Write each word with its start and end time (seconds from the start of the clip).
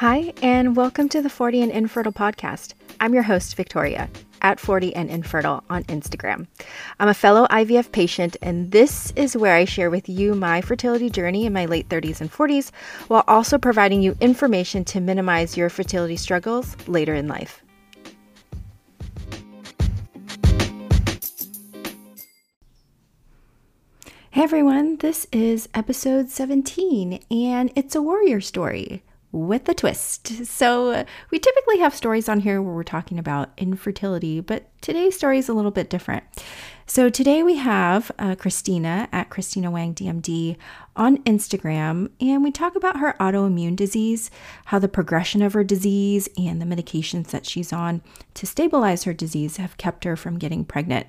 Hi, 0.00 0.34
and 0.42 0.76
welcome 0.76 1.08
to 1.08 1.22
the 1.22 1.30
40 1.30 1.62
and 1.62 1.72
Infertile 1.72 2.12
podcast. 2.12 2.74
I'm 3.00 3.14
your 3.14 3.22
host, 3.22 3.56
Victoria, 3.56 4.10
at 4.42 4.60
40 4.60 4.94
and 4.94 5.08
Infertile 5.08 5.64
on 5.70 5.84
Instagram. 5.84 6.48
I'm 7.00 7.08
a 7.08 7.14
fellow 7.14 7.46
IVF 7.46 7.92
patient, 7.92 8.36
and 8.42 8.70
this 8.72 9.10
is 9.16 9.38
where 9.38 9.56
I 9.56 9.64
share 9.64 9.88
with 9.88 10.06
you 10.06 10.34
my 10.34 10.60
fertility 10.60 11.08
journey 11.08 11.46
in 11.46 11.54
my 11.54 11.64
late 11.64 11.88
30s 11.88 12.20
and 12.20 12.30
40s, 12.30 12.72
while 13.08 13.24
also 13.26 13.56
providing 13.56 14.02
you 14.02 14.14
information 14.20 14.84
to 14.84 15.00
minimize 15.00 15.56
your 15.56 15.70
fertility 15.70 16.16
struggles 16.16 16.76
later 16.86 17.14
in 17.14 17.26
life. 17.26 17.62
Hey 24.30 24.42
everyone, 24.42 24.98
this 24.98 25.26
is 25.32 25.70
episode 25.72 26.28
17, 26.28 27.20
and 27.30 27.72
it's 27.74 27.94
a 27.94 28.02
warrior 28.02 28.42
story 28.42 29.02
with 29.36 29.68
a 29.68 29.74
twist. 29.74 30.46
So, 30.46 31.04
we 31.30 31.38
typically 31.38 31.78
have 31.78 31.94
stories 31.94 32.28
on 32.28 32.40
here 32.40 32.62
where 32.62 32.74
we're 32.74 32.82
talking 32.82 33.18
about 33.18 33.50
infertility, 33.58 34.40
but 34.40 34.64
today's 34.80 35.16
story 35.16 35.38
is 35.38 35.48
a 35.48 35.52
little 35.52 35.70
bit 35.70 35.90
different. 35.90 36.24
So, 36.86 37.10
today 37.10 37.42
we 37.42 37.56
have 37.56 38.10
uh, 38.18 38.36
Christina 38.36 39.08
at 39.12 39.28
Christina 39.28 39.70
Wang 39.70 39.94
DMD 39.94 40.56
on 40.94 41.18
Instagram, 41.24 42.10
and 42.20 42.42
we 42.42 42.50
talk 42.50 42.76
about 42.76 42.98
her 42.98 43.14
autoimmune 43.20 43.76
disease, 43.76 44.30
how 44.66 44.78
the 44.78 44.88
progression 44.88 45.42
of 45.42 45.52
her 45.52 45.64
disease 45.64 46.28
and 46.38 46.62
the 46.62 46.64
medications 46.64 47.28
that 47.28 47.44
she's 47.44 47.72
on 47.72 48.02
to 48.34 48.46
stabilize 48.46 49.04
her 49.04 49.12
disease 49.12 49.58
have 49.58 49.76
kept 49.76 50.04
her 50.04 50.16
from 50.16 50.38
getting 50.38 50.64
pregnant. 50.64 51.06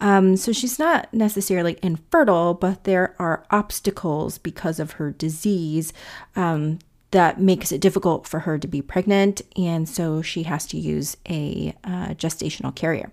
Um, 0.00 0.36
so, 0.36 0.52
she's 0.52 0.78
not 0.78 1.12
necessarily 1.12 1.78
infertile, 1.82 2.54
but 2.54 2.84
there 2.84 3.16
are 3.18 3.44
obstacles 3.50 4.38
because 4.38 4.78
of 4.78 4.92
her 4.92 5.10
disease. 5.10 5.92
Um, 6.36 6.78
that 7.14 7.40
makes 7.40 7.70
it 7.70 7.80
difficult 7.80 8.26
for 8.26 8.40
her 8.40 8.58
to 8.58 8.66
be 8.66 8.82
pregnant, 8.82 9.40
and 9.56 9.88
so 9.88 10.20
she 10.20 10.42
has 10.42 10.66
to 10.66 10.76
use 10.76 11.16
a 11.28 11.72
uh, 11.84 12.08
gestational 12.08 12.74
carrier. 12.74 13.12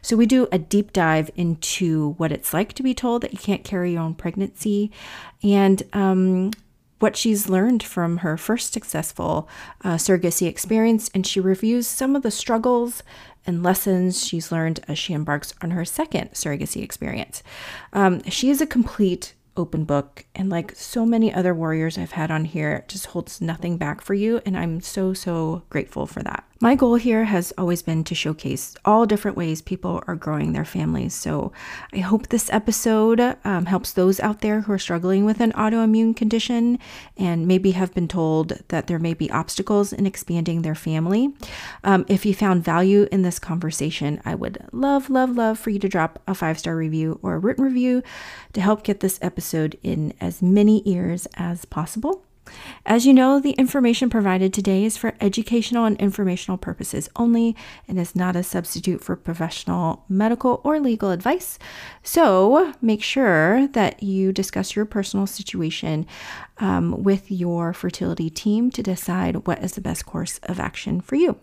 So, 0.00 0.16
we 0.16 0.24
do 0.24 0.48
a 0.50 0.58
deep 0.58 0.94
dive 0.94 1.30
into 1.36 2.14
what 2.16 2.32
it's 2.32 2.54
like 2.54 2.72
to 2.72 2.82
be 2.82 2.94
told 2.94 3.22
that 3.22 3.32
you 3.32 3.38
can't 3.38 3.62
carry 3.62 3.92
your 3.92 4.00
own 4.00 4.14
pregnancy 4.14 4.90
and 5.42 5.82
um, 5.92 6.50
what 6.98 7.14
she's 7.14 7.50
learned 7.50 7.82
from 7.82 8.18
her 8.18 8.38
first 8.38 8.72
successful 8.72 9.46
uh, 9.84 9.96
surrogacy 9.96 10.46
experience, 10.46 11.10
and 11.12 11.26
she 11.26 11.38
reviews 11.38 11.86
some 11.86 12.16
of 12.16 12.22
the 12.22 12.30
struggles 12.30 13.02
and 13.46 13.62
lessons 13.62 14.26
she's 14.26 14.50
learned 14.50 14.80
as 14.88 14.98
she 14.98 15.12
embarks 15.12 15.52
on 15.60 15.72
her 15.72 15.84
second 15.84 16.30
surrogacy 16.30 16.82
experience. 16.82 17.42
Um, 17.92 18.22
she 18.30 18.48
is 18.48 18.62
a 18.62 18.66
complete 18.66 19.34
open 19.56 19.84
book. 19.84 20.24
And 20.34 20.48
like 20.48 20.74
so 20.74 21.04
many 21.04 21.32
other 21.32 21.54
warriors 21.54 21.98
I've 21.98 22.12
had 22.12 22.30
on 22.30 22.44
here, 22.44 22.84
just 22.88 23.06
holds 23.06 23.40
nothing 23.40 23.76
back 23.76 24.00
for 24.00 24.14
you. 24.14 24.40
And 24.44 24.56
I'm 24.56 24.80
so, 24.80 25.12
so 25.14 25.62
grateful 25.70 26.06
for 26.06 26.22
that. 26.22 26.44
My 26.62 26.76
goal 26.76 26.94
here 26.94 27.24
has 27.24 27.52
always 27.58 27.82
been 27.82 28.04
to 28.04 28.14
showcase 28.14 28.76
all 28.84 29.04
different 29.04 29.36
ways 29.36 29.60
people 29.60 30.00
are 30.06 30.14
growing 30.14 30.52
their 30.52 30.64
families. 30.64 31.12
So 31.12 31.50
I 31.92 31.98
hope 31.98 32.28
this 32.28 32.48
episode 32.52 33.18
um, 33.44 33.66
helps 33.66 33.92
those 33.92 34.20
out 34.20 34.42
there 34.42 34.60
who 34.60 34.72
are 34.72 34.78
struggling 34.78 35.24
with 35.24 35.40
an 35.40 35.50
autoimmune 35.54 36.14
condition 36.14 36.78
and 37.16 37.48
maybe 37.48 37.72
have 37.72 37.92
been 37.94 38.06
told 38.06 38.62
that 38.68 38.86
there 38.86 39.00
may 39.00 39.12
be 39.12 39.28
obstacles 39.32 39.92
in 39.92 40.06
expanding 40.06 40.62
their 40.62 40.76
family. 40.76 41.34
Um, 41.82 42.04
if 42.06 42.24
you 42.24 42.32
found 42.32 42.62
value 42.62 43.08
in 43.10 43.22
this 43.22 43.40
conversation, 43.40 44.22
I 44.24 44.36
would 44.36 44.64
love, 44.70 45.10
love, 45.10 45.30
love 45.30 45.58
for 45.58 45.70
you 45.70 45.80
to 45.80 45.88
drop 45.88 46.22
a 46.28 46.34
five 46.34 46.60
star 46.60 46.76
review 46.76 47.18
or 47.22 47.34
a 47.34 47.38
written 47.40 47.64
review 47.64 48.04
to 48.52 48.60
help 48.60 48.84
get 48.84 49.00
this 49.00 49.18
episode 49.20 49.80
in 49.82 50.14
as 50.20 50.40
many 50.40 50.80
ears 50.88 51.26
as 51.34 51.64
possible. 51.64 52.22
As 52.84 53.06
you 53.06 53.14
know, 53.14 53.38
the 53.38 53.52
information 53.52 54.10
provided 54.10 54.52
today 54.52 54.84
is 54.84 54.96
for 54.96 55.14
educational 55.20 55.84
and 55.84 55.96
informational 55.98 56.58
purposes 56.58 57.08
only 57.14 57.54
and 57.86 57.98
is 57.98 58.16
not 58.16 58.34
a 58.34 58.42
substitute 58.42 59.02
for 59.02 59.14
professional 59.14 60.04
medical 60.08 60.60
or 60.64 60.80
legal 60.80 61.10
advice. 61.10 61.58
So 62.02 62.72
make 62.82 63.02
sure 63.02 63.68
that 63.68 64.02
you 64.02 64.32
discuss 64.32 64.74
your 64.74 64.84
personal 64.84 65.26
situation 65.26 66.06
um, 66.58 67.02
with 67.02 67.30
your 67.30 67.72
fertility 67.72 68.30
team 68.30 68.70
to 68.72 68.82
decide 68.82 69.46
what 69.46 69.62
is 69.62 69.72
the 69.72 69.80
best 69.80 70.04
course 70.04 70.40
of 70.42 70.58
action 70.58 71.00
for 71.00 71.14
you. 71.14 71.38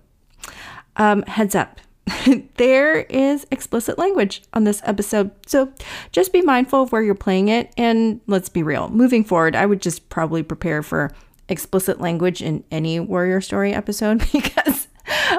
Um, 0.98 1.22
heads 1.24 1.56
up 1.56 1.80
there 2.58 3.02
is 3.02 3.46
explicit 3.52 3.98
language 3.98 4.42
on 4.54 4.64
this 4.64 4.82
episode. 4.86 5.32
So 5.46 5.72
just 6.12 6.34
be 6.34 6.42
mindful 6.42 6.84
of 6.84 6.92
where 6.92 7.02
you're 7.02 7.16
playing 7.16 7.50
it. 7.50 7.72
And 7.78 8.22
let's 8.28 8.50
be 8.50 8.64
real, 8.64 8.90
moving 8.90 9.24
forward, 9.24 9.56
I 9.56 9.66
would 9.66 9.82
just 9.82 10.10
probably 10.10 10.44
prepare 10.44 10.84
for 10.84 11.12
explicit 11.48 12.00
language 12.00 12.42
in 12.42 12.64
any 12.72 13.00
Warrior 13.00 13.42
Story 13.42 13.74
episode 13.74 14.20
because 14.32 14.88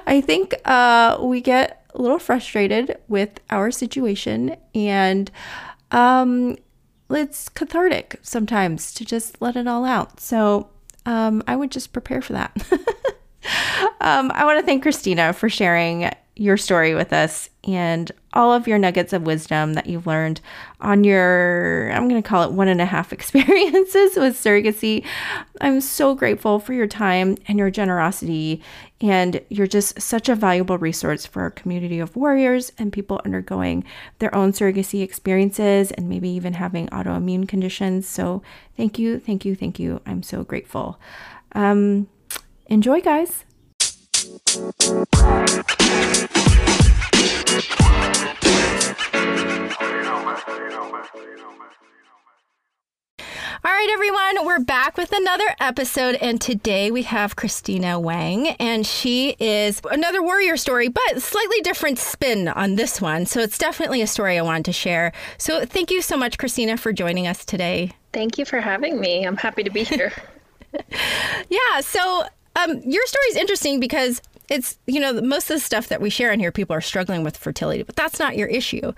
I 0.07 0.21
think 0.21 0.55
uh, 0.65 1.19
we 1.21 1.41
get 1.41 1.85
a 1.95 2.03
little 2.03 2.19
frustrated 2.19 2.99
with 3.09 3.41
our 3.51 3.71
situation 3.71 4.57
and 4.75 5.31
um, 5.91 6.57
it's 7.09 7.49
cathartic 7.49 8.17
sometimes 8.23 8.93
to 8.95 9.05
just 9.05 9.41
let 9.41 9.57
it 9.57 9.67
all 9.67 9.85
out. 9.85 10.21
So 10.21 10.71
um, 11.07 11.43
I 11.47 11.57
would 11.57 11.71
just 11.71 11.93
prepare 11.93 12.23
for 12.23 12.35
that. 12.35 12.53
um, 14.01 14.31
I 14.35 14.45
want 14.45 14.61
to 14.61 14.67
thank 14.67 14.83
Christina 14.83 15.33
for 15.33 15.49
sharing 15.49 16.11
your 16.41 16.57
story 16.57 16.95
with 16.95 17.13
us 17.13 17.51
and 17.65 18.11
all 18.33 18.51
of 18.51 18.67
your 18.67 18.79
nuggets 18.79 19.13
of 19.13 19.27
wisdom 19.27 19.75
that 19.75 19.87
you've 19.87 20.07
learned 20.07 20.41
on 20.81 21.05
your, 21.05 21.91
I'm 21.93 22.09
going 22.09 22.23
to 22.23 22.27
call 22.27 22.45
it 22.45 22.53
one 22.53 22.67
and 22.67 22.81
a 22.81 22.87
half 22.87 23.13
experiences 23.13 24.17
with 24.17 24.43
surrogacy. 24.43 25.05
I'm 25.61 25.83
so 25.83 26.15
grateful 26.15 26.59
for 26.59 26.73
your 26.73 26.87
time 26.87 27.37
and 27.47 27.59
your 27.59 27.71
generosity. 27.71 28.63
And 29.03 29.43
you're 29.51 29.67
just 29.67 30.01
such 30.01 30.31
a 30.31 30.35
valuable 30.35 30.79
resource 30.79 31.27
for 31.27 31.43
our 31.43 31.51
community 31.51 32.01
of 32.01 32.17
warriors 32.17 32.73
and 32.79 32.91
people 32.91 33.21
undergoing 33.23 33.85
their 34.19 34.35
own 34.35 34.53
surrogacy 34.53 35.03
experiences 35.03 35.91
and 35.91 36.09
maybe 36.09 36.31
even 36.31 36.55
having 36.55 36.89
autoimmune 36.89 37.47
conditions. 37.47 38.09
So 38.09 38.43
thank 38.79 38.99
you, 38.99 39.19
thank 39.19 39.45
you, 39.45 39.55
thank 39.55 39.79
you. 39.79 40.01
I'm 40.07 40.23
so 40.23 40.43
grateful. 40.43 40.99
Um, 41.53 42.09
enjoy, 42.67 43.03
guys. 43.03 43.45
All 44.33 44.37
right, 53.65 53.91
everyone, 53.93 54.47
we're 54.47 54.61
back 54.61 54.97
with 54.97 55.11
another 55.11 55.45
episode, 55.59 56.15
and 56.15 56.41
today 56.41 56.93
we 56.93 57.03
have 57.03 57.35
Christina 57.35 57.99
Wang, 57.99 58.51
and 58.61 58.87
she 58.87 59.31
is 59.41 59.81
another 59.91 60.23
warrior 60.23 60.57
story, 60.57 60.87
but 60.87 61.21
slightly 61.21 61.61
different 61.63 61.99
spin 61.99 62.47
on 62.47 62.77
this 62.77 63.01
one. 63.01 63.27
So 63.27 63.41
it's 63.41 63.59
definitely 63.59 64.01
a 64.01 64.07
story 64.07 64.39
I 64.39 64.43
wanted 64.43 64.67
to 64.67 64.73
share. 64.73 65.11
So 65.39 65.65
thank 65.65 65.91
you 65.91 66.03
so 66.03 66.17
much, 66.17 66.39
Christina, 66.39 66.77
for 66.77 66.93
joining 66.93 67.27
us 67.27 67.45
today. 67.45 67.91
Thank 68.13 68.39
you 68.39 68.45
for 68.45 68.61
having 68.61 69.01
me. 69.01 69.27
I'm 69.27 69.37
happy 69.37 69.65
to 69.65 69.71
be 69.71 69.83
here. 69.83 70.13
yeah, 71.49 71.81
so 71.81 72.27
um, 72.65 72.81
your 72.85 73.07
story 73.07 73.27
is 73.31 73.37
interesting 73.37 73.81
because 73.81 74.21
it's 74.49 74.79
you 74.87 75.01
know 75.01 75.21
most 75.21 75.51
of 75.51 75.57
the 75.57 75.61
stuff 75.61 75.89
that 75.89 76.01
we 76.01 76.11
share 76.11 76.33
in 76.33 76.41
here 76.41 76.53
people 76.53 76.75
are 76.75 76.81
struggling 76.81 77.23
with 77.23 77.37
fertility 77.37 77.83
but 77.83 77.97
that's 77.97 78.19
not 78.19 78.37
your 78.37 78.49
issue 78.49 78.93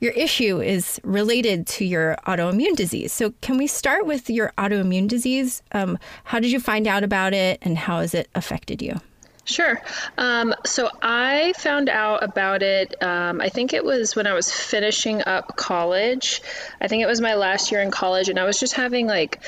your 0.00 0.12
issue 0.12 0.60
is 0.62 1.00
related 1.02 1.66
to 1.66 1.84
your 1.84 2.16
autoimmune 2.26 2.76
disease 2.76 3.12
so 3.12 3.32
can 3.40 3.58
we 3.58 3.66
start 3.66 4.06
with 4.06 4.30
your 4.30 4.52
autoimmune 4.56 5.08
disease 5.08 5.62
um, 5.72 5.98
how 6.24 6.38
did 6.38 6.52
you 6.52 6.60
find 6.60 6.86
out 6.86 7.02
about 7.02 7.34
it 7.34 7.58
and 7.62 7.76
how 7.76 7.98
has 7.98 8.14
it 8.14 8.28
affected 8.34 8.80
you 8.80 8.98
Sure. 9.44 9.80
Um, 10.16 10.54
so 10.64 10.88
I 11.02 11.52
found 11.58 11.88
out 11.88 12.22
about 12.22 12.62
it, 12.62 13.02
um, 13.02 13.40
I 13.40 13.48
think 13.48 13.72
it 13.72 13.84
was 13.84 14.14
when 14.14 14.28
I 14.28 14.34
was 14.34 14.52
finishing 14.52 15.20
up 15.26 15.56
college. 15.56 16.42
I 16.80 16.86
think 16.86 17.02
it 17.02 17.06
was 17.06 17.20
my 17.20 17.34
last 17.34 17.72
year 17.72 17.80
in 17.80 17.90
college, 17.90 18.28
and 18.28 18.38
I 18.38 18.44
was 18.44 18.60
just 18.60 18.74
having 18.74 19.08
like 19.08 19.42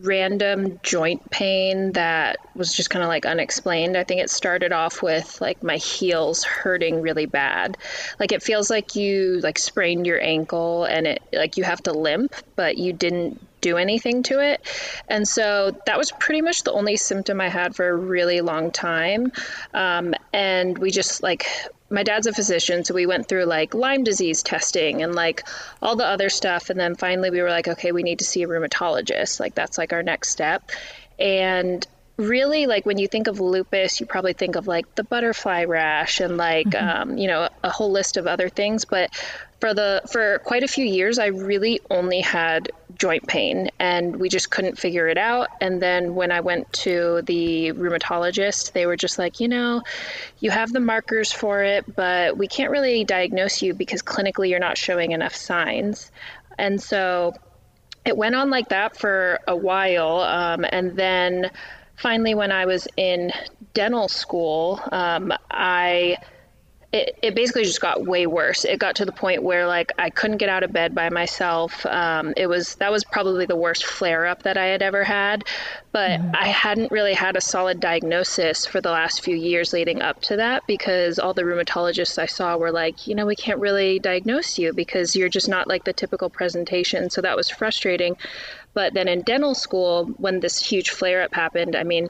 random 0.00 0.80
joint 0.82 1.30
pain 1.30 1.92
that 1.92 2.38
was 2.54 2.74
just 2.74 2.90
kind 2.90 3.02
of 3.02 3.08
like 3.08 3.26
unexplained. 3.26 3.96
I 3.96 4.04
think 4.04 4.20
it 4.20 4.30
started 4.30 4.72
off 4.72 5.02
with 5.02 5.40
like 5.40 5.62
my 5.62 5.76
heels 5.76 6.42
hurting 6.42 7.00
really 7.00 7.26
bad. 7.26 7.76
Like 8.18 8.32
it 8.32 8.42
feels 8.42 8.70
like 8.70 8.96
you 8.96 9.40
like 9.40 9.58
sprained 9.58 10.06
your 10.06 10.20
ankle 10.20 10.84
and 10.84 11.06
it 11.06 11.22
like 11.32 11.56
you 11.56 11.64
have 11.64 11.82
to 11.84 11.92
limp, 11.92 12.34
but 12.56 12.76
you 12.76 12.92
didn't 12.92 13.40
do 13.60 13.76
anything 13.78 14.22
to 14.24 14.40
it. 14.40 14.60
And 15.08 15.26
so 15.26 15.74
that 15.86 15.96
was 15.96 16.12
pretty 16.12 16.42
much 16.42 16.64
the 16.64 16.72
only 16.72 16.96
symptom 16.96 17.40
I 17.40 17.48
had 17.48 17.74
for 17.74 17.88
a 17.88 17.94
really 17.94 18.40
long 18.40 18.72
time. 18.72 19.32
Um, 19.72 20.14
and 20.32 20.76
we 20.76 20.90
just 20.90 21.22
like 21.22 21.46
my 21.94 22.02
dad's 22.02 22.26
a 22.26 22.32
physician, 22.32 22.84
so 22.84 22.92
we 22.92 23.06
went 23.06 23.28
through 23.28 23.44
like 23.44 23.72
Lyme 23.72 24.04
disease 24.04 24.42
testing 24.42 25.02
and 25.02 25.14
like 25.14 25.46
all 25.80 25.96
the 25.96 26.06
other 26.06 26.28
stuff. 26.28 26.70
And 26.70 26.78
then 26.78 26.96
finally 26.96 27.30
we 27.30 27.40
were 27.40 27.50
like, 27.50 27.68
okay, 27.68 27.92
we 27.92 28.02
need 28.02 28.18
to 28.18 28.24
see 28.24 28.42
a 28.42 28.48
rheumatologist. 28.48 29.40
Like 29.40 29.54
that's 29.54 29.78
like 29.78 29.92
our 29.92 30.02
next 30.02 30.30
step. 30.30 30.70
And 31.18 31.86
really 32.16 32.66
like 32.66 32.86
when 32.86 32.98
you 32.98 33.08
think 33.08 33.26
of 33.26 33.40
lupus 33.40 33.98
you 33.98 34.06
probably 34.06 34.34
think 34.34 34.54
of 34.54 34.68
like 34.68 34.94
the 34.94 35.02
butterfly 35.02 35.64
rash 35.64 36.20
and 36.20 36.36
like 36.36 36.68
mm-hmm. 36.68 37.10
um, 37.10 37.18
you 37.18 37.26
know 37.26 37.48
a 37.64 37.70
whole 37.70 37.90
list 37.90 38.16
of 38.16 38.28
other 38.28 38.48
things 38.48 38.84
but 38.84 39.10
for 39.64 39.72
the 39.72 40.02
for 40.12 40.40
quite 40.40 40.62
a 40.62 40.68
few 40.68 40.84
years 40.84 41.18
i 41.18 41.28
really 41.28 41.80
only 41.88 42.20
had 42.20 42.70
joint 42.98 43.26
pain 43.26 43.70
and 43.78 44.14
we 44.16 44.28
just 44.28 44.50
couldn't 44.50 44.78
figure 44.78 45.08
it 45.08 45.16
out. 45.16 45.48
And 45.58 45.80
then 45.80 46.14
when 46.14 46.30
i 46.30 46.40
went 46.40 46.70
to 46.84 47.22
the 47.22 47.72
rheumatologist 47.72 48.72
they 48.72 48.84
were 48.84 48.96
just 48.96 49.18
like 49.18 49.40
you 49.40 49.48
know 49.48 49.82
you 50.38 50.50
have 50.50 50.70
the 50.70 50.80
markers 50.80 51.32
for 51.32 51.62
it 51.62 51.96
but 51.96 52.36
we 52.36 52.46
can't 52.46 52.70
really 52.70 53.04
diagnose 53.04 53.62
you 53.62 53.72
because 53.72 54.02
clinically 54.02 54.50
you're 54.50 54.58
not 54.58 54.76
showing 54.76 55.12
enough 55.12 55.34
signs. 55.34 56.12
And 56.58 56.78
so 56.78 57.32
it 58.04 58.18
went 58.18 58.34
on 58.34 58.50
like 58.50 58.68
that 58.68 58.98
for 58.98 59.40
a 59.48 59.56
while 59.56 60.20
um, 60.20 60.66
and 60.68 60.94
then 60.94 61.50
finally 61.96 62.34
when 62.34 62.52
i 62.52 62.66
was 62.66 62.86
in 62.98 63.32
dental 63.72 64.08
school 64.08 64.78
um, 64.92 65.32
i 65.50 66.18
it, 66.94 67.18
it 67.22 67.34
basically 67.34 67.64
just 67.64 67.80
got 67.80 68.04
way 68.04 68.28
worse. 68.28 68.64
It 68.64 68.78
got 68.78 68.96
to 68.96 69.04
the 69.04 69.10
point 69.10 69.42
where 69.42 69.66
like 69.66 69.90
I 69.98 70.10
couldn't 70.10 70.36
get 70.36 70.48
out 70.48 70.62
of 70.62 70.72
bed 70.72 70.94
by 70.94 71.10
myself. 71.10 71.84
Um, 71.86 72.34
it 72.36 72.46
was 72.46 72.76
that 72.76 72.92
was 72.92 73.02
probably 73.02 73.46
the 73.46 73.56
worst 73.56 73.84
flare 73.84 74.26
up 74.26 74.44
that 74.44 74.56
I 74.56 74.66
had 74.66 74.80
ever 74.80 75.02
had, 75.02 75.42
but 75.90 76.10
mm-hmm. 76.10 76.30
I 76.32 76.46
hadn't 76.46 76.92
really 76.92 77.14
had 77.14 77.36
a 77.36 77.40
solid 77.40 77.80
diagnosis 77.80 78.64
for 78.64 78.80
the 78.80 78.92
last 78.92 79.22
few 79.22 79.34
years 79.34 79.72
leading 79.72 80.02
up 80.02 80.22
to 80.22 80.36
that 80.36 80.68
because 80.68 81.18
all 81.18 81.34
the 81.34 81.42
rheumatologists 81.42 82.16
I 82.16 82.26
saw 82.26 82.56
were 82.56 82.70
like, 82.70 83.08
you 83.08 83.16
know, 83.16 83.26
we 83.26 83.34
can't 83.34 83.58
really 83.58 83.98
diagnose 83.98 84.56
you 84.56 84.72
because 84.72 85.16
you're 85.16 85.28
just 85.28 85.48
not 85.48 85.66
like 85.66 85.82
the 85.82 85.92
typical 85.92 86.30
presentation. 86.30 87.10
So 87.10 87.22
that 87.22 87.36
was 87.36 87.50
frustrating. 87.50 88.16
But 88.72 88.94
then 88.94 89.08
in 89.08 89.22
dental 89.22 89.56
school, 89.56 90.04
when 90.16 90.38
this 90.38 90.64
huge 90.64 90.90
flare 90.90 91.22
up 91.22 91.34
happened, 91.34 91.74
I 91.74 91.82
mean 91.82 92.08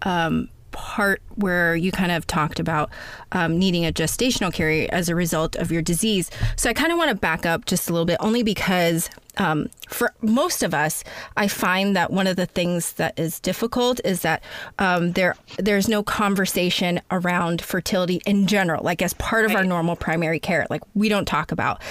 um, 0.02 0.50
part 0.75 1.22
where 1.36 1.74
you 1.74 1.89
kind 1.89 2.12
of 2.12 2.27
talked 2.27 2.60
about 2.60 2.89
um, 3.31 3.57
needing 3.57 3.86
a 3.86 3.94
gestational 3.94 4.54
carry 4.54 4.89
as 4.92 5.07
a 5.07 5.16
result 5.16 5.56
of 5.56 5.72
your 5.72 5.81
disease. 5.81 6.30
So 6.57 6.69
I 6.69 6.74
kind 6.74 6.92
of 6.92 6.98
want 6.98 7.10
to 7.10 7.16
back 7.16 7.45
up 7.45 7.66
just 7.66 7.89
a 7.89 7.94
little 7.94 8.06
bit, 8.06 8.18
only 8.19 8.44
because 8.44 9.10
um, 9.38 9.69
for 9.88 10.13
most 10.22 10.63
of 10.63 10.74
us, 10.74 11.04
I 11.38 11.48
find 11.48 11.95
that 11.95 12.12
one 12.12 12.27
of 12.27 12.36
the 12.36 12.45
things 12.45 12.94
that 12.94 13.18
is 13.18 13.39
difficult 13.39 14.01
is 14.04 14.22
that 14.22 14.44
um, 14.80 15.13
there 15.13 15.36
there's 15.57 15.88
no 15.88 16.04
conversation 16.04 17.01
around 17.10 17.62
fertility 17.62 18.21
in 18.25 18.48
general, 18.48 18.83
like 18.83 19.01
as 19.01 19.13
part 19.13 19.45
of 19.45 19.51
right. 19.51 19.60
our 19.60 19.63
normal 19.63 19.95
primary 19.95 20.39
care. 20.39 20.68
Like 20.69 20.81
we 20.94 21.10
don't 21.10 21.25
talk 21.25 21.51
about 21.51 21.81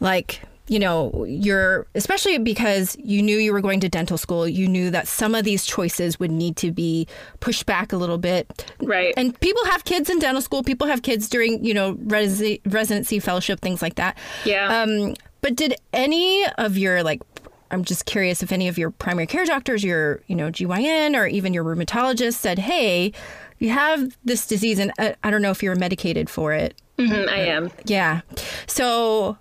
like 0.00 0.42
you 0.68 0.78
know, 0.78 1.24
you're 1.26 1.86
especially 1.94 2.38
because 2.38 2.96
you 3.00 3.22
knew 3.22 3.38
you 3.38 3.52
were 3.52 3.60
going 3.60 3.80
to 3.80 3.88
dental 3.88 4.16
school, 4.16 4.46
you 4.46 4.68
knew 4.68 4.90
that 4.90 5.08
some 5.08 5.34
of 5.34 5.44
these 5.44 5.66
choices 5.66 6.20
would 6.20 6.30
need 6.30 6.56
to 6.56 6.70
be 6.70 7.08
pushed 7.40 7.66
back 7.66 7.92
a 7.92 7.96
little 7.96 8.18
bit. 8.18 8.64
Right. 8.80 9.12
And 9.16 9.38
people 9.40 9.64
have 9.66 9.84
kids 9.84 10.08
in 10.08 10.18
dental 10.20 10.42
school, 10.42 10.62
people 10.62 10.86
have 10.86 11.02
kids 11.02 11.28
during, 11.28 11.64
you 11.64 11.74
know, 11.74 11.94
resi- 11.94 12.60
residency, 12.66 13.18
fellowship, 13.18 13.60
things 13.60 13.82
like 13.82 13.96
that. 13.96 14.16
Yeah. 14.44 14.82
Um, 14.82 15.14
but 15.40 15.56
did 15.56 15.74
any 15.92 16.46
of 16.58 16.76
your 16.78 17.02
like 17.02 17.22
I'm 17.70 17.84
just 17.84 18.04
curious 18.04 18.42
if 18.42 18.52
any 18.52 18.68
of 18.68 18.78
your 18.78 18.90
primary 18.90 19.26
care 19.26 19.44
doctors, 19.44 19.84
your, 19.84 20.20
you 20.26 20.34
know, 20.34 20.50
GYN 20.50 21.16
or 21.16 21.26
even 21.26 21.54
your 21.54 21.64
rheumatologist 21.64 22.34
said, 22.34 22.58
"Hey, 22.58 23.12
you 23.58 23.70
have 23.70 24.16
this 24.24 24.46
disease 24.46 24.78
and 24.78 24.92
I, 24.98 25.14
I 25.22 25.30
don't 25.30 25.42
know 25.42 25.52
if 25.52 25.62
you're 25.62 25.76
medicated 25.76 26.28
for 26.28 26.52
it." 26.52 26.80
Mm-hmm, 26.98 27.28
I 27.28 27.38
am. 27.38 27.70
Yeah. 27.84 28.22
So 28.66 29.38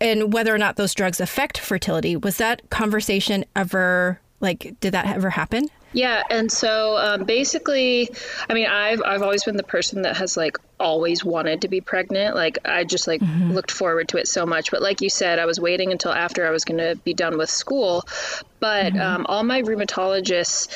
and 0.00 0.32
whether 0.32 0.54
or 0.54 0.58
not 0.58 0.76
those 0.76 0.94
drugs 0.94 1.20
affect 1.20 1.58
fertility. 1.58 2.16
Was 2.16 2.36
that 2.38 2.68
conversation 2.70 3.44
ever 3.54 4.20
like 4.40 4.74
did 4.80 4.92
that 4.92 5.06
ever 5.06 5.30
happen? 5.30 5.68
Yeah, 5.92 6.22
and 6.30 6.52
so 6.52 6.96
um, 6.96 7.24
basically, 7.24 8.10
I 8.48 8.54
mean, 8.54 8.66
I've 8.66 9.02
I've 9.04 9.22
always 9.22 9.44
been 9.44 9.56
the 9.56 9.64
person 9.64 10.02
that 10.02 10.16
has 10.18 10.36
like 10.36 10.56
always 10.78 11.24
wanted 11.24 11.62
to 11.62 11.68
be 11.68 11.80
pregnant. 11.80 12.36
Like 12.36 12.58
I 12.64 12.84
just 12.84 13.08
like 13.08 13.20
mm-hmm. 13.20 13.50
looked 13.50 13.72
forward 13.72 14.08
to 14.10 14.18
it 14.18 14.28
so 14.28 14.46
much. 14.46 14.70
But 14.70 14.82
like 14.82 15.00
you 15.00 15.10
said, 15.10 15.38
I 15.38 15.46
was 15.46 15.58
waiting 15.58 15.90
until 15.90 16.12
after 16.12 16.46
I 16.46 16.50
was 16.50 16.64
going 16.64 16.78
to 16.78 16.94
be 17.02 17.12
done 17.12 17.38
with 17.38 17.50
school. 17.50 18.04
But 18.60 18.92
mm-hmm. 18.92 19.00
um, 19.00 19.26
all 19.28 19.42
my 19.42 19.62
rheumatologists 19.62 20.68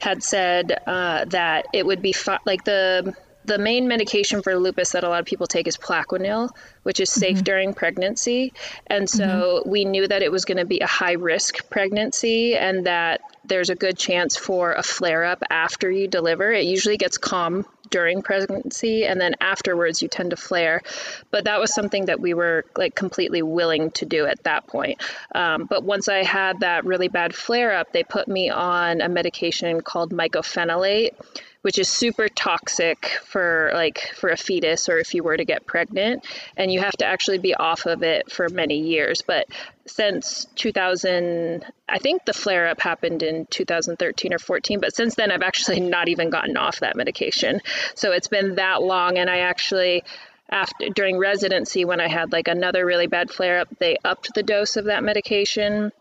had 0.00 0.22
said 0.22 0.78
uh, 0.86 1.24
that 1.26 1.66
it 1.72 1.86
would 1.86 2.02
be 2.02 2.12
fi- 2.12 2.38
like 2.44 2.64
the 2.64 3.14
the 3.48 3.58
main 3.58 3.88
medication 3.88 4.42
for 4.42 4.56
lupus 4.56 4.90
that 4.90 5.02
a 5.02 5.08
lot 5.08 5.20
of 5.20 5.26
people 5.26 5.46
take 5.46 5.66
is 5.66 5.76
Plaquenil, 5.76 6.50
which 6.82 7.00
is 7.00 7.10
safe 7.10 7.36
mm-hmm. 7.36 7.44
during 7.44 7.74
pregnancy. 7.74 8.52
And 8.86 9.08
so 9.08 9.24
mm-hmm. 9.24 9.70
we 9.70 9.84
knew 9.84 10.06
that 10.06 10.22
it 10.22 10.30
was 10.30 10.44
going 10.44 10.58
to 10.58 10.66
be 10.66 10.80
a 10.80 10.86
high 10.86 11.12
risk 11.12 11.68
pregnancy 11.70 12.54
and 12.54 12.86
that 12.86 13.22
there's 13.44 13.70
a 13.70 13.74
good 13.74 13.98
chance 13.98 14.36
for 14.36 14.74
a 14.74 14.82
flare 14.82 15.24
up 15.24 15.42
after 15.50 15.90
you 15.90 16.06
deliver. 16.06 16.52
It 16.52 16.66
usually 16.66 16.98
gets 16.98 17.16
calm 17.16 17.64
during 17.90 18.20
pregnancy 18.20 19.06
and 19.06 19.18
then 19.18 19.34
afterwards 19.40 20.02
you 20.02 20.08
tend 20.08 20.28
to 20.28 20.36
flare 20.36 20.82
but 21.30 21.44
that 21.44 21.58
was 21.58 21.72
something 21.72 22.04
that 22.04 22.20
we 22.20 22.34
were 22.34 22.66
like 22.76 22.94
completely 22.94 23.40
willing 23.40 23.90
to 23.90 24.04
do 24.04 24.26
at 24.26 24.42
that 24.44 24.66
point 24.66 25.00
um, 25.34 25.64
but 25.64 25.82
once 25.82 26.06
i 26.06 26.22
had 26.22 26.60
that 26.60 26.84
really 26.84 27.08
bad 27.08 27.34
flare 27.34 27.74
up 27.74 27.90
they 27.92 28.04
put 28.04 28.28
me 28.28 28.50
on 28.50 29.00
a 29.00 29.08
medication 29.08 29.80
called 29.80 30.12
mycophenolate 30.12 31.14
which 31.62 31.78
is 31.78 31.88
super 31.88 32.28
toxic 32.28 33.18
for 33.24 33.70
like 33.74 34.12
for 34.14 34.30
a 34.30 34.36
fetus 34.36 34.88
or 34.88 34.98
if 34.98 35.14
you 35.14 35.22
were 35.22 35.36
to 35.36 35.44
get 35.44 35.66
pregnant 35.66 36.24
and 36.56 36.72
you 36.72 36.80
have 36.80 36.96
to 36.96 37.06
actually 37.06 37.38
be 37.38 37.54
off 37.54 37.86
of 37.86 38.02
it 38.02 38.30
for 38.30 38.48
many 38.48 38.78
years. 38.78 39.22
But 39.22 39.46
since 39.86 40.46
2000 40.56 41.64
i 41.88 41.98
think 41.98 42.24
the 42.26 42.34
flare 42.34 42.68
up 42.68 42.78
happened 42.78 43.22
in 43.22 43.46
2013 43.46 44.34
or 44.34 44.38
14 44.38 44.80
but 44.80 44.94
since 44.94 45.14
then 45.14 45.32
i've 45.32 45.40
actually 45.40 45.80
not 45.96 46.08
even 46.08 46.30
gotten 46.30 46.56
off 46.56 46.80
that 46.80 46.96
medication. 46.96 47.60
So 47.94 48.12
it's 48.12 48.28
been 48.28 48.56
that 48.56 48.82
long 48.82 49.18
and 49.18 49.30
i 49.30 49.38
actually 49.38 50.04
after 50.50 50.88
during 50.90 51.18
residency 51.18 51.84
when 51.84 52.00
i 52.00 52.08
had 52.08 52.32
like 52.32 52.48
another 52.48 52.84
really 52.84 53.06
bad 53.06 53.30
flare 53.30 53.60
up 53.60 53.68
they 53.78 53.96
upped 54.04 54.30
the 54.34 54.42
dose 54.42 54.76
of 54.76 54.86
that 54.86 55.02
medication 55.02 55.92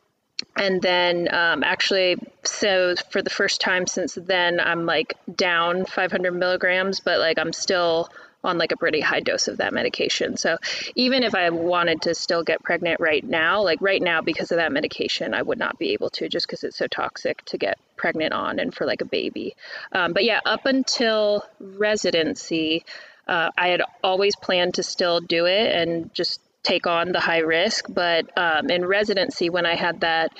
and 0.55 0.81
then 0.81 1.33
um, 1.33 1.63
actually 1.63 2.17
so 2.43 2.95
for 3.09 3.21
the 3.21 3.29
first 3.29 3.59
time 3.61 3.87
since 3.87 4.15
then 4.15 4.59
i'm 4.59 4.85
like 4.85 5.15
down 5.35 5.85
500 5.85 6.31
milligrams 6.31 6.99
but 6.99 7.19
like 7.19 7.39
i'm 7.39 7.53
still 7.53 8.09
on 8.43 8.57
like 8.57 8.71
a 8.71 8.77
pretty 8.77 9.01
high 9.01 9.19
dose 9.19 9.47
of 9.47 9.57
that 9.57 9.73
medication. 9.73 10.37
So 10.37 10.57
even 10.95 11.23
if 11.23 11.35
i 11.35 11.49
wanted 11.49 12.03
to 12.03 12.15
still 12.15 12.43
get 12.43 12.63
pregnant 12.63 12.99
right 12.99 13.23
now 13.23 13.63
like 13.63 13.81
right 13.81 14.01
now 14.01 14.21
because 14.21 14.51
of 14.51 14.57
that 14.57 14.71
medication 14.71 15.33
i 15.33 15.41
would 15.41 15.57
not 15.57 15.77
be 15.77 15.91
able 15.93 16.09
to 16.11 16.29
just 16.29 16.47
because 16.47 16.63
it's 16.63 16.77
so 16.77 16.87
toxic 16.87 17.43
to 17.45 17.57
get 17.57 17.77
pregnant 17.95 18.33
on 18.33 18.59
and 18.59 18.73
for 18.73 18.85
like 18.85 19.01
a 19.01 19.05
baby. 19.05 19.55
Um, 19.91 20.13
but 20.13 20.23
yeah 20.23 20.39
up 20.45 20.65
until 20.65 21.43
residency 21.59 22.85
uh, 23.27 23.51
i 23.57 23.67
had 23.69 23.81
always 24.03 24.35
planned 24.35 24.75
to 24.75 24.83
still 24.83 25.19
do 25.19 25.45
it 25.45 25.75
and 25.75 26.13
just 26.13 26.39
take 26.67 26.85
on 26.85 27.11
the 27.11 27.19
high 27.19 27.39
risk. 27.39 27.85
But 27.89 28.37
um, 28.37 28.69
in 28.69 28.85
residency, 28.85 29.49
when 29.49 29.65
I 29.65 29.75
had 29.75 30.01
that 30.01 30.31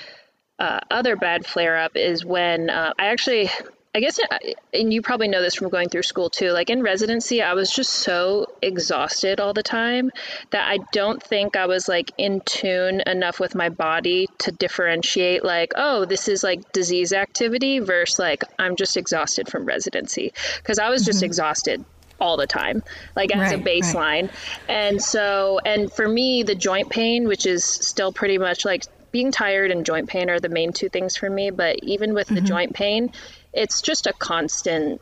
uh, 0.58 0.80
other 0.90 1.16
bad 1.16 1.46
flare 1.46 1.78
up, 1.78 1.96
is 1.96 2.24
when 2.24 2.68
uh, 2.68 2.92
I 2.98 3.06
actually, 3.06 3.48
I 3.94 4.00
guess, 4.00 4.18
uh, 4.18 4.38
and 4.74 4.92
you 4.92 5.00
probably 5.00 5.28
know 5.28 5.40
this 5.40 5.54
from 5.54 5.70
going 5.70 5.88
through 5.88 6.02
school 6.02 6.28
too. 6.28 6.50
Like 6.50 6.68
in 6.68 6.82
residency, 6.82 7.40
I 7.42 7.54
was 7.54 7.70
just 7.70 7.90
so 7.90 8.46
exhausted 8.60 9.40
all 9.40 9.54
the 9.54 9.62
time 9.62 10.10
that 10.50 10.68
I 10.68 10.78
don't 10.92 11.22
think 11.22 11.56
I 11.56 11.66
was 11.66 11.88
like 11.88 12.10
in 12.18 12.40
tune 12.40 13.00
enough 13.06 13.40
with 13.40 13.54
my 13.54 13.70
body 13.70 14.28
to 14.38 14.52
differentiate, 14.52 15.44
like, 15.44 15.72
oh, 15.76 16.04
this 16.04 16.28
is 16.28 16.44
like 16.44 16.72
disease 16.72 17.12
activity 17.12 17.78
versus 17.78 18.18
like 18.18 18.44
I'm 18.58 18.76
just 18.76 18.96
exhausted 18.96 19.48
from 19.48 19.64
residency. 19.64 20.32
Because 20.58 20.78
I 20.78 20.90
was 20.90 21.04
just 21.04 21.18
mm-hmm. 21.18 21.26
exhausted 21.26 21.84
all 22.20 22.36
the 22.36 22.46
time, 22.46 22.82
like 23.14 23.34
as 23.34 23.52
right, 23.52 23.60
a 23.60 23.62
baseline. 23.62 24.22
Right. 24.22 24.30
And 24.68 25.02
so, 25.02 25.60
and 25.64 25.92
for 25.92 26.08
me, 26.08 26.42
the 26.42 26.54
joint 26.54 26.90
pain, 26.90 27.28
which 27.28 27.46
is 27.46 27.64
still 27.64 28.12
pretty 28.12 28.38
much 28.38 28.64
like 28.64 28.84
being 29.12 29.32
tired 29.32 29.70
and 29.70 29.86
joint 29.86 30.08
pain 30.08 30.28
are 30.30 30.40
the 30.40 30.48
main 30.48 30.72
two 30.72 30.88
things 30.88 31.16
for 31.16 31.30
me. 31.30 31.50
But 31.50 31.78
even 31.82 32.14
with 32.14 32.26
mm-hmm. 32.26 32.34
the 32.36 32.40
joint 32.42 32.74
pain, 32.74 33.12
it's 33.52 33.80
just 33.80 34.06
a 34.06 34.12
constant, 34.12 35.00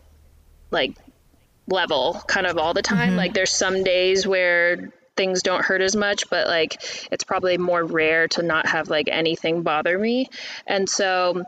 like, 0.70 0.94
level 1.68 2.22
kind 2.28 2.46
of 2.46 2.58
all 2.58 2.74
the 2.74 2.82
time. 2.82 3.08
Mm-hmm. 3.08 3.18
Like, 3.18 3.34
there's 3.34 3.52
some 3.52 3.82
days 3.82 4.26
where 4.26 4.92
things 5.16 5.42
don't 5.42 5.64
hurt 5.64 5.80
as 5.80 5.96
much, 5.96 6.28
but 6.28 6.46
like, 6.46 6.80
it's 7.10 7.24
probably 7.24 7.56
more 7.56 7.82
rare 7.82 8.28
to 8.28 8.42
not 8.42 8.66
have 8.66 8.90
like 8.90 9.08
anything 9.10 9.62
bother 9.62 9.98
me. 9.98 10.28
And 10.66 10.88
so, 10.88 11.44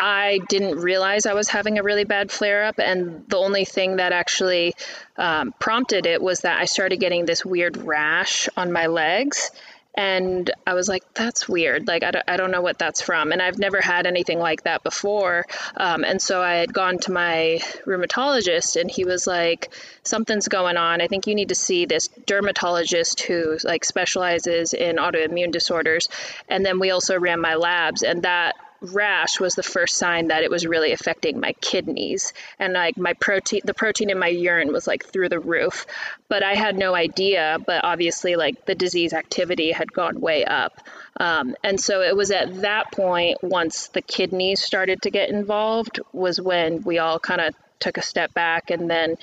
I 0.00 0.40
didn't 0.48 0.78
realize 0.78 1.26
I 1.26 1.34
was 1.34 1.48
having 1.48 1.78
a 1.78 1.82
really 1.82 2.04
bad 2.04 2.30
flare 2.30 2.64
up. 2.64 2.78
And 2.78 3.28
the 3.28 3.36
only 3.36 3.66
thing 3.66 3.96
that 3.96 4.12
actually 4.12 4.74
um, 5.18 5.52
prompted 5.58 6.06
it 6.06 6.22
was 6.22 6.40
that 6.40 6.58
I 6.58 6.64
started 6.64 7.00
getting 7.00 7.26
this 7.26 7.44
weird 7.44 7.76
rash 7.76 8.48
on 8.56 8.72
my 8.72 8.86
legs. 8.86 9.50
And 9.92 10.50
I 10.66 10.74
was 10.74 10.88
like, 10.88 11.02
that's 11.14 11.48
weird. 11.48 11.88
Like, 11.88 12.04
I 12.04 12.12
don't, 12.12 12.24
I 12.28 12.36
don't 12.36 12.52
know 12.52 12.62
what 12.62 12.78
that's 12.78 13.02
from. 13.02 13.32
And 13.32 13.42
I've 13.42 13.58
never 13.58 13.80
had 13.80 14.06
anything 14.06 14.38
like 14.38 14.62
that 14.62 14.84
before. 14.84 15.44
Um, 15.76 16.04
and 16.04 16.22
so 16.22 16.40
I 16.40 16.54
had 16.54 16.72
gone 16.72 16.98
to 17.00 17.12
my 17.12 17.60
rheumatologist, 17.84 18.80
and 18.80 18.88
he 18.88 19.04
was 19.04 19.26
like, 19.26 19.74
something's 20.04 20.46
going 20.46 20.76
on. 20.76 21.00
I 21.00 21.08
think 21.08 21.26
you 21.26 21.34
need 21.34 21.48
to 21.48 21.56
see 21.56 21.86
this 21.86 22.08
dermatologist 22.24 23.20
who 23.22 23.58
like 23.64 23.84
specializes 23.84 24.72
in 24.72 24.96
autoimmune 24.96 25.50
disorders. 25.50 26.08
And 26.48 26.64
then 26.64 26.78
we 26.78 26.92
also 26.92 27.18
ran 27.18 27.40
my 27.40 27.56
labs, 27.56 28.02
and 28.04 28.22
that 28.22 28.54
rash 28.80 29.38
was 29.38 29.54
the 29.54 29.62
first 29.62 29.96
sign 29.96 30.28
that 30.28 30.42
it 30.42 30.50
was 30.50 30.66
really 30.66 30.92
affecting 30.92 31.40
my 31.40 31.52
kidneys. 31.60 32.32
And 32.58 32.72
like 32.72 32.96
my 32.96 33.12
protein 33.14 33.60
the 33.64 33.74
protein 33.74 34.10
in 34.10 34.18
my 34.18 34.28
urine 34.28 34.72
was 34.72 34.86
like 34.86 35.04
through 35.04 35.28
the 35.28 35.38
roof. 35.38 35.86
But 36.28 36.42
i 36.42 36.54
had 36.54 36.76
no 36.76 36.94
idea 36.94 37.58
but 37.66 37.84
obviously 37.84 38.36
like 38.36 38.64
the 38.66 38.74
disease 38.74 39.12
activity 39.12 39.72
had 39.72 39.92
gone 39.92 40.20
way 40.20 40.44
up. 40.44 40.80
Um, 41.18 41.56
and 41.62 41.80
so 41.80 42.02
it 42.02 42.16
was 42.16 42.30
at 42.30 42.62
that 42.62 42.92
point 42.92 43.42
once 43.42 43.88
the 43.88 44.02
kidneys 44.02 44.60
started 44.60 45.02
to 45.02 45.10
get 45.10 45.28
involved 45.28 46.00
was 46.12 46.40
when 46.40 46.82
we 46.82 46.98
all 46.98 47.18
kind 47.18 47.40
of 47.40 47.54
took 47.78 47.96
a 47.96 48.02
step 48.02 48.32
back 48.34 48.70
and 48.70 48.90
then 48.90 49.16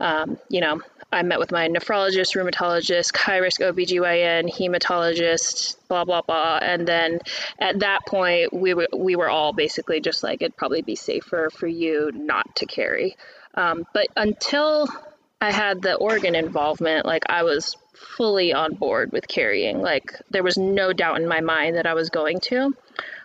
um, 0.00 0.38
you 0.48 0.60
know 0.60 0.80
I 1.10 1.22
met 1.22 1.38
with 1.38 1.52
my 1.52 1.68
nephrologist, 1.68 2.36
rheumatologist, 2.36 3.16
high 3.16 3.38
risk 3.38 3.60
OBGYN, 3.60 4.52
hematologist, 4.52 5.76
blah, 5.88 6.04
blah, 6.04 6.20
blah. 6.20 6.58
And 6.60 6.86
then 6.86 7.20
at 7.58 7.80
that 7.80 8.04
point, 8.06 8.52
we 8.52 8.74
were, 8.74 8.88
we 8.94 9.16
were 9.16 9.30
all 9.30 9.52
basically 9.52 10.00
just 10.00 10.22
like, 10.22 10.42
it'd 10.42 10.56
probably 10.56 10.82
be 10.82 10.96
safer 10.96 11.48
for 11.50 11.66
you 11.66 12.10
not 12.14 12.56
to 12.56 12.66
carry. 12.66 13.16
Um, 13.54 13.86
but 13.94 14.08
until 14.16 14.88
I 15.40 15.50
had 15.50 15.80
the 15.80 15.94
organ 15.94 16.34
involvement, 16.34 17.06
like 17.06 17.24
I 17.28 17.42
was 17.42 17.74
fully 17.94 18.52
on 18.52 18.74
board 18.74 19.12
with 19.12 19.26
carrying. 19.26 19.80
Like 19.80 20.12
there 20.30 20.42
was 20.42 20.56
no 20.56 20.92
doubt 20.92 21.20
in 21.20 21.28
my 21.28 21.40
mind 21.40 21.76
that 21.76 21.86
I 21.86 21.94
was 21.94 22.10
going 22.10 22.40
to. 22.40 22.72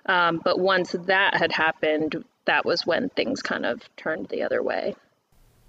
Um, 0.06 0.42
but 0.44 0.60
once 0.60 0.96
that 1.08 1.36
had 1.36 1.52
happened, 1.52 2.24
that 2.46 2.66
was 2.66 2.86
when 2.86 3.10
things 3.10 3.42
kind 3.42 3.66
of 3.66 3.82
turned 3.96 4.28
the 4.30 4.44
other 4.44 4.62
way. 4.62 4.96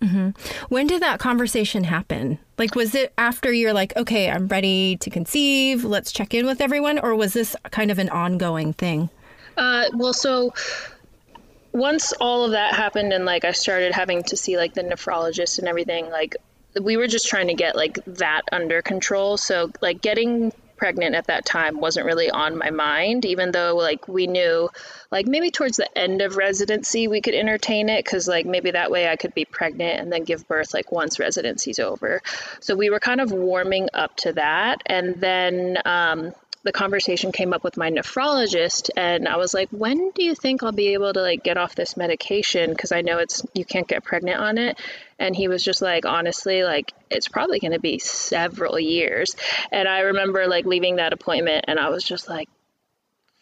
Mm-hmm. 0.05 0.65
When 0.69 0.87
did 0.87 1.03
that 1.03 1.19
conversation 1.19 1.85
happen? 1.85 2.39
Like, 2.59 2.75
was 2.75 2.95
it 2.95 3.13
after 3.17 3.53
you're 3.53 3.73
like, 3.73 3.97
okay, 3.97 4.31
I'm 4.31 4.49
ready 4.49 4.97
to 4.99 5.11
conceive, 5.11 5.85
let's 5.85 6.13
check 6.13 6.35
in 6.35 6.47
with 6.47 6.61
everyone, 6.61 6.99
or 6.99 7.15
was 7.15 7.33
this 7.33 7.57
kind 7.71 7.91
of 7.91 7.99
an 7.99 8.11
ongoing 8.11 8.73
thing? 8.75 9.09
Uh, 9.57 9.87
well, 9.95 10.13
so 10.13 10.53
once 11.73 12.13
all 12.21 12.45
of 12.45 12.53
that 12.53 12.75
happened 12.75 13.13
and 13.13 13.25
like 13.25 13.45
I 13.45 13.53
started 13.53 13.93
having 13.93 14.23
to 14.25 14.37
see 14.37 14.57
like 14.57 14.75
the 14.75 14.83
nephrologist 14.83 15.59
and 15.59 15.69
everything, 15.69 16.11
like 16.11 16.37
we 16.81 16.97
were 16.97 17.07
just 17.07 17.29
trying 17.29 17.49
to 17.49 17.55
get 17.55 17.77
like 17.77 17.99
that 18.07 18.43
under 18.53 18.83
control. 18.83 19.37
So 19.37 19.71
like 19.81 20.01
getting 20.01 20.53
pregnant 20.85 21.15
at 21.15 21.29
that 21.29 21.47
time 21.47 21.81
wasn't 21.81 22.05
really 22.05 22.31
on 22.31 22.59
my 22.59 22.69
mind, 22.69 23.25
even 23.25 23.53
though 23.53 23.75
like 23.75 24.07
we 24.07 24.27
knew 24.27 24.69
like 25.11 25.27
maybe 25.27 25.51
towards 25.51 25.79
the 25.79 25.99
end 25.99 26.21
of 26.21 26.37
residency 26.37 27.09
we 27.09 27.23
could 27.23 27.33
entertain 27.33 27.89
it 27.89 28.05
because 28.05 28.29
like 28.29 28.45
maybe 28.45 28.71
that 28.73 28.91
way 28.91 29.09
I 29.09 29.17
could 29.17 29.33
be 29.33 29.47
pregnant 29.47 29.99
and 29.99 30.13
then 30.13 30.25
give 30.25 30.47
birth 30.47 30.75
like 30.75 30.93
once 30.93 31.19
residency's 31.19 31.79
over. 31.79 32.21
So 32.61 32.77
we 32.77 32.91
were 32.91 33.01
kind 33.01 33.23
of 33.23 33.33
warming 33.33 33.89
up 33.95 34.15
to 34.19 34.35
that. 34.35 34.83
And 34.85 35.19
then 35.23 35.79
um, 35.87 36.35
the 36.65 36.73
conversation 36.73 37.33
came 37.33 37.55
up 37.55 37.65
with 37.65 37.79
my 37.79 37.91
nephrologist 37.91 38.91
and 38.95 39.27
I 39.27 39.39
was 39.39 39.55
like, 39.55 39.71
when 39.71 40.11
do 40.11 40.23
you 40.23 40.35
think 40.35 40.63
I'll 40.63 40.73
be 40.73 40.93
able 40.93 41.15
to 41.15 41.23
like 41.23 41.43
get 41.43 41.57
off 41.57 41.75
this 41.75 41.97
medication? 41.97 42.69
Because 42.69 42.93
I 42.93 43.01
know 43.01 43.21
it's 43.21 43.43
you 43.55 43.65
can't 43.65 43.89
get 43.89 44.05
pregnant 44.05 44.39
on 44.39 44.59
it. 44.59 44.79
And 45.19 45.35
he 45.35 45.49
was 45.49 45.63
just 45.63 45.83
like, 45.83 46.05
honestly, 46.07 46.65
like 46.65 46.93
it's 47.11 47.29
probably 47.29 47.61
going 47.61 47.73
to 47.73 47.81
be 47.81 47.99
several 47.99 48.79
years. 48.79 49.37
And 49.71 49.89
I 49.89 50.01
remember 50.01 50.47
like 50.47 50.65
leaving 50.67 50.97
that 50.97 51.13
appointment 51.13 51.67
and 51.69 51.79
I 51.79 51.89
was 51.89 52.05
just 52.05 52.29
like, 52.29 52.49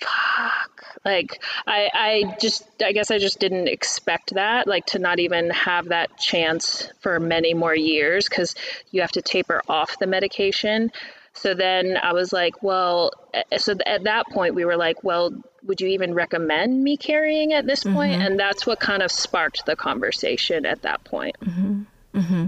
fuck. 0.02 0.85
Like 1.05 1.43
I 1.67 1.91
I 1.93 2.37
just 2.41 2.64
I 2.85 2.93
guess 2.93 3.11
I 3.11 3.19
just 3.19 3.38
didn't 3.38 3.69
expect 3.69 4.35
that 4.35 4.67
like 4.67 4.87
to 4.87 4.99
not 4.99 5.19
even 5.19 5.50
have 5.50 5.88
that 5.88 6.19
chance 6.19 6.88
for 7.00 7.19
many 7.19 7.55
more 7.55 7.75
years 7.75 8.29
cuz 8.29 8.55
you 8.91 9.00
have 9.00 9.12
to 9.12 9.23
taper 9.23 9.62
off 9.69 9.99
the 9.99 10.07
medication. 10.07 10.93
So 11.35 11.55
then 11.55 11.97
I 11.97 12.12
was 12.12 12.33
like, 12.33 12.62
well, 12.62 13.11
eh, 13.33 13.59
so 13.59 13.75
at 13.87 14.05
that 14.05 14.26
point 14.29 14.55
we 14.55 14.64
were 14.64 14.76
like, 14.76 15.02
well, 15.02 15.33
would 15.64 15.81
you 15.81 15.88
even 15.88 16.14
recommend 16.14 16.83
me 16.83 16.97
carrying 16.97 17.52
at 17.52 17.66
this 17.66 17.85
point? 17.85 18.14
Mm-hmm. 18.14 18.23
And 18.23 18.40
that's 18.40 18.66
what 18.66 18.81
kind 18.81 19.02
of 19.02 19.11
sparked 19.11 19.66
the 19.66 19.76
conversation 19.76 20.66
at 20.66 20.83
that 20.83 21.04
point. 21.04 21.37
Mm-hmm. 21.40 21.83
Mm-hmm. 22.14 22.47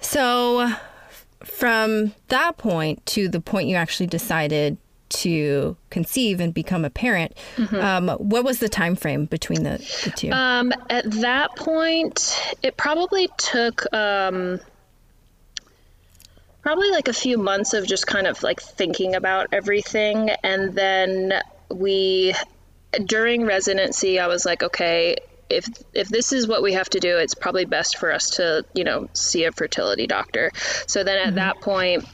So 0.00 0.72
from 1.42 2.14
that 2.28 2.56
point 2.56 3.04
to 3.06 3.28
the 3.28 3.40
point 3.40 3.68
you 3.68 3.76
actually 3.76 4.06
decided 4.06 4.78
to 5.08 5.76
conceive 5.90 6.40
and 6.40 6.54
become 6.54 6.84
a 6.84 6.90
parent 6.90 7.36
mm-hmm. 7.56 7.76
um, 7.76 8.08
what 8.18 8.44
was 8.44 8.60
the 8.60 8.68
time 8.68 8.96
frame 8.96 9.26
between 9.26 9.62
the, 9.62 9.76
the 10.04 10.10
two 10.16 10.30
um, 10.30 10.72
at 10.88 11.10
that 11.10 11.54
point 11.56 12.40
it 12.62 12.78
probably 12.78 13.28
took 13.36 13.92
um, 13.92 14.58
probably 16.62 16.90
like 16.90 17.08
a 17.08 17.12
few 17.12 17.36
months 17.36 17.74
of 17.74 17.86
just 17.86 18.06
kind 18.06 18.26
of 18.26 18.42
like 18.42 18.60
thinking 18.60 19.14
about 19.14 19.48
everything. 19.52 20.30
And 20.42 20.74
then 20.74 21.34
we, 21.72 22.34
during 23.04 23.44
residency, 23.44 24.18
I 24.18 24.26
was 24.26 24.44
like, 24.44 24.62
okay, 24.62 25.16
if 25.50 25.66
if 25.92 26.08
this 26.08 26.32
is 26.32 26.48
what 26.48 26.62
we 26.62 26.72
have 26.74 26.88
to 26.90 27.00
do, 27.00 27.18
it's 27.18 27.34
probably 27.34 27.64
best 27.64 27.98
for 27.98 28.12
us 28.12 28.30
to, 28.36 28.64
you 28.74 28.84
know, 28.84 29.08
see 29.12 29.44
a 29.44 29.52
fertility 29.52 30.06
doctor. 30.06 30.50
So 30.86 31.04
then 31.04 31.18
at 31.18 31.26
mm-hmm. 31.26 31.36
that 31.36 31.60
point, 31.60 32.04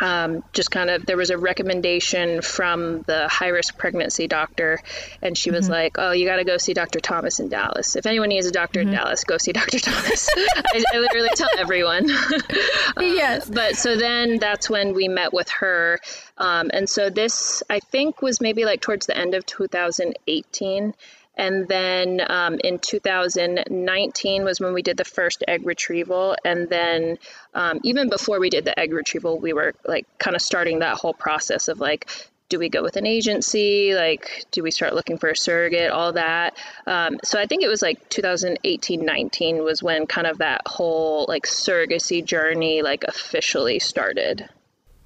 um, 0.00 0.44
just 0.52 0.70
kind 0.70 0.90
of 0.90 1.06
there 1.06 1.16
was 1.16 1.30
a 1.30 1.38
recommendation 1.38 2.42
from 2.42 3.02
the 3.02 3.28
high 3.28 3.48
risk 3.48 3.78
pregnancy 3.78 4.26
doctor, 4.26 4.80
and 5.22 5.36
she 5.36 5.50
was 5.50 5.64
mm-hmm. 5.64 5.72
like, 5.72 5.96
"Oh, 5.98 6.12
you 6.12 6.26
got 6.26 6.36
to 6.36 6.44
go 6.44 6.58
see 6.58 6.74
Dr. 6.74 7.00
Thomas 7.00 7.40
in 7.40 7.48
Dallas. 7.48 7.96
If 7.96 8.06
anyone 8.06 8.28
needs 8.28 8.46
a 8.46 8.50
doctor 8.50 8.80
mm-hmm. 8.80 8.90
in 8.90 8.94
Dallas, 8.94 9.24
go 9.24 9.38
see 9.38 9.52
Dr. 9.52 9.78
Thomas." 9.78 10.28
I, 10.36 10.84
I, 10.94 10.98
literally 10.98 11.30
tell 11.34 11.48
everyone. 11.58 12.10
um, 12.96 13.02
yes. 13.02 13.48
But 13.48 13.76
so 13.76 13.96
then 13.96 14.38
that's 14.38 14.68
when 14.68 14.94
we 14.94 15.08
met 15.08 15.32
with 15.32 15.48
her, 15.50 15.98
um, 16.36 16.70
and 16.72 16.88
so 16.88 17.08
this 17.08 17.62
I 17.70 17.80
think 17.80 18.20
was 18.20 18.40
maybe 18.40 18.64
like 18.64 18.80
towards 18.80 19.06
the 19.06 19.16
end 19.16 19.34
of 19.34 19.46
2018. 19.46 20.94
And 21.36 21.68
then 21.68 22.22
um, 22.26 22.58
in 22.64 22.78
2019 22.78 24.44
was 24.44 24.58
when 24.58 24.72
we 24.72 24.80
did 24.80 24.96
the 24.96 25.04
first 25.04 25.44
egg 25.46 25.66
retrieval. 25.66 26.34
And 26.44 26.68
then 26.68 27.18
um, 27.56 27.80
even 27.82 28.10
before 28.10 28.38
we 28.38 28.50
did 28.50 28.66
the 28.66 28.78
egg 28.78 28.92
retrieval, 28.92 29.38
we 29.40 29.54
were 29.54 29.74
like 29.86 30.06
kind 30.18 30.36
of 30.36 30.42
starting 30.42 30.80
that 30.80 30.98
whole 30.98 31.14
process 31.14 31.68
of 31.68 31.80
like, 31.80 32.06
do 32.50 32.58
we 32.58 32.68
go 32.68 32.82
with 32.82 32.96
an 32.96 33.06
agency? 33.06 33.94
Like, 33.94 34.44
do 34.52 34.62
we 34.62 34.70
start 34.70 34.94
looking 34.94 35.16
for 35.16 35.30
a 35.30 35.36
surrogate? 35.36 35.90
All 35.90 36.12
that. 36.12 36.56
Um, 36.86 37.18
so 37.24 37.40
I 37.40 37.46
think 37.46 37.62
it 37.62 37.68
was 37.68 37.80
like 37.80 38.08
2018, 38.10 39.04
19 39.04 39.64
was 39.64 39.82
when 39.82 40.06
kind 40.06 40.26
of 40.26 40.38
that 40.38 40.62
whole 40.66 41.24
like 41.28 41.46
surrogacy 41.46 42.22
journey 42.22 42.82
like 42.82 43.04
officially 43.04 43.78
started. 43.78 44.48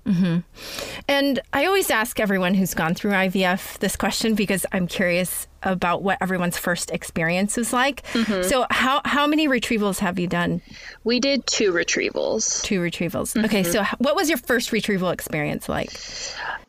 Mm-hmm. 0.07 0.39
And 1.09 1.41
I 1.53 1.67
always 1.67 1.91
ask 1.91 2.19
everyone 2.21 2.55
who's 2.55 2.75
gone 2.75 2.95
through 2.95 3.13
IVF 3.13 3.79
this 3.79 3.97
question 3.97 4.35
because 4.35 4.65
I'm 4.73 4.87
curious 4.87 5.47
about 5.63 6.03
what 6.03 6.19
everyone's 6.21 6.57
first 6.57 6.91
experience 6.91 7.57
was 7.57 7.73
like. 7.73 8.03
Mm-hmm. 8.13 8.49
So, 8.49 8.67
how 8.71 9.03
how 9.05 9.27
many 9.27 9.49
retrievals 9.49 9.99
have 9.99 10.19
you 10.19 10.27
done? 10.27 10.63
We 11.05 11.21
did 11.21 11.47
two 11.47 11.73
retrievals. 11.73 12.63
Two 12.63 12.81
retrievals. 12.81 13.35
Mm-hmm. 13.35 13.45
Okay, 13.45 13.63
so 13.63 13.85
what 13.99 14.17
was 14.17 14.29
your 14.29 14.39
first 14.39 14.73
retrieval 14.73 15.11
experience 15.11 15.69
like? 15.69 15.91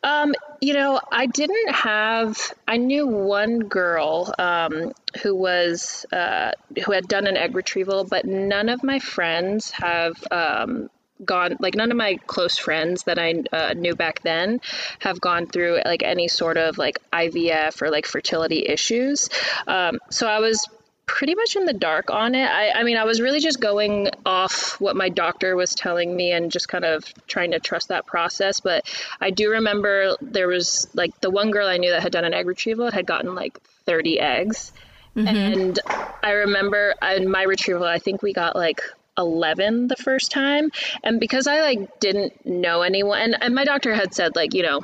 Um, 0.02 0.34
you 0.60 0.74
know, 0.74 1.00
I 1.10 1.26
didn't 1.26 1.70
have. 1.70 2.52
I 2.68 2.76
knew 2.76 3.06
one 3.06 3.60
girl 3.60 4.34
um, 4.38 4.92
who 5.22 5.34
was 5.34 6.04
uh, 6.12 6.52
who 6.84 6.92
had 6.92 7.08
done 7.08 7.26
an 7.26 7.36
egg 7.36 7.54
retrieval, 7.54 8.04
but 8.04 8.24
none 8.24 8.68
of 8.68 8.82
my 8.82 8.98
friends 8.98 9.70
have. 9.70 10.22
Um, 10.30 10.90
gone 11.24 11.56
like 11.60 11.74
none 11.74 11.90
of 11.90 11.96
my 11.96 12.16
close 12.26 12.58
friends 12.58 13.04
that 13.04 13.18
I 13.18 13.42
uh, 13.52 13.74
knew 13.74 13.94
back 13.94 14.22
then 14.22 14.60
have 15.00 15.20
gone 15.20 15.46
through 15.46 15.80
like 15.84 16.02
any 16.02 16.28
sort 16.28 16.56
of 16.56 16.78
like 16.78 16.98
IVF 17.12 17.80
or 17.82 17.90
like 17.90 18.06
fertility 18.06 18.66
issues. 18.66 19.28
Um, 19.66 19.98
so 20.10 20.26
I 20.26 20.40
was 20.40 20.66
pretty 21.06 21.34
much 21.34 21.56
in 21.56 21.66
the 21.66 21.72
dark 21.72 22.10
on 22.10 22.34
it. 22.34 22.48
I, 22.48 22.70
I 22.70 22.82
mean, 22.84 22.96
I 22.96 23.04
was 23.04 23.20
really 23.20 23.40
just 23.40 23.60
going 23.60 24.08
off 24.24 24.80
what 24.80 24.96
my 24.96 25.08
doctor 25.08 25.56
was 25.56 25.74
telling 25.74 26.14
me 26.14 26.32
and 26.32 26.50
just 26.50 26.68
kind 26.68 26.84
of 26.84 27.04
trying 27.26 27.50
to 27.50 27.60
trust 27.60 27.88
that 27.88 28.06
process. 28.06 28.60
But 28.60 28.84
I 29.20 29.30
do 29.30 29.50
remember 29.50 30.16
there 30.22 30.48
was 30.48 30.88
like 30.94 31.20
the 31.20 31.30
one 31.30 31.50
girl 31.50 31.66
I 31.66 31.76
knew 31.76 31.90
that 31.90 32.02
had 32.02 32.12
done 32.12 32.24
an 32.24 32.34
egg 32.34 32.46
retrieval 32.46 32.90
had 32.90 33.06
gotten 33.06 33.34
like 33.34 33.58
30 33.84 34.20
eggs. 34.20 34.72
Mm-hmm. 35.16 35.28
And 35.28 35.80
I 36.22 36.30
remember 36.30 36.94
in 37.14 37.30
my 37.30 37.42
retrieval, 37.42 37.86
I 37.86 37.98
think 37.98 38.22
we 38.22 38.32
got 38.32 38.56
like 38.56 38.80
11 39.18 39.88
the 39.88 39.96
first 39.96 40.30
time. 40.30 40.70
And 41.02 41.20
because 41.20 41.46
I 41.46 41.60
like 41.60 42.00
didn't 42.00 42.46
know 42.46 42.82
anyone, 42.82 43.20
and, 43.20 43.42
and 43.42 43.54
my 43.54 43.64
doctor 43.64 43.94
had 43.94 44.14
said, 44.14 44.36
like, 44.36 44.54
you 44.54 44.62
know, 44.62 44.80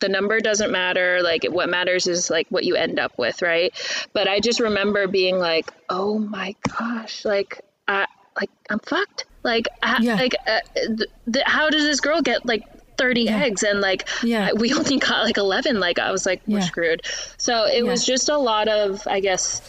the 0.00 0.08
number 0.08 0.40
doesn't 0.40 0.70
matter 0.70 1.22
like 1.22 1.44
what 1.44 1.68
matters 1.68 2.06
is 2.06 2.28
like 2.28 2.46
what 2.50 2.64
you 2.64 2.74
end 2.74 2.98
up 2.98 3.16
with 3.18 3.40
right 3.42 3.72
but 4.12 4.28
i 4.28 4.40
just 4.40 4.60
remember 4.60 5.06
being 5.06 5.38
like 5.38 5.70
oh 5.88 6.18
my 6.18 6.54
gosh 6.78 7.24
like 7.24 7.62
i 7.88 8.06
like 8.38 8.50
i'm 8.68 8.78
fucked 8.80 9.24
like 9.42 9.66
yeah. 10.00 10.14
like 10.16 10.34
uh, 10.46 10.60
th- 10.74 11.10
th- 11.32 11.44
how 11.46 11.70
does 11.70 11.82
this 11.82 12.00
girl 12.00 12.20
get 12.20 12.44
like 12.44 12.64
30 12.98 13.22
yeah. 13.22 13.38
eggs 13.38 13.62
and 13.62 13.80
like 13.80 14.08
yeah. 14.22 14.52
we 14.52 14.72
only 14.74 14.98
got 14.98 15.24
like 15.24 15.38
11 15.38 15.80
like 15.80 15.98
i 15.98 16.10
was 16.10 16.26
like 16.26 16.42
we're 16.46 16.58
yeah. 16.58 16.64
screwed 16.64 17.02
so 17.36 17.64
it 17.64 17.84
was 17.84 18.04
just 18.04 18.28
a 18.28 18.36
lot 18.36 18.68
of 18.68 19.06
i 19.06 19.20
guess 19.20 19.62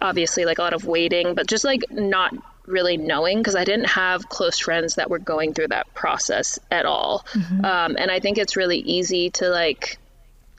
obviously 0.00 0.44
like 0.44 0.58
a 0.58 0.62
lot 0.62 0.74
of 0.74 0.84
waiting 0.84 1.34
but 1.34 1.46
just 1.46 1.64
like 1.64 1.82
not 1.90 2.32
really 2.66 2.96
knowing 2.96 3.38
because 3.38 3.56
I 3.56 3.64
didn't 3.64 3.90
have 3.90 4.28
close 4.28 4.58
friends 4.58 4.96
that 4.96 5.10
were 5.10 5.18
going 5.18 5.54
through 5.54 5.68
that 5.68 5.92
process 5.94 6.58
at 6.70 6.86
all. 6.86 7.26
Mm-hmm. 7.32 7.64
Um, 7.64 7.96
and 7.98 8.10
I 8.10 8.20
think 8.20 8.38
it's 8.38 8.56
really 8.56 8.78
easy 8.78 9.30
to 9.30 9.48
like 9.48 9.98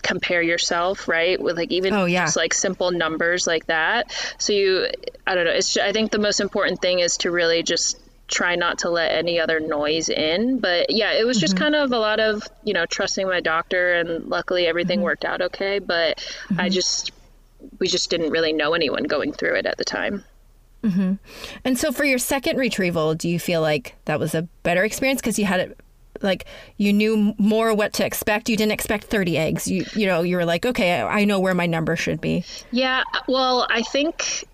compare 0.01 0.41
yourself, 0.41 1.07
right? 1.07 1.41
With 1.41 1.57
like 1.57 1.71
even 1.71 1.93
oh, 1.93 2.05
yeah. 2.05 2.25
just 2.25 2.35
like 2.35 2.53
simple 2.53 2.91
numbers 2.91 3.47
like 3.47 3.67
that. 3.67 4.11
So 4.37 4.53
you, 4.53 4.87
I 5.25 5.35
don't 5.35 5.45
know. 5.45 5.51
It's 5.51 5.77
I 5.77 5.91
think 5.93 6.11
the 6.11 6.19
most 6.19 6.39
important 6.39 6.81
thing 6.81 6.99
is 6.99 7.17
to 7.17 7.31
really 7.31 7.63
just 7.63 7.99
try 8.27 8.55
not 8.55 8.79
to 8.79 8.89
let 8.89 9.11
any 9.11 9.39
other 9.39 9.59
noise 9.59 10.09
in. 10.09 10.59
But 10.59 10.89
yeah, 10.89 11.13
it 11.13 11.25
was 11.25 11.39
just 11.39 11.55
mm-hmm. 11.55 11.63
kind 11.63 11.75
of 11.75 11.91
a 11.91 11.99
lot 11.99 12.19
of 12.19 12.43
you 12.63 12.73
know 12.73 12.85
trusting 12.85 13.27
my 13.27 13.39
doctor, 13.39 13.93
and 13.93 14.27
luckily 14.27 14.67
everything 14.67 14.99
mm-hmm. 14.99 15.05
worked 15.05 15.25
out 15.25 15.41
okay. 15.41 15.79
But 15.79 16.23
I 16.49 16.53
mm-hmm. 16.53 16.69
just 16.69 17.11
we 17.79 17.87
just 17.87 18.09
didn't 18.09 18.31
really 18.31 18.53
know 18.53 18.73
anyone 18.73 19.03
going 19.05 19.33
through 19.33 19.55
it 19.55 19.65
at 19.65 19.77
the 19.77 19.85
time. 19.85 20.23
Mm-hmm. 20.83 21.13
And 21.63 21.77
so 21.77 21.91
for 21.91 22.03
your 22.03 22.17
second 22.17 22.57
retrieval, 22.57 23.15
do 23.15 23.29
you 23.29 23.39
feel 23.39 23.61
like 23.61 23.95
that 24.05 24.19
was 24.19 24.35
a 24.35 24.43
better 24.63 24.83
experience 24.83 25.21
because 25.21 25.39
you 25.39 25.45
had 25.45 25.59
it 25.61 25.79
like 26.21 26.45
you 26.77 26.93
knew 26.93 27.33
more 27.37 27.73
what 27.73 27.93
to 27.93 28.05
expect. 28.05 28.49
You 28.49 28.57
didn't 28.57 28.71
expect 28.71 29.05
30 29.05 29.37
eggs. 29.37 29.67
You 29.67 29.85
you 29.95 30.07
know, 30.07 30.21
you 30.21 30.37
were 30.37 30.45
like, 30.45 30.65
okay, 30.65 31.01
I 31.01 31.25
know 31.25 31.39
where 31.39 31.53
my 31.53 31.65
number 31.65 31.95
should 31.95 32.21
be. 32.21 32.43
Yeah, 32.71 33.03
well, 33.27 33.67
I 33.69 33.81
think 33.81 34.45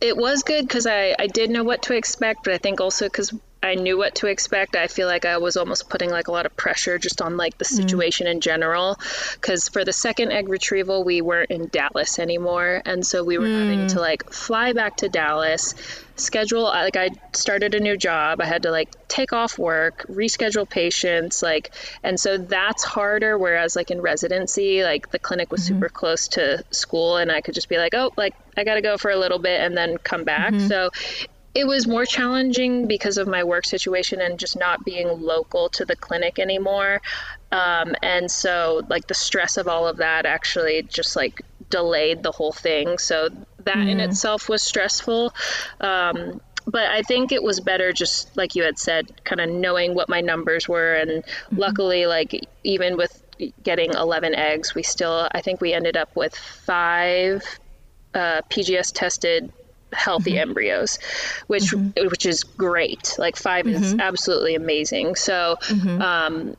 it 0.00 0.16
was 0.16 0.42
good 0.42 0.66
because 0.66 0.86
I, 0.86 1.14
I 1.18 1.26
did 1.26 1.50
know 1.50 1.64
what 1.64 1.82
to 1.82 1.94
expect, 1.94 2.44
but 2.44 2.54
I 2.54 2.58
think 2.58 2.80
also 2.80 3.06
because 3.06 3.32
I 3.64 3.76
knew 3.76 3.96
what 3.96 4.16
to 4.16 4.26
expect. 4.26 4.76
I 4.76 4.88
feel 4.88 5.06
like 5.06 5.24
I 5.24 5.38
was 5.38 5.56
almost 5.56 5.88
putting 5.88 6.10
like 6.10 6.28
a 6.28 6.32
lot 6.32 6.44
of 6.44 6.54
pressure 6.54 6.98
just 6.98 7.22
on 7.22 7.38
like 7.38 7.56
the 7.56 7.64
mm. 7.64 7.68
situation 7.68 8.26
mm. 8.26 8.32
in 8.32 8.40
general. 8.40 8.98
Because 9.32 9.68
for 9.70 9.84
the 9.84 9.92
second 9.92 10.32
egg 10.32 10.48
retrieval, 10.50 11.02
we 11.02 11.22
weren't 11.22 11.50
in 11.50 11.68
Dallas 11.68 12.18
anymore, 12.18 12.82
and 12.84 13.06
so 13.06 13.24
we 13.24 13.38
were 13.38 13.46
mm. 13.46 13.58
having 13.58 13.86
to 13.88 14.00
like 14.00 14.30
fly 14.30 14.74
back 14.74 14.98
to 14.98 15.08
Dallas, 15.08 15.74
schedule. 16.16 16.64
Like 16.64 16.96
I 16.96 17.10
started 17.32 17.74
a 17.74 17.80
new 17.80 17.96
job, 17.96 18.40
I 18.42 18.44
had 18.44 18.64
to 18.64 18.70
like 18.70 18.90
take 19.08 19.32
off 19.32 19.58
work, 19.58 20.06
reschedule 20.08 20.68
patients, 20.68 21.42
like, 21.42 21.70
and 22.02 22.20
so 22.20 22.36
that's 22.36 22.84
harder. 22.84 23.38
Whereas 23.38 23.76
like 23.76 23.90
in 23.90 24.00
residency, 24.00 24.82
like 24.82 25.10
the 25.10 25.18
clinic 25.18 25.50
was 25.50 25.62
mm-hmm. 25.62 25.76
super 25.76 25.88
close 25.88 26.28
to 26.28 26.62
school, 26.70 27.16
and 27.16 27.32
I 27.32 27.40
could 27.40 27.54
just 27.54 27.70
be 27.70 27.78
like, 27.78 27.94
oh, 27.94 28.12
like 28.16 28.34
I 28.56 28.64
got 28.64 28.74
to 28.74 28.82
go 28.82 28.98
for 28.98 29.10
a 29.10 29.16
little 29.16 29.38
bit 29.38 29.60
and 29.60 29.76
then 29.76 29.96
come 29.98 30.24
back. 30.24 30.52
Mm-hmm. 30.52 30.68
So 30.68 30.90
it 31.54 31.66
was 31.66 31.86
more 31.86 32.04
challenging 32.04 32.86
because 32.88 33.16
of 33.16 33.28
my 33.28 33.44
work 33.44 33.64
situation 33.64 34.20
and 34.20 34.38
just 34.38 34.58
not 34.58 34.84
being 34.84 35.06
local 35.08 35.68
to 35.70 35.84
the 35.84 35.94
clinic 35.94 36.38
anymore. 36.38 37.00
Um, 37.52 37.94
and 38.02 38.28
so, 38.28 38.82
like, 38.88 39.06
the 39.06 39.14
stress 39.14 39.56
of 39.56 39.68
all 39.68 39.86
of 39.86 39.98
that 39.98 40.26
actually 40.26 40.82
just 40.82 41.14
like 41.14 41.42
delayed 41.70 42.22
the 42.22 42.32
whole 42.32 42.52
thing. 42.52 42.98
So, 42.98 43.28
that 43.64 43.76
mm. 43.76 43.88
in 43.88 44.00
itself 44.00 44.48
was 44.48 44.62
stressful. 44.62 45.32
Um, 45.80 46.40
but 46.66 46.86
I 46.86 47.02
think 47.02 47.30
it 47.30 47.42
was 47.42 47.60
better 47.60 47.92
just 47.92 48.36
like 48.36 48.56
you 48.56 48.64
had 48.64 48.78
said, 48.78 49.24
kind 49.24 49.40
of 49.40 49.48
knowing 49.48 49.94
what 49.94 50.08
my 50.08 50.22
numbers 50.22 50.68
were. 50.68 50.94
And 50.94 51.10
mm-hmm. 51.10 51.56
luckily, 51.56 52.06
like, 52.06 52.48
even 52.64 52.96
with 52.96 53.22
getting 53.62 53.92
11 53.92 54.34
eggs, 54.34 54.74
we 54.74 54.82
still, 54.82 55.28
I 55.30 55.40
think 55.40 55.60
we 55.60 55.72
ended 55.72 55.96
up 55.96 56.16
with 56.16 56.34
five 56.34 57.44
uh, 58.12 58.42
PGS 58.50 58.92
tested 58.92 59.52
healthy 59.94 60.32
mm-hmm. 60.32 60.50
embryos, 60.50 60.98
which 61.46 61.64
mm-hmm. 61.64 62.08
which 62.08 62.26
is 62.26 62.44
great. 62.44 63.14
Like 63.18 63.36
5 63.36 63.66
mm-hmm. 63.66 63.82
is 63.82 63.94
absolutely 63.94 64.54
amazing. 64.54 65.16
So. 65.16 65.56
Mm-hmm. 65.60 66.02
Um, 66.02 66.56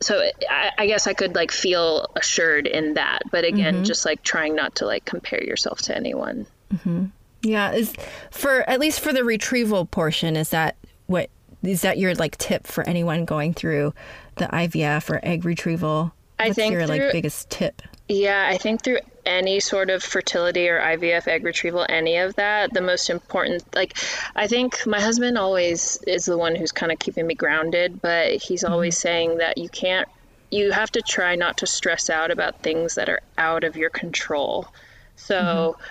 so 0.00 0.20
I, 0.50 0.70
I, 0.78 0.86
guess 0.88 1.06
I 1.06 1.14
could 1.14 1.36
like 1.36 1.52
feel 1.52 2.10
assured 2.16 2.66
in 2.66 2.94
that, 2.94 3.22
but 3.30 3.44
again, 3.44 3.74
mm-hmm. 3.74 3.84
just 3.84 4.04
like 4.04 4.24
trying 4.24 4.56
not 4.56 4.74
to 4.76 4.84
like 4.84 5.04
compare 5.04 5.40
yourself 5.44 5.80
to 5.82 5.96
anyone. 5.96 6.44
Mm-hmm. 6.74 7.04
Yeah, 7.42 7.70
is 7.72 7.94
for 8.32 8.68
at 8.68 8.80
least 8.80 9.00
for 9.00 9.12
the 9.12 9.22
retrieval 9.24 9.86
portion, 9.86 10.36
is 10.36 10.50
that 10.50 10.76
what 11.06 11.30
is 11.62 11.82
that 11.82 11.98
your 11.98 12.14
like 12.14 12.36
tip 12.38 12.66
for 12.66 12.86
anyone 12.88 13.24
going 13.24 13.54
through 13.54 13.94
the 14.36 14.46
IVF 14.46 15.10
or 15.10 15.20
egg 15.22 15.44
retrieval? 15.44 16.12
I 16.38 16.52
think 16.52 16.72
your 16.72 16.86
through, 16.86 16.98
like 16.98 17.12
biggest 17.12 17.50
tip? 17.50 17.82
Yeah, 18.08 18.48
I 18.50 18.58
think 18.58 18.82
through 18.82 18.98
any 19.24 19.60
sort 19.60 19.90
of 19.90 20.02
fertility 20.02 20.68
or 20.68 20.80
IVF 20.80 21.28
egg 21.28 21.44
retrieval, 21.44 21.86
any 21.88 22.18
of 22.18 22.34
that, 22.36 22.72
the 22.72 22.80
most 22.80 23.10
important, 23.10 23.62
like, 23.74 23.96
I 24.34 24.46
think 24.46 24.86
my 24.86 25.00
husband 25.00 25.38
always 25.38 26.02
is 26.06 26.24
the 26.24 26.38
one 26.38 26.54
who's 26.54 26.72
kind 26.72 26.92
of 26.92 26.98
keeping 26.98 27.26
me 27.26 27.34
grounded, 27.34 28.00
but 28.02 28.32
he's 28.32 28.64
mm-hmm. 28.64 28.72
always 28.72 28.98
saying 28.98 29.38
that 29.38 29.58
you 29.58 29.68
can't, 29.68 30.08
you 30.50 30.72
have 30.72 30.90
to 30.92 31.02
try 31.02 31.36
not 31.36 31.58
to 31.58 31.66
stress 31.66 32.10
out 32.10 32.30
about 32.30 32.62
things 32.62 32.96
that 32.96 33.08
are 33.08 33.20
out 33.38 33.64
of 33.64 33.76
your 33.76 33.90
control. 33.90 34.68
So, 35.16 35.34
mm-hmm 35.34 35.82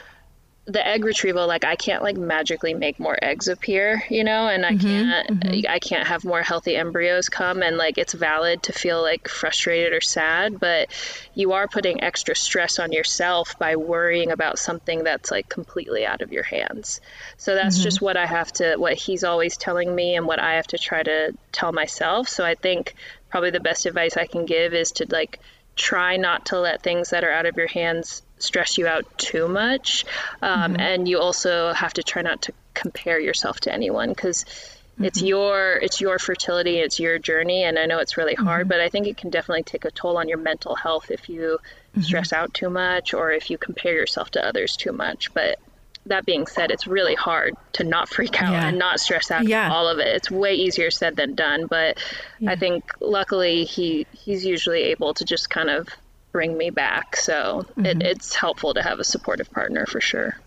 the 0.65 0.85
egg 0.85 1.03
retrieval 1.03 1.47
like 1.47 1.65
i 1.65 1.75
can't 1.75 2.03
like 2.03 2.17
magically 2.17 2.75
make 2.75 2.99
more 2.99 3.17
eggs 3.19 3.47
appear 3.47 4.03
you 4.09 4.23
know 4.23 4.47
and 4.47 4.63
i 4.63 4.71
mm-hmm, 4.71 4.87
can't 4.87 5.27
mm-hmm. 5.27 5.71
i 5.71 5.79
can't 5.79 6.07
have 6.07 6.23
more 6.23 6.43
healthy 6.43 6.75
embryos 6.75 7.29
come 7.29 7.63
and 7.63 7.77
like 7.77 7.97
it's 7.97 8.13
valid 8.13 8.61
to 8.61 8.71
feel 8.71 9.01
like 9.01 9.27
frustrated 9.27 9.91
or 9.91 10.01
sad 10.01 10.59
but 10.59 10.87
you 11.33 11.53
are 11.53 11.67
putting 11.67 12.03
extra 12.03 12.35
stress 12.35 12.77
on 12.77 12.91
yourself 12.91 13.57
by 13.57 13.75
worrying 13.75 14.29
about 14.29 14.59
something 14.59 15.03
that's 15.03 15.31
like 15.31 15.49
completely 15.49 16.05
out 16.05 16.21
of 16.21 16.31
your 16.31 16.43
hands 16.43 17.01
so 17.37 17.55
that's 17.55 17.77
mm-hmm. 17.77 17.83
just 17.83 17.99
what 17.99 18.15
i 18.15 18.27
have 18.27 18.51
to 18.51 18.75
what 18.75 18.93
he's 18.93 19.23
always 19.23 19.57
telling 19.57 19.93
me 19.93 20.15
and 20.15 20.27
what 20.27 20.39
i 20.39 20.55
have 20.55 20.67
to 20.67 20.77
try 20.77 21.01
to 21.01 21.33
tell 21.51 21.71
myself 21.71 22.29
so 22.29 22.45
i 22.45 22.53
think 22.53 22.93
probably 23.31 23.49
the 23.49 23.59
best 23.59 23.87
advice 23.87 24.15
i 24.15 24.27
can 24.27 24.45
give 24.45 24.75
is 24.75 24.91
to 24.91 25.07
like 25.09 25.39
try 25.75 26.17
not 26.17 26.45
to 26.47 26.59
let 26.59 26.83
things 26.83 27.09
that 27.09 27.23
are 27.23 27.31
out 27.31 27.47
of 27.47 27.57
your 27.57 27.67
hands 27.67 28.21
stress 28.41 28.77
you 28.77 28.87
out 28.87 29.05
too 29.17 29.47
much. 29.47 30.05
Um, 30.41 30.73
mm-hmm. 30.73 30.81
And 30.81 31.07
you 31.07 31.19
also 31.19 31.73
have 31.73 31.93
to 31.93 32.03
try 32.03 32.21
not 32.21 32.43
to 32.43 32.53
compare 32.73 33.19
yourself 33.19 33.59
to 33.61 33.73
anyone 33.73 34.09
because 34.09 34.43
mm-hmm. 34.43 35.05
it's 35.05 35.21
your 35.21 35.73
it's 35.81 36.01
your 36.01 36.19
fertility, 36.19 36.77
it's 36.77 36.99
your 36.99 37.19
journey, 37.19 37.63
and 37.63 37.77
I 37.77 37.85
know 37.85 37.99
it's 37.99 38.17
really 38.17 38.35
hard, 38.35 38.63
mm-hmm. 38.63 38.69
but 38.69 38.81
I 38.81 38.89
think 38.89 39.07
it 39.07 39.17
can 39.17 39.29
definitely 39.29 39.63
take 39.63 39.85
a 39.85 39.91
toll 39.91 40.17
on 40.17 40.27
your 40.27 40.37
mental 40.37 40.75
health 40.75 41.11
if 41.11 41.29
you 41.29 41.59
mm-hmm. 41.91 42.01
stress 42.01 42.33
out 42.33 42.53
too 42.53 42.69
much 42.69 43.13
or 43.13 43.31
if 43.31 43.49
you 43.49 43.57
compare 43.57 43.93
yourself 43.93 44.31
to 44.31 44.45
others 44.45 44.77
too 44.77 44.91
much. 44.91 45.33
But 45.33 45.59
that 46.07 46.25
being 46.25 46.47
said, 46.47 46.71
it's 46.71 46.87
really 46.87 47.15
hard 47.15 47.55
to 47.73 47.83
not 47.83 48.09
freak 48.09 48.41
out 48.41 48.53
yeah. 48.53 48.67
and 48.67 48.79
not 48.79 48.99
stress 48.99 49.29
out 49.29 49.47
yeah. 49.47 49.71
all 49.71 49.87
of 49.87 49.99
it. 49.99 50.07
It's 50.07 50.31
way 50.31 50.55
easier 50.55 50.89
said 50.89 51.15
than 51.15 51.35
done, 51.35 51.67
but 51.67 51.97
yeah. 52.39 52.51
I 52.51 52.55
think 52.55 52.83
luckily 52.99 53.65
he 53.65 54.07
he's 54.11 54.45
usually 54.45 54.83
able 54.83 55.13
to 55.15 55.25
just 55.25 55.49
kind 55.49 55.69
of 55.69 55.87
bring 56.31 56.57
me 56.57 56.69
back. 56.69 57.15
So 57.15 57.65
mm-hmm. 57.69 57.85
it, 57.85 58.01
it's 58.01 58.35
helpful 58.35 58.73
to 58.73 58.81
have 58.81 58.99
a 58.99 59.03
supportive 59.03 59.51
partner 59.51 59.85
for 59.85 60.01
sure. 60.01 60.37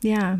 Yeah. 0.00 0.38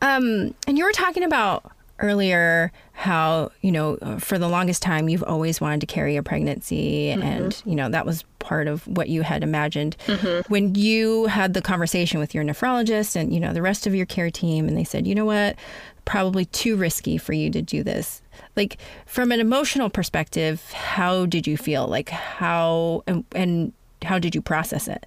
Um, 0.00 0.54
and 0.66 0.78
you 0.78 0.84
were 0.84 0.92
talking 0.92 1.24
about 1.24 1.70
earlier 2.00 2.72
how, 2.92 3.50
you 3.60 3.70
know, 3.70 3.96
for 4.18 4.38
the 4.38 4.48
longest 4.48 4.82
time 4.82 5.08
you've 5.08 5.22
always 5.22 5.60
wanted 5.60 5.80
to 5.80 5.86
carry 5.86 6.16
a 6.16 6.22
pregnancy 6.22 7.08
mm-hmm. 7.08 7.22
and, 7.22 7.62
you 7.64 7.74
know, 7.74 7.88
that 7.88 8.04
was 8.06 8.24
part 8.40 8.66
of 8.66 8.86
what 8.86 9.08
you 9.08 9.22
had 9.22 9.42
imagined. 9.42 9.96
Mm-hmm. 10.06 10.52
When 10.52 10.74
you 10.74 11.26
had 11.26 11.54
the 11.54 11.62
conversation 11.62 12.20
with 12.20 12.34
your 12.34 12.44
nephrologist 12.44 13.16
and, 13.16 13.32
you 13.32 13.40
know, 13.40 13.52
the 13.52 13.62
rest 13.62 13.86
of 13.86 13.94
your 13.94 14.06
care 14.06 14.30
team 14.30 14.68
and 14.68 14.76
they 14.76 14.84
said, 14.84 15.06
you 15.06 15.14
know 15.14 15.24
what, 15.24 15.56
probably 16.04 16.44
too 16.46 16.76
risky 16.76 17.16
for 17.16 17.32
you 17.32 17.50
to 17.50 17.62
do 17.62 17.82
this. 17.82 18.22
Like 18.56 18.78
from 19.06 19.32
an 19.32 19.40
emotional 19.40 19.88
perspective, 19.88 20.70
how 20.72 21.26
did 21.26 21.46
you 21.46 21.56
feel? 21.56 21.86
Like 21.86 22.10
how 22.10 23.02
and, 23.06 23.24
and 23.34 23.72
how 24.04 24.18
did 24.18 24.34
you 24.34 24.42
process 24.42 24.88
it? 24.88 25.06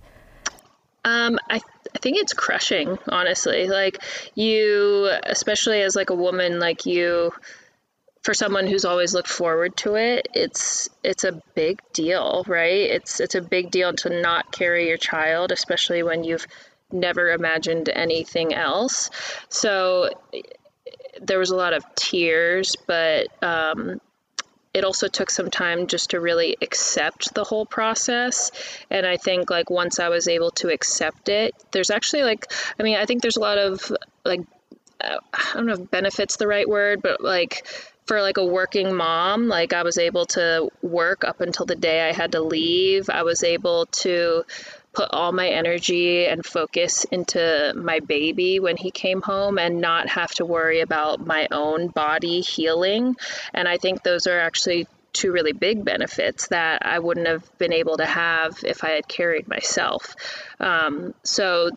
Um, 1.06 1.40
I, 1.50 1.62
I 1.96 2.00
think 2.00 2.18
it's 2.18 2.34
crushing, 2.34 2.98
honestly. 3.08 3.68
Like 3.68 4.00
you, 4.36 5.10
especially 5.24 5.82
as 5.82 5.96
like 5.96 6.10
a 6.10 6.16
woman, 6.16 6.60
like 6.60 6.86
you, 6.86 7.32
for 8.24 8.34
someone 8.34 8.68
who's 8.68 8.84
always 8.84 9.14
looked 9.14 9.30
forward 9.30 9.78
to 9.78 9.96
it, 9.96 10.28
it's 10.34 10.90
it's 11.04 11.24
a 11.24 11.42
big 11.56 11.82
deal, 11.94 12.44
right? 12.46 12.92
It's 12.92 13.22
it's 13.22 13.36
a 13.36 13.42
big 13.42 13.72
deal 13.72 13.94
to 13.94 14.22
not 14.22 14.52
carry 14.52 14.90
your 14.90 14.98
child, 14.98 15.54
especially 15.54 16.04
when 16.04 16.26
you've 16.26 16.46
never 16.92 17.32
imagined 17.32 17.88
anything 17.88 18.54
else. 18.54 19.10
So 19.48 20.10
there 21.22 21.40
was 21.40 21.52
a 21.52 21.56
lot 21.56 21.74
of 21.74 21.84
tears, 21.96 22.76
but 22.86 23.28
um, 23.42 24.02
it 24.78 24.84
also 24.84 25.08
took 25.08 25.32
some 25.32 25.50
time 25.50 25.88
just 25.88 26.12
to 26.12 26.20
really 26.20 26.56
accept 26.62 27.34
the 27.34 27.44
whole 27.44 27.66
process. 27.66 28.52
And 28.92 29.08
I 29.08 29.18
think 29.18 29.50
like 29.50 29.72
once 29.72 30.00
I 30.00 30.10
was 30.10 30.28
able 30.28 30.52
to 30.52 30.70
accept 30.70 31.30
it, 31.30 31.56
there's 31.72 31.90
actually 31.90 32.22
like, 32.22 32.46
I 32.80 32.84
mean, 32.84 32.96
I 32.96 33.08
think 33.08 33.24
there's 33.24 33.38
a 33.38 33.42
lot 33.42 33.58
of 33.58 33.92
like, 34.24 34.42
uh, 35.02 35.18
I 35.34 35.52
don't 35.56 35.66
know 35.66 35.74
if 35.74 35.90
benefits 35.90 36.38
the 36.38 36.46
right 36.46 36.70
word, 36.70 37.02
but 37.02 37.22
like 37.22 37.66
for 38.06 38.22
like 38.22 38.38
a 38.38 38.46
working 38.46 38.94
mom, 38.94 39.48
like 39.48 39.74
I 39.74 39.82
was 39.82 39.98
able 39.98 40.28
to 40.28 40.70
work 40.84 41.24
up 41.24 41.42
until 41.42 41.66
the 41.66 41.76
day 41.76 42.08
I 42.08 42.14
had 42.14 42.34
to 42.34 42.42
leave. 42.42 43.10
I 43.10 43.24
was 43.24 43.44
able 43.44 43.88
to 44.04 44.46
put 44.98 45.10
all 45.12 45.32
my 45.32 45.48
energy 45.48 46.26
and 46.26 46.44
focus 46.44 47.04
into 47.12 47.72
my 47.76 48.00
baby 48.00 48.60
when 48.60 48.76
he 48.76 48.90
came 48.90 49.22
home 49.22 49.60
and 49.60 49.80
not 49.80 50.10
have 50.10 50.32
to 50.32 50.44
worry 50.44 50.82
about 50.82 51.24
my 51.24 51.48
own 51.52 51.88
body 51.88 52.42
healing. 52.42 53.16
And 53.54 53.68
I 53.68 53.78
think 53.78 54.02
those 54.02 54.26
are 54.26 54.40
actually 54.40 54.88
two 55.14 55.32
really 55.32 55.54
big 55.54 55.86
benefits 55.86 56.48
that 56.48 56.84
I 56.84 56.98
wouldn't 56.98 57.28
have 57.28 57.46
been 57.60 57.74
able 57.74 57.98
to 57.98 58.08
have 58.08 58.64
if 58.64 58.84
I 58.84 58.90
had 58.90 59.08
carried 59.08 59.48
myself. 59.48 60.16
Um, 60.60 61.14
so 61.22 61.70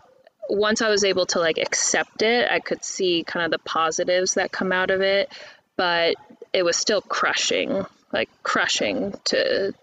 once 0.49 0.81
I 0.81 0.89
was 0.89 1.05
able 1.05 1.27
to 1.27 1.41
like 1.41 1.59
accept 1.59 2.23
it, 2.23 2.51
I 2.51 2.59
could 2.59 2.83
see 2.83 3.23
kind 3.23 3.45
of 3.45 3.51
the 3.53 3.63
positives 3.69 4.35
that 4.35 4.51
come 4.51 4.73
out 4.73 4.91
of 4.91 5.03
it, 5.03 5.31
but 5.77 6.15
it 6.55 6.63
was 6.63 6.79
still 6.79 7.03
crushing, 7.03 7.85
like 8.15 8.31
crushing 8.43 9.13
to 9.25 9.75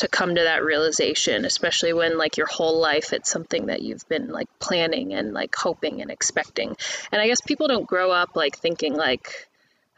to 0.00 0.08
come 0.08 0.34
to 0.34 0.42
that 0.42 0.64
realization, 0.64 1.44
especially 1.44 1.92
when 1.92 2.16
like 2.16 2.36
your 2.36 2.46
whole 2.46 2.80
life 2.80 3.12
it's 3.12 3.30
something 3.30 3.66
that 3.66 3.82
you've 3.82 4.08
been 4.08 4.28
like 4.28 4.48
planning 4.58 5.12
and 5.12 5.34
like 5.34 5.54
hoping 5.54 6.00
and 6.00 6.10
expecting. 6.10 6.76
And 7.12 7.20
I 7.20 7.26
guess 7.26 7.40
people 7.42 7.68
don't 7.68 7.86
grow 7.86 8.10
up 8.10 8.34
like 8.34 8.56
thinking 8.56 8.94
like 8.94 9.46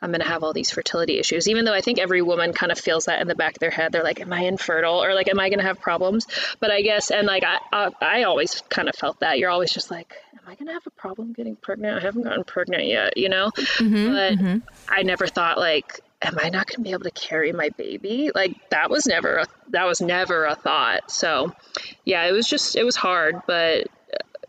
I'm 0.01 0.11
going 0.11 0.21
to 0.21 0.27
have 0.27 0.43
all 0.43 0.53
these 0.53 0.73
fertility 0.73 1.21
issues, 1.21 1.49
even 1.49 1.65
though 1.65 1.73
I 1.73 1.81
think 1.81 2.01
every 2.01 2.23
woman 2.23 2.53
kind 2.53 2.73
of 2.73 2.79
feels 2.79 3.05
that 3.05 3.21
in 3.21 3.29
the 3.29 3.37
back 3.37 3.53
of 3.53 3.59
their 3.61 3.71
head. 3.71 3.93
They're 3.93 4.03
like, 4.03 4.21
am 4.21 4.33
I 4.33 4.41
infertile? 4.41 5.01
Or 5.01 5.15
like, 5.15 5.29
am 5.29 5.39
I 5.39 5.49
going 5.49 5.61
to 5.61 5.65
have 5.65 5.81
problems? 5.81 6.27
But 6.59 6.73
I 6.73 6.83
guess, 6.83 7.13
and 7.13 7.25
like, 7.25 7.45
I, 7.45 7.59
I, 7.73 7.91
I 8.01 8.23
always 8.25 8.63
kind 8.69 8.89
of 8.89 8.97
felt 8.97 9.21
that. 9.21 9.39
You're 9.39 9.51
always 9.51 9.73
just 9.73 9.93
like, 9.93 10.13
am 10.33 10.41
I 10.49 10.57
going 10.57 10.67
to 10.67 10.73
have 10.73 10.87
a 10.89 10.91
problem 10.91 11.33
getting 11.33 11.55
pregnant? 11.55 11.99
I 11.99 12.01
haven't 12.01 12.25
gotten 12.25 12.43
pregnant 12.43 12.87
yet, 12.87 13.17
you 13.17 13.29
know? 13.29 13.53
Mm-hmm, 13.55 14.13
but 14.13 14.33
mm-hmm. 14.33 14.59
I 14.89 15.05
never 15.05 15.29
thought 15.29 15.57
like, 15.57 16.01
am 16.23 16.39
I 16.41 16.49
not 16.49 16.67
going 16.67 16.77
to 16.77 16.83
be 16.83 16.93
able 16.93 17.05
to 17.05 17.11
carry 17.11 17.53
my 17.53 17.71
baby? 17.71 18.31
Like 18.35 18.71
that 18.71 18.91
was 18.91 19.07
never 19.07 19.39
a, 19.39 19.47
that 19.71 19.85
was 19.85 20.01
never 20.01 20.45
a 20.47 20.55
thought. 20.55 21.11
So, 21.11 21.53
yeah, 22.05 22.25
it 22.27 22.33
was 22.33 22.47
just 22.47 22.77
it 22.77 22.85
was 22.85 22.97
hard, 22.97 23.43
but 23.47 23.89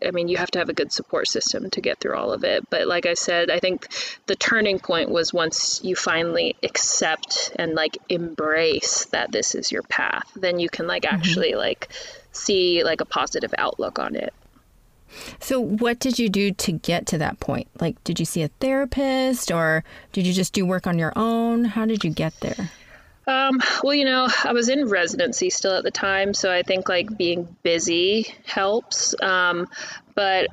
I 0.04 0.10
mean, 0.10 0.28
you 0.28 0.36
have 0.36 0.50
to 0.52 0.58
have 0.58 0.68
a 0.68 0.74
good 0.74 0.92
support 0.92 1.28
system 1.28 1.70
to 1.70 1.80
get 1.80 1.98
through 1.98 2.16
all 2.16 2.32
of 2.32 2.44
it. 2.44 2.68
But 2.68 2.86
like 2.86 3.06
I 3.06 3.14
said, 3.14 3.50
I 3.50 3.58
think 3.58 3.88
the 4.26 4.36
turning 4.36 4.78
point 4.78 5.10
was 5.10 5.32
once 5.32 5.80
you 5.82 5.96
finally 5.96 6.56
accept 6.62 7.52
and 7.56 7.74
like 7.74 7.96
embrace 8.08 9.06
that 9.06 9.32
this 9.32 9.54
is 9.54 9.72
your 9.72 9.82
path, 9.82 10.30
then 10.36 10.58
you 10.58 10.68
can 10.68 10.86
like 10.86 11.04
mm-hmm. 11.04 11.14
actually 11.14 11.54
like 11.54 11.88
see 12.32 12.84
like 12.84 13.00
a 13.00 13.06
positive 13.06 13.54
outlook 13.56 13.98
on 13.98 14.16
it. 14.16 14.34
So, 15.40 15.60
what 15.60 15.98
did 15.98 16.18
you 16.18 16.28
do 16.28 16.52
to 16.52 16.72
get 16.72 17.06
to 17.08 17.18
that 17.18 17.40
point? 17.40 17.68
Like, 17.80 18.02
did 18.04 18.18
you 18.18 18.26
see 18.26 18.42
a 18.42 18.48
therapist 18.48 19.50
or 19.50 19.84
did 20.12 20.26
you 20.26 20.32
just 20.32 20.52
do 20.52 20.64
work 20.66 20.86
on 20.86 20.98
your 20.98 21.12
own? 21.16 21.64
How 21.64 21.86
did 21.86 22.04
you 22.04 22.10
get 22.10 22.38
there? 22.40 22.70
Um, 23.26 23.60
well, 23.82 23.94
you 23.94 24.04
know, 24.04 24.28
I 24.44 24.52
was 24.52 24.68
in 24.68 24.88
residency 24.88 25.48
still 25.50 25.76
at 25.76 25.84
the 25.84 25.90
time, 25.90 26.34
so 26.34 26.52
I 26.52 26.62
think 26.62 26.88
like 26.88 27.16
being 27.16 27.56
busy 27.62 28.26
helps. 28.44 29.14
Um, 29.20 29.68
but 30.14 30.48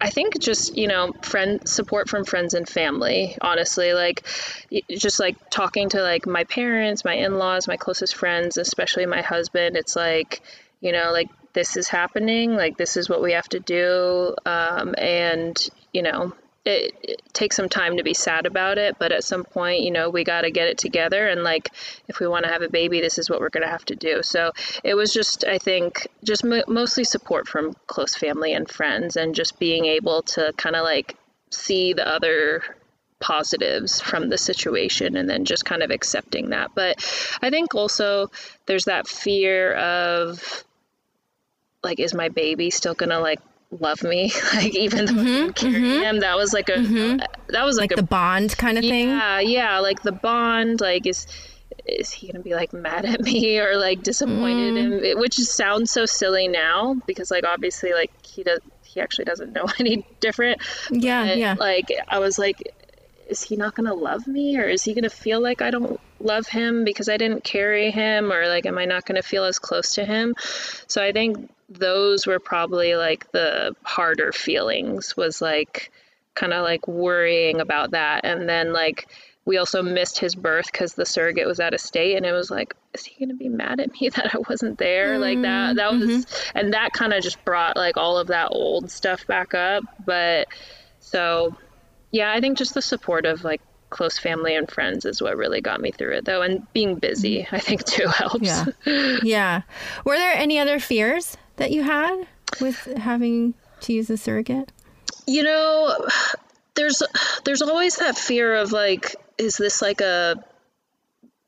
I 0.00 0.10
think 0.10 0.38
just 0.38 0.76
you 0.76 0.88
know 0.88 1.12
friend 1.22 1.66
support 1.66 2.08
from 2.08 2.24
friends 2.24 2.52
and 2.52 2.68
family 2.68 3.36
honestly 3.40 3.94
like 3.94 4.26
just 4.90 5.18
like 5.18 5.36
talking 5.48 5.88
to 5.90 6.02
like 6.02 6.26
my 6.26 6.44
parents 6.44 7.04
my 7.04 7.14
in-laws 7.14 7.66
my 7.66 7.78
closest 7.78 8.14
friends 8.14 8.58
especially 8.58 9.06
my 9.06 9.22
husband 9.22 9.74
it's 9.76 9.96
like 9.96 10.42
you 10.80 10.92
know 10.92 11.12
like 11.12 11.30
this 11.56 11.78
is 11.78 11.88
happening, 11.88 12.54
like 12.54 12.76
this 12.76 12.98
is 12.98 13.08
what 13.08 13.22
we 13.22 13.32
have 13.32 13.48
to 13.48 13.58
do, 13.58 14.36
um, 14.44 14.94
and 14.98 15.56
you 15.90 16.02
know, 16.02 16.34
it, 16.66 16.94
it, 17.02 17.22
takes 17.32 17.56
some 17.56 17.70
time 17.70 17.96
to 17.96 18.02
be 18.02 18.12
sad 18.12 18.44
about 18.44 18.76
it, 18.76 18.96
but 18.98 19.10
at 19.10 19.24
some 19.24 19.42
point, 19.42 19.80
you 19.80 19.90
know, 19.90 20.10
we 20.10 20.22
got 20.22 20.42
to 20.42 20.50
get 20.50 20.68
it 20.68 20.76
together. 20.76 21.26
And 21.26 21.42
like, 21.42 21.70
if 22.08 22.20
we 22.20 22.26
want 22.26 22.44
to 22.44 22.52
have 22.52 22.60
a 22.60 22.68
baby, 22.68 23.00
this 23.00 23.18
is 23.18 23.30
what 23.30 23.40
we're 23.40 23.48
going 23.48 23.62
to 23.62 23.70
have 23.70 23.86
to 23.86 23.96
do. 23.96 24.22
So 24.22 24.52
it 24.84 24.94
was 24.94 25.14
just, 25.14 25.46
I 25.46 25.56
think, 25.56 26.06
just 26.22 26.44
mo- 26.44 26.64
mostly 26.68 27.04
support 27.04 27.48
from 27.48 27.74
close 27.86 28.14
family 28.14 28.52
and 28.52 28.68
friends, 28.68 29.16
and 29.16 29.34
just 29.34 29.58
being 29.58 29.86
able 29.86 30.22
to 30.34 30.52
kind 30.58 30.76
of 30.76 30.84
like 30.84 31.16
see 31.50 31.94
the 31.94 32.06
other 32.06 32.62
positives 33.18 33.98
from 33.98 34.28
the 34.28 34.36
situation 34.36 35.16
and 35.16 35.26
then 35.30 35.46
just 35.46 35.64
kind 35.64 35.82
of 35.82 35.90
accepting 35.90 36.50
that. 36.50 36.72
But 36.74 36.96
I 37.40 37.48
think 37.48 37.74
also 37.74 38.30
there's 38.66 38.84
that 38.84 39.08
fear 39.08 39.72
of 39.72 40.66
like 41.86 42.00
is 42.00 42.12
my 42.12 42.28
baby 42.28 42.70
still 42.70 42.94
gonna 42.94 43.20
like 43.20 43.40
love 43.70 44.02
me 44.02 44.32
like 44.54 44.74
even 44.74 45.06
though 45.06 45.12
mm-hmm, 45.12 45.50
carrying 45.50 45.82
mm-hmm. 45.82 46.02
him 46.02 46.20
that 46.20 46.36
was 46.36 46.52
like 46.52 46.68
a 46.68 46.72
mm-hmm. 46.72 47.18
that 47.48 47.64
was 47.64 47.76
like, 47.76 47.90
like 47.90 47.98
a, 47.98 48.02
the 48.02 48.06
bond 48.06 48.56
kind 48.58 48.76
of 48.76 48.84
yeah, 48.84 48.90
thing 48.90 49.08
yeah 49.08 49.40
yeah 49.40 49.78
like 49.78 50.02
the 50.02 50.12
bond 50.12 50.80
like 50.80 51.06
is 51.06 51.26
is 51.84 52.10
he 52.10 52.26
gonna 52.26 52.42
be 52.42 52.54
like 52.54 52.72
mad 52.86 53.04
at 53.04 53.20
me 53.20 53.58
or 53.58 53.76
like 53.76 54.02
disappointed 54.02 54.74
mm. 54.74 55.12
in 55.12 55.18
which 55.18 55.36
sounds 55.36 55.90
so 55.90 56.06
silly 56.06 56.48
now 56.48 56.94
because 57.06 57.30
like 57.30 57.44
obviously 57.44 57.92
like 57.92 58.10
he 58.24 58.42
does 58.42 58.60
he 58.84 59.00
actually 59.00 59.24
doesn't 59.24 59.52
know 59.52 59.66
any 59.78 60.06
different 60.20 60.60
yeah 60.90 61.26
but, 61.26 61.36
yeah 61.38 61.54
like 61.58 61.92
i 62.08 62.18
was 62.18 62.38
like 62.38 62.72
is 63.28 63.42
he 63.42 63.56
not 63.56 63.74
to 63.86 63.94
love 63.94 64.26
me 64.26 64.56
or 64.56 64.64
is 64.64 64.84
he 64.84 64.94
to 65.04 65.10
feel 65.10 65.40
like 65.40 65.60
I 65.60 65.70
don't 65.70 66.00
love 66.20 66.46
him 66.46 66.84
because 66.84 67.08
I 67.08 67.16
didn't 67.16 67.44
carry 67.44 67.90
him 67.90 68.32
or 68.32 68.46
like 68.46 68.66
am 68.66 68.78
I 68.78 68.84
not 68.84 69.04
to 69.16 69.22
feel 69.22 69.44
as 69.44 69.58
close 69.58 69.94
to 69.94 70.04
him? 70.04 70.34
So 70.86 71.02
I 71.02 71.12
think 71.12 71.50
those 71.68 72.26
were 72.26 72.38
probably 72.38 72.94
like 72.94 73.30
the 73.32 73.74
harder 73.82 74.32
feelings 74.32 75.16
was 75.16 75.42
like 75.42 75.90
kind 76.34 76.52
of 76.52 76.62
like 76.62 76.86
worrying 76.86 77.60
about 77.60 77.92
that. 77.92 78.24
And 78.24 78.48
then 78.48 78.72
like 78.72 79.08
we 79.44 79.58
also 79.58 79.82
missed 79.82 80.18
his 80.18 80.34
birth 80.34 80.70
because 80.70 80.94
the 80.94 81.06
surrogate 81.06 81.46
was 81.46 81.60
out 81.60 81.74
of 81.74 81.80
state 81.80 82.16
and 82.16 82.26
it 82.26 82.32
was 82.32 82.50
like 82.50 82.74
is 82.94 83.04
he 83.04 83.16
going 83.18 83.28
to 83.28 83.36
be 83.36 83.48
mad 83.48 83.80
at 83.80 83.92
me 84.00 84.08
that 84.14 84.34
i 84.34 84.38
wasn't 84.48 84.78
there? 84.78 85.16
Mm, 85.16 85.20
like 85.20 85.42
that 85.42 85.76
that 85.76 85.92
was 85.92 86.02
mm-hmm. 86.02 86.58
and 86.58 86.74
that 86.74 86.92
kind 86.92 87.12
of 87.12 87.22
just 87.22 87.44
brought 87.44 87.76
like 87.76 87.96
all 87.96 88.18
of 88.18 88.28
that 88.28 88.48
old 88.52 88.90
stuff 88.90 89.26
back 89.26 89.54
up. 89.54 89.82
But 90.04 90.48
so 91.00 91.56
yeah, 92.12 92.32
I 92.32 92.40
think 92.40 92.58
just 92.58 92.74
the 92.74 92.82
support 92.82 93.26
of 93.26 93.42
like 93.42 93.60
close 93.88 94.18
family 94.18 94.54
and 94.54 94.68
friends 94.70 95.04
is 95.04 95.22
what 95.22 95.36
really 95.36 95.60
got 95.60 95.80
me 95.80 95.90
through 95.90 96.16
it 96.16 96.24
though. 96.24 96.42
And 96.42 96.70
being 96.72 96.96
busy 96.96 97.42
mm-hmm. 97.42 97.54
i 97.54 97.58
think 97.58 97.84
too 97.84 98.06
helps. 98.08 98.42
Yeah. 98.42 99.18
Yeah. 99.22 99.62
Were 100.04 100.16
there 100.16 100.34
any 100.34 100.58
other 100.58 100.78
fears 100.78 101.36
that 101.56 101.70
you 101.70 101.82
had 101.82 102.26
with 102.60 102.84
having 102.96 103.54
to 103.80 103.92
use 103.92 104.10
a 104.10 104.16
surrogate? 104.16 104.72
You 105.26 105.42
know 105.42 106.06
there's 106.76 107.02
there's 107.44 107.62
always 107.62 107.96
that 107.96 108.16
fear 108.16 108.54
of 108.54 108.70
like 108.70 109.16
is 109.38 109.56
this 109.56 109.82
like 109.82 110.00
a 110.00 110.36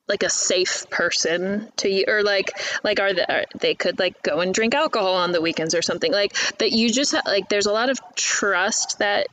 like 0.08 0.22
a 0.22 0.30
safe 0.30 0.88
person 0.90 1.70
to 1.76 1.88
you 1.88 2.04
or 2.08 2.22
like 2.22 2.50
like 2.82 2.98
are 2.98 3.12
they, 3.12 3.24
are, 3.24 3.44
they 3.60 3.74
could 3.74 3.98
like 3.98 4.22
go 4.22 4.40
and 4.40 4.54
drink 4.54 4.74
alcohol 4.74 5.14
on 5.14 5.32
the 5.32 5.40
weekends 5.40 5.74
or 5.74 5.82
something 5.82 6.10
like 6.10 6.34
that 6.58 6.72
you 6.72 6.90
just 6.90 7.14
like 7.26 7.48
there's 7.48 7.66
a 7.66 7.72
lot 7.72 7.90
of 7.90 8.00
trust 8.16 8.98
that 8.98 9.28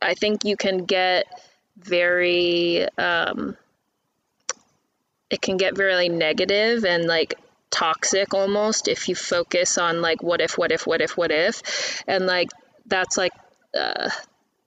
I 0.00 0.14
think 0.14 0.44
you 0.44 0.56
can 0.56 0.84
get 0.84 1.26
very 1.78 2.86
um, 2.98 3.56
it 5.30 5.40
can 5.40 5.56
get 5.56 5.74
very 5.74 6.08
negative 6.08 6.84
and 6.84 7.06
like 7.06 7.34
toxic 7.70 8.34
almost 8.34 8.88
if 8.88 9.08
you 9.08 9.14
focus 9.14 9.78
on 9.78 10.02
like 10.02 10.22
what 10.22 10.40
if 10.40 10.58
what 10.58 10.72
if 10.72 10.86
what 10.86 11.00
if 11.00 11.16
what 11.16 11.30
if. 11.30 12.02
And 12.06 12.26
like 12.26 12.50
that's 12.86 13.16
like 13.16 13.32
uh, 13.74 14.10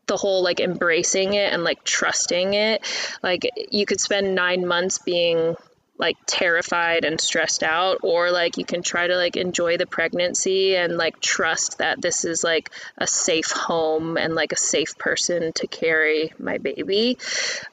the 0.08 0.18
whole 0.18 0.44
like 0.44 0.60
embracing 0.60 1.34
it 1.34 1.54
and 1.54 1.64
like 1.64 1.84
trusting 1.84 2.54
it. 2.54 2.86
Like 3.22 3.50
you 3.72 3.86
could 3.86 4.02
spend 4.02 4.36
nine 4.36 4.66
months 4.66 5.00
being 5.00 5.56
like 5.98 6.18
terrified 6.26 7.06
and 7.06 7.22
stressed 7.22 7.62
out 7.62 8.00
or 8.02 8.32
like 8.32 8.58
you 8.58 8.66
can 8.66 8.82
try 8.82 9.06
to 9.06 9.16
like 9.16 9.38
enjoy 9.38 9.78
the 9.78 9.86
pregnancy 9.86 10.76
and 10.76 10.98
like 10.98 11.20
trust 11.20 11.78
that 11.78 12.02
this 12.02 12.26
is 12.26 12.44
like 12.44 12.72
a 12.98 13.06
safe 13.06 13.52
home 13.52 14.18
and 14.18 14.34
like 14.34 14.52
a 14.52 14.58
safe 14.58 14.98
person 14.98 15.54
to 15.54 15.68
carry 15.68 16.34
my 16.40 16.58
baby. 16.58 17.18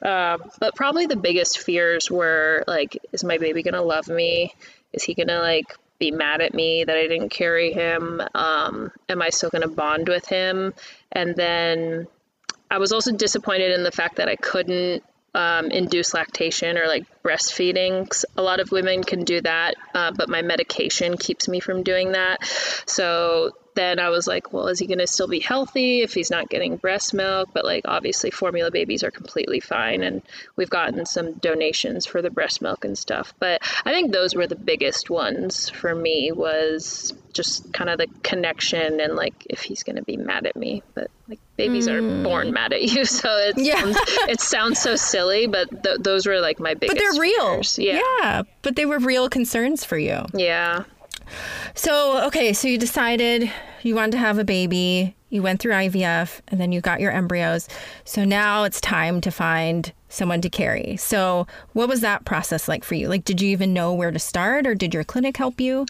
Um, 0.03 0.43
but 0.59 0.75
probably 0.75 1.07
the 1.07 1.15
biggest 1.15 1.59
fears 1.59 2.11
were 2.11 2.63
like 2.67 2.97
is 3.11 3.23
my 3.23 3.39
baby 3.39 3.63
gonna 3.63 3.81
love 3.81 4.07
me 4.07 4.53
is 4.93 5.03
he 5.03 5.13
gonna 5.13 5.39
like 5.39 5.75
be 5.99 6.11
mad 6.11 6.41
at 6.41 6.53
me 6.53 6.83
that 6.83 6.97
i 6.97 7.07
didn't 7.07 7.29
carry 7.29 7.71
him 7.73 8.21
um, 8.33 8.91
am 9.07 9.21
i 9.21 9.29
still 9.29 9.49
gonna 9.49 9.67
bond 9.67 10.07
with 10.07 10.27
him 10.27 10.73
and 11.11 11.35
then 11.35 12.07
I 12.71 12.77
was 12.77 12.93
also 12.93 13.11
disappointed 13.11 13.73
in 13.73 13.83
the 13.83 13.91
fact 13.91 14.15
that 14.15 14.29
I 14.29 14.37
couldn't 14.37 15.03
um, 15.35 15.65
induce 15.67 16.13
lactation 16.13 16.77
or 16.77 16.87
like 16.87 17.05
breastfeeding. 17.21 18.09
A 18.37 18.41
lot 18.41 18.61
of 18.61 18.71
women 18.71 19.03
can 19.03 19.25
do 19.25 19.41
that, 19.41 19.75
uh, 19.93 20.13
but 20.15 20.29
my 20.29 20.41
medication 20.41 21.17
keeps 21.17 21.49
me 21.49 21.59
from 21.59 21.83
doing 21.83 22.13
that. 22.13 22.43
So 22.85 23.51
then 23.75 23.99
I 23.99 24.09
was 24.09 24.27
like, 24.27 24.53
well, 24.53 24.67
is 24.67 24.79
he 24.79 24.87
going 24.87 24.99
to 24.99 25.07
still 25.07 25.27
be 25.27 25.39
healthy 25.39 26.01
if 26.01 26.13
he's 26.13 26.31
not 26.31 26.49
getting 26.49 26.77
breast 26.77 27.13
milk? 27.13 27.49
But 27.53 27.65
like, 27.65 27.83
obviously, 27.85 28.31
formula 28.31 28.71
babies 28.71 29.03
are 29.03 29.11
completely 29.11 29.59
fine. 29.59 30.03
And 30.03 30.21
we've 30.55 30.69
gotten 30.69 31.05
some 31.05 31.33
donations 31.33 32.05
for 32.05 32.21
the 32.21 32.29
breast 32.29 32.61
milk 32.61 32.85
and 32.85 32.97
stuff. 32.97 33.33
But 33.39 33.61
I 33.85 33.91
think 33.91 34.11
those 34.11 34.35
were 34.35 34.47
the 34.47 34.55
biggest 34.55 35.09
ones 35.09 35.69
for 35.69 35.93
me 35.93 36.31
was 36.31 37.13
just 37.33 37.71
kind 37.71 37.89
of 37.89 37.97
the 37.97 38.07
connection 38.23 38.99
and 38.99 39.15
like 39.15 39.47
if 39.49 39.61
he's 39.61 39.83
going 39.83 39.95
to 39.95 40.03
be 40.03 40.17
mad 40.17 40.45
at 40.45 40.55
me. 40.55 40.83
But 40.93 41.09
like, 41.27 41.39
babies 41.55 41.87
mm. 41.87 41.93
are 41.93 42.23
born 42.23 42.51
mad 42.51 42.73
at 42.73 42.81
you. 42.81 43.05
So 43.11 43.29
it, 43.29 43.57
yeah. 43.57 43.81
sounds, 43.81 43.97
it 44.29 44.41
sounds 44.41 44.79
so 44.79 44.95
silly, 44.95 45.47
but 45.47 45.83
th- 45.83 45.99
those 45.99 46.25
were 46.25 46.39
like 46.39 46.59
my 46.59 46.73
biggest. 46.73 46.97
But 46.97 47.03
they're 47.03 47.21
real. 47.21 47.61
Yeah. 47.77 48.01
Yeah. 48.19 48.43
But 48.61 48.75
they 48.75 48.85
were 48.85 48.99
real 48.99 49.29
concerns 49.29 49.83
for 49.83 49.97
you. 49.97 50.25
Yeah. 50.33 50.83
So, 51.73 52.25
okay, 52.27 52.53
so 52.53 52.67
you 52.67 52.77
decided 52.77 53.51
you 53.83 53.95
wanted 53.95 54.11
to 54.11 54.17
have 54.17 54.37
a 54.37 54.43
baby, 54.43 55.15
you 55.29 55.41
went 55.41 55.59
through 55.61 55.73
IVF, 55.73 56.41
and 56.49 56.59
then 56.59 56.71
you 56.71 56.81
got 56.81 56.99
your 56.99 57.11
embryos. 57.11 57.67
So 58.03 58.23
now 58.23 58.63
it's 58.63 58.81
time 58.81 59.21
to 59.21 59.31
find 59.31 59.91
someone 60.09 60.41
to 60.41 60.49
carry. 60.49 60.97
So, 60.97 61.47
what 61.73 61.89
was 61.89 62.01
that 62.01 62.25
process 62.25 62.67
like 62.67 62.83
for 62.83 62.95
you? 62.95 63.07
Like, 63.07 63.23
did 63.23 63.41
you 63.41 63.49
even 63.49 63.73
know 63.73 63.93
where 63.93 64.11
to 64.11 64.19
start, 64.19 64.67
or 64.67 64.75
did 64.75 64.93
your 64.93 65.03
clinic 65.03 65.37
help 65.37 65.59
you? 65.59 65.85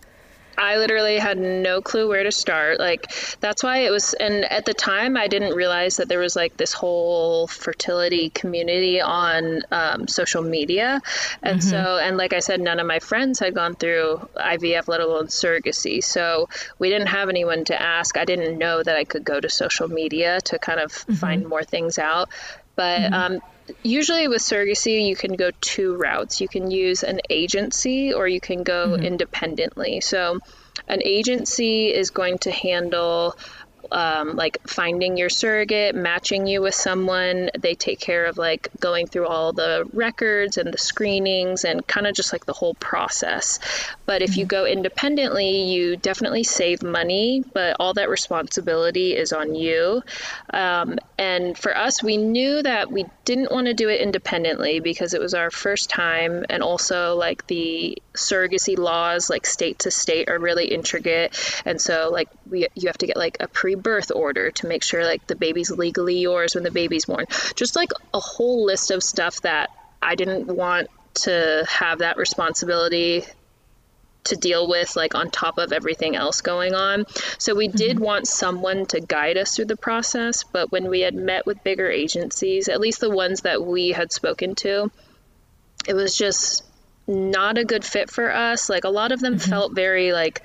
I 0.58 0.78
literally 0.78 1.18
had 1.18 1.38
no 1.38 1.82
clue 1.82 2.08
where 2.08 2.24
to 2.24 2.32
start. 2.32 2.80
Like 2.80 3.12
that's 3.40 3.64
why 3.64 3.80
it 3.80 3.92
was 3.92 4.14
and 4.14 4.46
at 4.46 4.66
the 4.66 4.74
time 4.74 5.18
I 5.18 5.28
didn't 5.28 5.54
realize 5.54 5.98
that 5.98 6.08
there 6.08 6.20
was 6.20 6.36
like 6.36 6.58
this 6.58 6.74
whole 6.74 7.48
fertility 7.48 8.30
community 8.30 9.02
on 9.02 9.62
um, 9.72 10.08
social 10.08 10.44
media. 10.44 11.02
And 11.42 11.60
mm-hmm. 11.60 11.70
so 11.70 11.98
and 11.98 12.18
like 12.18 12.34
I 12.34 12.40
said 12.40 12.62
none 12.62 12.80
of 12.80 12.88
my 12.88 13.00
friends 13.00 13.40
had 13.40 13.54
gone 13.54 13.76
through 13.76 14.28
IVF 14.36 14.88
let 14.88 15.02
alone 15.02 15.28
surrogacy. 15.28 16.04
So 16.04 16.50
we 16.80 16.90
didn't 16.90 17.08
have 17.08 17.30
anyone 17.30 17.66
to 17.66 17.82
ask. 17.82 18.18
I 18.18 18.26
didn't 18.26 18.58
know 18.58 18.82
that 18.84 18.96
I 18.96 19.04
could 19.04 19.24
go 19.24 19.40
to 19.40 19.50
social 19.50 19.88
media 19.88 20.40
to 20.46 20.60
kind 20.60 20.80
of 20.80 20.92
mm-hmm. 20.92 21.14
find 21.14 21.48
more 21.48 21.64
things 21.64 21.98
out. 21.98 22.30
But 22.82 23.02
mm-hmm. 23.02 23.14
um, 23.14 23.42
usually 23.84 24.28
with 24.28 24.42
surrogacy, 24.42 25.06
you 25.06 25.16
can 25.16 25.36
go 25.36 25.52
two 25.62 25.96
routes. 25.98 26.42
You 26.42 26.48
can 26.48 26.72
use 26.72 27.04
an 27.04 27.20
agency 27.30 28.12
or 28.12 28.28
you 28.28 28.42
can 28.42 28.64
go 28.64 28.88
mm-hmm. 28.88 29.04
independently. 29.04 30.02
So, 30.02 30.40
an 30.88 31.02
agency 31.04 31.94
is 31.94 32.10
going 32.10 32.40
to 32.40 32.52
handle 32.52 33.38
um, 33.92 34.36
like 34.36 34.68
finding 34.68 35.18
your 35.18 35.30
surrogate, 35.30 35.96
matching 35.96 36.48
you 36.48 36.62
with 36.62 36.76
someone. 36.76 37.50
They 37.58 37.76
take 37.76 38.00
care 38.00 38.26
of 38.26 38.38
like 38.38 38.70
going 38.80 39.08
through 39.08 39.28
all 39.28 39.54
the 39.54 39.88
records 39.94 40.58
and 40.58 40.74
the 40.74 40.78
screenings 40.78 41.64
and 41.64 41.86
kind 41.86 42.08
of 42.08 42.16
just 42.16 42.34
like 42.34 42.46
the 42.46 42.54
whole 42.54 42.74
process. 42.76 43.60
But 44.06 44.22
if 44.22 44.38
you 44.38 44.44
mm-hmm. 44.44 44.50
go 44.50 44.66
independently, 44.66 45.64
you 45.64 45.98
definitely 45.98 46.44
save 46.44 46.84
money, 46.84 47.44
but 47.54 47.78
all 47.80 47.94
that 47.96 48.10
responsibility 48.10 49.16
is 49.16 49.34
on 49.34 49.56
you. 49.56 50.04
Um, 50.54 50.98
and 51.18 51.58
for 51.58 51.76
us, 51.76 52.02
we 52.02 52.18
knew 52.18 52.62
that 52.64 52.92
we 52.92 53.06
didn't 53.26 53.52
want 53.52 53.68
to 53.68 53.74
do 53.74 53.90
it 53.90 54.02
independently 54.02 54.80
because 54.80 55.14
it 55.14 55.22
was 55.22 55.34
our 55.34 55.52
first 55.52 55.90
time, 55.90 56.46
and 56.50 56.64
also 56.64 57.16
like 57.16 57.46
the 57.48 58.02
surrogacy 58.14 58.78
laws, 58.78 59.30
like 59.30 59.46
state 59.46 59.80
to 59.80 59.92
state, 59.92 60.30
are 60.30 60.40
really 60.40 60.66
intricate. 60.66 61.38
And 61.66 61.80
so, 61.80 62.10
like, 62.12 62.30
we, 62.50 62.68
you 62.76 62.88
have 62.88 62.98
to 63.00 63.08
get 63.08 63.18
like 63.18 63.38
a 63.40 63.48
pre 63.48 63.76
birth 63.82 64.12
order 64.14 64.52
to 64.52 64.68
make 64.68 64.84
sure 64.84 65.04
like 65.04 65.26
the 65.28 65.36
baby's 65.36 65.72
legally 65.72 66.20
yours 66.20 66.56
when 66.56 66.64
the 66.64 66.72
baby's 66.72 67.06
born. 67.06 67.26
Just 67.56 67.76
like 67.76 67.92
a 68.14 68.20
whole 68.20 68.66
list 68.66 68.92
of 68.92 69.04
stuff 69.04 69.42
that 69.42 69.70
I 70.02 70.16
didn't 70.16 70.48
want 70.48 70.90
to 71.14 71.66
have 71.70 72.00
that 72.00 72.18
responsibility 72.18 73.26
to 74.24 74.36
deal 74.36 74.68
with 74.68 74.96
like 74.96 75.16
on 75.16 75.32
top 75.32 75.58
of 75.58 75.74
everything 75.74 76.16
else 76.16 76.42
going 76.42 76.74
on. 76.74 77.06
So 77.38 77.56
we 77.56 77.68
did 77.68 77.96
mm-hmm. 77.96 78.06
want 78.06 78.28
someone 78.28 78.86
to 78.88 79.00
guide 79.00 79.38
us 79.38 79.56
through 79.56 79.66
the 79.66 79.78
process, 79.78 80.44
but 80.44 80.72
when 80.72 80.90
we 80.90 81.02
had 81.02 81.16
met 81.16 81.46
with 81.46 81.64
bigger 81.64 81.90
agencies, 81.90 82.70
at 82.70 82.80
least 82.80 83.00
the 83.00 83.10
ones 83.10 83.42
that 83.42 83.64
we 83.64 83.90
had 83.90 84.12
spoken 84.12 84.56
to, 84.56 84.92
it 85.88 85.96
was 85.96 86.16
just 86.16 86.64
not 87.08 87.58
a 87.58 87.66
good 87.66 87.84
fit 87.84 88.10
for 88.10 88.32
us. 88.32 88.70
Like 88.70 88.84
a 88.84 88.90
lot 88.90 89.12
of 89.12 89.20
them 89.20 89.38
mm-hmm. 89.38 89.50
felt 89.50 89.74
very 89.74 90.14
like 90.14 90.42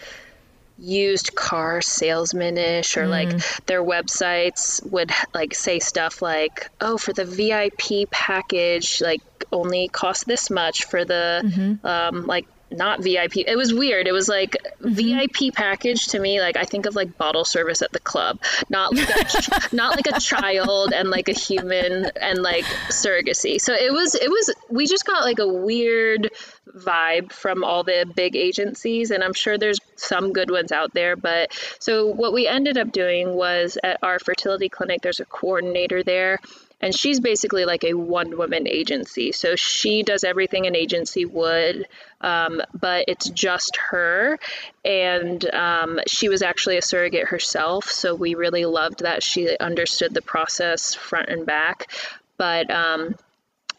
used 0.79 1.35
car 1.35 1.81
salesmanish 1.81 2.97
or 2.97 3.05
mm. 3.05 3.11
like 3.11 3.65
their 3.67 3.83
websites 3.83 4.85
would 4.91 5.11
like 5.33 5.55
say 5.55 5.79
stuff 5.79 6.21
like 6.21 6.69
oh 6.81 6.99
for 6.99 7.13
the 7.13 7.25
vip 7.25 8.11
package 8.11 9.01
like 9.01 9.23
only 9.53 9.89
cost 9.89 10.27
this 10.27 10.51
much 10.51 10.85
for 10.85 11.05
the 11.05 11.43
mm-hmm. 11.45 11.87
um, 11.87 12.27
like 12.27 12.47
not 12.71 13.03
VIP. 13.03 13.39
It 13.39 13.57
was 13.57 13.73
weird. 13.73 14.07
It 14.07 14.13
was 14.13 14.29
like 14.29 14.57
mm-hmm. 14.83 14.93
VIP 14.93 15.55
package 15.55 16.07
to 16.09 16.19
me. 16.19 16.41
Like 16.41 16.57
I 16.57 16.65
think 16.65 16.87
of 16.87 16.95
like 16.95 17.17
bottle 17.17 17.45
service 17.45 17.83
at 17.83 17.93
the 17.93 18.01
club, 18.01 18.41
not 18.69 18.95
like 18.95 19.09
a, 19.09 19.61
not 19.77 19.97
like 19.97 20.07
a 20.07 20.21
child 20.21 20.93
and 20.93 21.11
like 21.11 21.29
a 21.29 21.33
human 21.33 22.07
and 22.21 22.43
like 22.43 22.65
surrogacy. 22.89 23.61
So 23.61 23.75
it 23.75 23.93
was 23.93 24.15
it 24.15 24.29
was 24.29 24.55
we 24.69 24.87
just 24.87 25.07
got 25.07 25.25
like 25.25 25.39
a 25.39 25.49
weird 25.49 26.31
vibe 26.77 27.33
from 27.33 27.65
all 27.65 27.85
the 27.85 28.11
big 28.15 28.37
agencies, 28.37 29.11
and 29.11 29.23
I'm 29.23 29.35
sure 29.35 29.59
there's 29.59 29.79
some 29.97 30.33
good 30.33 30.51
ones 30.51 30.73
out 30.73 30.93
there. 30.93 31.17
But 31.17 31.53
so 31.79 32.07
what 32.07 32.33
we 32.33 32.47
ended 32.47 32.79
up 32.79 32.93
doing 32.93 33.35
was 33.35 33.79
at 33.83 33.99
our 34.03 34.19
fertility 34.19 34.69
clinic. 34.69 35.03
There's 35.03 35.21
a 35.21 35.25
coordinator 35.25 36.03
there 36.03 36.41
and 36.81 36.95
she's 36.95 37.21
basically 37.21 37.65
like 37.65 37.85
a 37.85 37.95
one 37.95 38.37
woman 38.37 38.69
agency. 38.69 39.33
So 39.33 39.57
she 39.57 40.03
does 40.03 40.25
everything 40.25 40.67
an 40.67 40.77
agency 40.77 41.25
would, 41.25 41.87
um, 42.21 42.61
but 42.75 43.07
it's 43.09 43.31
just 43.31 43.79
her. 43.91 44.39
And 44.85 45.45
um, 45.55 46.01
she 46.07 46.29
was 46.29 46.43
actually 46.43 46.77
a 46.77 46.83
surrogate 46.83 47.29
herself. 47.29 47.91
So 47.91 48.15
we 48.15 48.35
really 48.35 48.67
loved 48.67 49.01
that 49.01 49.23
she 49.23 49.57
understood 49.59 50.13
the 50.13 50.23
process 50.23 50.95
front 50.95 51.29
and 51.31 51.47
back. 51.47 51.91
But 52.37 52.71
um, 52.71 53.17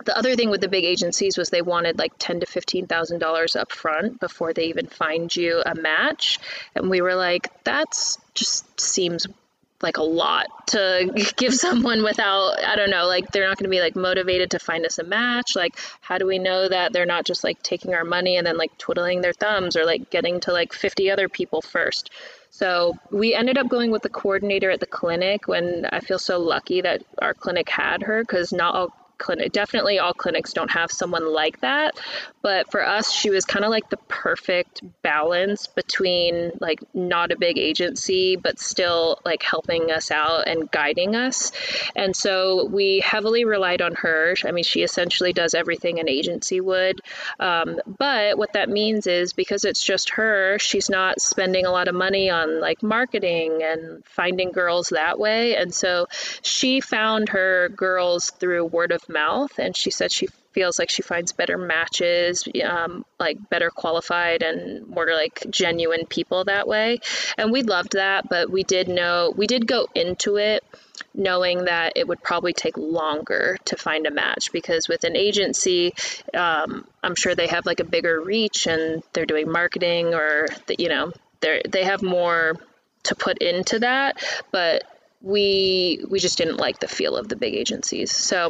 the 0.06 0.18
other 0.18 0.36
thing 0.36 0.50
with 0.50 0.62
the 0.62 0.68
big 0.68 0.84
agencies 0.84 1.38
was 1.38 1.50
they 1.50 1.62
wanted 1.62 1.98
like 1.98 2.14
ten 2.18 2.40
to 2.40 2.46
fifteen 2.46 2.88
thousand 2.88 3.20
dollars 3.20 3.56
up 3.56 3.72
front 3.72 4.20
before 4.20 4.54
they 4.54 4.66
even 4.66 4.88
find 4.88 5.36
you 5.36 5.62
a 5.66 5.76
match, 5.76 6.40
and 6.76 6.90
we 6.90 7.02
were 7.02 7.16
like, 7.16 7.52
that's 7.64 8.18
just 8.34 8.80
seems 8.80 9.28
like 9.82 9.98
a 9.98 10.04
lot 10.04 10.48
to 10.68 11.12
give 11.38 11.54
someone 11.54 12.04
without 12.04 12.64
I 12.64 12.76
don't 12.76 12.90
know 12.90 13.06
like 13.06 13.32
they're 13.32 13.48
not 13.48 13.58
going 13.58 13.66
to 13.66 13.76
be 13.76 13.82
like 13.82 13.96
motivated 13.96 14.52
to 14.52 14.60
find 14.60 14.86
us 14.86 15.00
a 15.00 15.04
match. 15.04 15.56
Like 15.56 15.78
how 16.02 16.18
do 16.18 16.26
we 16.26 16.40
know 16.40 16.68
that 16.68 16.94
they're 16.94 17.06
not 17.06 17.26
just 17.26 17.44
like 17.44 17.62
taking 17.62 17.94
our 17.94 18.04
money 18.04 18.38
and 18.38 18.46
then 18.46 18.58
like 18.58 18.78
twiddling 18.78 19.22
their 19.22 19.34
thumbs 19.34 19.76
or 19.76 19.86
like 19.86 20.10
getting 20.10 20.40
to 20.42 20.52
like 20.52 20.74
50 20.74 21.12
other 21.12 21.30
people 21.30 21.62
first? 21.62 22.10
So 22.50 22.98
we 23.12 23.36
ended 23.36 23.58
up 23.60 23.68
going 23.68 23.92
with 23.92 24.02
the 24.02 24.10
coordinator 24.10 24.72
at 24.72 24.80
the 24.80 24.88
clinic 24.88 25.48
when 25.48 25.86
I 25.92 26.00
feel 26.00 26.18
so 26.18 26.40
lucky 26.40 26.82
that 26.82 27.04
our 27.22 27.36
clinic 27.36 27.70
had 27.70 28.02
her 28.04 28.22
because 28.24 28.52
not 28.52 28.74
all 28.74 28.97
clinic 29.18 29.52
definitely 29.52 30.00
all 30.00 30.14
clinics 30.14 30.54
don't 30.54 30.72
have 30.72 30.92
someone 30.92 31.32
like 31.32 31.60
that 31.62 31.98
but 32.42 32.72
for 32.72 32.86
us 32.86 33.12
she 33.12 33.30
was 33.30 33.46
kind 33.46 33.66
of 33.66 33.72
like 33.72 33.90
the 33.90 33.98
perfect 34.08 34.82
balance 35.02 35.68
between 35.68 36.52
like 36.62 36.80
not 36.94 37.32
a 37.32 37.38
big 37.38 37.58
agency 37.58 38.36
but 38.36 38.60
still 38.60 39.20
like 39.26 39.44
helping 39.44 39.92
us 39.92 40.12
out 40.12 40.48
and 40.48 40.70
guiding 40.72 41.16
us. 41.16 41.52
And 41.96 42.16
so 42.16 42.66
we 42.66 43.00
heavily 43.00 43.46
relied 43.46 43.82
on 43.82 43.96
her. 43.96 44.36
I 44.46 44.52
mean 44.52 44.64
she 44.64 44.82
essentially 44.82 45.34
does 45.34 45.54
everything 45.54 46.00
an 46.00 46.08
agency 46.08 46.62
would. 46.62 47.02
Um, 47.40 47.80
but 47.86 48.38
what 48.38 48.54
that 48.54 48.70
means 48.70 49.08
is 49.08 49.34
because 49.34 49.66
it's 49.66 49.84
just 49.84 50.12
her 50.12 50.58
she's 50.60 50.90
not 50.90 51.22
spending 51.22 51.66
a 51.66 51.72
lot 51.72 51.88
of 51.88 51.96
money 51.96 52.30
on 52.30 52.60
like 52.60 52.84
marketing 52.84 53.62
and 53.64 54.06
finding 54.06 54.52
girls 54.52 54.90
that 54.90 55.20
way. 55.20 55.56
And 55.56 55.74
so 55.74 56.08
she 56.42 56.82
found 56.82 57.30
her 57.30 57.70
girls 57.70 58.30
through 58.32 58.66
word 58.66 58.92
of 58.92 59.07
mouth, 59.10 59.58
and 59.60 59.76
she 59.76 59.92
said 59.92 60.12
she 60.12 60.28
feels 60.52 60.80
like 60.80 60.90
she 60.90 61.02
finds 61.02 61.34
better 61.34 61.58
matches, 61.58 62.48
um, 62.66 63.06
like 63.20 63.38
better 63.50 63.70
qualified 63.70 64.42
and 64.42 64.88
more 64.88 65.08
like 65.14 65.46
genuine 65.50 66.06
people 66.06 66.46
that 66.46 66.68
way. 66.68 67.00
And 67.38 67.52
we 67.52 67.62
loved 67.62 67.94
that, 67.94 68.28
but 68.30 68.50
we 68.50 68.64
did 68.64 68.88
know 68.88 69.34
we 69.36 69.48
did 69.48 69.68
go 69.68 69.88
into 69.94 70.38
it 70.38 70.64
knowing 71.14 71.66
that 71.66 71.94
it 71.96 72.08
would 72.08 72.22
probably 72.22 72.54
take 72.54 72.78
longer 72.78 73.58
to 73.66 73.76
find 73.76 74.08
a 74.08 74.12
match 74.12 74.52
because 74.52 74.88
with 74.88 75.04
an 75.04 75.16
agency, 75.16 75.94
um, 76.34 76.88
I'm 77.04 77.16
sure 77.16 77.36
they 77.36 77.48
have 77.48 77.66
like 77.66 77.80
a 77.80 77.84
bigger 77.84 78.20
reach 78.22 78.68
and 78.68 79.04
they're 79.14 79.26
doing 79.26 79.52
marketing 79.52 80.14
or 80.14 80.48
you 80.78 80.90
know 80.90 81.12
they 81.40 81.62
they 81.68 81.84
have 81.84 82.02
more 82.02 82.56
to 83.04 83.16
put 83.16 83.40
into 83.40 83.80
that, 83.80 84.24
but 84.52 84.84
we 85.22 86.04
we 86.10 86.20
just 86.20 86.38
didn't 86.38 86.58
like 86.58 86.80
the 86.80 86.88
feel 86.88 87.16
of 87.16 87.28
the 87.28 87.36
big 87.36 87.56
agencies. 87.56 88.16
So 88.16 88.50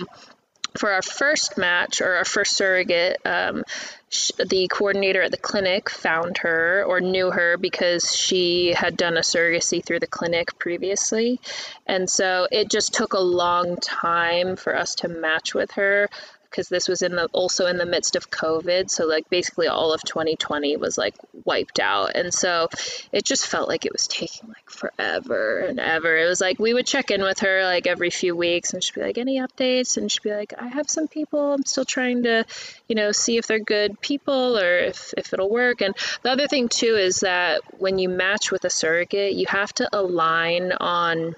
for 0.78 0.92
our 0.92 1.02
first 1.02 1.58
match 1.58 2.02
or 2.02 2.16
our 2.16 2.26
first 2.26 2.56
surrogate, 2.56 3.18
um, 3.26 3.64
sh- 4.10 4.32
the 4.38 4.68
coordinator 4.68 5.22
at 5.22 5.32
the 5.32 5.38
clinic 5.38 5.90
found 5.90 6.40
her 6.40 6.84
or 6.86 7.02
knew 7.02 7.32
her 7.32 7.58
because 7.58 8.16
she 8.16 8.74
had 8.74 8.96
done 8.96 9.18
a 9.18 9.22
surrogacy 9.22 9.84
through 9.84 10.00
the 10.00 10.08
clinic 10.08 10.58
previously. 10.60 11.40
And 11.86 12.10
so 12.10 12.48
it 12.52 12.70
just 12.70 12.94
took 12.94 13.14
a 13.14 13.20
long 13.20 13.78
time 13.78 14.56
for 14.56 14.76
us 14.76 14.96
to 14.96 15.08
match 15.08 15.54
with 15.54 15.72
her 15.72 16.10
because 16.58 16.70
this 16.70 16.88
was 16.88 17.04
in 17.04 17.16
the 17.16 17.28
also 17.34 17.68
in 17.68 17.78
the 17.78 17.86
midst 17.86 18.16
of 18.16 18.32
COVID. 18.32 18.90
So 18.90 19.06
like 19.06 19.30
basically 19.30 19.68
all 19.68 19.94
of 19.94 20.02
2020 20.02 20.76
was 20.78 20.98
like 20.98 21.14
wiped 21.46 21.80
out, 21.80 22.16
and 22.16 22.34
so 22.34 22.68
it 23.12 23.24
just 23.24 23.46
felt 23.46 23.70
like 23.70 23.86
it 23.86 23.92
was 23.94 24.08
taking 24.08 24.50
like 24.50 24.68
forever 24.68 25.60
and 25.60 25.80
ever. 25.80 26.18
It 26.18 26.28
was 26.28 26.42
like 26.42 26.58
we 26.58 26.74
would 26.74 26.88
check 26.88 27.12
in 27.12 27.22
with 27.22 27.40
her 27.40 27.64
like 27.64 27.86
every 27.86 28.10
few 28.10 28.36
weeks, 28.36 28.74
and 28.74 28.84
she'd 28.84 28.96
be 28.96 29.02
like, 29.02 29.20
"Any 29.20 29.40
updates?" 29.40 29.98
And 29.98 30.12
she'd 30.12 30.24
be 30.24 30.34
like, 30.34 30.54
"I 30.58 30.68
have 30.68 30.90
some 30.90 31.08
people. 31.08 31.54
I'm 31.54 31.66
still 31.66 31.86
trying 31.86 32.24
to, 32.24 32.44
you 32.88 32.96
know, 32.96 33.12
see 33.12 33.38
if 33.38 33.46
they're 33.46 33.60
good 33.60 34.02
people 34.02 34.58
or 34.58 34.80
if 34.80 35.14
if 35.16 35.34
it'll 35.34 35.52
work." 35.52 35.82
And 35.82 35.96
the 36.24 36.32
other 36.32 36.48
thing 36.48 36.70
too 36.70 36.96
is 36.96 37.20
that 37.20 37.62
when 37.80 38.00
you 38.00 38.10
match 38.10 38.52
with 38.52 38.66
a 38.66 38.72
surrogate, 38.72 39.34
you 39.34 39.46
have 39.48 39.74
to 39.76 39.88
align 39.94 40.72
on 40.72 41.36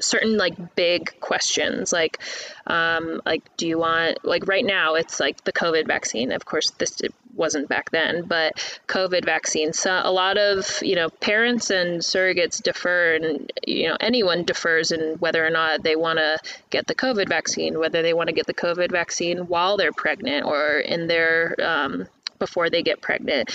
certain 0.00 0.36
like 0.36 0.74
big 0.74 1.18
questions 1.20 1.92
like 1.92 2.18
um, 2.66 3.20
like 3.24 3.42
do 3.56 3.66
you 3.66 3.78
want 3.78 4.24
like 4.24 4.46
right 4.46 4.64
now 4.64 4.94
it's 4.94 5.20
like 5.20 5.42
the 5.44 5.52
covid 5.52 5.86
vaccine 5.86 6.32
of 6.32 6.44
course 6.44 6.70
this 6.72 7.00
wasn't 7.34 7.68
back 7.68 7.90
then 7.90 8.24
but 8.26 8.54
covid 8.86 9.24
vaccine 9.24 9.72
so 9.72 10.00
a 10.02 10.10
lot 10.10 10.38
of 10.38 10.78
you 10.82 10.94
know 10.94 11.08
parents 11.08 11.70
and 11.70 12.00
surrogates 12.00 12.62
defer 12.62 13.14
and 13.14 13.52
you 13.66 13.88
know 13.88 13.96
anyone 14.00 14.44
defers 14.44 14.90
in 14.90 15.16
whether 15.18 15.44
or 15.44 15.50
not 15.50 15.82
they 15.82 15.96
want 15.96 16.18
to 16.18 16.38
get 16.70 16.86
the 16.86 16.94
covid 16.94 17.28
vaccine 17.28 17.78
whether 17.78 18.02
they 18.02 18.14
want 18.14 18.28
to 18.28 18.34
get 18.34 18.46
the 18.46 18.54
covid 18.54 18.90
vaccine 18.90 19.46
while 19.48 19.76
they're 19.76 19.92
pregnant 19.92 20.44
or 20.46 20.78
in 20.78 21.06
their 21.06 21.54
um, 21.62 22.06
before 22.38 22.68
they 22.68 22.82
get 22.82 23.00
pregnant. 23.00 23.50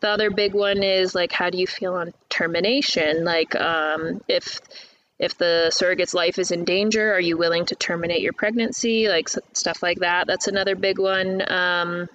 The 0.00 0.08
other 0.08 0.28
big 0.30 0.54
one 0.54 0.82
is 0.82 1.14
like, 1.14 1.30
how 1.30 1.50
do 1.50 1.58
you 1.58 1.68
feel 1.68 1.94
on 1.94 2.12
termination? 2.28 3.24
Like, 3.24 3.54
um, 3.54 4.22
if 4.28 4.60
if 5.18 5.38
the 5.38 5.70
surrogate's 5.72 6.14
life 6.14 6.38
is 6.38 6.50
in 6.50 6.64
danger, 6.64 7.12
are 7.12 7.20
you 7.20 7.36
willing 7.36 7.66
to 7.66 7.76
terminate 7.76 8.20
your 8.20 8.32
pregnancy? 8.32 9.08
Like 9.08 9.28
stuff 9.28 9.82
like 9.82 10.00
that. 10.00 10.26
That's 10.26 10.48
another 10.48 10.74
big 10.74 10.98
one. 10.98 11.42
Um, 11.50 12.08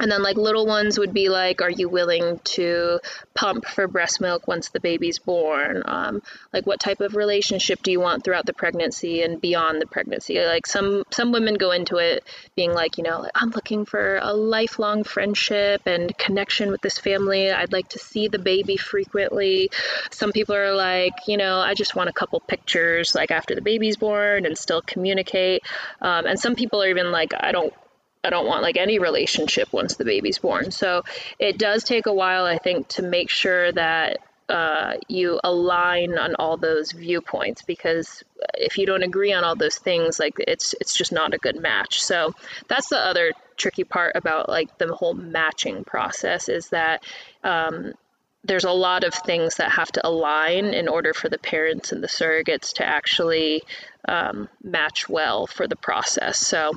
and 0.00 0.10
then, 0.10 0.22
like, 0.22 0.36
little 0.36 0.66
ones 0.66 0.98
would 0.98 1.12
be 1.12 1.28
like, 1.28 1.62
are 1.62 1.70
you 1.70 1.88
willing 1.88 2.40
to 2.44 3.00
pump 3.34 3.66
for 3.66 3.86
breast 3.86 4.20
milk 4.20 4.46
once 4.48 4.68
the 4.68 4.80
baby's 4.80 5.18
born? 5.18 5.82
Um, 5.84 6.22
like, 6.52 6.66
what 6.66 6.80
type 6.80 7.00
of 7.00 7.16
relationship 7.16 7.82
do 7.82 7.92
you 7.92 8.00
want 8.00 8.24
throughout 8.24 8.46
the 8.46 8.52
pregnancy 8.52 9.22
and 9.22 9.40
beyond 9.40 9.80
the 9.80 9.86
pregnancy? 9.86 10.38
Like, 10.40 10.66
some 10.66 11.04
some 11.10 11.32
women 11.32 11.54
go 11.54 11.70
into 11.70 11.96
it 11.96 12.24
being 12.56 12.72
like, 12.72 12.98
you 12.98 13.04
know, 13.04 13.28
I'm 13.34 13.50
looking 13.50 13.84
for 13.84 14.18
a 14.22 14.32
lifelong 14.32 15.04
friendship 15.04 15.82
and 15.86 16.16
connection 16.18 16.70
with 16.70 16.80
this 16.80 16.98
family. 16.98 17.50
I'd 17.50 17.72
like 17.72 17.88
to 17.90 17.98
see 17.98 18.28
the 18.28 18.38
baby 18.38 18.76
frequently. 18.76 19.70
Some 20.10 20.32
people 20.32 20.54
are 20.54 20.74
like, 20.74 21.14
you 21.26 21.36
know, 21.36 21.58
I 21.58 21.74
just 21.74 21.94
want 21.94 22.10
a 22.10 22.12
couple 22.12 22.40
pictures, 22.40 23.14
like 23.14 23.30
after 23.30 23.54
the 23.54 23.62
baby's 23.62 23.96
born, 23.96 24.46
and 24.46 24.56
still 24.58 24.82
communicate. 24.82 25.62
Um, 26.00 26.26
and 26.26 26.38
some 26.38 26.54
people 26.54 26.82
are 26.82 26.88
even 26.88 27.12
like, 27.12 27.32
I 27.38 27.52
don't 27.52 27.72
I 28.24 28.30
don't 28.30 28.46
want 28.46 28.62
like 28.62 28.76
any 28.76 28.98
relationship 28.98 29.72
once 29.72 29.96
the 29.96 30.04
baby's 30.04 30.38
born. 30.38 30.70
So 30.70 31.04
it 31.38 31.58
does 31.58 31.84
take 31.84 32.06
a 32.06 32.12
while, 32.12 32.44
I 32.44 32.58
think, 32.58 32.88
to 32.88 33.02
make 33.02 33.30
sure 33.30 33.70
that 33.72 34.18
uh, 34.48 34.94
you 35.08 35.40
align 35.42 36.18
on 36.18 36.34
all 36.34 36.56
those 36.56 36.92
viewpoints 36.92 37.62
because 37.62 38.22
if 38.54 38.76
you 38.76 38.86
don't 38.86 39.02
agree 39.02 39.32
on 39.32 39.42
all 39.42 39.56
those 39.56 39.76
things, 39.76 40.18
like 40.18 40.34
it's 40.38 40.74
it's 40.80 40.94
just 40.94 41.12
not 41.12 41.32
a 41.32 41.38
good 41.38 41.58
match. 41.58 42.02
So 42.02 42.34
that's 42.68 42.88
the 42.88 42.98
other 42.98 43.32
tricky 43.56 43.84
part 43.84 44.16
about 44.16 44.48
like 44.48 44.76
the 44.78 44.94
whole 44.94 45.14
matching 45.14 45.84
process 45.84 46.48
is 46.48 46.68
that 46.70 47.04
um, 47.42 47.94
there's 48.44 48.64
a 48.64 48.70
lot 48.70 49.04
of 49.04 49.14
things 49.14 49.56
that 49.56 49.72
have 49.72 49.90
to 49.92 50.06
align 50.06 50.66
in 50.74 50.86
order 50.86 51.14
for 51.14 51.28
the 51.28 51.38
parents 51.38 51.92
and 51.92 52.02
the 52.02 52.08
surrogates 52.08 52.74
to 52.74 52.86
actually 52.86 53.62
um, 54.06 54.48
match 54.62 55.08
well 55.08 55.46
for 55.46 55.66
the 55.66 55.76
process. 55.76 56.38
So, 56.38 56.72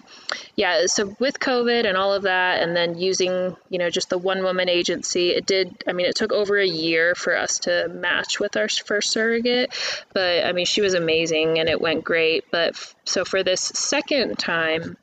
yeah, 0.56 0.86
so 0.86 1.14
with 1.20 1.40
COVID 1.40 1.86
and 1.86 1.98
all 1.98 2.14
of 2.14 2.24
that, 2.24 2.62
and 2.62 2.76
then 2.76 2.98
using, 2.98 3.56
you 3.70 3.80
know, 3.80 3.90
just 3.90 4.10
the 4.10 4.18
one 4.18 4.44
woman 4.44 4.70
agency, 4.70 5.32
it 5.32 5.46
did, 5.46 5.84
I 5.86 5.92
mean, 5.92 6.06
it 6.06 6.16
took 6.16 6.32
over 6.32 6.58
a 6.58 6.66
year 6.66 7.16
for 7.16 7.36
us 7.36 7.60
to 7.60 7.90
match 7.90 8.40
with 8.40 8.56
our 8.56 8.70
first 8.70 9.12
surrogate, 9.12 9.74
but 10.14 10.46
I 10.46 10.54
mean, 10.54 10.66
she 10.66 10.82
was 10.82 10.94
amazing 10.94 11.60
and 11.60 11.68
it 11.68 11.82
went 11.82 12.06
great. 12.06 12.46
But 12.50 12.70
f- 12.70 12.96
so 13.04 13.26
for 13.26 13.44
this 13.44 13.62
second 13.62 14.40
time. 14.40 14.98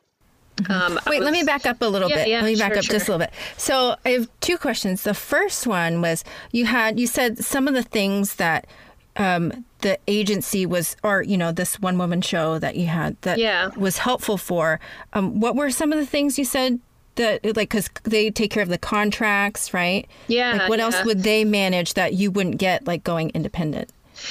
Um, 0.68 1.00
Wait, 1.06 1.18
was, 1.18 1.24
let 1.24 1.32
me 1.32 1.42
back 1.42 1.66
up 1.66 1.82
a 1.82 1.86
little 1.86 2.08
yeah, 2.08 2.16
bit. 2.16 2.28
Yeah, 2.28 2.40
let 2.42 2.46
me 2.46 2.56
back 2.56 2.72
sure, 2.72 2.78
up 2.78 2.84
sure. 2.84 2.92
just 2.94 3.08
a 3.08 3.12
little 3.12 3.26
bit. 3.26 3.34
So 3.56 3.96
I 4.04 4.10
have 4.10 4.28
two 4.40 4.56
questions. 4.56 5.02
The 5.02 5.14
first 5.14 5.66
one 5.66 6.00
was 6.00 6.24
you 6.52 6.66
had 6.66 7.00
you 7.00 7.06
said 7.06 7.38
some 7.38 7.66
of 7.66 7.74
the 7.74 7.82
things 7.82 8.36
that 8.36 8.66
um, 9.16 9.64
the 9.80 9.98
agency 10.06 10.66
was, 10.66 10.96
or 11.02 11.22
you 11.22 11.36
know, 11.36 11.52
this 11.52 11.80
one 11.80 11.98
woman 11.98 12.20
show 12.20 12.58
that 12.58 12.76
you 12.76 12.86
had 12.86 13.20
that 13.22 13.38
yeah. 13.38 13.70
was 13.76 13.98
helpful 13.98 14.36
for. 14.38 14.80
Um, 15.12 15.40
what 15.40 15.56
were 15.56 15.70
some 15.70 15.92
of 15.92 15.98
the 15.98 16.06
things 16.06 16.38
you 16.38 16.44
said 16.44 16.80
that, 17.16 17.44
like, 17.44 17.70
because 17.70 17.90
they 18.02 18.30
take 18.30 18.50
care 18.50 18.62
of 18.62 18.68
the 18.68 18.78
contracts, 18.78 19.72
right? 19.72 20.08
Yeah. 20.26 20.54
Like, 20.54 20.68
what 20.68 20.80
else 20.80 21.04
would 21.04 21.22
they 21.22 21.44
manage 21.44 21.94
that 21.94 22.14
you 22.14 22.30
wouldn't 22.30 22.58
get, 22.58 22.86
like, 22.86 23.04
going 23.04 23.30
independent? 23.30 23.90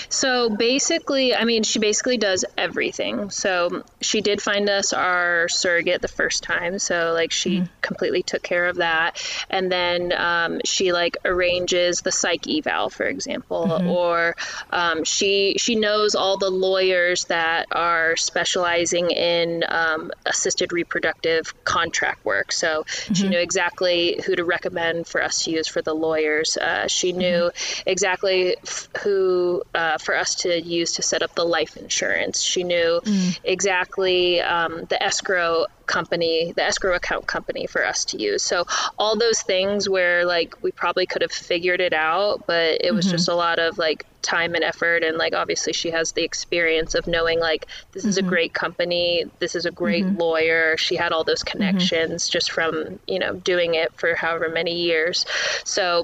So 0.10 0.50
basically, 0.50 1.36
I 1.36 1.44
mean, 1.46 1.64
she 1.64 1.80
basically 1.80 2.18
does 2.18 2.46
everything. 2.58 3.30
So 3.30 3.84
she 4.02 4.22
did 4.22 4.42
find 4.42 4.70
us 4.70 4.94
our 4.94 5.48
surrogate 5.50 6.02
the 6.02 6.08
first 6.08 6.44
time. 6.44 6.80
So, 6.80 7.14
like, 7.14 7.32
she 7.32 7.58
mm-hmm. 7.58 7.66
completely 7.82 8.24
took 8.24 8.44
care 8.44 8.68
of 8.68 8.78
that. 8.78 9.22
And 9.50 9.72
then 9.72 10.14
um, 10.14 10.62
she, 10.66 10.92
like, 10.94 11.18
arranges 11.26 12.02
the 12.02 12.12
psych 12.12 12.48
eval, 12.48 12.90
for 12.90 13.06
example, 13.06 13.68
mm-hmm. 13.68 13.88
or 13.88 14.36
um, 14.72 15.04
she, 15.04 15.56
she 15.58 15.76
knows 15.76 16.16
all 16.16 16.38
the 16.38 16.50
lawyers 16.50 17.26
that 17.26 17.68
are 17.72 18.16
specializing 18.16 19.12
in 19.12 19.64
um, 19.68 20.12
assisted 20.26 20.72
reproductive 20.74 21.54
contract 21.64 22.24
work. 22.26 22.52
So 22.52 22.84
mm-hmm. 22.84 23.14
she 23.14 23.28
knew 23.30 23.40
exactly 23.40 24.22
who 24.26 24.36
to 24.36 24.44
recommend 24.44 25.08
for 25.08 25.22
us 25.22 25.44
to 25.44 25.52
use 25.52 25.68
for 25.68 25.82
the 25.82 25.94
lawyers. 25.94 26.58
Uh, 26.58 26.88
she 26.88 27.12
knew 27.12 27.52
mm-hmm. 27.52 27.90
exactly 27.90 28.56
f- 28.58 28.88
who 29.04 29.64
uh, 29.74 29.83
for 29.98 30.16
us 30.16 30.36
to 30.36 30.62
use 30.62 30.94
to 30.94 31.02
set 31.02 31.24
up 31.24 31.36
the 31.36 31.46
life 31.46 31.78
insurance. 31.78 32.42
She 32.42 32.64
knew 32.64 33.02
mm. 33.04 33.40
exactly 33.44 34.42
um, 34.42 34.86
the 34.86 35.02
escrow 35.02 35.66
company, 35.86 36.54
the 36.54 36.64
escrow 36.64 36.96
account 36.96 37.28
company 37.28 37.68
for 37.68 37.86
us 37.86 38.06
to 38.06 38.18
use. 38.18 38.42
So 38.42 38.66
all 38.98 39.18
those 39.18 39.42
things 39.42 39.90
where 39.90 40.26
like 40.26 40.62
we 40.62 40.72
probably 40.72 41.06
could 41.06 41.22
have 41.22 41.32
figured 41.32 41.82
it 41.82 41.94
out, 41.94 42.46
but 42.48 42.84
it 42.84 42.94
was 42.94 43.06
mm-hmm. 43.06 43.14
just 43.14 43.28
a 43.28 43.36
lot 43.36 43.60
of 43.60 43.78
like 43.78 44.06
time 44.22 44.56
and 44.56 44.64
effort 44.64 45.04
and 45.04 45.18
like 45.18 45.34
obviously 45.34 45.74
she 45.74 45.92
has 45.92 46.14
the 46.14 46.24
experience 46.24 46.96
of 46.96 47.08
knowing 47.08 47.40
like 47.40 47.66
this 47.92 48.06
is 48.06 48.18
mm-hmm. 48.18 48.28
a 48.28 48.30
great 48.30 48.54
company, 48.54 49.26
this 49.40 49.56
is 49.56 49.66
a 49.66 49.72
great 49.72 50.06
mm-hmm. 50.06 50.18
lawyer. 50.18 50.78
She 50.78 50.96
had 50.96 51.12
all 51.12 51.24
those 51.24 51.44
mm-hmm. 51.44 51.58
connections 51.58 52.30
just 52.30 52.52
from, 52.52 53.00
you 53.08 53.20
know, 53.20 53.34
doing 53.34 53.76
it 53.76 53.94
for 53.96 54.16
however 54.16 54.50
many 54.50 54.82
years. 54.82 55.26
So 55.66 56.04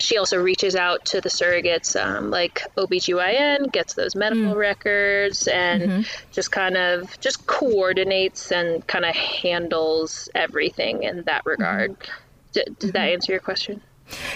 she 0.00 0.16
also 0.16 0.42
reaches 0.42 0.74
out 0.74 1.04
to 1.06 1.20
the 1.20 1.28
surrogates 1.28 2.00
um, 2.00 2.30
like 2.30 2.62
OBGYN, 2.76 3.70
gets 3.70 3.94
those 3.94 4.14
medical 4.14 4.54
mm. 4.54 4.56
records, 4.56 5.46
and 5.46 5.82
mm-hmm. 5.82 6.02
just 6.32 6.50
kind 6.50 6.76
of 6.76 7.18
just 7.20 7.46
coordinates 7.46 8.50
and 8.50 8.86
kind 8.86 9.04
of 9.04 9.14
handles 9.14 10.28
everything 10.34 11.02
in 11.02 11.22
that 11.24 11.44
regard. 11.44 11.98
Mm-hmm. 11.98 12.12
D- 12.52 12.62
did 12.64 12.78
mm-hmm. 12.78 12.90
that 12.90 13.08
answer 13.10 13.32
your 13.32 13.40
question? 13.40 13.82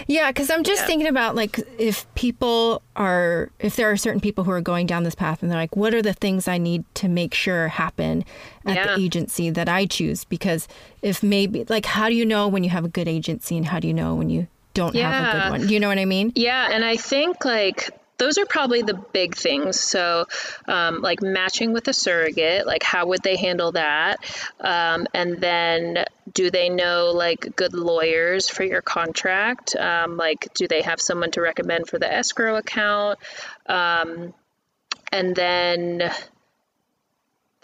Yeah, 0.07 0.31
because 0.31 0.51
I'm 0.51 0.63
just 0.63 0.83
yeah. 0.83 0.87
thinking 0.87 1.09
about 1.09 1.35
like 1.35 1.59
if 1.79 2.13
people 2.15 2.83
are, 2.95 3.51
if 3.59 3.77
there 3.77 3.91
are 3.91 3.97
certain 3.97 4.21
people 4.21 4.45
who 4.45 4.51
are 4.51 4.61
going 4.61 4.87
down 4.87 5.03
this 5.03 5.15
path 5.15 5.43
and 5.43 5.51
they're 5.51 5.59
like, 5.59 5.77
what 5.77 5.95
are 5.95 6.03
the 6.03 6.13
things 6.13 6.47
I 6.47 6.59
need 6.59 6.85
to 6.97 7.09
make 7.09 7.35
sure 7.35 7.69
happen 7.69 8.25
at 8.65 8.77
yeah. 8.77 8.87
the 8.87 9.03
agency 9.03 9.51
that 9.51 9.69
I 9.69 9.87
choose? 9.87 10.25
Because 10.25 10.69
if 11.03 11.23
maybe, 11.23 11.65
like, 11.69 11.87
how 11.87 12.09
do 12.09 12.15
you 12.15 12.25
know 12.25 12.47
when 12.49 12.63
you 12.63 12.71
have 12.71 12.85
a 12.85 12.89
good 12.89 13.09
agency 13.09 13.57
and 13.57 13.67
how 13.67 13.81
do 13.81 13.89
you 13.89 13.95
know 13.95 14.15
when 14.15 14.31
you 14.31 14.47
don't 14.75 14.95
yeah. 14.95 15.11
have 15.11 15.29
a 15.29 15.39
good 15.39 15.61
one. 15.61 15.69
You 15.71 15.81
know 15.81 15.89
what 15.89 15.99
I 15.99 16.05
mean? 16.05 16.33
Yeah, 16.35 16.69
and 16.71 16.85
I 16.85 16.97
think 16.97 17.45
like 17.45 17.91
those 18.19 18.39
are 18.39 18.47
probably 18.47 18.83
the 18.83 18.95
big 18.95 19.35
things. 19.35 19.79
So, 19.81 20.27
um, 20.67 21.01
like 21.01 21.23
matching 21.23 21.73
with 21.73 21.89
a 21.89 21.93
surrogate, 21.93 22.67
like 22.67 22.83
how 22.83 23.07
would 23.07 23.23
they 23.23 23.37
handle 23.37 23.73
that? 23.73 24.19
Um, 24.61 25.07
and 25.13 25.41
then, 25.41 26.05
do 26.33 26.51
they 26.51 26.69
know 26.69 27.13
like 27.15 27.57
good 27.57 27.75
lawyers 27.75 28.49
for 28.49 28.65
your 28.65 28.83
contract? 28.83 29.75
Um, 29.77 30.17
like, 30.17 30.53
do 30.55 30.69
they 30.69 30.83
have 30.83 31.01
someone 31.01 31.31
to 31.33 31.41
recommend 31.41 31.89
for 31.89 31.99
the 31.99 32.13
escrow 32.13 32.57
account? 32.57 33.19
Um, 33.67 34.33
and 35.11 35.35
then 35.35 36.11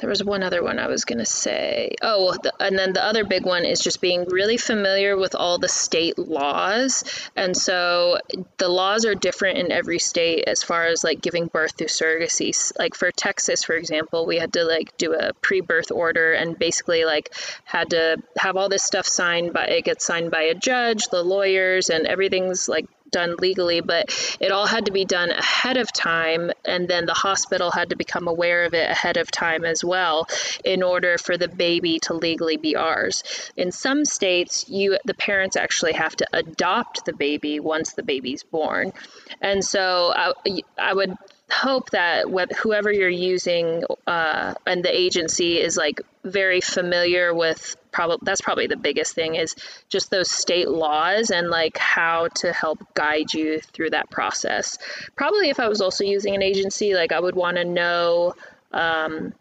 there 0.01 0.09
was 0.09 0.24
one 0.24 0.42
other 0.42 0.62
one 0.62 0.78
I 0.78 0.88
was 0.88 1.05
going 1.05 1.18
to 1.18 1.26
say. 1.26 1.94
Oh, 2.03 2.34
the, 2.42 2.53
and 2.59 2.78
then 2.78 2.92
the 2.92 3.05
other 3.05 3.24
big 3.24 3.44
one 3.44 3.64
is 3.64 3.80
just 3.80 4.01
being 4.01 4.24
really 4.24 4.57
familiar 4.57 5.16
with 5.16 5.34
all 5.34 5.59
the 5.59 5.68
state 5.68 6.18
laws. 6.18 7.05
And 7.36 7.57
so 7.57 8.18
the 8.57 8.68
laws 8.68 9.05
are 9.05 9.14
different 9.14 9.59
in 9.59 9.70
every 9.70 9.98
state 9.98 10.44
as 10.46 10.62
far 10.62 10.86
as 10.86 11.05
like 11.05 11.20
giving 11.20 11.46
birth 11.46 11.76
through 11.76 11.88
surrogacy. 11.88 12.51
Like 12.78 12.94
for 12.94 13.11
Texas, 13.11 13.62
for 13.62 13.74
example, 13.74 14.26
we 14.26 14.38
had 14.38 14.55
to 14.55 14.64
like 14.64 14.96
do 14.96 15.14
a 15.14 15.34
pre-birth 15.34 15.90
order 15.90 16.32
and 16.32 16.59
basically 16.59 17.05
like 17.05 17.34
had 17.64 17.90
to 17.90 18.16
have 18.38 18.57
all 18.57 18.70
this 18.70 18.82
stuff 18.82 19.07
signed 19.07 19.53
by 19.53 19.66
it 19.66 19.84
gets 19.84 20.05
signed 20.05 20.30
by 20.30 20.42
a 20.42 20.55
judge, 20.55 21.09
the 21.09 21.22
lawyers, 21.22 21.90
and 21.90 22.07
everything's 22.07 22.68
like 22.68 22.86
done 23.11 23.37
legally, 23.39 23.81
but 23.81 24.37
it 24.41 24.53
all 24.53 24.67
had 24.67 24.87
to 24.87 24.93
be 24.93 25.05
done 25.05 25.31
ahead 25.31 25.77
of 25.77 25.93
time, 25.93 26.51
and 26.65 26.89
then 26.89 27.07
the 27.07 27.15
hospital 27.15 27.71
had 27.71 27.91
to 27.91 27.97
become 27.97 28.29
aware 28.29 28.65
of 28.65 28.75
it 28.75 28.91
ahead 28.91 29.17
of 29.17 29.31
time 29.31 29.65
as 29.65 29.85
well 29.85 30.27
in 30.65 30.83
order 30.83 31.19
for 31.19 31.37
the 31.37 31.49
baby 31.49 31.99
to 32.01 32.15
legally 32.15 32.57
be 32.57 32.77
ours. 32.77 33.23
In 33.57 33.73
some 33.73 34.05
states, 34.05 34.69
you 34.69 34.99
the 35.05 35.15
parents 35.15 35.57
actually 35.57 35.93
have 35.93 36.17
to 36.17 36.27
adopt 36.33 37.05
the 37.05 37.13
baby 37.13 37.61
once 37.61 37.93
the 37.93 38.03
baby's 38.03 38.43
born, 38.43 38.93
and 39.41 39.65
so 39.65 40.13
I, 40.15 40.33
I 40.79 40.93
would 40.95 41.17
hope 41.51 41.91
that 41.91 42.27
whoever 42.63 42.93
you're 42.93 43.09
using 43.09 43.85
uh, 44.07 44.55
and 44.67 44.85
the 44.85 44.97
agency 44.97 45.61
is 45.61 45.77
like 45.77 46.01
very 46.25 46.61
familiar 46.61 47.35
with 47.35 47.77
probably 47.93 48.18
that's 48.22 48.41
probably 48.41 48.66
the 48.66 48.76
biggest 48.76 49.14
thing 49.14 49.34
is 49.34 49.55
just 49.88 50.11
those 50.11 50.30
state 50.30 50.68
laws 50.68 51.30
and 51.30 51.49
like 51.49 51.76
how 51.78 52.28
to 52.28 52.53
help 52.53 52.78
guide 52.95 53.32
you 53.32 53.61
through 53.61 53.91
that 53.91 54.11
process. 54.11 54.78
Probably 55.16 55.51
if 55.51 55.61
i 55.61 55.68
was 55.68 55.80
also 55.80 56.05
using 56.05 56.34
an 56.34 56.43
agency 56.43 56.95
like 56.95 57.12
i 57.12 57.20
would 57.20 57.34
want 57.34 57.57
to 57.57 57.64
know 57.64 58.34
um, 58.72 59.32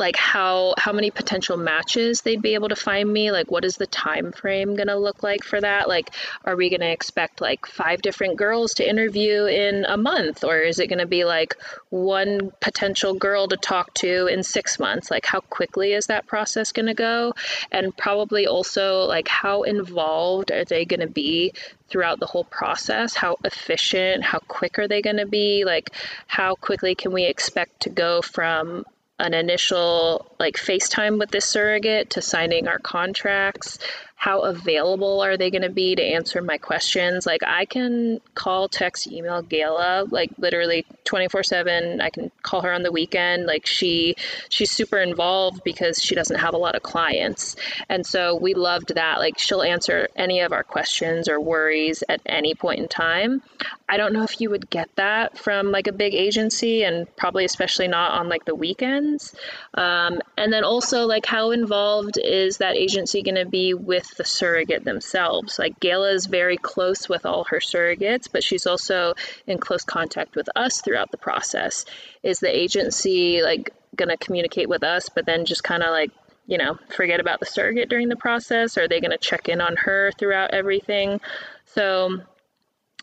like 0.00 0.16
how 0.16 0.74
how 0.78 0.92
many 0.92 1.10
potential 1.10 1.56
matches 1.56 2.22
they'd 2.22 2.42
be 2.42 2.54
able 2.54 2.70
to 2.70 2.76
find 2.76 3.12
me? 3.12 3.30
Like 3.30 3.50
what 3.50 3.64
is 3.64 3.76
the 3.76 3.86
time 3.86 4.32
frame 4.32 4.74
going 4.74 4.88
to 4.88 4.96
look 4.96 5.22
like 5.22 5.44
for 5.44 5.60
that? 5.60 5.88
Like 5.88 6.10
are 6.44 6.56
we 6.56 6.70
going 6.70 6.80
to 6.80 6.90
expect 6.90 7.40
like 7.40 7.66
five 7.66 8.02
different 8.02 8.36
girls 8.36 8.74
to 8.74 8.88
interview 8.88 9.44
in 9.44 9.84
a 9.84 9.96
month? 9.96 10.42
Or 10.42 10.58
is 10.58 10.80
it 10.80 10.88
going 10.88 10.98
to 10.98 11.06
be 11.06 11.24
like 11.24 11.56
one 11.90 12.50
potential 12.60 13.14
girl 13.14 13.46
to 13.48 13.56
talk 13.56 13.94
to 13.94 14.26
in 14.26 14.42
6 14.42 14.78
months? 14.80 15.10
Like 15.10 15.26
how 15.26 15.40
quickly 15.40 15.92
is 15.92 16.06
that 16.06 16.26
process 16.26 16.72
going 16.72 16.86
to 16.86 16.94
go? 16.94 17.34
And 17.70 17.96
probably 17.96 18.46
also 18.46 19.04
like 19.04 19.28
how 19.28 19.62
involved 19.62 20.50
are 20.50 20.64
they 20.64 20.86
going 20.86 21.00
to 21.00 21.06
be 21.06 21.52
throughout 21.88 22.20
the 22.20 22.26
whole 22.26 22.44
process? 22.44 23.14
How 23.14 23.36
efficient 23.44 24.24
how 24.24 24.38
quick 24.38 24.78
are 24.78 24.88
they 24.88 25.02
going 25.02 25.18
to 25.18 25.26
be? 25.26 25.64
Like 25.66 25.90
how 26.26 26.54
quickly 26.54 26.94
can 26.94 27.12
we 27.12 27.26
expect 27.26 27.80
to 27.80 27.90
go 27.90 28.22
from 28.22 28.86
an 29.20 29.34
initial 29.34 30.26
like 30.38 30.56
FaceTime 30.56 31.18
with 31.18 31.30
this 31.30 31.44
surrogate 31.44 32.10
to 32.10 32.22
signing 32.22 32.66
our 32.66 32.78
contracts. 32.78 33.78
How 34.16 34.40
available 34.40 35.22
are 35.22 35.38
they 35.38 35.50
going 35.50 35.62
to 35.62 35.70
be 35.70 35.94
to 35.94 36.02
answer 36.02 36.42
my 36.42 36.58
questions? 36.58 37.24
Like 37.26 37.42
i 37.46 37.64
can 37.64 38.20
call 38.34 38.68
text 38.68 39.06
email 39.06 39.42
Gala 39.42 40.06
like 40.10 40.30
literally 40.38 40.84
24 41.04 41.42
7 41.42 42.00
i 42.00 42.10
can 42.10 42.30
call 42.42 42.62
her 42.62 42.72
on 42.72 42.82
the 42.82 42.92
weekend. 42.92 43.46
Like 43.46 43.66
she 43.66 44.16
she's 44.48 44.70
super 44.70 44.98
involved 44.98 45.62
because 45.64 46.02
she 46.02 46.14
doesn't 46.14 46.38
have 46.38 46.54
a 46.54 46.58
lot 46.58 46.74
of 46.74 46.82
clients. 46.82 47.56
And 47.88 48.06
so 48.06 48.36
we 48.36 48.54
loved 48.54 48.94
that. 48.94 49.18
Like 49.18 49.38
she'll 49.38 49.62
answer 49.62 50.08
any 50.16 50.40
of 50.40 50.52
our 50.52 50.64
questions 50.64 51.28
or 51.28 51.40
worries 51.40 52.02
at 52.08 52.20
any 52.26 52.54
point 52.54 52.80
in 52.80 52.88
time 52.88 53.42
i 53.90 53.96
don't 53.96 54.12
know 54.12 54.22
if 54.22 54.40
you 54.40 54.48
would 54.48 54.70
get 54.70 54.88
that 54.96 55.36
from 55.36 55.70
like 55.70 55.86
a 55.86 55.92
big 55.92 56.14
agency 56.14 56.84
and 56.84 57.14
probably 57.16 57.44
especially 57.44 57.88
not 57.88 58.12
on 58.12 58.28
like 58.28 58.44
the 58.44 58.54
weekends 58.54 59.34
um, 59.74 60.20
and 60.36 60.52
then 60.52 60.64
also 60.64 61.06
like 61.06 61.26
how 61.26 61.50
involved 61.50 62.18
is 62.18 62.58
that 62.58 62.76
agency 62.76 63.22
going 63.22 63.36
to 63.36 63.46
be 63.46 63.74
with 63.74 64.16
the 64.16 64.24
surrogate 64.24 64.84
themselves. 64.84 65.58
Like 65.58 65.78
Gayla 65.80 66.14
is 66.14 66.26
very 66.26 66.56
close 66.56 67.08
with 67.08 67.26
all 67.26 67.44
her 67.44 67.58
surrogates, 67.58 68.28
but 68.30 68.42
she's 68.42 68.66
also 68.66 69.14
in 69.46 69.58
close 69.58 69.84
contact 69.84 70.34
with 70.34 70.48
us 70.56 70.80
throughout 70.80 71.10
the 71.10 71.18
process. 71.18 71.84
Is 72.22 72.40
the 72.40 72.54
agency 72.54 73.42
like 73.42 73.72
going 73.96 74.08
to 74.08 74.16
communicate 74.16 74.68
with 74.68 74.82
us, 74.82 75.08
but 75.08 75.26
then 75.26 75.44
just 75.44 75.64
kind 75.64 75.82
of 75.82 75.90
like 75.90 76.10
you 76.46 76.58
know 76.58 76.78
forget 76.88 77.20
about 77.20 77.40
the 77.40 77.46
surrogate 77.46 77.88
during 77.88 78.08
the 78.08 78.16
process? 78.16 78.76
Are 78.76 78.88
they 78.88 79.00
going 79.00 79.12
to 79.12 79.18
check 79.18 79.48
in 79.48 79.60
on 79.60 79.76
her 79.76 80.10
throughout 80.18 80.52
everything? 80.52 81.20
So 81.66 82.22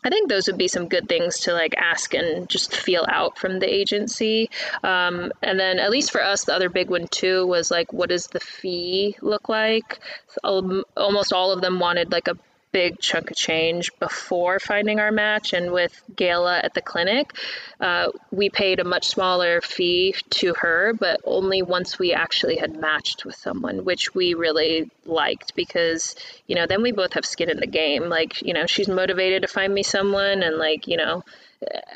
I 0.04 0.10
think 0.10 0.28
those 0.28 0.46
would 0.46 0.58
be 0.58 0.68
some 0.68 0.88
good 0.88 1.08
things 1.08 1.40
to 1.40 1.52
like 1.52 1.74
ask 1.76 2.14
and 2.14 2.48
just 2.48 2.76
feel 2.76 3.04
out 3.08 3.38
from 3.38 3.58
the 3.58 3.72
agency. 3.72 4.50
Um, 4.82 5.32
and 5.42 5.58
then, 5.58 5.78
at 5.78 5.90
least 5.90 6.12
for 6.12 6.22
us, 6.22 6.44
the 6.44 6.54
other 6.54 6.68
big 6.68 6.90
one 6.90 7.08
too 7.08 7.46
was 7.46 7.70
like, 7.70 7.92
what 7.92 8.08
does 8.08 8.26
the 8.26 8.40
fee 8.40 9.16
look 9.20 9.48
like? 9.48 9.98
So 10.28 10.84
almost 10.96 11.32
all 11.32 11.52
of 11.52 11.60
them 11.60 11.80
wanted 11.80 12.12
like 12.12 12.28
a 12.28 12.36
big 12.72 12.98
chunk 13.00 13.30
of 13.30 13.36
change 13.36 13.90
before 13.98 14.58
finding 14.58 15.00
our 15.00 15.10
match. 15.10 15.52
And 15.52 15.72
with 15.72 16.02
Gala 16.14 16.58
at 16.58 16.74
the 16.74 16.82
clinic, 16.82 17.32
uh, 17.80 18.08
we 18.30 18.50
paid 18.50 18.80
a 18.80 18.84
much 18.84 19.08
smaller 19.08 19.60
fee 19.60 20.14
to 20.30 20.54
her, 20.54 20.92
but 20.98 21.20
only 21.24 21.62
once 21.62 21.98
we 21.98 22.12
actually 22.12 22.56
had 22.56 22.78
matched 22.78 23.24
with 23.24 23.36
someone, 23.36 23.84
which 23.84 24.14
we 24.14 24.34
really 24.34 24.90
liked 25.06 25.54
because, 25.54 26.14
you 26.46 26.54
know, 26.54 26.66
then 26.66 26.82
we 26.82 26.92
both 26.92 27.14
have 27.14 27.24
skin 27.24 27.50
in 27.50 27.60
the 27.60 27.66
game. 27.66 28.08
Like, 28.08 28.42
you 28.42 28.54
know, 28.54 28.66
she's 28.66 28.88
motivated 28.88 29.42
to 29.42 29.48
find 29.48 29.72
me 29.72 29.82
someone, 29.82 30.42
and 30.42 30.56
like, 30.56 30.86
you 30.86 30.96
know, 30.96 31.24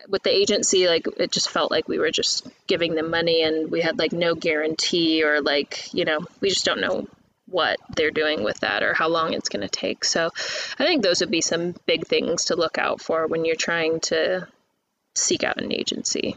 with 0.09 0.23
the 0.25 0.31
agency 0.31 0.89
like 0.89 1.07
it 1.19 1.31
just 1.31 1.49
felt 1.49 1.71
like 1.71 1.87
we 1.87 1.99
were 1.99 2.11
just 2.11 2.49
giving 2.67 2.97
them 2.97 3.11
money 3.11 3.43
and 3.43 3.71
we 3.71 3.81
had 3.81 3.97
like 3.97 4.13
no 4.13 4.35
guarantee 4.35 5.23
or 5.23 5.41
like 5.41 5.93
you 5.95 6.05
know 6.05 6.19
we 6.41 6.49
just 6.49 6.65
don't 6.65 6.81
know 6.81 7.07
what 7.53 7.79
they're 7.95 8.11
doing 8.11 8.43
with 8.43 8.59
that 8.61 8.83
or 8.83 8.95
how 8.95 9.09
long 9.09 9.35
it's 9.35 9.49
going 9.49 9.63
to 9.63 9.69
take. 9.69 10.05
So 10.05 10.31
I 10.79 10.85
think 10.85 11.03
those 11.03 11.21
would 11.21 11.31
be 11.31 11.43
some 11.43 11.75
big 11.87 12.07
things 12.07 12.47
to 12.47 12.57
look 12.57 12.79
out 12.79 13.01
for 13.01 13.27
when 13.27 13.45
you're 13.45 13.55
trying 13.55 14.01
to 14.01 14.49
seek 15.15 15.45
out 15.45 15.61
an 15.61 15.73
agency. 15.73 16.37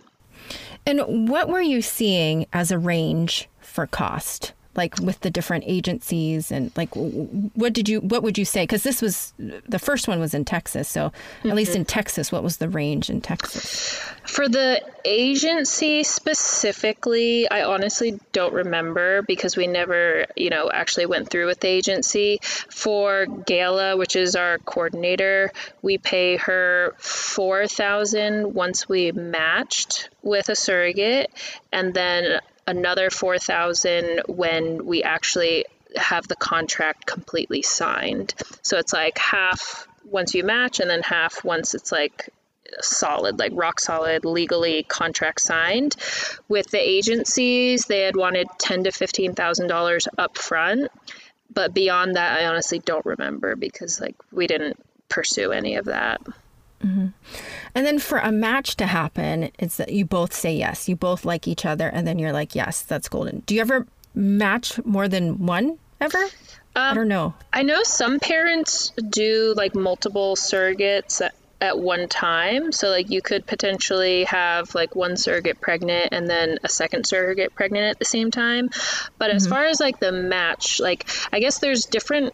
And 0.86 1.30
what 1.30 1.49
were 1.49 1.61
you 1.61 1.82
seeing 1.82 2.45
as 2.53 2.70
a 2.72 2.78
range 2.78 3.49
for 3.59 3.88
cost? 3.88 4.53
Like 4.76 4.99
with 4.99 5.19
the 5.21 5.30
different 5.30 5.63
agencies 5.67 6.51
and 6.51 6.71
like 6.76 6.89
what 6.93 7.73
did 7.73 7.88
you 7.88 8.01
what 8.01 8.23
would 8.23 8.38
you 8.38 8.45
say 8.45 8.63
because 8.63 8.84
this 8.84 9.01
was 9.01 9.34
the 9.38 9.80
first 9.80 10.07
one 10.07 10.19
was 10.19 10.34
in 10.34 10.43
texas 10.43 10.88
so 10.88 11.09
mm-hmm. 11.09 11.49
at 11.49 11.55
least 11.55 11.76
in 11.76 11.82
mm-hmm. 11.82 11.88
texas 11.88 12.32
what 12.32 12.43
was 12.43 12.57
the 12.57 12.69
range 12.69 13.09
in 13.09 13.21
texas 13.21 13.99
for 14.23 14.47
the 14.49 14.82
agency 15.05 16.03
specifically 16.03 17.49
i 17.49 17.63
honestly 17.63 18.19
don't 18.32 18.53
remember 18.53 19.21
because 19.21 19.55
we 19.55 19.67
never 19.67 20.26
you 20.36 20.49
know 20.49 20.69
actually 20.71 21.05
went 21.05 21.30
through 21.30 21.45
with 21.45 21.59
the 21.59 21.67
agency 21.67 22.39
for 22.41 23.26
gala 23.45 23.97
which 23.97 24.15
is 24.15 24.36
our 24.36 24.57
coordinator 24.59 25.51
we 25.82 25.97
pay 25.97 26.38
her 26.38 26.93
4000 26.97 28.53
once 28.53 28.89
we 28.89 29.11
matched 29.11 30.09
with 30.21 30.49
a 30.49 30.55
surrogate 30.55 31.32
and 31.71 31.93
then 31.93 32.39
another 32.68 33.09
4000 33.09 34.22
when 34.28 34.86
we 34.86 35.03
actually 35.03 35.66
have 35.95 36.28
the 36.28 36.36
contract 36.36 37.05
completely 37.05 37.61
signed. 37.61 38.34
So 38.61 38.78
it's 38.78 38.93
like 38.93 39.18
half 39.18 39.88
once 40.03 40.34
you 40.34 40.43
match 40.43 40.80
and 40.80 40.89
then 40.89 41.01
half 41.01 41.43
once 41.43 41.74
it's 41.74 41.91
like 41.91 42.30
solid, 42.82 43.39
like 43.39 43.51
rock 43.55 43.80
solid, 43.80 44.26
legally 44.26 44.84
contract 44.84 45.41
signed. 45.41 45.95
With 46.47 46.70
the 46.72 46.80
agencies, 46.80 47.86
they 47.86 48.01
had 48.01 48.16
wanted 48.16 48.47
ten 48.57 48.84
to 48.84 48.91
fifteen 48.91 49.34
thousand 49.34 49.68
dollars 49.68 50.07
up 50.18 50.38
front, 50.38 50.91
but 51.53 51.74
beyond 51.74 52.16
that, 52.16 52.39
I 52.39 52.45
honestly 52.47 52.80
don't 52.80 53.05
remember 53.05 53.55
because 53.55 54.01
like 54.01 54.16
we 54.32 54.47
didn't 54.47 54.78
pursue 55.09 55.51
any 55.51 55.76
of 55.76 55.86
that. 55.86 56.22
Mm-hmm. 56.86 57.07
And 57.73 57.86
then 57.86 57.97
for 57.99 58.19
a 58.19 58.31
match 58.31 58.75
to 58.77 58.86
happen, 58.86 59.51
it's 59.57 59.77
that 59.77 59.91
you 59.91 60.05
both 60.05 60.33
say 60.33 60.55
yes. 60.55 60.88
You 60.88 60.95
both 60.95 61.25
like 61.25 61.47
each 61.47 61.65
other, 61.65 61.88
and 61.88 62.05
then 62.05 62.19
you're 62.19 62.33
like, 62.33 62.53
yes, 62.53 62.83
that's 62.83 63.09
golden. 63.09 63.39
Do 63.47 63.55
you 63.55 63.61
ever 63.61 63.88
match 64.13 64.83
more 64.86 65.07
than 65.07 65.45
one 65.45 65.79
ever? 65.99 66.17
Um, 66.17 66.29
I 66.75 66.93
don't 66.93 67.07
know. 67.07 67.33
I 67.51 67.63
know 67.63 67.83
some 67.83 68.19
parents 68.19 68.91
do 69.09 69.53
like 69.57 69.75
multiple 69.75 70.36
surrogates 70.36 71.21
at, 71.21 71.33
at 71.61 71.79
one 71.79 72.07
time. 72.07 72.71
So, 72.71 72.89
like, 72.89 73.09
you 73.09 73.21
could 73.21 73.47
potentially 73.47 74.25
have 74.25 74.75
like 74.75 74.95
one 74.95 75.17
surrogate 75.17 75.59
pregnant 75.61 76.09
and 76.11 76.29
then 76.29 76.59
a 76.63 76.69
second 76.69 77.07
surrogate 77.07 77.55
pregnant 77.55 77.86
at 77.86 77.97
the 77.97 78.05
same 78.05 78.29
time. 78.29 78.69
But 79.17 79.29
mm-hmm. 79.29 79.38
as 79.38 79.47
far 79.47 79.65
as 79.65 79.79
like 79.79 79.99
the 79.99 80.11
match, 80.11 80.79
like, 80.79 81.07
I 81.31 81.39
guess 81.39 81.59
there's 81.59 81.86
different 81.86 82.33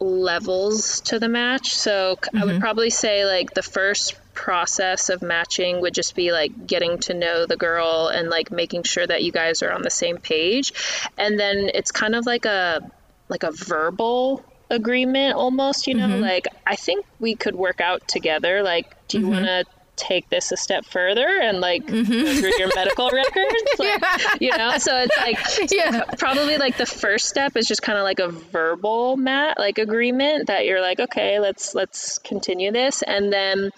levels 0.00 1.00
to 1.00 1.18
the 1.18 1.28
match. 1.28 1.74
So 1.74 2.16
mm-hmm. 2.16 2.36
I 2.36 2.44
would 2.44 2.50
mm-hmm. 2.52 2.60
probably 2.60 2.90
say 2.90 3.24
like 3.24 3.54
the 3.54 3.62
first 3.62 4.14
process 4.34 5.08
of 5.08 5.20
matching 5.20 5.80
would 5.80 5.94
just 5.94 6.14
be 6.14 6.30
like 6.30 6.66
getting 6.66 6.98
to 6.98 7.14
know 7.14 7.46
the 7.46 7.56
girl 7.56 8.08
and 8.08 8.28
like 8.28 8.52
making 8.52 8.84
sure 8.84 9.06
that 9.06 9.24
you 9.24 9.32
guys 9.32 9.62
are 9.62 9.72
on 9.72 9.82
the 9.82 9.90
same 9.90 10.18
page. 10.18 10.72
And 11.16 11.38
then 11.38 11.70
it's 11.74 11.90
kind 11.90 12.14
of 12.14 12.26
like 12.26 12.44
a 12.44 12.88
like 13.28 13.42
a 13.42 13.50
verbal 13.50 14.44
agreement 14.70 15.34
almost, 15.34 15.86
you 15.86 15.94
know, 15.94 16.06
mm-hmm. 16.06 16.22
like 16.22 16.46
I 16.66 16.76
think 16.76 17.04
we 17.18 17.34
could 17.34 17.54
work 17.54 17.80
out 17.80 18.06
together. 18.06 18.62
Like, 18.62 18.94
do 19.08 19.18
you 19.18 19.26
mm-hmm. 19.26 19.32
want 19.32 19.46
to 19.46 19.64
take 19.98 20.28
this 20.30 20.52
a 20.52 20.56
step 20.56 20.84
further 20.84 21.26
and 21.26 21.60
like 21.60 21.84
mm-hmm. 21.84 22.38
through 22.38 22.58
your 22.58 22.70
medical 22.74 23.10
records 23.10 23.54
like, 23.78 24.00
yeah. 24.00 24.34
you 24.40 24.56
know 24.56 24.78
so 24.78 24.96
it's 24.96 25.16
like 25.18 25.38
yeah. 25.72 26.04
probably 26.16 26.56
like 26.56 26.76
the 26.76 26.86
first 26.86 27.28
step 27.28 27.56
is 27.56 27.66
just 27.66 27.82
kind 27.82 27.98
of 27.98 28.04
like 28.04 28.20
a 28.20 28.28
verbal 28.28 29.16
mat 29.16 29.58
like 29.58 29.78
agreement 29.78 30.46
that 30.46 30.64
you're 30.64 30.80
like 30.80 31.00
okay 31.00 31.40
let's 31.40 31.74
let's 31.74 32.18
continue 32.18 32.72
this 32.72 33.02
and 33.02 33.32
then 33.32 33.70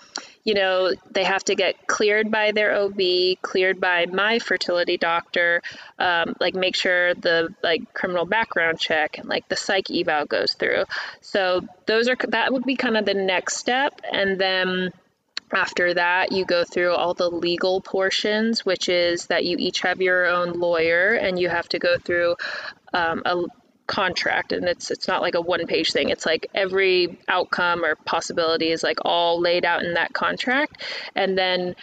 you 0.44 0.54
know, 0.54 0.92
they 1.10 1.24
have 1.24 1.44
to 1.44 1.54
get 1.54 1.86
cleared 1.86 2.30
by 2.30 2.52
their 2.52 2.74
OB, 2.74 2.98
cleared 3.42 3.80
by 3.80 4.06
my 4.06 4.38
fertility 4.38 4.96
doctor, 4.96 5.62
um, 5.98 6.34
like 6.40 6.54
make 6.54 6.74
sure 6.74 7.14
the 7.14 7.54
like 7.62 7.92
criminal 7.92 8.24
background 8.24 8.80
check 8.80 9.18
and 9.18 9.28
like 9.28 9.48
the 9.48 9.56
psych 9.56 9.90
eval 9.90 10.24
goes 10.24 10.54
through. 10.54 10.84
So 11.20 11.66
those 11.86 12.08
are 12.08 12.16
that 12.28 12.52
would 12.52 12.64
be 12.64 12.76
kind 12.76 12.96
of 12.96 13.04
the 13.04 13.14
next 13.14 13.58
step, 13.58 14.00
and 14.10 14.40
then 14.40 14.92
after 15.52 15.94
that, 15.94 16.32
you 16.32 16.44
go 16.44 16.64
through 16.64 16.94
all 16.94 17.14
the 17.14 17.30
legal 17.30 17.80
portions, 17.80 18.64
which 18.64 18.88
is 18.88 19.26
that 19.26 19.44
you 19.44 19.56
each 19.58 19.80
have 19.80 20.00
your 20.00 20.26
own 20.26 20.52
lawyer 20.52 21.14
and 21.14 21.38
you 21.38 21.48
have 21.48 21.68
to 21.70 21.78
go 21.78 21.98
through 21.98 22.36
um, 22.92 23.22
a 23.24 23.42
contract. 23.86 24.52
And 24.52 24.68
it's 24.68 24.90
it's 24.90 25.08
not 25.08 25.22
like 25.22 25.34
a 25.34 25.40
one 25.40 25.66
page 25.66 25.92
thing. 25.92 26.10
It's 26.10 26.24
like 26.24 26.46
every 26.54 27.18
outcome 27.28 27.84
or 27.84 27.96
possibility 27.96 28.70
is 28.70 28.82
like 28.82 28.98
all 29.04 29.40
laid 29.40 29.64
out 29.64 29.82
in 29.82 29.94
that 29.94 30.12
contract. 30.12 30.82
And 31.16 31.36
then 31.36 31.74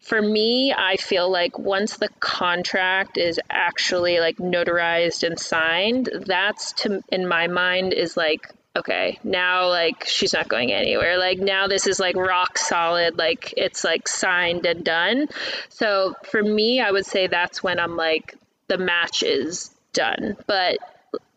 for 0.00 0.20
me 0.20 0.74
i 0.76 0.96
feel 0.96 1.30
like 1.30 1.56
once 1.60 1.98
the 1.98 2.08
contract 2.18 3.16
is 3.16 3.38
actually 3.48 4.18
like 4.18 4.36
notarized 4.38 5.24
and 5.24 5.38
signed 5.38 6.10
that's 6.26 6.72
to 6.72 7.00
in 7.10 7.26
my 7.26 7.46
mind 7.46 7.92
is 7.92 8.16
like 8.16 8.52
okay, 8.74 9.18
now 9.22 9.68
like 9.68 10.04
she's 10.06 10.32
not 10.32 10.48
going 10.48 10.72
anywhere. 10.72 11.18
Like 11.18 11.38
now 11.38 11.66
this 11.68 11.86
is 11.86 12.00
like 12.00 12.16
rock 12.16 12.58
solid, 12.58 13.18
like 13.18 13.54
it's 13.56 13.84
like 13.84 14.08
signed 14.08 14.66
and 14.66 14.84
done. 14.84 15.28
So 15.68 16.14
for 16.24 16.42
me, 16.42 16.80
I 16.80 16.90
would 16.90 17.06
say 17.06 17.26
that's 17.26 17.62
when 17.62 17.78
I'm 17.78 17.96
like 17.96 18.34
the 18.68 18.78
match 18.78 19.22
is 19.22 19.70
done. 19.92 20.36
But 20.46 20.78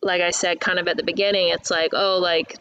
like 0.02 0.22
I 0.22 0.32
said 0.32 0.60
kind 0.60 0.80
of 0.80 0.88
at 0.88 0.98
the 0.98 1.04
beginning, 1.04 1.50
it's 1.50 1.70
like, 1.70 1.92
oh, 1.94 2.20
like 2.20 2.58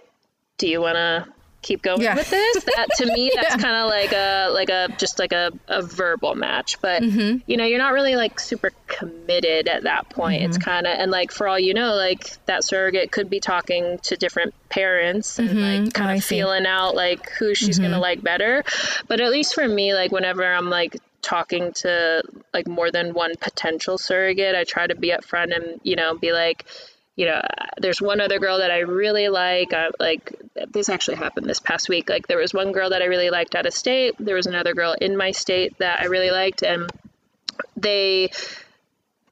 do 0.59 0.69
you 0.69 0.81
want 0.81 0.97
to 0.97 1.27
keep 1.65 1.83
going 1.83 2.01
yeah. 2.01 2.15
with 2.15 2.31
this. 2.31 2.65
That 2.65 2.87
to 2.99 3.07
me, 3.07 3.33
that's 3.35 3.57
yeah. 3.57 3.63
kind 3.63 3.77
of 3.77 3.89
like 3.89 4.13
a 4.13 4.51
like 4.53 4.69
a 4.69 4.95
just 4.99 5.19
like 5.19 5.33
a, 5.33 5.51
a 5.67 5.83
verbal 5.83 6.35
match. 6.35 6.81
But 6.81 7.03
mm-hmm. 7.03 7.39
you 7.47 7.57
know, 7.57 7.65
you're 7.65 7.79
not 7.79 7.93
really 7.93 8.15
like 8.15 8.39
super 8.39 8.71
committed 8.87 9.69
at 9.69 9.85
that 9.85 10.11
point. 10.11 10.43
Mm-hmm. 10.43 10.51
It's 10.51 10.59
kind 10.59 10.87
of 10.87 10.97
and 10.97 11.11
like 11.11 11.33
for 11.33 11.49
all 11.49 11.59
you 11.59 11.75
know, 11.75 11.95
like 11.95 12.33
that 12.47 12.63
surrogate 12.63 13.11
could 13.11 13.29
be 13.29 13.41
talking 13.41 13.99
to 14.05 14.17
different 14.17 14.55
parents 14.69 15.39
and 15.39 15.49
mm-hmm. 15.49 15.85
like 15.85 15.95
kind 15.95 16.11
of 16.13 16.19
oh, 16.19 16.21
feeling 16.21 16.67
out 16.67 16.95
like 16.95 17.31
who 17.31 17.55
she's 17.55 17.79
gonna 17.79 17.95
mm-hmm. 17.95 18.03
like 18.03 18.23
better. 18.23 18.63
But 19.09 19.21
at 19.21 19.31
least 19.31 19.55
for 19.55 19.67
me, 19.67 19.95
like 19.95 20.13
whenever 20.13 20.45
I'm 20.45 20.71
like 20.71 20.97
talking 21.23 21.73
to 21.73 22.23
like 22.53 22.69
more 22.69 22.91
than 22.91 23.15
one 23.15 23.35
potential 23.41 23.97
surrogate, 23.97 24.55
I 24.55 24.65
try 24.65 24.87
to 24.87 24.95
be 24.95 25.09
upfront 25.09 25.57
and 25.57 25.81
you 25.83 25.97
know 25.97 26.17
be 26.17 26.33
like 26.33 26.67
you 27.17 27.27
know, 27.27 27.41
there's 27.79 28.03
one 28.03 28.21
other 28.21 28.39
girl 28.39 28.59
that 28.59 28.71
I 28.71 28.81
really 28.81 29.29
like. 29.29 29.73
I, 29.73 29.91
like 30.01 30.35
this 30.71 30.89
actually 30.89 31.17
happened 31.17 31.47
this 31.47 31.61
past 31.61 31.89
week. 31.89 32.09
Like 32.09 32.27
there 32.27 32.39
was 32.39 32.53
one 32.53 32.73
girl 32.73 32.91
that 32.91 33.03
I 33.03 33.07
really 33.07 33.31
liked 33.31 33.55
out 33.55 33.67
of 33.67 33.73
state. 33.73 34.15
There 34.19 34.35
was 34.35 34.47
another 34.47 34.75
girl 34.75 34.97
in 35.01 35.17
my 35.17 35.31
state 35.31 35.79
that 35.79 36.01
I 36.01 36.07
really 36.07 36.31
liked, 36.31 36.63
and 36.63 36.91
they 37.77 38.31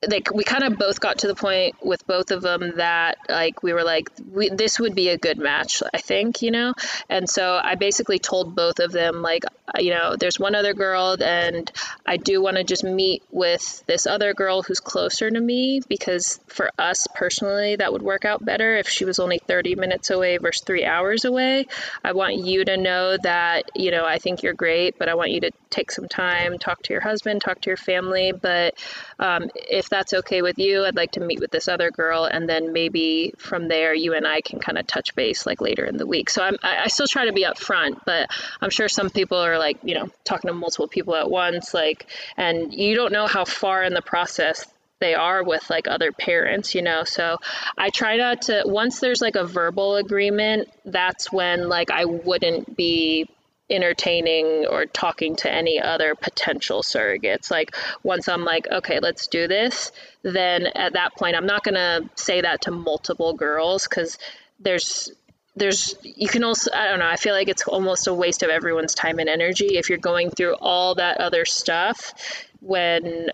like 0.09 0.33
we 0.33 0.45
kind 0.45 0.65
of 0.65 0.79
both 0.79 1.01
got 1.01 1.19
to 1.19 1.27
the 1.27 1.35
point 1.35 1.77
with 1.85 2.07
both 2.07 2.31
of 2.31 2.43
them 2.43 2.77
that 2.77 3.19
like 3.29 3.63
we 3.63 3.73
were 3.73 3.85
like 3.85 4.11
we, 4.31 4.49
this 4.49 4.81
would 4.81 4.95
be 4.95 5.09
a 5.09 5.19
good 5.19 5.39
match 5.39 5.83
i 5.93 5.99
think 5.99 6.43
you 6.43 6.51
know? 6.51 6.75
And 7.09 7.29
so 7.29 7.61
i 7.63 7.75
basically 7.75 8.19
told 8.19 8.57
both 8.57 8.79
of 8.79 8.93
them 8.93 9.23
like 9.23 9.45
you 9.79 9.91
know 9.91 10.17
there's 10.17 10.39
one 10.39 10.55
other 10.55 10.75
girl 10.75 11.17
and 11.23 11.71
i 12.07 12.17
do 12.17 12.43
want 12.43 12.57
to 12.57 12.65
just 12.65 12.85
meet 12.85 13.23
with 13.31 13.85
this 13.87 14.07
other 14.07 14.35
girl 14.35 14.63
who's 14.63 14.81
closer 14.81 15.31
to 15.31 15.41
me 15.41 15.81
because 15.89 16.41
for 16.47 16.71
us 16.79 17.07
personally 17.15 17.77
that 17.77 17.93
would 17.93 18.03
work 18.03 18.25
out 18.25 18.45
better. 18.45 18.77
If 18.77 18.89
she 18.89 19.05
was 19.05 19.19
only 19.19 19.39
30 19.39 19.77
minutes 19.77 20.11
away 20.11 20.39
versus 20.39 20.65
three 20.65 20.85
hours 20.85 21.25
away 21.25 21.67
i 22.05 22.13
want 22.13 22.37
you 22.37 22.65
to 22.65 22.77
know 22.77 23.17
that 23.23 23.71
you 23.75 23.91
know 23.91 24.05
i 24.05 24.19
think 24.19 24.43
you're 24.43 24.55
great 24.55 24.99
but 24.99 25.09
i 25.09 25.15
want 25.15 25.31
you 25.31 25.41
to 25.41 25.51
take 25.71 25.91
some 25.91 26.09
time 26.09 26.59
talk 26.59 26.83
to 26.83 26.93
your 26.93 27.03
husband 27.03 27.41
talk 27.43 27.61
to 27.61 27.71
your 27.71 27.77
family. 27.77 28.33
But 28.33 28.75
um, 29.19 29.51
if 29.55 29.89
that's 29.93 30.15
okay 30.15 30.41
with 30.41 30.59
you, 30.59 30.85
I'd 30.85 30.97
like 30.97 31.13
to 31.13 31.21
meet 31.21 31.39
with 31.39 31.51
this 31.51 31.69
other 31.69 31.91
girl, 31.91 32.25
and 32.25 32.49
then 32.49 32.73
maybe 32.73 33.35
from 33.37 33.69
there, 33.69 33.95
you 33.95 34.15
and 34.15 34.27
I 34.27 34.41
can 34.41 34.59
kind 34.59 34.79
of 34.79 34.87
touch 34.87 35.15
base 35.15 35.47
like 35.47 35.61
later 35.61 35.85
in 35.85 35.99
the 35.99 36.07
week. 36.07 36.31
So 36.31 36.43
I'm, 36.43 36.57
I 36.63 36.89
still 36.89 37.07
try 37.07 37.27
to 37.27 37.33
be 37.33 37.45
upfront, 37.45 38.01
but 38.07 38.31
I'm 38.61 38.71
sure 38.71 38.89
some 38.89 39.11
people 39.11 39.39
are 39.39 39.59
like, 39.59 39.79
you 39.85 39.95
know, 39.95 40.09
talking 40.25 40.49
to 40.49 40.55
multiple 40.55 40.89
people 40.89 41.15
at 41.15 41.31
once, 41.31 41.75
like, 41.75 42.07
and 42.37 42.73
you 42.73 42.97
don't 42.97 43.13
know 43.13 43.27
how 43.27 43.45
far 43.45 43.85
in 43.85 43.93
the 43.93 44.03
process 44.03 44.67
they 44.99 45.15
are 45.15 45.45
with 45.45 45.69
like 45.69 45.89
other 45.89 46.13
parents, 46.13 46.75
you 46.75 46.81
know. 46.81 47.05
So 47.05 47.37
I 47.77 47.91
try 47.91 48.17
not 48.17 48.43
to 48.43 48.63
once 48.65 49.01
there's 49.01 49.21
like 49.21 49.37
a 49.37 49.45
verbal 49.45 49.97
agreement, 49.97 50.69
that's 50.87 51.31
when 51.31 51.69
like 51.69 51.91
I 51.91 52.07
wouldn't 52.07 52.77
be 52.77 53.29
entertaining 53.73 54.67
or 54.69 54.87
talking 54.87 55.37
to 55.37 55.53
any 55.53 55.81
other 55.81 56.15
potential 56.15 56.83
surrogates. 56.83 57.51
Like 57.51 57.75
once 58.03 58.29
I'm 58.29 58.45
like, 58.45 58.69
okay, 58.71 59.01
let's 59.01 59.27
do 59.27 59.49
this, 59.49 59.93
then 60.23 60.67
at 60.67 60.93
that 60.93 61.17
point 61.17 61.37
I'm 61.37 61.47
not 61.47 61.65
going 61.65 61.75
to 61.75 62.09
say 62.15 62.43
that 62.43 62.63
to 62.63 62.71
multiple 62.71 63.33
girls 63.33 63.87
cuz 63.87 64.19
there's 64.61 65.13
there's 65.55 65.95
you 66.03 66.29
can 66.29 66.45
also 66.45 66.71
I 66.73 66.89
don't 66.89 66.99
know, 66.99 67.09
I 67.09 67.17
feel 67.17 67.35
like 67.35 67.49
it's 67.49 67.67
almost 67.67 68.07
a 68.07 68.15
waste 68.15 68.43
of 68.43 68.51
everyone's 68.51 68.95
time 68.95 69.19
and 69.19 69.29
energy 69.29 69.77
if 69.77 69.89
you're 69.89 69.99
going 69.99 70.31
through 70.31 70.55
all 70.55 70.95
that 70.97 71.19
other 71.19 71.45
stuff 71.45 72.15
when 72.61 73.31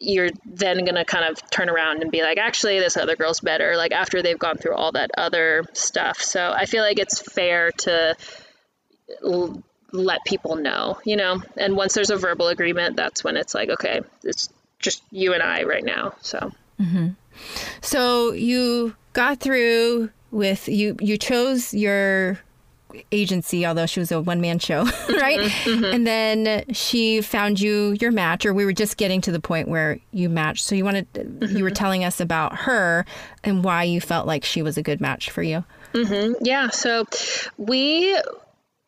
you're 0.00 0.30
then 0.44 0.84
going 0.84 0.96
to 0.96 1.04
kind 1.04 1.24
of 1.24 1.50
turn 1.50 1.68
around 1.68 2.02
and 2.02 2.10
be 2.10 2.22
like 2.22 2.38
actually 2.38 2.78
this 2.78 2.96
other 2.96 3.16
girl's 3.16 3.40
better 3.40 3.76
like 3.76 3.92
after 3.92 4.22
they've 4.22 4.38
gone 4.38 4.56
through 4.56 4.74
all 4.74 4.92
that 4.92 5.10
other 5.16 5.64
stuff. 5.72 6.20
So 6.20 6.52
I 6.54 6.66
feel 6.66 6.82
like 6.82 6.98
it's 6.98 7.20
fair 7.20 7.70
to 7.70 8.16
let 9.92 10.24
people 10.24 10.56
know, 10.56 10.98
you 11.04 11.16
know. 11.16 11.42
And 11.56 11.76
once 11.76 11.94
there's 11.94 12.10
a 12.10 12.16
verbal 12.16 12.48
agreement, 12.48 12.96
that's 12.96 13.22
when 13.22 13.36
it's 13.36 13.54
like, 13.54 13.70
okay, 13.70 14.00
it's 14.22 14.48
just 14.78 15.02
you 15.10 15.32
and 15.32 15.42
I 15.42 15.62
right 15.64 15.84
now. 15.84 16.14
So. 16.20 16.52
Mm-hmm. 16.80 17.08
So 17.80 18.32
you 18.32 18.94
got 19.12 19.40
through 19.40 20.10
with 20.30 20.68
you. 20.68 20.96
You 21.00 21.16
chose 21.16 21.72
your 21.72 22.38
agency, 23.10 23.66
although 23.66 23.86
she 23.86 24.00
was 24.00 24.12
a 24.12 24.20
one 24.20 24.40
man 24.40 24.58
show, 24.58 24.82
right? 25.08 25.40
Mm-hmm, 25.40 25.70
mm-hmm. 25.70 25.84
And 25.84 26.06
then 26.06 26.64
she 26.72 27.20
found 27.20 27.60
you 27.60 27.96
your 28.00 28.12
match, 28.12 28.46
or 28.46 28.52
we 28.52 28.64
were 28.64 28.72
just 28.72 28.96
getting 28.96 29.20
to 29.22 29.32
the 29.32 29.40
point 29.40 29.68
where 29.68 29.98
you 30.12 30.28
matched. 30.28 30.64
So 30.64 30.74
you 30.74 30.84
wanted, 30.84 31.12
mm-hmm. 31.12 31.56
you 31.56 31.64
were 31.64 31.70
telling 31.70 32.04
us 32.04 32.20
about 32.20 32.56
her 32.56 33.04
and 33.42 33.64
why 33.64 33.84
you 33.84 34.00
felt 34.00 34.26
like 34.26 34.44
she 34.44 34.62
was 34.62 34.76
a 34.76 34.82
good 34.82 35.00
match 35.00 35.30
for 35.30 35.42
you. 35.42 35.64
Mm-hmm. 35.92 36.44
Yeah. 36.44 36.70
So 36.70 37.04
we 37.56 38.18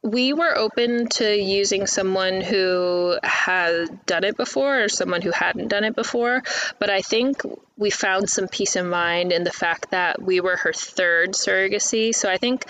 we 0.07 0.33
were 0.33 0.57
open 0.57 1.09
to 1.09 1.37
using 1.37 1.87
someone 1.87 2.41
who 2.41 3.19
had 3.25 4.07
done 4.07 4.23
it 4.23 4.37
before 4.37 4.85
or 4.85 4.89
someone 4.89 5.21
who 5.21 5.33
hadn't 5.33 5.69
done 5.69 5.83
it 5.83 5.97
before, 5.97 6.45
but 6.79 6.91
I 6.91 7.03
think 7.03 7.43
we 7.77 7.91
found 7.91 8.31
some 8.31 8.47
peace 8.47 8.77
of 8.77 8.87
mind 8.87 9.33
in 9.33 9.43
the 9.43 9.51
fact 9.51 9.91
that 9.91 10.23
we 10.23 10.41
were 10.41 10.57
her 10.57 10.73
third 10.73 11.33
surrogacy. 11.33 12.15
So 12.15 12.31
I 12.31 12.37
think 12.37 12.69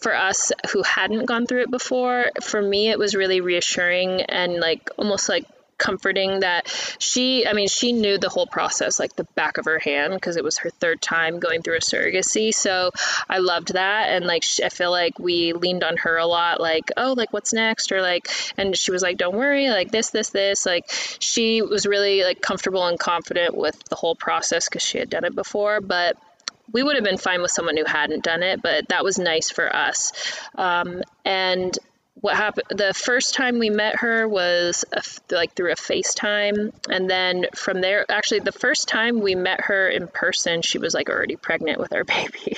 for 0.00 0.14
us 0.14 0.52
who 0.72 0.82
hadn't 0.82 1.26
gone 1.26 1.46
through 1.46 1.62
it 1.62 1.70
before, 1.70 2.26
for 2.40 2.62
me, 2.62 2.90
it 2.90 2.98
was 2.98 3.16
really 3.16 3.40
reassuring 3.40 4.22
and 4.22 4.60
like 4.60 4.90
almost 4.96 5.28
like 5.28 5.46
comforting 5.80 6.40
that 6.40 6.68
she, 7.00 7.46
I 7.46 7.54
mean, 7.54 7.66
she 7.66 7.92
knew 7.92 8.18
the 8.18 8.28
whole 8.28 8.46
process 8.46 9.00
like 9.00 9.16
the 9.16 9.24
back 9.34 9.58
of 9.58 9.64
her 9.64 9.80
hand 9.80 10.14
because 10.14 10.36
it 10.36 10.44
was 10.44 10.58
her 10.58 10.70
third 10.70 11.02
time 11.02 11.40
going 11.40 11.62
through 11.62 11.76
a 11.76 11.80
surrogacy. 11.80 12.54
So 12.54 12.92
I 13.28 13.38
loved 13.38 13.72
that. 13.72 14.10
And 14.10 14.26
like, 14.26 14.44
I 14.62 14.68
feel 14.68 14.92
like 14.92 15.18
we 15.18 15.52
leaned 15.52 15.82
on 15.82 15.96
her 15.96 16.16
a 16.16 16.26
lot, 16.26 16.60
like, 16.60 16.92
oh, 16.96 17.14
like, 17.16 17.32
what's 17.32 17.52
next? 17.52 17.90
Or 17.90 18.00
like, 18.00 18.28
and 18.56 18.76
she 18.76 18.92
was 18.92 19.02
like, 19.02 19.16
don't 19.16 19.36
worry, 19.36 19.70
like, 19.70 19.90
this, 19.90 20.10
this, 20.10 20.30
this. 20.30 20.66
Like, 20.66 20.84
she 21.18 21.62
was 21.62 21.86
really 21.86 22.22
like 22.22 22.40
comfortable 22.40 22.86
and 22.86 22.98
confident 22.98 23.56
with 23.56 23.82
the 23.88 23.96
whole 23.96 24.14
process 24.14 24.68
because 24.68 24.82
she 24.82 24.98
had 24.98 25.10
done 25.10 25.24
it 25.24 25.34
before. 25.34 25.80
But 25.80 26.16
we 26.72 26.82
would 26.82 26.94
have 26.94 27.04
been 27.04 27.18
fine 27.18 27.42
with 27.42 27.50
someone 27.50 27.76
who 27.76 27.84
hadn't 27.84 28.22
done 28.22 28.42
it, 28.42 28.62
but 28.62 28.88
that 28.88 29.02
was 29.02 29.18
nice 29.18 29.50
for 29.50 29.74
us. 29.74 30.12
Um, 30.54 31.02
and 31.24 31.76
what 32.20 32.36
happened 32.36 32.66
the 32.70 32.92
first 32.94 33.34
time 33.34 33.58
we 33.58 33.70
met 33.70 33.96
her 33.96 34.28
was 34.28 34.84
a, 34.92 35.02
like 35.34 35.54
through 35.54 35.72
a 35.72 35.76
FaceTime. 35.76 36.72
And 36.88 37.08
then 37.08 37.46
from 37.54 37.80
there 37.80 38.04
actually 38.10 38.40
the 38.40 38.52
first 38.52 38.88
time 38.88 39.20
we 39.20 39.34
met 39.34 39.62
her 39.62 39.88
in 39.88 40.06
person 40.06 40.62
she 40.62 40.78
was 40.78 40.94
like 40.94 41.08
already 41.08 41.36
pregnant 41.36 41.78
with 41.78 41.92
our 41.92 42.04
baby 42.10 42.56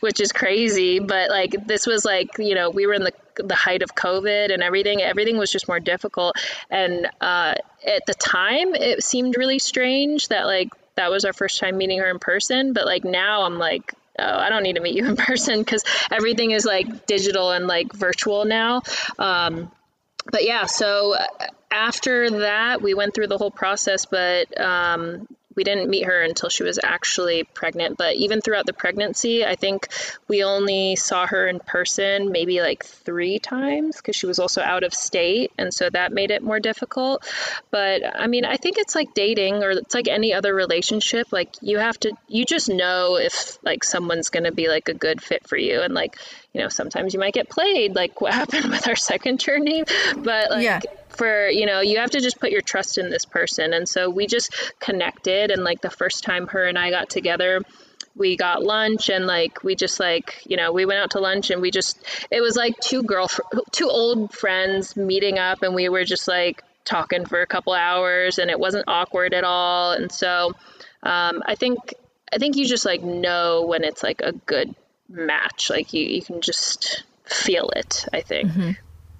which 0.00 0.20
is 0.20 0.32
crazy. 0.32 0.98
But 0.98 1.30
like 1.30 1.66
this 1.66 1.86
was 1.86 2.04
like 2.04 2.38
you 2.38 2.54
know 2.54 2.70
we 2.70 2.86
were 2.86 2.94
in 2.94 3.04
the 3.04 3.12
the 3.36 3.54
height 3.54 3.82
of 3.82 3.94
covid 3.94 4.52
and 4.52 4.62
everything. 4.62 5.00
Everything 5.00 5.38
was 5.38 5.50
just 5.50 5.68
more 5.68 5.80
difficult. 5.80 6.36
And 6.70 7.06
uh, 7.20 7.54
at 7.86 8.06
the 8.06 8.14
time 8.14 8.74
it 8.74 9.02
seemed 9.04 9.36
really 9.36 9.58
strange 9.58 10.28
that 10.28 10.46
like 10.46 10.70
that 10.96 11.10
was 11.10 11.24
our 11.24 11.32
first 11.32 11.60
time 11.60 11.78
meeting 11.78 12.00
her 12.00 12.10
in 12.10 12.18
person. 12.18 12.72
But 12.72 12.84
like 12.84 13.04
now 13.04 13.42
I'm 13.42 13.58
like 13.58 13.94
oh, 14.18 14.38
I 14.38 14.48
don't 14.48 14.62
need 14.62 14.76
to 14.76 14.80
meet 14.80 14.96
you 14.96 15.06
in 15.06 15.16
person 15.30 15.58
because 15.60 15.84
everything 16.10 16.50
is 16.50 16.64
like 16.64 17.06
digital 17.06 17.50
and 17.50 17.66
like 17.66 17.92
virtual 17.92 18.44
now. 18.44 18.82
Um, 19.18 19.70
but 20.30 20.44
yeah, 20.44 20.66
so 20.66 21.16
after 21.70 22.30
that, 22.40 22.82
we 22.82 22.94
went 22.94 23.14
through 23.14 23.28
the 23.28 23.38
whole 23.38 23.50
process, 23.50 24.04
but 24.04 24.60
um, 24.60 25.26
we 25.58 25.64
didn't 25.64 25.90
meet 25.90 26.04
her 26.04 26.22
until 26.22 26.48
she 26.48 26.62
was 26.62 26.78
actually 26.80 27.42
pregnant. 27.42 27.98
But 27.98 28.14
even 28.14 28.40
throughout 28.40 28.64
the 28.64 28.72
pregnancy, 28.72 29.44
I 29.44 29.56
think 29.56 29.88
we 30.28 30.44
only 30.44 30.94
saw 30.94 31.26
her 31.26 31.48
in 31.48 31.58
person 31.58 32.30
maybe 32.30 32.60
like 32.60 32.84
three 32.84 33.40
times 33.40 33.96
because 33.96 34.14
she 34.14 34.26
was 34.26 34.38
also 34.38 34.62
out 34.62 34.84
of 34.84 34.94
state. 34.94 35.50
And 35.58 35.74
so 35.74 35.90
that 35.90 36.12
made 36.12 36.30
it 36.30 36.44
more 36.44 36.60
difficult. 36.60 37.26
But 37.72 38.02
I 38.06 38.28
mean, 38.28 38.44
I 38.44 38.56
think 38.56 38.78
it's 38.78 38.94
like 38.94 39.14
dating 39.14 39.64
or 39.64 39.70
it's 39.72 39.96
like 39.96 40.06
any 40.06 40.32
other 40.32 40.54
relationship. 40.54 41.32
Like 41.32 41.56
you 41.60 41.78
have 41.78 41.98
to, 42.00 42.12
you 42.28 42.44
just 42.44 42.68
know 42.68 43.16
if 43.16 43.58
like 43.64 43.82
someone's 43.82 44.30
going 44.30 44.44
to 44.44 44.52
be 44.52 44.68
like 44.68 44.88
a 44.88 44.94
good 44.94 45.20
fit 45.20 45.48
for 45.48 45.56
you. 45.56 45.80
And 45.80 45.92
like, 45.92 46.16
you 46.52 46.60
know, 46.60 46.68
sometimes 46.68 47.14
you 47.14 47.18
might 47.18 47.34
get 47.34 47.50
played, 47.50 47.96
like 47.96 48.20
what 48.20 48.32
happened 48.42 48.70
with 48.70 48.86
our 48.86 48.94
second 48.94 49.40
journey. 49.40 49.82
But 50.16 50.50
like, 50.50 50.62
yeah 50.62 50.80
for 51.18 51.48
you 51.48 51.66
know 51.66 51.80
you 51.80 51.98
have 51.98 52.10
to 52.10 52.20
just 52.20 52.40
put 52.40 52.50
your 52.50 52.62
trust 52.62 52.96
in 52.98 53.10
this 53.10 53.24
person. 53.24 53.74
And 53.74 53.88
so 53.88 54.08
we 54.08 54.26
just 54.26 54.54
connected 54.80 55.50
and 55.50 55.64
like 55.64 55.80
the 55.80 55.90
first 55.90 56.24
time 56.24 56.46
her 56.48 56.64
and 56.64 56.78
i 56.78 56.90
got 56.90 57.10
together 57.10 57.60
we 58.18 58.36
got 58.36 58.62
lunch 58.62 59.08
and 59.08 59.26
like 59.26 59.62
we 59.62 59.74
just 59.74 60.00
like 60.00 60.42
you 60.46 60.56
know 60.56 60.72
we 60.72 60.84
went 60.84 60.98
out 60.98 61.12
to 61.12 61.20
lunch 61.20 61.50
and 61.50 61.62
we 61.62 61.70
just 61.70 61.98
it 62.30 62.40
was 62.40 62.56
like 62.56 62.78
two 62.80 63.02
girl 63.02 63.28
two 63.70 63.88
old 63.88 64.32
friends 64.32 64.96
meeting 64.96 65.38
up 65.38 65.62
and 65.62 65.74
we 65.74 65.88
were 65.88 66.04
just 66.04 66.26
like 66.28 66.62
talking 66.84 67.24
for 67.24 67.40
a 67.40 67.46
couple 67.46 67.72
hours 67.72 68.38
and 68.38 68.50
it 68.50 68.58
wasn't 68.58 68.84
awkward 68.88 69.34
at 69.34 69.44
all. 69.44 69.92
And 69.92 70.10
so 70.10 70.52
um, 71.02 71.42
i 71.46 71.54
think 71.54 71.94
i 72.32 72.38
think 72.38 72.56
you 72.56 72.66
just 72.66 72.84
like 72.84 73.02
know 73.02 73.66
when 73.66 73.84
it's 73.84 74.02
like 74.02 74.20
a 74.20 74.32
good 74.32 74.74
match. 75.08 75.70
Like 75.70 75.94
you, 75.94 76.04
you 76.04 76.22
can 76.22 76.40
just 76.40 77.04
feel 77.24 77.70
it 77.76 78.06
i 78.12 78.20
think. 78.20 78.50
Mm-hmm. 78.50 78.70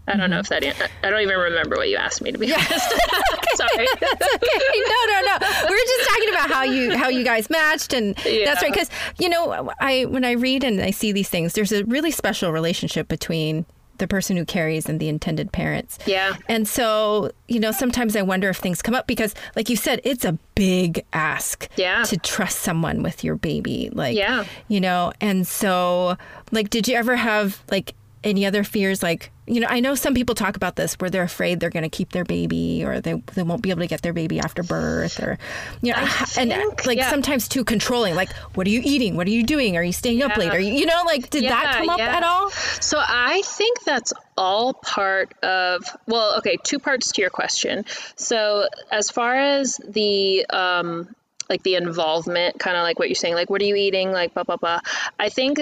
I 0.09 0.17
don't 0.17 0.31
know 0.31 0.41
mm-hmm. 0.41 0.65
if 0.65 0.79
that. 0.79 0.91
I 1.03 1.11
don't 1.11 1.21
even 1.21 1.39
remember 1.39 1.77
what 1.77 1.89
you 1.89 1.97
asked 1.97 2.23
me 2.23 2.33
to 2.33 2.39
be 2.39 2.49
yeah. 2.49 2.57
honest. 2.57 2.91
Sorry. 3.55 3.87
that's 4.01 4.35
okay. 4.35 4.59
No, 4.75 4.99
no, 5.07 5.21
no. 5.27 5.39
We 5.69 5.75
are 5.75 5.89
just 5.97 6.09
talking 6.09 6.29
about 6.31 6.51
how 6.51 6.63
you 6.63 6.97
how 6.97 7.09
you 7.09 7.25
guys 7.25 7.51
matched, 7.51 7.93
and 7.93 8.17
yeah. 8.25 8.45
that's 8.45 8.63
right. 8.63 8.73
Because 8.73 8.91
you 9.19 9.29
know, 9.29 9.73
I 9.81 10.05
when 10.07 10.25
I 10.25 10.33
read 10.33 10.65
and 10.65 10.81
I 10.81 10.91
see 10.91 11.13
these 11.13 11.29
things, 11.29 11.55
there's 11.55 11.73
a 11.73 11.85
really 11.85 12.11
special 12.11 12.53
relationship 12.53 13.09
between 13.09 13.67
the 13.99 14.07
person 14.07 14.37
who 14.37 14.45
carries 14.45 14.89
and 14.89 15.01
the 15.01 15.09
intended 15.09 15.51
parents. 15.53 15.99
Yeah. 16.07 16.37
And 16.49 16.69
so, 16.69 17.33
you 17.49 17.59
know, 17.59 17.73
sometimes 17.73 18.15
I 18.15 18.23
wonder 18.23 18.49
if 18.49 18.57
things 18.57 18.81
come 18.81 18.95
up 18.95 19.09
because 19.09 19.35
like 19.57 19.69
you 19.69 19.77
said, 19.77 20.01
it's 20.05 20.25
a 20.25 20.39
big 20.55 21.05
ask 21.13 21.69
yeah. 21.77 22.05
to 22.05 22.17
trust 22.17 22.61
someone 22.61 23.03
with 23.03 23.25
your 23.25 23.35
baby. 23.35 23.91
Like 23.93 24.17
yeah. 24.17 24.45
you 24.69 24.81
know, 24.81 25.13
and 25.21 25.47
so 25.47 26.17
like 26.53 26.71
did 26.71 26.89
you 26.89 26.97
ever 26.97 27.17
have 27.17 27.63
like 27.71 27.95
any 28.25 28.47
other 28.47 28.65
fears 28.65 29.03
like 29.03 29.31
you 29.49 29.61
know 29.61 29.67
i 29.69 29.81
know 29.81 29.95
some 29.95 30.15
people 30.15 30.35
talk 30.35 30.57
about 30.57 30.77
this 30.77 30.95
where 30.95 31.11
they're 31.11 31.23
afraid 31.23 31.61
they're 31.61 31.71
going 31.71 31.83
to 31.83 31.89
keep 31.89 32.11
their 32.11 32.25
baby 32.25 32.85
or 32.85 33.01
they, 33.01 33.15
they 33.35 33.43
won't 33.43 33.63
be 33.63 33.71
able 33.71 33.81
to 33.81 33.87
get 33.87 34.03
their 34.03 34.13
baby 34.13 34.39
after 34.39 34.63
birth 34.63 35.21
or 35.21 35.39
you 35.83 35.93
know 35.93 36.09
and 36.37 36.51
like 36.87 36.99
yeah. 36.99 37.11
sometimes 37.11 37.49
too 37.49 37.65
controlling 37.65 38.15
like 38.15 38.33
what 38.55 38.67
are 38.67 38.71
you 38.71 38.81
eating? 38.85 39.17
What 39.17 39.27
are 39.27 39.31
you 39.31 39.45
doing? 39.45 39.77
Are 39.77 39.83
you 39.83 39.93
staying 39.93 40.23
up 40.23 40.37
late? 40.37 40.51
Are 40.51 40.59
you 40.59 40.73
you 40.73 40.87
know 40.87 41.03
like 41.07 41.31
did 41.31 41.45
yeah, 41.45 41.51
that 41.51 41.77
come 41.79 41.89
up 41.89 42.01
at 42.01 42.23
all? 42.23 42.51
So 42.51 42.99
i 43.01 43.43
think 43.45 43.83
that's 43.85 44.13
all 44.37 44.75
part 44.75 45.33
of 45.43 45.85
well 46.07 46.39
okay 46.39 46.57
two 46.63 46.79
parts 46.79 47.13
to 47.13 47.21
your 47.21 47.31
question. 47.31 47.85
So 48.17 48.69
as 48.91 49.11
far 49.11 49.35
as 49.35 49.81
the 49.89 50.47
um 50.47 51.15
like 51.49 51.63
the 51.63 51.77
involvement, 51.77 52.59
kind 52.59 52.77
of 52.77 52.83
like 52.83 52.99
what 52.99 53.09
you're 53.09 53.15
saying, 53.15 53.35
like 53.35 53.49
what 53.49 53.63
are 53.63 53.65
you 53.65 53.77
eating, 53.77 54.13
like 54.13 54.35
blah 54.35 54.45
blah 54.45 54.57
blah. 54.57 54.81
I 55.19 55.29
think 55.29 55.61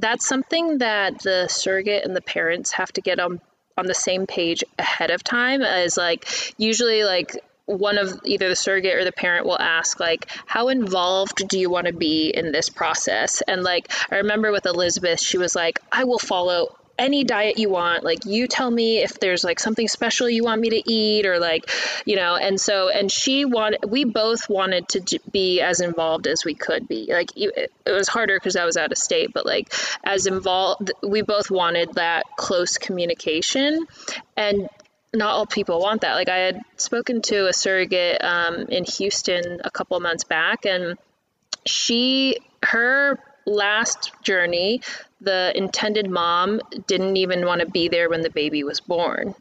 that's 0.00 0.26
something 0.26 0.78
that 0.78 1.20
the 1.20 1.48
surrogate 1.48 2.04
and 2.04 2.14
the 2.14 2.20
parents 2.20 2.72
have 2.72 2.92
to 2.92 3.00
get 3.00 3.20
on 3.20 3.40
on 3.76 3.86
the 3.86 3.94
same 3.94 4.26
page 4.26 4.64
ahead 4.78 5.10
of 5.10 5.22
time 5.22 5.62
as 5.62 5.96
like 5.96 6.28
usually 6.58 7.04
like 7.04 7.36
one 7.66 7.98
of 7.98 8.20
either 8.24 8.48
the 8.48 8.56
surrogate 8.56 8.96
or 8.96 9.04
the 9.04 9.12
parent 9.12 9.46
will 9.46 9.60
ask 9.60 10.00
like 10.00 10.26
how 10.46 10.68
involved 10.68 11.46
do 11.48 11.58
you 11.58 11.70
want 11.70 11.86
to 11.86 11.92
be 11.92 12.30
in 12.34 12.50
this 12.50 12.70
process? 12.70 13.42
And 13.42 13.62
like 13.62 13.92
i 14.10 14.16
remember 14.16 14.50
with 14.50 14.66
elizabeth 14.66 15.20
she 15.20 15.38
was 15.38 15.54
like 15.54 15.80
i 15.92 16.04
will 16.04 16.18
follow 16.18 16.77
any 16.98 17.24
diet 17.24 17.58
you 17.58 17.70
want. 17.70 18.04
Like 18.04 18.24
you 18.24 18.48
tell 18.48 18.70
me 18.70 18.98
if 18.98 19.20
there's 19.20 19.44
like 19.44 19.60
something 19.60 19.88
special 19.88 20.28
you 20.28 20.44
want 20.44 20.60
me 20.60 20.70
to 20.70 20.90
eat 20.90 21.26
or 21.26 21.38
like, 21.38 21.70
you 22.04 22.16
know, 22.16 22.36
and 22.36 22.60
so 22.60 22.88
and 22.88 23.10
she 23.10 23.44
wanted 23.44 23.84
we 23.88 24.04
both 24.04 24.48
wanted 24.48 24.88
to 24.88 25.20
be 25.30 25.60
as 25.60 25.80
involved 25.80 26.26
as 26.26 26.44
we 26.44 26.54
could 26.54 26.88
be. 26.88 27.06
Like 27.10 27.30
it 27.36 27.70
was 27.86 28.08
harder 28.08 28.38
cuz 28.38 28.56
I 28.56 28.64
was 28.64 28.76
out 28.76 28.92
of 28.92 28.98
state, 28.98 29.32
but 29.32 29.46
like 29.46 29.72
as 30.02 30.26
involved 30.26 30.92
we 31.02 31.22
both 31.22 31.50
wanted 31.50 31.94
that 31.94 32.24
close 32.36 32.78
communication 32.78 33.86
and 34.36 34.68
not 35.14 35.30
all 35.30 35.46
people 35.46 35.80
want 35.80 36.02
that. 36.02 36.14
Like 36.14 36.28
I 36.28 36.38
had 36.38 36.60
spoken 36.76 37.22
to 37.22 37.46
a 37.46 37.52
surrogate 37.52 38.22
um, 38.22 38.66
in 38.68 38.84
Houston 38.84 39.60
a 39.64 39.70
couple 39.70 39.98
months 40.00 40.24
back 40.24 40.66
and 40.66 40.98
she 41.64 42.38
her 42.62 43.18
last 43.46 44.12
journey, 44.22 44.82
the 45.20 45.52
intended 45.54 46.08
mom 46.08 46.60
didn't 46.86 47.16
even 47.16 47.44
want 47.44 47.60
to 47.60 47.66
be 47.66 47.88
there 47.88 48.08
when 48.08 48.22
the 48.22 48.30
baby 48.30 48.64
was 48.64 48.80
born, 48.80 49.34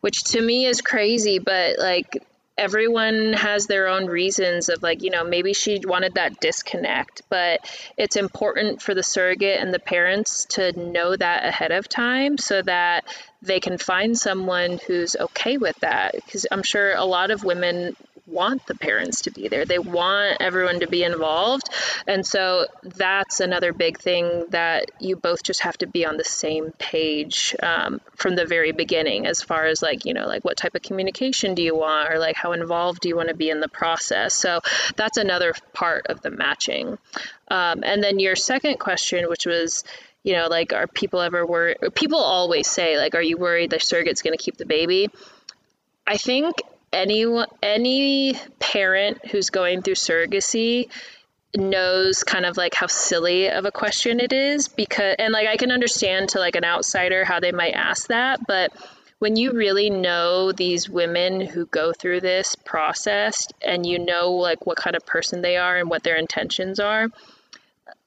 which 0.00 0.22
to 0.24 0.40
me 0.40 0.66
is 0.66 0.80
crazy, 0.80 1.38
but 1.38 1.78
like 1.78 2.22
everyone 2.58 3.34
has 3.34 3.66
their 3.66 3.88
own 3.88 4.06
reasons 4.06 4.68
of 4.68 4.82
like, 4.82 5.02
you 5.02 5.10
know, 5.10 5.24
maybe 5.24 5.52
she 5.52 5.80
wanted 5.84 6.14
that 6.14 6.40
disconnect, 6.40 7.22
but 7.28 7.60
it's 7.98 8.16
important 8.16 8.80
for 8.80 8.94
the 8.94 9.02
surrogate 9.02 9.60
and 9.60 9.74
the 9.74 9.78
parents 9.78 10.46
to 10.46 10.72
know 10.72 11.14
that 11.14 11.44
ahead 11.44 11.70
of 11.70 11.88
time 11.88 12.38
so 12.38 12.62
that 12.62 13.04
they 13.42 13.60
can 13.60 13.76
find 13.76 14.16
someone 14.16 14.78
who's 14.86 15.16
okay 15.16 15.58
with 15.58 15.78
that 15.80 16.14
because 16.14 16.46
I'm 16.50 16.62
sure 16.62 16.94
a 16.94 17.04
lot 17.04 17.30
of 17.30 17.44
women 17.44 17.94
want 18.26 18.66
the 18.66 18.74
parents 18.74 19.22
to 19.22 19.30
be 19.30 19.48
there. 19.48 19.64
They 19.64 19.78
want 19.78 20.38
everyone 20.40 20.80
to 20.80 20.88
be 20.88 21.04
involved. 21.04 21.68
And 22.06 22.26
so 22.26 22.66
that's 22.82 23.40
another 23.40 23.72
big 23.72 23.98
thing 23.98 24.46
that 24.50 24.90
you 25.00 25.16
both 25.16 25.42
just 25.42 25.60
have 25.60 25.78
to 25.78 25.86
be 25.86 26.04
on 26.04 26.16
the 26.16 26.24
same 26.24 26.72
page 26.78 27.54
um, 27.62 28.00
from 28.16 28.34
the 28.34 28.44
very 28.44 28.72
beginning, 28.72 29.26
as 29.26 29.42
far 29.42 29.66
as 29.66 29.82
like, 29.82 30.04
you 30.04 30.14
know, 30.14 30.26
like 30.26 30.44
what 30.44 30.56
type 30.56 30.74
of 30.74 30.82
communication 30.82 31.54
do 31.54 31.62
you 31.62 31.76
want 31.76 32.12
or 32.12 32.18
like 32.18 32.36
how 32.36 32.52
involved 32.52 33.00
do 33.00 33.08
you 33.08 33.16
want 33.16 33.28
to 33.28 33.34
be 33.34 33.50
in 33.50 33.60
the 33.60 33.68
process. 33.68 34.34
So 34.34 34.60
that's 34.96 35.16
another 35.16 35.54
part 35.72 36.06
of 36.08 36.20
the 36.22 36.30
matching. 36.30 36.98
Um, 37.48 37.84
and 37.84 38.02
then 38.02 38.18
your 38.18 38.36
second 38.36 38.78
question, 38.78 39.28
which 39.28 39.46
was, 39.46 39.84
you 40.24 40.32
know, 40.32 40.48
like, 40.48 40.72
are 40.72 40.88
people 40.88 41.20
ever 41.20 41.46
worried? 41.46 41.76
People 41.94 42.18
always 42.18 42.66
say, 42.66 42.98
like, 42.98 43.14
are 43.14 43.22
you 43.22 43.36
worried 43.36 43.70
the 43.70 43.76
surrogate's 43.76 44.22
going 44.22 44.36
to 44.36 44.42
keep 44.42 44.56
the 44.56 44.66
baby? 44.66 45.08
I 46.04 46.16
think 46.16 46.56
anyone 46.92 47.48
any 47.62 48.34
parent 48.58 49.26
who's 49.26 49.50
going 49.50 49.82
through 49.82 49.94
surrogacy 49.94 50.88
knows 51.54 52.24
kind 52.24 52.44
of 52.44 52.56
like 52.56 52.74
how 52.74 52.86
silly 52.86 53.48
of 53.48 53.64
a 53.64 53.72
question 53.72 54.20
it 54.20 54.32
is 54.32 54.68
because 54.68 55.16
and 55.18 55.32
like 55.32 55.48
I 55.48 55.56
can 55.56 55.70
understand 55.70 56.30
to 56.30 56.38
like 56.38 56.56
an 56.56 56.64
outsider 56.64 57.24
how 57.24 57.40
they 57.40 57.52
might 57.52 57.72
ask 57.72 58.08
that 58.08 58.40
but 58.46 58.72
when 59.18 59.36
you 59.36 59.52
really 59.52 59.88
know 59.88 60.52
these 60.52 60.90
women 60.90 61.40
who 61.40 61.64
go 61.66 61.92
through 61.92 62.20
this 62.20 62.54
process 62.56 63.46
and 63.62 63.86
you 63.86 63.98
know 63.98 64.32
like 64.32 64.66
what 64.66 64.76
kind 64.76 64.96
of 64.96 65.06
person 65.06 65.40
they 65.40 65.56
are 65.56 65.78
and 65.78 65.88
what 65.88 66.02
their 66.02 66.16
intentions 66.16 66.78
are 66.78 67.08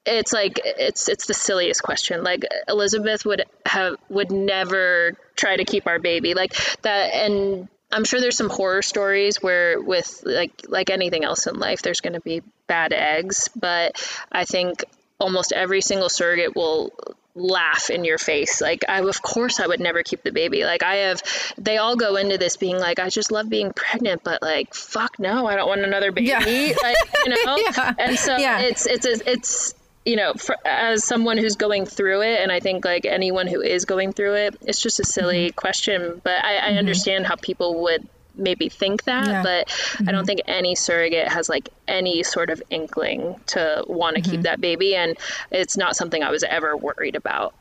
it's 0.05 0.34
like 0.34 0.59
it's 0.63 1.07
it's 1.07 1.27
the 1.27 1.34
silliest 1.34 1.84
question. 1.84 2.23
Like 2.23 2.45
elizabeth 2.67 3.25
would 3.25 3.43
have 3.65 3.95
would 4.09 4.32
never 4.32 5.13
try 5.36 5.55
to 5.55 5.65
keep 5.65 5.88
our 5.88 5.99
baby. 5.99 6.34
Like 6.34 6.53
that 6.82 7.13
and 7.13 7.67
I'm 7.91 8.03
sure 8.03 8.21
there's 8.21 8.37
some 8.37 8.49
horror 8.49 8.81
stories 8.81 9.41
where 9.41 9.81
with 9.81 10.21
like 10.23 10.51
like 10.67 10.89
anything 10.89 11.23
else 11.23 11.47
in 11.47 11.59
life 11.59 11.81
there's 11.81 12.01
going 12.01 12.13
to 12.13 12.21
be 12.21 12.41
bad 12.67 12.93
eggs, 12.93 13.49
but 13.55 14.01
I 14.31 14.45
think 14.45 14.83
almost 15.19 15.51
every 15.51 15.81
single 15.81 16.09
surrogate 16.09 16.55
will 16.55 16.93
laugh 17.35 17.89
in 17.89 18.03
your 18.03 18.17
face 18.17 18.59
like 18.59 18.83
I 18.89 19.01
of 19.01 19.21
course 19.21 19.59
I 19.59 19.67
would 19.67 19.79
never 19.79 20.03
keep 20.03 20.23
the 20.23 20.31
baby 20.31 20.65
like 20.65 20.83
I 20.83 20.95
have 20.95 21.21
they 21.57 21.77
all 21.77 21.95
go 21.95 22.15
into 22.15 22.37
this 22.37 22.57
being 22.57 22.77
like 22.77 22.99
I 22.99 23.09
just 23.09 23.31
love 23.31 23.49
being 23.49 23.71
pregnant 23.71 24.23
but 24.23 24.41
like 24.41 24.73
fuck 24.73 25.19
no 25.19 25.45
I 25.45 25.55
don't 25.55 25.67
want 25.67 25.81
another 25.81 26.11
baby 26.11 26.27
yeah. 26.27 26.39
like 26.39 26.97
you 27.25 27.29
know 27.45 27.57
yeah. 27.57 27.93
and 27.97 28.17
so 28.17 28.35
yeah. 28.35 28.61
it's 28.61 28.87
it's 28.87 29.05
it's 29.05 29.73
you 30.06 30.16
know, 30.16 30.34
for, 30.34 30.56
as 30.66 31.04
someone 31.04 31.38
who's 31.38 31.56
going 31.56 31.86
through 31.86 32.22
it, 32.22 32.39
and 32.39 32.52
I 32.52 32.60
think 32.60 32.86
like 32.86 33.06
anyone 33.06 33.47
who 33.47 33.62
is 33.62 33.86
going 33.86 34.14
through 34.14 34.36
it, 34.36 34.58
it's 34.62 34.82
just 34.82 35.00
a 35.00 35.04
silly 35.04 35.47
mm-hmm. 35.47 35.56
question. 35.56 36.22
But 36.24 36.43
I, 36.43 36.58
I 36.58 36.62
mm-hmm. 36.62 36.78
understand 36.78 37.26
how 37.26 37.36
people 37.36 37.84
would 37.84 38.08
maybe 38.36 38.70
think 38.70 39.04
that, 39.04 39.28
yeah. 39.28 39.43
but 39.43 39.68
mm-hmm. 39.68 40.08
I 40.08 40.12
don't 40.12 40.22
mm-hmm. 40.22 40.26
think 40.26 40.41
any 40.47 40.76
surrogate 40.76 41.28
has 41.28 41.50
like 41.50 41.70
any 41.88 42.24
sort 42.24 42.50
of 42.50 42.64
inkling 42.70 43.36
to 43.47 43.84
want 43.88 44.16
to 44.16 44.22
keep 44.22 44.34
mm-hmm. 44.34 44.41
that 44.43 44.62
baby, 44.62 44.95
and 44.95 45.18
it's 45.52 45.78
not 45.78 45.95
something 45.95 46.24
I 46.24 46.32
was 46.32 46.43
ever 46.43 46.76
worried 46.76 47.16
about. 47.16 47.54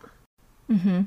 Mm-hmm. 0.70 1.02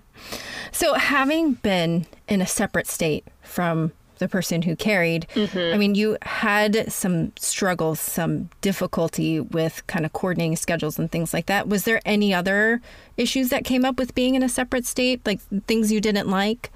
So, 0.72 0.94
having 0.96 1.54
been 1.54 2.08
in 2.28 2.42
a 2.42 2.48
separate 2.48 2.88
state 2.88 3.26
from 3.42 3.92
the 4.22 4.30
person 4.30 4.62
who 4.62 4.78
carried. 4.78 5.28
Mm-hmm. 5.36 5.74
I 5.74 5.78
mean, 5.78 5.96
you 5.96 6.18
had 6.22 6.90
some 6.90 7.34
struggles, 7.36 8.00
some 8.00 8.50
difficulty 8.62 9.42
with 9.42 9.86
kind 9.88 10.06
of 10.06 10.14
coordinating 10.14 10.56
schedules 10.56 10.98
and 10.98 11.12
things 11.12 11.34
like 11.34 11.48
that. 11.48 11.68
Was 11.68 11.84
there 11.84 12.00
any 12.06 12.34
other 12.34 12.80
issues 13.18 13.50
that 13.50 13.66
came 13.66 13.84
up 13.84 14.00
with 14.00 14.16
being 14.16 14.36
in 14.36 14.44
a 14.44 14.50
separate 14.50 14.86
state, 14.86 15.20
like 15.26 15.42
things 15.68 15.92
you 15.92 16.00
didn't 16.00 16.30
like? 16.30 16.72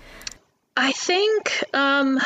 I 0.75 0.91
think 0.91 1.63
um, 1.73 2.19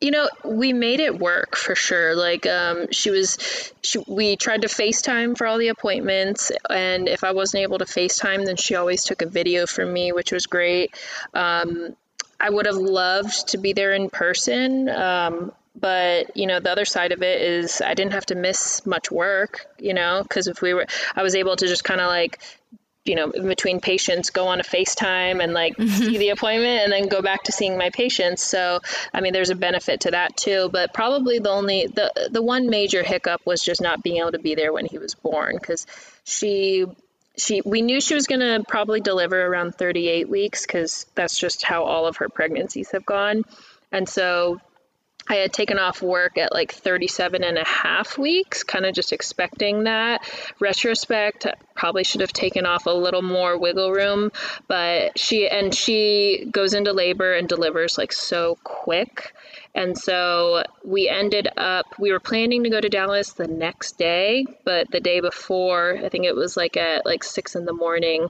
You 0.00 0.10
know, 0.10 0.28
we 0.44 0.74
made 0.74 1.00
it 1.00 1.18
work 1.18 1.56
for 1.56 1.74
sure. 1.74 2.14
Like, 2.14 2.46
um, 2.46 2.92
she 2.92 3.10
was, 3.10 3.72
she, 3.82 3.98
we 4.06 4.36
tried 4.36 4.62
to 4.62 4.68
FaceTime 4.68 5.38
for 5.38 5.46
all 5.46 5.56
the 5.56 5.68
appointments, 5.68 6.52
and 6.68 7.08
if 7.08 7.24
I 7.24 7.32
wasn't 7.32 7.62
able 7.62 7.78
to 7.78 7.86
FaceTime, 7.86 8.44
then 8.44 8.56
she 8.56 8.74
always 8.74 9.04
took 9.04 9.22
a 9.22 9.26
video 9.26 9.66
for 9.66 9.86
me, 9.86 10.12
which 10.12 10.32
was 10.32 10.46
great. 10.46 10.94
Um, 11.32 11.96
I 12.38 12.50
would 12.50 12.66
have 12.66 12.76
loved 12.76 13.48
to 13.48 13.58
be 13.58 13.72
there 13.72 13.92
in 13.92 14.10
person. 14.10 14.88
Um, 14.88 15.52
but 15.78 16.36
you 16.36 16.46
know 16.46 16.58
the 16.58 16.70
other 16.70 16.84
side 16.84 17.12
of 17.12 17.22
it 17.22 17.42
is 17.42 17.80
i 17.82 17.94
didn't 17.94 18.12
have 18.12 18.26
to 18.26 18.34
miss 18.34 18.84
much 18.86 19.10
work 19.10 19.66
you 19.78 19.92
know 19.92 20.22
because 20.22 20.46
if 20.46 20.62
we 20.62 20.72
were 20.72 20.86
i 21.14 21.22
was 21.22 21.34
able 21.34 21.54
to 21.54 21.66
just 21.66 21.84
kind 21.84 22.00
of 22.00 22.08
like 22.08 22.40
you 23.04 23.14
know 23.14 23.30
in 23.30 23.46
between 23.46 23.80
patients 23.80 24.30
go 24.30 24.48
on 24.48 24.60
a 24.60 24.64
facetime 24.64 25.42
and 25.42 25.52
like 25.52 25.76
mm-hmm. 25.76 25.88
see 25.88 26.18
the 26.18 26.30
appointment 26.30 26.82
and 26.82 26.92
then 26.92 27.08
go 27.08 27.22
back 27.22 27.44
to 27.44 27.52
seeing 27.52 27.78
my 27.78 27.90
patients 27.90 28.42
so 28.42 28.80
i 29.14 29.20
mean 29.20 29.32
there's 29.32 29.50
a 29.50 29.54
benefit 29.54 30.00
to 30.00 30.10
that 30.10 30.36
too 30.36 30.68
but 30.72 30.92
probably 30.92 31.38
the 31.38 31.50
only 31.50 31.86
the 31.86 32.30
the 32.32 32.42
one 32.42 32.68
major 32.68 33.02
hiccup 33.02 33.40
was 33.44 33.62
just 33.62 33.80
not 33.80 34.02
being 34.02 34.16
able 34.16 34.32
to 34.32 34.38
be 34.38 34.54
there 34.54 34.72
when 34.72 34.86
he 34.86 34.98
was 34.98 35.14
born 35.14 35.56
because 35.56 35.86
she 36.24 36.86
she 37.36 37.60
we 37.64 37.82
knew 37.82 38.00
she 38.00 38.14
was 38.14 38.26
going 38.26 38.40
to 38.40 38.64
probably 38.68 39.00
deliver 39.00 39.40
around 39.44 39.74
38 39.74 40.28
weeks 40.28 40.66
because 40.66 41.06
that's 41.14 41.38
just 41.38 41.64
how 41.64 41.84
all 41.84 42.06
of 42.06 42.18
her 42.18 42.28
pregnancies 42.28 42.90
have 42.92 43.04
gone 43.04 43.44
and 43.92 44.08
so 44.08 44.60
I 45.28 45.36
had 45.36 45.52
taken 45.52 45.78
off 45.78 46.02
work 46.02 46.38
at 46.38 46.52
like 46.52 46.72
37 46.72 47.42
and 47.42 47.58
a 47.58 47.64
half 47.64 48.16
weeks, 48.16 48.62
kind 48.62 48.86
of 48.86 48.94
just 48.94 49.12
expecting 49.12 49.84
that. 49.84 50.22
Retrospect, 50.60 51.46
probably 51.74 52.04
should 52.04 52.20
have 52.20 52.32
taken 52.32 52.64
off 52.64 52.86
a 52.86 52.90
little 52.90 53.22
more 53.22 53.58
wiggle 53.58 53.90
room, 53.90 54.30
but 54.68 55.18
she 55.18 55.48
and 55.48 55.74
she 55.74 56.48
goes 56.50 56.74
into 56.74 56.92
labor 56.92 57.34
and 57.34 57.48
delivers 57.48 57.98
like 57.98 58.12
so 58.12 58.56
quick. 58.62 59.32
And 59.76 59.96
so 59.96 60.64
we 60.84 61.06
ended 61.06 61.48
up, 61.58 61.84
we 61.98 62.10
were 62.10 62.18
planning 62.18 62.64
to 62.64 62.70
go 62.70 62.80
to 62.80 62.88
Dallas 62.88 63.34
the 63.34 63.46
next 63.46 63.98
day, 63.98 64.46
but 64.64 64.90
the 64.90 65.00
day 65.00 65.20
before, 65.20 65.98
I 66.02 66.08
think 66.08 66.24
it 66.24 66.34
was 66.34 66.56
like 66.56 66.78
at 66.78 67.04
like 67.04 67.22
six 67.22 67.54
in 67.54 67.66
the 67.66 67.74
morning, 67.74 68.28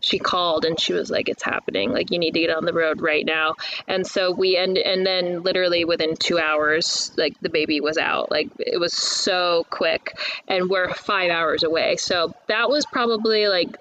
she 0.00 0.18
called 0.18 0.64
and 0.64 0.78
she 0.78 0.92
was 0.92 1.08
like, 1.08 1.28
"It's 1.28 1.42
happening! 1.42 1.92
Like 1.92 2.10
you 2.10 2.18
need 2.18 2.34
to 2.34 2.40
get 2.40 2.50
on 2.50 2.64
the 2.64 2.72
road 2.72 3.00
right 3.00 3.24
now." 3.24 3.54
And 3.86 4.04
so 4.06 4.32
we 4.32 4.56
end, 4.56 4.76
and 4.76 5.06
then 5.06 5.42
literally 5.44 5.84
within 5.84 6.16
two 6.16 6.38
hours, 6.38 7.12
like 7.16 7.40
the 7.40 7.48
baby 7.48 7.80
was 7.80 7.96
out. 7.96 8.30
Like 8.30 8.50
it 8.58 8.78
was 8.78 8.92
so 8.92 9.64
quick, 9.70 10.18
and 10.48 10.68
we're 10.68 10.92
five 10.92 11.30
hours 11.30 11.62
away. 11.62 11.96
So 11.96 12.34
that 12.48 12.68
was 12.68 12.84
probably 12.86 13.46
like 13.46 13.76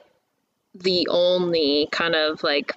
the 0.76 1.08
only 1.10 1.90
kind 1.92 2.16
of 2.16 2.44
like 2.44 2.76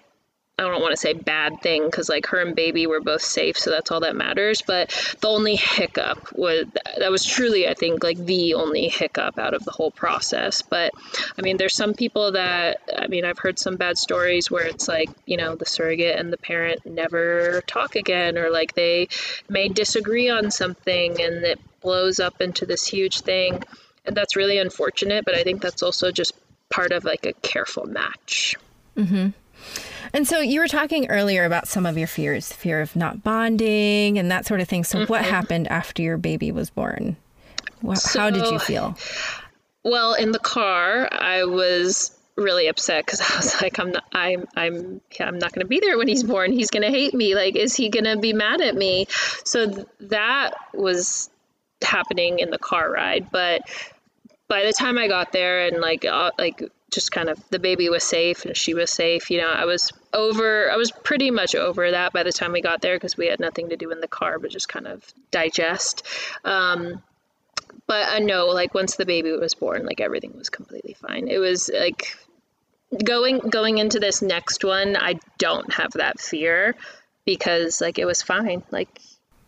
I 0.61 0.65
don't 0.65 0.83
want 0.83 0.93
to 0.93 0.97
say 0.99 1.15
bad 1.15 1.63
thing 1.63 1.87
because 1.87 2.11
like 2.11 2.27
her 2.27 2.39
and 2.39 2.55
baby 2.55 2.87
were 2.87 3.01
both 3.01 3.23
safe, 3.23 3.59
so 3.59 3.71
that's 3.71 3.91
all 3.91 4.01
that 4.01 4.15
matters. 4.15 4.61
But 4.61 4.91
the 5.21 5.29
only 5.29 5.57
hiccup 5.57 6.37
was 6.37 6.67
that 6.99 7.11
was 7.11 7.25
truly, 7.25 7.67
I 7.67 7.73
think, 7.73 8.05
like 8.05 8.19
the 8.19 8.55
only 8.55 8.89
hiccup 8.89 9.39
out 9.39 9.55
of 9.55 9.65
the 9.65 9.71
whole 9.71 9.91
process. 9.91 10.61
But 10.61 10.93
I 11.39 11.41
mean, 11.41 11.57
there's 11.57 11.75
some 11.75 11.95
people 11.95 12.33
that 12.33 12.83
I 12.95 13.07
mean, 13.07 13.25
I've 13.25 13.39
heard 13.39 13.59
some 13.59 13.77
bad 13.77 13.97
stories 13.97 14.51
where 14.51 14.67
it's 14.67 14.87
like 14.87 15.09
you 15.25 15.39
know 15.39 15.55
the 15.55 15.65
surrogate 15.65 16.19
and 16.19 16.31
the 16.31 16.37
parent 16.37 16.85
never 16.85 17.63
talk 17.67 17.97
again, 17.97 18.37
or 18.37 18.51
like 18.51 18.75
they 18.75 19.09
may 19.49 19.69
disagree 19.69 20.29
on 20.29 20.51
something 20.51 21.23
and 21.23 21.43
it 21.43 21.59
blows 21.81 22.21
up 22.21 22.43
into 22.43 22.67
this 22.67 22.87
huge 22.87 23.23
thing, 23.23 23.63
and 24.05 24.15
that's 24.15 24.37
really 24.37 24.59
unfortunate. 24.59 25.25
But 25.25 25.37
I 25.37 25.43
think 25.43 25.63
that's 25.63 25.83
also 25.83 26.13
just 26.13 26.35
part 26.69 26.93
of 26.93 27.05
like 27.05 27.25
a 27.25 27.33
careful 27.33 27.87
match. 27.87 28.57
Mm-hmm. 28.95 29.29
And 30.13 30.27
so 30.27 30.41
you 30.41 30.61
were 30.61 30.69
talking 30.69 31.09
earlier 31.09 31.45
about 31.45 31.69
some 31.69 31.87
of 31.87 31.97
your 31.97 32.07
fears, 32.07 32.53
fear 32.53 32.81
of 32.81 32.95
not 32.97 33.23
bonding 33.23 34.19
and 34.19 34.31
that 34.31 34.47
sort 34.47 34.61
of 34.61 34.69
thing. 34.69 34.85
So 34.85 34.99
mm-hmm. 34.99 35.13
what 35.13 35.25
happened 35.25 35.69
after 35.69 36.03
your 36.03 36.17
baby 36.17 36.53
was 36.53 36.71
born? 36.71 37.17
How 37.83 37.95
so, 37.95 38.31
did 38.31 38.47
you 38.47 38.59
feel? 38.59 38.97
Well, 39.85 40.15
in 40.15 40.33
the 40.33 40.39
car, 40.39 41.09
I 41.11 41.45
was 41.45 42.17
really 42.37 42.69
upset 42.69 43.07
because 43.07 43.21
I 43.31 43.37
was 43.37 43.63
like, 43.63 43.79
I'm 43.79 43.93
not, 43.93 44.05
I'm, 44.13 44.47
I'm, 44.57 45.01
yeah, 45.19 45.27
I'm 45.27 45.39
not 45.39 45.53
going 45.53 45.65
to 45.65 45.69
be 45.69 45.81
there 45.81 45.97
when 45.99 46.09
he's 46.09 46.23
born. 46.23 46.53
He's 46.53 46.71
going 46.71 46.83
to 46.83 46.91
hate 46.91 47.15
me. 47.15 47.35
Like, 47.35 47.57
is 47.57 47.75
he 47.75 47.89
going 47.89 48.05
to 48.05 48.17
be 48.17 48.33
mad 48.33 48.61
at 48.61 48.75
me? 48.75 49.07
So 49.45 49.71
th- 49.71 49.87
that 50.01 50.55
was 50.75 51.31
happening 51.83 52.39
in 52.39 52.51
the 52.51 52.59
car 52.59 52.91
ride. 52.91 53.31
But 53.31 53.63
by 54.49 54.65
the 54.65 54.73
time 54.73 54.99
I 54.99 55.09
got 55.09 55.33
there 55.33 55.67
and 55.67 55.81
like, 55.81 56.05
uh, 56.05 56.33
like 56.39 56.63
just 56.91 57.13
kind 57.13 57.29
of 57.29 57.39
the 57.51 57.59
baby 57.59 57.89
was 57.89 58.05
safe 58.05 58.45
and 58.45 58.57
she 58.57 58.75
was 58.75 58.91
safe. 58.91 59.31
You 59.31 59.41
know, 59.41 59.51
I 59.51 59.65
was 59.65 59.93
over, 60.13 60.71
I 60.71 60.77
was 60.77 60.91
pretty 60.91 61.31
much 61.31 61.55
over 61.55 61.91
that 61.91 62.13
by 62.13 62.23
the 62.23 62.33
time 62.33 62.53
we 62.53 62.61
got 62.61 62.83
there 62.83 62.97
because 62.97 63.17
we 63.17 63.27
had 63.27 63.41
nothing 63.41 63.71
to 63.71 63.77
do 63.77 63.91
in 63.91 64.01
the 64.01 64.09
car 64.09 64.39
but 64.39 64.51
just 64.51 64.69
kind 64.69 64.87
of 64.87 65.05
digest. 65.31 66.07
Um, 66.45 67.03
but 67.87 68.09
I 68.09 68.19
know, 68.19 68.47
like 68.47 68.75
once 68.75 68.97
the 68.97 69.07
baby 69.07 69.33
was 69.33 69.55
born, 69.55 69.85
like 69.87 70.01
everything 70.01 70.37
was 70.37 70.51
completely 70.51 70.95
fine. 70.95 71.29
It 71.29 71.39
was 71.39 71.71
like 71.73 72.17
going 73.05 73.39
going 73.39 73.79
into 73.79 74.01
this 74.01 74.23
next 74.23 74.65
one, 74.65 74.97
I 74.97 75.19
don't 75.39 75.73
have 75.73 75.93
that 75.93 76.21
fear 76.21 76.75
because 77.25 77.81
like 77.81 77.99
it 77.99 78.05
was 78.05 78.23
fine. 78.23 78.63
Like 78.71 79.01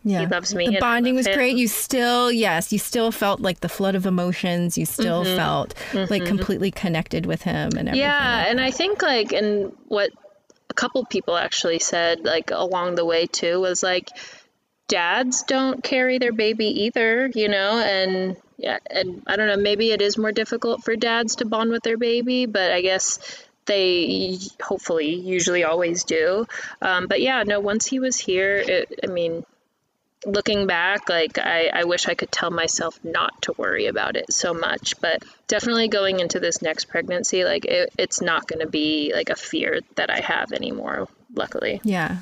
yeah. 0.03 0.21
he 0.21 0.27
loves 0.27 0.53
me. 0.53 0.67
The 0.67 0.79
bonding 0.79 1.15
was 1.15 1.27
him. 1.27 1.35
great. 1.35 1.55
You 1.55 1.67
still, 1.67 2.31
yes, 2.31 2.71
you 2.71 2.79
still 2.79 3.11
felt 3.11 3.39
like 3.39 3.61
the 3.61 3.69
flood 3.69 3.95
of 3.95 4.05
emotions. 4.05 4.77
You 4.77 4.85
still 4.85 5.23
mm-hmm. 5.23 5.35
felt 5.35 5.75
mm-hmm. 5.91 6.11
like 6.11 6.25
completely 6.25 6.71
connected 6.71 7.25
with 7.25 7.43
him 7.43 7.71
and 7.77 7.89
everything. 7.89 7.99
Yeah, 7.99 8.37
like 8.37 8.47
and 8.49 8.61
I 8.61 8.71
think 8.71 9.01
like, 9.01 9.31
and 9.31 9.73
what 9.87 10.11
a 10.69 10.73
couple 10.73 11.05
people 11.05 11.37
actually 11.37 11.79
said 11.79 12.25
like 12.25 12.51
along 12.51 12.95
the 12.95 13.05
way 13.05 13.27
too 13.27 13.59
was 13.59 13.83
like, 13.83 14.09
dads 14.87 15.43
don't 15.43 15.83
carry 15.83 16.17
their 16.17 16.33
baby 16.33 16.83
either, 16.83 17.27
you 17.33 17.47
know, 17.47 17.79
and 17.79 18.37
yeah, 18.57 18.79
and 18.89 19.23
I 19.27 19.35
don't 19.35 19.47
know, 19.47 19.57
maybe 19.57 19.91
it 19.91 20.01
is 20.01 20.17
more 20.17 20.31
difficult 20.31 20.83
for 20.83 20.95
dads 20.95 21.37
to 21.37 21.45
bond 21.45 21.71
with 21.71 21.83
their 21.83 21.97
baby, 21.97 22.45
but 22.45 22.71
I 22.71 22.81
guess 22.81 23.19
they 23.65 24.37
hopefully 24.61 25.15
usually 25.15 25.63
always 25.63 26.03
do. 26.03 26.45
Um, 26.81 27.07
but 27.07 27.21
yeah, 27.21 27.43
no, 27.43 27.59
once 27.59 27.85
he 27.85 27.99
was 27.99 28.17
here, 28.17 28.57
it, 28.57 28.99
I 29.03 29.07
mean, 29.07 29.45
looking 30.25 30.67
back, 30.67 31.09
like 31.09 31.37
I, 31.37 31.67
I 31.67 31.83
wish 31.85 32.07
I 32.07 32.15
could 32.15 32.31
tell 32.31 32.51
myself 32.51 32.99
not 33.03 33.41
to 33.43 33.53
worry 33.57 33.87
about 33.87 34.15
it 34.15 34.31
so 34.31 34.53
much. 34.53 34.99
But 35.01 35.23
definitely 35.47 35.87
going 35.87 36.19
into 36.19 36.39
this 36.39 36.61
next 36.61 36.85
pregnancy, 36.85 37.43
like 37.43 37.65
it, 37.65 37.91
it's 37.97 38.21
not 38.21 38.47
going 38.47 38.59
to 38.59 38.69
be 38.69 39.11
like 39.15 39.29
a 39.29 39.35
fear 39.35 39.81
that 39.95 40.09
I 40.09 40.19
have 40.19 40.51
anymore, 40.51 41.07
luckily. 41.33 41.81
Yeah. 41.83 42.17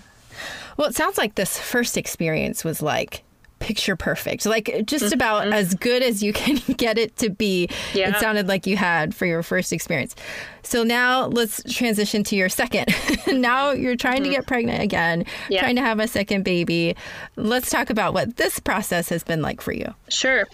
Well, 0.77 0.87
it 0.87 0.95
sounds 0.95 1.17
like 1.17 1.35
this 1.35 1.59
first 1.59 1.97
experience 1.97 2.63
was 2.63 2.81
like 2.81 3.23
picture 3.61 3.95
perfect, 3.95 4.45
like 4.45 4.83
just 4.85 5.05
mm-hmm. 5.05 5.13
about 5.13 5.47
as 5.53 5.73
good 5.75 6.03
as 6.03 6.21
you 6.21 6.33
can 6.33 6.57
get 6.77 6.97
it 6.97 7.15
to 7.17 7.29
be. 7.29 7.69
Yeah. 7.93 8.09
It 8.09 8.19
sounded 8.19 8.47
like 8.47 8.67
you 8.67 8.75
had 8.75 9.15
for 9.15 9.25
your 9.25 9.43
first 9.43 9.71
experience. 9.71 10.15
So 10.63 10.83
now 10.83 11.27
let's 11.27 11.61
transition 11.73 12.23
to 12.25 12.35
your 12.35 12.49
second. 12.49 12.93
now 13.27 13.71
you're 13.71 13.95
trying 13.95 14.17
mm-hmm. 14.17 14.25
to 14.25 14.29
get 14.37 14.47
pregnant 14.47 14.81
again, 14.81 15.25
yeah. 15.49 15.61
trying 15.61 15.75
to 15.75 15.81
have 15.81 15.99
a 15.99 16.07
second 16.07 16.43
baby. 16.43 16.95
Let's 17.35 17.69
talk 17.69 17.89
about 17.89 18.13
what 18.13 18.37
this 18.37 18.59
process 18.59 19.09
has 19.09 19.23
been 19.23 19.41
like 19.41 19.61
for 19.61 19.71
you. 19.71 19.93
Sure. 20.09 20.47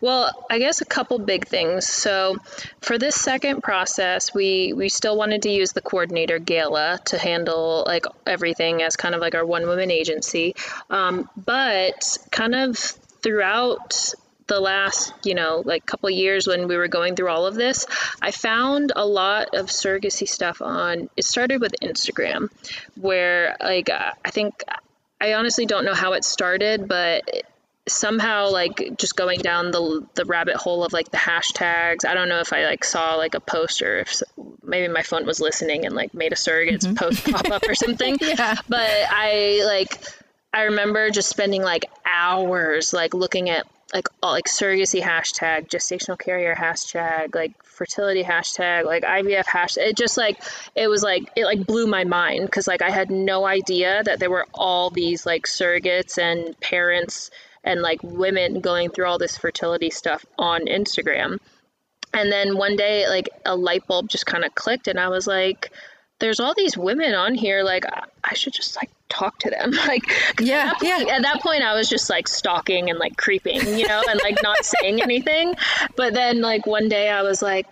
Well, 0.00 0.30
I 0.50 0.58
guess 0.58 0.80
a 0.80 0.84
couple 0.84 1.18
big 1.18 1.46
things. 1.46 1.86
So 1.86 2.36
for 2.80 2.98
this 2.98 3.14
second 3.14 3.62
process, 3.62 4.34
we 4.34 4.72
we 4.72 4.88
still 4.88 5.16
wanted 5.16 5.42
to 5.42 5.50
use 5.50 5.72
the 5.72 5.80
coordinator 5.80 6.38
Gala 6.38 6.98
to 7.06 7.18
handle 7.18 7.84
like 7.86 8.06
everything 8.26 8.82
as 8.82 8.96
kind 8.96 9.14
of 9.14 9.20
like 9.20 9.34
our 9.34 9.44
one 9.44 9.66
woman 9.66 9.90
agency, 9.90 10.54
um, 10.90 11.28
but 11.36 12.18
kind 12.30 12.41
of 12.50 12.76
throughout 13.22 14.14
the 14.46 14.60
last, 14.60 15.12
you 15.24 15.34
know, 15.34 15.62
like 15.64 15.86
couple 15.86 16.10
years 16.10 16.46
when 16.46 16.68
we 16.68 16.76
were 16.76 16.88
going 16.88 17.16
through 17.16 17.28
all 17.28 17.46
of 17.46 17.54
this, 17.54 17.86
I 18.20 18.32
found 18.32 18.92
a 18.94 19.06
lot 19.06 19.54
of 19.54 19.66
surrogacy 19.66 20.28
stuff 20.28 20.60
on. 20.60 21.08
It 21.16 21.24
started 21.24 21.60
with 21.60 21.74
Instagram, 21.82 22.48
where 23.00 23.56
like 23.60 23.88
I 23.90 24.30
think 24.30 24.64
I 25.20 25.34
honestly 25.34 25.66
don't 25.66 25.84
know 25.84 25.94
how 25.94 26.12
it 26.14 26.24
started, 26.24 26.88
but 26.88 27.22
somehow 27.88 28.50
like 28.50 28.96
just 28.96 29.16
going 29.16 29.40
down 29.40 29.70
the 29.70 30.06
the 30.14 30.24
rabbit 30.24 30.56
hole 30.56 30.84
of 30.84 30.92
like 30.92 31.10
the 31.10 31.16
hashtags. 31.16 32.04
I 32.06 32.14
don't 32.14 32.28
know 32.28 32.40
if 32.40 32.52
I 32.52 32.64
like 32.66 32.84
saw 32.84 33.14
like 33.16 33.34
a 33.34 33.40
post 33.40 33.82
or 33.82 34.00
if 34.00 34.22
maybe 34.62 34.92
my 34.92 35.02
phone 35.02 35.26
was 35.26 35.40
listening 35.40 35.86
and 35.86 35.94
like 35.94 36.14
made 36.14 36.32
a 36.32 36.36
surrogates 36.36 36.84
mm-hmm. 36.84 36.94
post 36.94 37.24
pop 37.30 37.50
up 37.50 37.62
or 37.68 37.74
something. 37.86 38.18
yeah. 38.20 38.56
But 38.68 38.90
I 39.10 39.62
like 39.64 39.98
I 40.52 40.62
remember 40.64 41.10
just 41.10 41.28
spending 41.28 41.62
like 41.62 41.86
hours 42.04 42.92
like 42.92 43.14
looking 43.14 43.48
at 43.50 43.66
like 43.92 44.08
all, 44.22 44.32
like 44.32 44.46
surrogacy 44.46 45.02
hashtag, 45.02 45.68
gestational 45.68 46.18
carrier 46.18 46.54
hashtag, 46.54 47.34
like 47.34 47.62
fertility 47.62 48.22
hashtag, 48.22 48.84
like 48.84 49.02
IVF 49.02 49.44
hashtag. 49.44 49.88
It 49.88 49.96
just 49.96 50.16
like 50.16 50.42
it 50.74 50.88
was 50.88 51.02
like 51.02 51.30
it 51.36 51.44
like 51.44 51.66
blew 51.66 51.86
my 51.86 52.04
mind 52.04 52.46
because 52.46 52.66
like 52.66 52.82
I 52.82 52.90
had 52.90 53.10
no 53.10 53.44
idea 53.44 54.02
that 54.04 54.18
there 54.18 54.30
were 54.30 54.46
all 54.54 54.90
these 54.90 55.26
like 55.26 55.46
surrogates 55.46 56.18
and 56.18 56.58
parents 56.60 57.30
and 57.64 57.80
like 57.80 58.02
women 58.02 58.60
going 58.60 58.90
through 58.90 59.06
all 59.06 59.18
this 59.18 59.36
fertility 59.36 59.90
stuff 59.90 60.24
on 60.38 60.66
Instagram. 60.66 61.38
And 62.14 62.30
then 62.30 62.56
one 62.56 62.76
day 62.76 63.08
like 63.08 63.28
a 63.44 63.56
light 63.56 63.86
bulb 63.86 64.08
just 64.08 64.26
kind 64.26 64.44
of 64.44 64.54
clicked 64.54 64.88
and 64.88 64.98
I 64.98 65.08
was 65.08 65.26
like 65.26 65.72
there's 66.22 66.38
all 66.38 66.54
these 66.54 66.78
women 66.78 67.14
on 67.14 67.34
here 67.34 67.64
like 67.64 67.84
I 68.22 68.34
should 68.34 68.52
just 68.52 68.76
like 68.76 68.90
talk 69.08 69.40
to 69.40 69.50
them. 69.50 69.72
Like, 69.86 70.04
yeah, 70.40 70.70
at 70.70 70.78
point, 70.78 71.08
yeah. 71.08 71.16
At 71.16 71.22
that 71.22 71.42
point, 71.42 71.62
I 71.62 71.74
was 71.74 71.88
just 71.88 72.08
like 72.08 72.28
stalking 72.28 72.88
and 72.88 72.98
like 72.98 73.16
creeping, 73.16 73.76
you 73.76 73.86
know, 73.88 74.02
and 74.08 74.20
like 74.22 74.40
not 74.42 74.64
saying 74.64 75.02
anything. 75.08 75.54
But 75.96 76.14
then 76.14 76.40
like 76.40 76.64
one 76.64 76.88
day 76.88 77.10
I 77.10 77.22
was 77.22 77.42
like, 77.42 77.66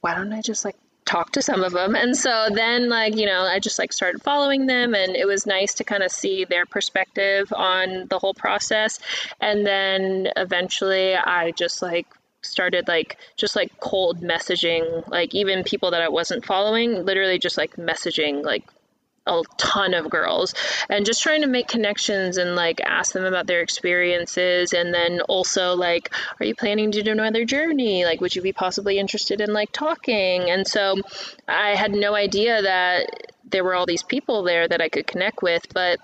why 0.00 0.14
don't 0.14 0.32
I 0.32 0.40
just 0.40 0.64
like 0.64 0.76
talk 1.04 1.32
to 1.32 1.42
some 1.42 1.64
of 1.64 1.72
them 1.72 1.96
and 1.96 2.16
so 2.16 2.50
then 2.52 2.88
like 2.88 3.16
you 3.16 3.26
know 3.26 3.40
i 3.40 3.58
just 3.58 3.80
like 3.80 3.92
started 3.92 4.22
following 4.22 4.66
them 4.66 4.94
and 4.94 5.16
it 5.16 5.26
was 5.26 5.44
nice 5.44 5.74
to 5.74 5.82
kind 5.82 6.04
of 6.04 6.12
see 6.12 6.44
their 6.44 6.66
perspective 6.66 7.52
on 7.52 8.06
the 8.08 8.16
whole 8.16 8.34
process 8.34 9.00
and 9.40 9.66
then 9.66 10.28
eventually 10.36 11.16
i 11.16 11.50
just 11.50 11.82
like 11.82 12.06
started 12.42 12.88
like 12.88 13.18
just 13.36 13.56
like 13.56 13.78
cold 13.80 14.20
messaging 14.20 15.06
like 15.08 15.34
even 15.34 15.62
people 15.64 15.90
that 15.90 16.02
i 16.02 16.08
wasn't 16.08 16.44
following 16.44 17.04
literally 17.04 17.38
just 17.38 17.58
like 17.58 17.76
messaging 17.76 18.42
like 18.42 18.64
a 19.26 19.42
ton 19.58 19.94
of 19.94 20.10
girls 20.10 20.54
and 20.88 21.04
just 21.04 21.22
trying 21.22 21.42
to 21.42 21.46
make 21.46 21.68
connections 21.68 22.36
and 22.36 22.56
like 22.56 22.80
ask 22.80 23.12
them 23.12 23.24
about 23.24 23.46
their 23.46 23.60
experiences 23.60 24.72
and 24.72 24.92
then 24.94 25.20
also 25.22 25.74
like 25.74 26.10
are 26.40 26.46
you 26.46 26.54
planning 26.54 26.90
to 26.90 27.02
do 27.02 27.12
another 27.12 27.44
journey? 27.44 28.04
Like 28.04 28.20
would 28.20 28.34
you 28.34 28.42
be 28.42 28.52
possibly 28.52 28.98
interested 28.98 29.40
in 29.40 29.52
like 29.52 29.72
talking? 29.72 30.50
And 30.50 30.66
so 30.66 30.96
i 31.46 31.74
had 31.76 31.92
no 31.92 32.14
idea 32.14 32.62
that 32.62 33.06
there 33.48 33.64
were 33.64 33.74
all 33.74 33.86
these 33.86 34.02
people 34.02 34.42
there 34.42 34.66
that 34.66 34.80
i 34.80 34.88
could 34.88 35.06
connect 35.06 35.42
with 35.42 35.66
but 35.74 35.98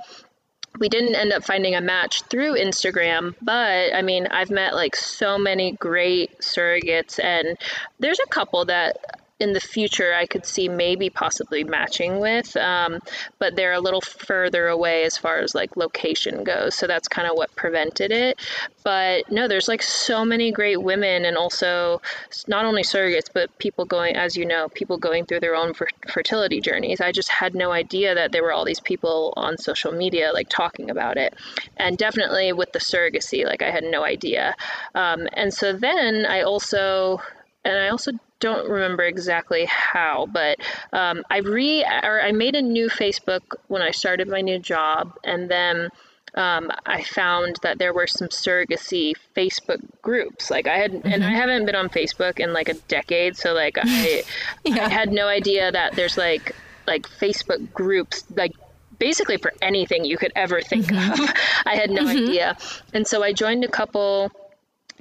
we 0.78 0.88
didn't 0.88 1.14
end 1.14 1.32
up 1.32 1.44
finding 1.44 1.74
a 1.74 1.80
match 1.80 2.22
through 2.22 2.54
Instagram, 2.54 3.34
but 3.42 3.94
I 3.94 4.02
mean, 4.02 4.26
I've 4.26 4.50
met 4.50 4.74
like 4.74 4.96
so 4.96 5.38
many 5.38 5.72
great 5.72 6.40
surrogates, 6.40 7.22
and 7.22 7.56
there's 7.98 8.20
a 8.20 8.28
couple 8.28 8.64
that 8.66 8.96
in 9.38 9.52
the 9.52 9.60
future 9.60 10.14
I 10.14 10.26
could 10.26 10.46
see 10.46 10.68
maybe 10.68 11.10
possibly 11.10 11.62
matching 11.62 12.20
with, 12.20 12.56
um, 12.56 13.00
but 13.38 13.54
they're 13.54 13.74
a 13.74 13.80
little 13.80 14.00
further 14.00 14.68
away 14.68 15.04
as 15.04 15.18
far 15.18 15.40
as 15.40 15.54
like 15.54 15.76
location 15.76 16.42
goes. 16.42 16.74
So 16.74 16.86
that's 16.86 17.06
kind 17.06 17.28
of 17.28 17.36
what 17.36 17.54
prevented 17.54 18.12
it. 18.12 18.40
But 18.82 19.30
no, 19.30 19.46
there's 19.46 19.68
like 19.68 19.82
so 19.82 20.24
many 20.24 20.52
great 20.52 20.82
women, 20.82 21.26
and 21.26 21.36
also 21.36 22.00
not 22.48 22.64
only 22.64 22.82
surrogates, 22.82 23.28
but 23.32 23.56
people 23.58 23.84
going, 23.84 24.16
as 24.16 24.36
you 24.36 24.46
know, 24.46 24.68
people 24.70 24.96
going 24.96 25.26
through 25.26 25.40
their 25.40 25.56
own 25.56 25.74
fer- 25.74 25.88
fertility 26.08 26.60
journeys. 26.60 27.00
I 27.00 27.12
just 27.12 27.28
had 27.30 27.54
no 27.54 27.72
idea 27.72 28.14
that 28.14 28.32
there 28.32 28.42
were 28.42 28.52
all 28.52 28.64
these 28.64 28.80
people 28.80 29.34
on 29.36 29.58
social 29.58 29.92
media 29.92 30.30
like 30.32 30.48
talking 30.48 30.90
about 30.90 31.18
it, 31.18 31.34
and 31.76 31.98
definitely 31.98 32.52
with 32.54 32.72
the 32.72 32.78
surrogacy, 32.78 33.44
like 33.44 33.60
I 33.60 33.70
had 33.70 33.84
no 33.84 34.02
idea. 34.02 34.54
Um, 34.94 35.28
and 35.34 35.52
so 35.52 35.74
then 35.74 36.24
I 36.24 36.42
also 36.42 37.20
and 37.64 37.76
I 37.76 37.88
also 37.88 38.12
don't 38.40 38.68
remember 38.68 39.02
exactly 39.02 39.66
how, 39.66 40.26
but 40.30 40.58
um, 40.92 41.24
I 41.30 41.38
re 41.38 41.84
or 41.84 42.20
I 42.20 42.32
made 42.32 42.54
a 42.54 42.62
new 42.62 42.88
Facebook 42.88 43.42
when 43.68 43.82
I 43.82 43.90
started 43.90 44.28
my 44.28 44.40
new 44.40 44.58
job, 44.58 45.14
and 45.24 45.50
then 45.50 45.88
um, 46.34 46.70
I 46.84 47.02
found 47.02 47.56
that 47.62 47.78
there 47.78 47.94
were 47.94 48.06
some 48.06 48.28
surrogacy 48.28 49.14
Facebook 49.34 49.80
groups. 50.02 50.50
Like 50.50 50.66
I 50.66 50.78
had, 50.78 50.92
mm-hmm. 50.92 51.08
and 51.08 51.24
I 51.24 51.30
haven't 51.30 51.64
been 51.64 51.74
on 51.74 51.88
Facebook 51.88 52.38
in 52.38 52.52
like 52.52 52.68
a 52.68 52.74
decade, 52.74 53.36
so 53.36 53.54
like 53.54 53.78
I, 53.80 54.22
yeah. 54.64 54.84
I 54.84 54.88
had 54.88 55.12
no 55.12 55.28
idea 55.28 55.72
that 55.72 55.94
there's 55.94 56.18
like 56.18 56.54
like 56.86 57.08
Facebook 57.08 57.72
groups 57.72 58.24
like 58.36 58.52
basically 58.98 59.38
for 59.38 59.52
anything 59.62 60.04
you 60.04 60.18
could 60.18 60.32
ever 60.36 60.60
think 60.60 60.86
mm-hmm. 60.86 61.22
of. 61.22 61.30
I 61.66 61.76
had 61.76 61.90
no 61.90 62.02
mm-hmm. 62.02 62.24
idea, 62.24 62.56
and 62.92 63.06
so 63.06 63.22
I 63.22 63.32
joined 63.32 63.64
a 63.64 63.68
couple 63.68 64.30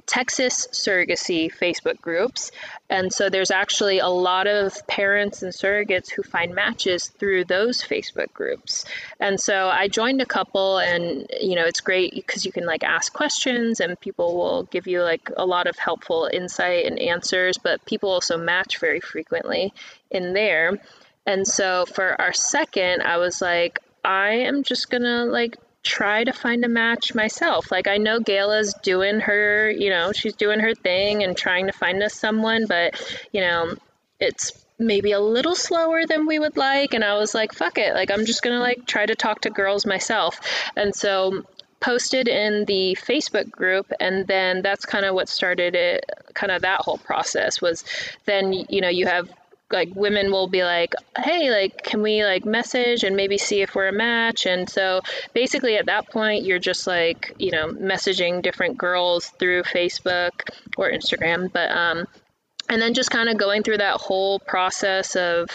Texas 0.06 0.68
surrogacy 0.70 1.52
Facebook 1.52 2.00
groups. 2.00 2.52
And 2.88 3.12
so 3.12 3.28
there's 3.28 3.50
actually 3.50 3.98
a 3.98 4.08
lot 4.08 4.46
of 4.46 4.86
parents 4.86 5.42
and 5.42 5.52
surrogates 5.52 6.10
who 6.10 6.22
find 6.22 6.54
matches 6.54 7.08
through 7.08 7.44
those 7.44 7.82
Facebook 7.82 8.32
groups. 8.32 8.84
And 9.18 9.40
so 9.40 9.68
I 9.68 9.88
joined 9.88 10.22
a 10.22 10.26
couple, 10.26 10.78
and 10.78 11.28
you 11.40 11.56
know, 11.56 11.64
it's 11.64 11.80
great 11.80 12.14
because 12.14 12.46
you 12.46 12.52
can 12.52 12.64
like 12.64 12.84
ask 12.84 13.12
questions 13.12 13.80
and 13.80 13.98
people 14.00 14.36
will 14.36 14.62
give 14.64 14.86
you 14.86 15.02
like 15.02 15.30
a 15.36 15.44
lot 15.44 15.66
of 15.66 15.76
helpful 15.76 16.30
insight 16.32 16.86
and 16.86 16.98
answers, 16.98 17.58
but 17.58 17.84
people 17.84 18.10
also 18.10 18.38
match 18.38 18.78
very 18.78 19.00
frequently 19.00 19.74
in 20.10 20.32
there. 20.32 20.78
And 21.26 21.46
so 21.46 21.84
for 21.86 22.20
our 22.20 22.32
second, 22.32 23.02
I 23.02 23.16
was 23.16 23.42
like, 23.42 23.80
I 24.04 24.30
am 24.30 24.62
just 24.62 24.88
gonna 24.88 25.24
like 25.24 25.56
try 25.86 26.24
to 26.24 26.32
find 26.32 26.64
a 26.64 26.68
match 26.68 27.14
myself. 27.14 27.70
Like 27.70 27.86
I 27.86 27.96
know 27.96 28.18
Gayla's 28.18 28.74
doing 28.82 29.20
her, 29.20 29.70
you 29.70 29.88
know, 29.88 30.12
she's 30.12 30.34
doing 30.34 30.58
her 30.58 30.74
thing 30.74 31.22
and 31.22 31.36
trying 31.36 31.66
to 31.66 31.72
find 31.72 32.02
us 32.02 32.14
someone, 32.14 32.66
but 32.66 33.00
you 33.32 33.40
know, 33.40 33.76
it's 34.18 34.52
maybe 34.78 35.12
a 35.12 35.20
little 35.20 35.54
slower 35.54 36.04
than 36.04 36.26
we 36.26 36.38
would 36.38 36.56
like 36.56 36.92
and 36.92 37.04
I 37.04 37.16
was 37.16 37.34
like, 37.34 37.52
fuck 37.52 37.78
it. 37.78 37.94
Like 37.94 38.10
I'm 38.10 38.26
just 38.26 38.42
going 38.42 38.56
to 38.56 38.60
like 38.60 38.86
try 38.86 39.06
to 39.06 39.14
talk 39.14 39.42
to 39.42 39.50
girls 39.50 39.86
myself. 39.86 40.40
And 40.74 40.94
so 40.94 41.44
posted 41.78 42.26
in 42.26 42.64
the 42.64 42.98
Facebook 43.00 43.48
group 43.50 43.92
and 44.00 44.26
then 44.26 44.62
that's 44.62 44.84
kind 44.84 45.06
of 45.06 45.14
what 45.14 45.28
started 45.28 45.76
it 45.76 46.04
kind 46.34 46.50
of 46.50 46.62
that 46.62 46.80
whole 46.80 46.98
process 46.98 47.60
was 47.60 47.84
then 48.24 48.50
you 48.52 48.80
know 48.80 48.88
you 48.88 49.06
have 49.06 49.28
like 49.72 49.88
women 49.94 50.30
will 50.30 50.48
be 50.48 50.62
like 50.62 50.94
hey 51.18 51.50
like 51.50 51.82
can 51.82 52.02
we 52.02 52.24
like 52.24 52.44
message 52.44 53.02
and 53.02 53.16
maybe 53.16 53.38
see 53.38 53.62
if 53.62 53.74
we're 53.74 53.88
a 53.88 53.92
match? 53.92 54.46
And 54.46 54.68
so 54.68 55.00
basically 55.34 55.76
at 55.76 55.86
that 55.86 56.10
point 56.10 56.44
you're 56.44 56.58
just 56.58 56.86
like 56.86 57.34
you 57.38 57.50
know 57.50 57.68
messaging 57.68 58.42
different 58.42 58.78
girls 58.78 59.28
through 59.38 59.62
facebook 59.64 60.32
or 60.76 60.90
instagram. 60.90 61.52
But 61.52 61.70
um 61.70 62.06
and 62.68 62.82
then 62.82 62.94
just 62.94 63.10
kind 63.10 63.28
of 63.28 63.36
going 63.38 63.62
through 63.62 63.78
that 63.78 64.00
whole 64.00 64.38
process 64.40 65.16
of 65.16 65.48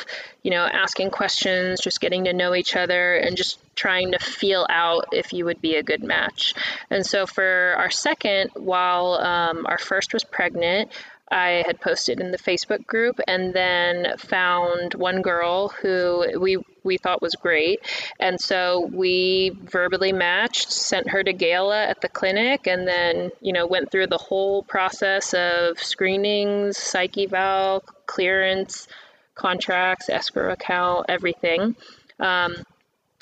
you 0.43 0.51
know 0.51 0.65
asking 0.65 1.09
questions 1.09 1.79
just 1.81 2.01
getting 2.01 2.25
to 2.25 2.33
know 2.33 2.55
each 2.55 2.75
other 2.75 3.15
and 3.15 3.37
just 3.37 3.59
trying 3.75 4.11
to 4.11 4.19
feel 4.19 4.65
out 4.69 5.07
if 5.11 5.33
you 5.33 5.45
would 5.45 5.61
be 5.61 5.75
a 5.75 5.83
good 5.83 6.03
match. 6.03 6.53
And 6.89 7.05
so 7.05 7.25
for 7.25 7.73
our 7.77 7.89
second 7.89 8.51
while 8.53 9.13
um, 9.13 9.65
our 9.65 9.77
first 9.77 10.13
was 10.13 10.23
pregnant 10.23 10.91
I 11.31 11.63
had 11.65 11.79
posted 11.79 12.19
in 12.19 12.31
the 12.31 12.37
Facebook 12.37 12.85
group 12.85 13.19
and 13.27 13.53
then 13.53 14.17
found 14.17 14.93
one 14.93 15.21
girl 15.21 15.69
who 15.69 16.39
we 16.39 16.57
we 16.83 16.97
thought 16.97 17.21
was 17.21 17.35
great. 17.35 17.79
And 18.19 18.39
so 18.39 18.89
we 18.91 19.51
verbally 19.63 20.11
matched, 20.11 20.71
sent 20.71 21.09
her 21.09 21.23
to 21.23 21.31
Gala 21.31 21.85
at 21.85 22.01
the 22.01 22.09
clinic, 22.09 22.67
and 22.67 22.87
then, 22.87 23.31
you 23.39 23.53
know, 23.53 23.67
went 23.67 23.91
through 23.91 24.07
the 24.07 24.17
whole 24.17 24.63
process 24.63 25.33
of 25.33 25.79
screenings, 25.79 26.77
psych 26.77 27.17
eval, 27.17 27.83
clearance, 28.07 28.87
contracts, 29.35 30.09
escrow 30.09 30.51
account, 30.51 31.05
everything. 31.07 31.75
Um, 32.19 32.55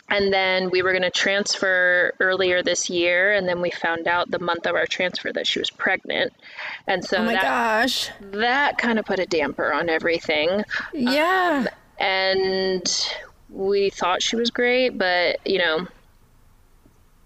and 0.10 0.34
then 0.34 0.70
we 0.70 0.82
were 0.82 0.92
going 0.92 1.04
to 1.04 1.12
transfer 1.12 2.14
earlier 2.20 2.64
this 2.64 2.90
year 2.90 3.34
and 3.34 3.48
then 3.48 3.62
we 3.62 3.72
found 3.72 4.08
out 4.08 4.30
the 4.30 4.40
month 4.40 4.66
of 4.66 4.76
our 4.76 4.86
transfer 4.86 5.32
that 5.32 5.48
she 5.48 5.60
was 5.60 5.70
pregnant. 5.70 6.34
And 6.88 7.04
so 7.04 7.18
oh 7.18 7.24
my 7.24 7.34
that, 7.34 7.44
gosh. 7.44 8.10
that 8.32 8.78
kind 8.78 9.00
of 9.00 9.06
put 9.06 9.20
a 9.20 9.26
damper 9.26 9.72
on 9.72 9.90
everything. 9.90 10.64
Yeah. 10.94 11.66
Um, 11.66 11.70
and 12.00 13.10
we 13.50 13.90
thought 13.90 14.22
she 14.22 14.36
was 14.36 14.52
great 14.52 14.98
but 14.98 15.40
you 15.46 15.58
know 15.58 15.88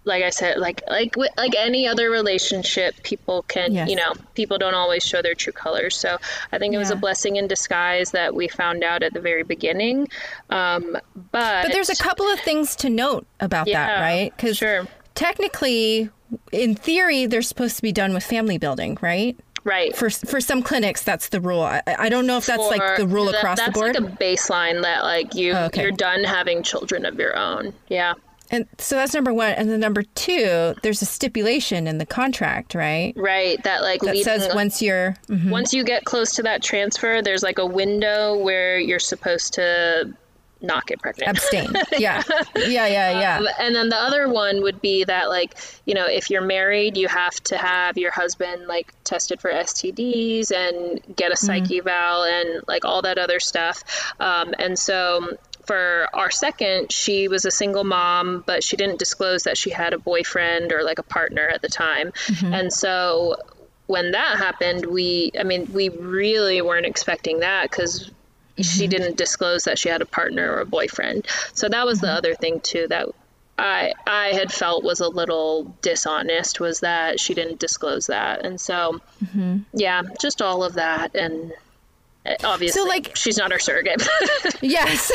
like 0.04 0.22
I 0.22 0.30
said, 0.30 0.58
like 0.58 0.82
like 0.88 1.16
like 1.16 1.54
any 1.56 1.88
other 1.88 2.10
relationship, 2.10 3.02
people 3.02 3.42
can 3.42 3.72
yes. 3.72 3.88
you 3.88 3.96
know 3.96 4.12
people 4.34 4.58
don't 4.58 4.74
always 4.74 5.02
show 5.02 5.22
their 5.22 5.34
true 5.34 5.52
colors. 5.52 5.96
So 5.96 6.18
I 6.52 6.58
think 6.58 6.72
it 6.72 6.76
yeah. 6.76 6.80
was 6.80 6.90
a 6.90 6.96
blessing 6.96 7.36
in 7.36 7.46
disguise 7.46 8.10
that 8.12 8.34
we 8.34 8.48
found 8.48 8.84
out 8.84 9.02
at 9.02 9.12
the 9.12 9.20
very 9.20 9.42
beginning. 9.42 10.08
Um, 10.50 10.92
but 11.14 11.62
but 11.62 11.72
there's 11.72 11.90
a 11.90 11.96
couple 11.96 12.26
of 12.26 12.40
things 12.40 12.76
to 12.76 12.90
note 12.90 13.26
about 13.40 13.66
yeah, 13.66 13.86
that, 13.86 14.00
right? 14.00 14.36
Because 14.36 14.58
sure. 14.58 14.86
technically, 15.14 16.10
in 16.52 16.74
theory, 16.74 17.26
they're 17.26 17.42
supposed 17.42 17.76
to 17.76 17.82
be 17.82 17.92
done 17.92 18.12
with 18.12 18.24
family 18.24 18.58
building, 18.58 18.98
right? 19.00 19.38
Right. 19.64 19.96
For 19.96 20.10
for 20.10 20.42
some 20.42 20.62
clinics, 20.62 21.02
that's 21.02 21.30
the 21.30 21.40
rule. 21.40 21.62
I, 21.62 21.82
I 21.86 22.10
don't 22.10 22.26
know 22.26 22.36
if 22.36 22.44
that's 22.44 22.62
for, 22.62 22.68
like 22.68 22.98
the 22.98 23.06
rule 23.06 23.26
that, 23.26 23.36
across 23.36 23.58
the 23.64 23.70
board. 23.70 23.94
That's 23.94 24.04
like 24.04 24.12
a 24.12 24.16
baseline 24.16 24.82
that 24.82 25.02
like 25.02 25.34
you 25.34 25.52
oh, 25.52 25.64
okay. 25.66 25.82
you're 25.82 25.90
done 25.90 26.22
having 26.22 26.62
children 26.62 27.06
of 27.06 27.18
your 27.18 27.34
own. 27.36 27.72
Yeah. 27.88 28.12
And 28.50 28.66
so 28.78 28.96
that's 28.96 29.14
number 29.14 29.32
one. 29.32 29.52
And 29.52 29.70
then 29.70 29.80
number 29.80 30.02
two, 30.02 30.74
there's 30.82 31.02
a 31.02 31.06
stipulation 31.06 31.86
in 31.86 31.98
the 31.98 32.06
contract, 32.06 32.74
right? 32.74 33.12
Right. 33.16 33.62
That 33.64 33.82
like 33.82 34.00
that 34.00 34.14
leading, 34.14 34.24
says 34.24 34.54
once 34.54 34.82
you're 34.82 35.16
mm-hmm. 35.28 35.50
once 35.50 35.72
you 35.72 35.84
get 35.84 36.04
close 36.04 36.34
to 36.36 36.42
that 36.42 36.62
transfer, 36.62 37.22
there's 37.22 37.42
like 37.42 37.58
a 37.58 37.66
window 37.66 38.36
where 38.36 38.78
you're 38.78 38.98
supposed 38.98 39.54
to 39.54 40.14
not 40.64 40.86
get 40.86 41.00
pregnant. 41.00 41.30
Abstain. 41.30 41.72
Yeah. 41.98 42.22
Yeah, 42.56 42.86
yeah, 42.86 43.20
yeah. 43.20 43.38
Um, 43.38 43.48
and 43.58 43.74
then 43.74 43.88
the 43.88 43.96
other 43.96 44.28
one 44.28 44.62
would 44.62 44.80
be 44.80 45.04
that 45.04 45.28
like, 45.28 45.54
you 45.84 45.94
know, 45.94 46.06
if 46.06 46.30
you're 46.30 46.42
married, 46.42 46.96
you 46.96 47.08
have 47.08 47.34
to 47.44 47.56
have 47.56 47.98
your 47.98 48.10
husband 48.10 48.66
like 48.66 48.92
tested 49.04 49.40
for 49.40 49.50
STDs 49.50 50.50
and 50.50 51.00
get 51.14 51.30
a 51.30 51.36
psyche 51.36 51.80
mm-hmm. 51.80 51.88
eval 51.88 52.24
and 52.24 52.64
like 52.66 52.84
all 52.84 53.02
that 53.02 53.18
other 53.18 53.38
stuff. 53.38 54.12
Um, 54.18 54.54
and 54.58 54.78
so 54.78 55.36
for 55.66 56.08
our 56.12 56.30
second, 56.30 56.92
she 56.92 57.28
was 57.28 57.44
a 57.44 57.50
single 57.50 57.84
mom, 57.84 58.42
but 58.46 58.62
she 58.62 58.76
didn't 58.76 58.98
disclose 58.98 59.44
that 59.44 59.56
she 59.56 59.70
had 59.70 59.92
a 59.92 59.98
boyfriend 59.98 60.72
or 60.72 60.82
like 60.82 60.98
a 60.98 61.02
partner 61.02 61.48
at 61.48 61.62
the 61.62 61.68
time. 61.68 62.12
Mm-hmm. 62.12 62.54
And 62.54 62.72
so 62.72 63.36
when 63.86 64.12
that 64.12 64.38
happened, 64.38 64.86
we, 64.86 65.32
I 65.38 65.42
mean, 65.42 65.72
we 65.72 65.88
really 65.88 66.62
weren't 66.62 66.86
expecting 66.86 67.40
that 67.40 67.70
because 67.70 68.04
mm-hmm. 68.04 68.62
she 68.62 68.86
didn't 68.86 69.16
disclose 69.16 69.64
that 69.64 69.78
she 69.78 69.88
had 69.88 70.02
a 70.02 70.06
partner 70.06 70.52
or 70.52 70.60
a 70.60 70.66
boyfriend. 70.66 71.26
So 71.54 71.68
that 71.68 71.86
was 71.86 71.98
mm-hmm. 71.98 72.06
the 72.06 72.12
other 72.12 72.34
thing 72.34 72.60
too 72.60 72.86
that 72.88 73.08
I 73.56 73.92
I 74.06 74.28
had 74.28 74.52
felt 74.52 74.82
was 74.82 75.00
a 75.00 75.08
little 75.08 75.76
dishonest 75.80 76.58
was 76.58 76.80
that 76.80 77.20
she 77.20 77.34
didn't 77.34 77.60
disclose 77.60 78.08
that, 78.08 78.44
and 78.44 78.60
so 78.60 79.00
mm-hmm. 79.24 79.58
yeah, 79.72 80.02
just 80.20 80.42
all 80.42 80.64
of 80.64 80.74
that, 80.74 81.14
and 81.14 81.52
obviously, 82.44 82.80
so 82.80 82.86
like 82.86 83.12
she's 83.16 83.36
not 83.36 83.52
our 83.52 83.58
surrogate. 83.58 84.06
yes. 84.60 85.10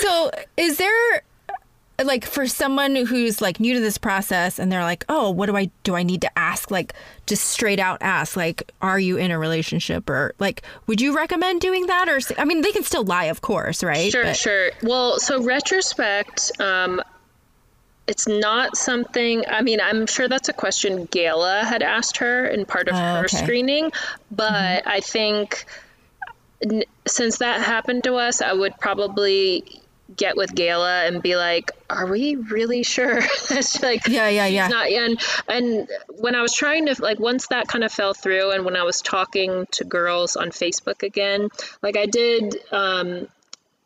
so 0.02 0.30
is 0.56 0.78
there 0.78 1.22
like 2.04 2.26
for 2.26 2.46
someone 2.46 2.94
who's 2.94 3.40
like 3.40 3.58
new 3.58 3.74
to 3.74 3.80
this 3.80 3.98
process 3.98 4.58
and 4.58 4.70
they're 4.70 4.82
like, 4.82 5.04
"Oh, 5.08 5.30
what 5.30 5.46
do 5.46 5.56
I 5.56 5.70
do 5.82 5.94
I 5.94 6.02
need 6.02 6.22
to 6.22 6.38
ask 6.38 6.70
like 6.70 6.92
just 7.26 7.44
straight 7.44 7.78
out 7.78 7.98
ask 8.02 8.36
like 8.36 8.70
are 8.82 8.98
you 8.98 9.16
in 9.16 9.30
a 9.30 9.38
relationship 9.38 10.08
or 10.10 10.34
like 10.38 10.62
would 10.86 11.00
you 11.00 11.16
recommend 11.16 11.60
doing 11.60 11.86
that 11.86 12.08
or 12.08 12.20
I 12.38 12.44
mean, 12.44 12.60
they 12.60 12.72
can 12.72 12.82
still 12.82 13.04
lie, 13.04 13.24
of 13.24 13.40
course, 13.40 13.82
right? 13.82 14.12
Sure, 14.12 14.24
but... 14.24 14.36
sure. 14.36 14.70
Well, 14.82 15.18
so 15.18 15.42
retrospect 15.42 16.52
um 16.60 17.02
it's 18.06 18.28
not 18.28 18.76
something 18.76 19.44
i 19.48 19.62
mean 19.62 19.80
i'm 19.80 20.06
sure 20.06 20.28
that's 20.28 20.48
a 20.48 20.52
question 20.52 21.06
gayla 21.08 21.64
had 21.64 21.82
asked 21.82 22.18
her 22.18 22.46
in 22.46 22.64
part 22.64 22.88
of 22.88 22.94
oh, 22.94 22.98
her 22.98 23.24
okay. 23.24 23.36
screening 23.36 23.90
but 24.30 24.52
mm-hmm. 24.52 24.88
i 24.88 25.00
think 25.00 25.64
since 27.06 27.38
that 27.38 27.60
happened 27.60 28.04
to 28.04 28.14
us 28.14 28.40
i 28.40 28.52
would 28.52 28.76
probably 28.78 29.82
get 30.14 30.36
with 30.36 30.54
Gala 30.54 31.04
and 31.04 31.22
be 31.22 31.36
like, 31.36 31.72
"Are 31.90 32.06
we 32.06 32.36
really 32.36 32.82
sure?" 32.82 33.20
That's 33.48 33.82
like, 33.82 34.06
yeah, 34.06 34.28
yeah, 34.28 34.46
yeah. 34.46 34.68
Not 34.68 34.88
and 34.88 35.20
and 35.48 35.88
when 36.18 36.34
I 36.34 36.42
was 36.42 36.52
trying 36.52 36.86
to 36.86 37.02
like 37.02 37.18
once 37.18 37.48
that 37.48 37.68
kind 37.68 37.84
of 37.84 37.92
fell 37.92 38.14
through, 38.14 38.52
and 38.52 38.64
when 38.64 38.76
I 38.76 38.84
was 38.84 39.02
talking 39.02 39.66
to 39.72 39.84
girls 39.84 40.36
on 40.36 40.50
Facebook 40.50 41.02
again, 41.02 41.48
like 41.82 41.96
I 41.96 42.06
did. 42.06 42.56
Um, 42.70 43.28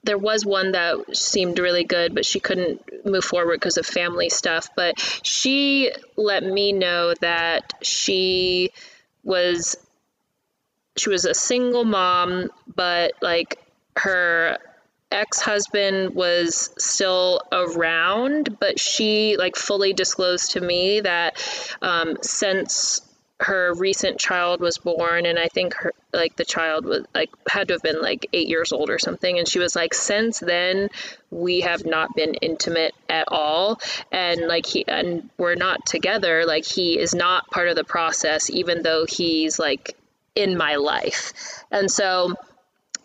there 0.02 0.16
was 0.16 0.46
one 0.46 0.72
that 0.72 1.14
seemed 1.14 1.58
really 1.58 1.84
good, 1.84 2.14
but 2.14 2.24
she 2.24 2.40
couldn't 2.40 3.04
move 3.04 3.22
forward 3.22 3.60
because 3.60 3.76
of 3.76 3.84
family 3.84 4.30
stuff. 4.30 4.70
But 4.74 4.98
she 5.22 5.92
let 6.16 6.42
me 6.42 6.72
know 6.72 7.12
that 7.20 7.74
she 7.82 8.70
was 9.22 9.76
she 11.00 11.10
was 11.10 11.24
a 11.24 11.34
single 11.34 11.84
mom, 11.84 12.50
but 12.74 13.14
like 13.20 13.58
her 13.96 14.58
ex-husband 15.12 16.14
was 16.14 16.70
still 16.78 17.40
around 17.50 18.60
but 18.60 18.78
she 18.78 19.36
like 19.36 19.56
fully 19.56 19.92
disclosed 19.92 20.52
to 20.52 20.60
me 20.60 21.00
that 21.00 21.36
um, 21.82 22.16
since 22.22 23.00
her 23.40 23.72
recent 23.74 24.20
child 24.20 24.60
was 24.60 24.76
born 24.78 25.24
and 25.24 25.38
i 25.38 25.48
think 25.48 25.74
her 25.74 25.92
like 26.12 26.36
the 26.36 26.44
child 26.44 26.84
was 26.84 27.04
like 27.14 27.30
had 27.48 27.68
to 27.68 27.74
have 27.74 27.82
been 27.82 28.00
like 28.00 28.28
eight 28.32 28.48
years 28.48 28.70
old 28.70 28.90
or 28.90 28.98
something 28.98 29.38
and 29.38 29.48
she 29.48 29.58
was 29.58 29.74
like 29.74 29.94
since 29.94 30.38
then 30.38 30.90
we 31.30 31.62
have 31.62 31.86
not 31.86 32.14
been 32.14 32.34
intimate 32.34 32.94
at 33.08 33.24
all 33.28 33.80
and 34.12 34.46
like 34.46 34.66
he 34.66 34.86
and 34.86 35.30
we're 35.38 35.54
not 35.54 35.86
together 35.86 36.44
like 36.44 36.66
he 36.66 36.98
is 36.98 37.14
not 37.14 37.50
part 37.50 37.68
of 37.68 37.76
the 37.76 37.84
process 37.84 38.50
even 38.50 38.82
though 38.82 39.06
he's 39.06 39.58
like 39.58 39.96
in 40.34 40.56
my 40.56 40.76
life. 40.76 41.32
And 41.70 41.90
so 41.90 42.34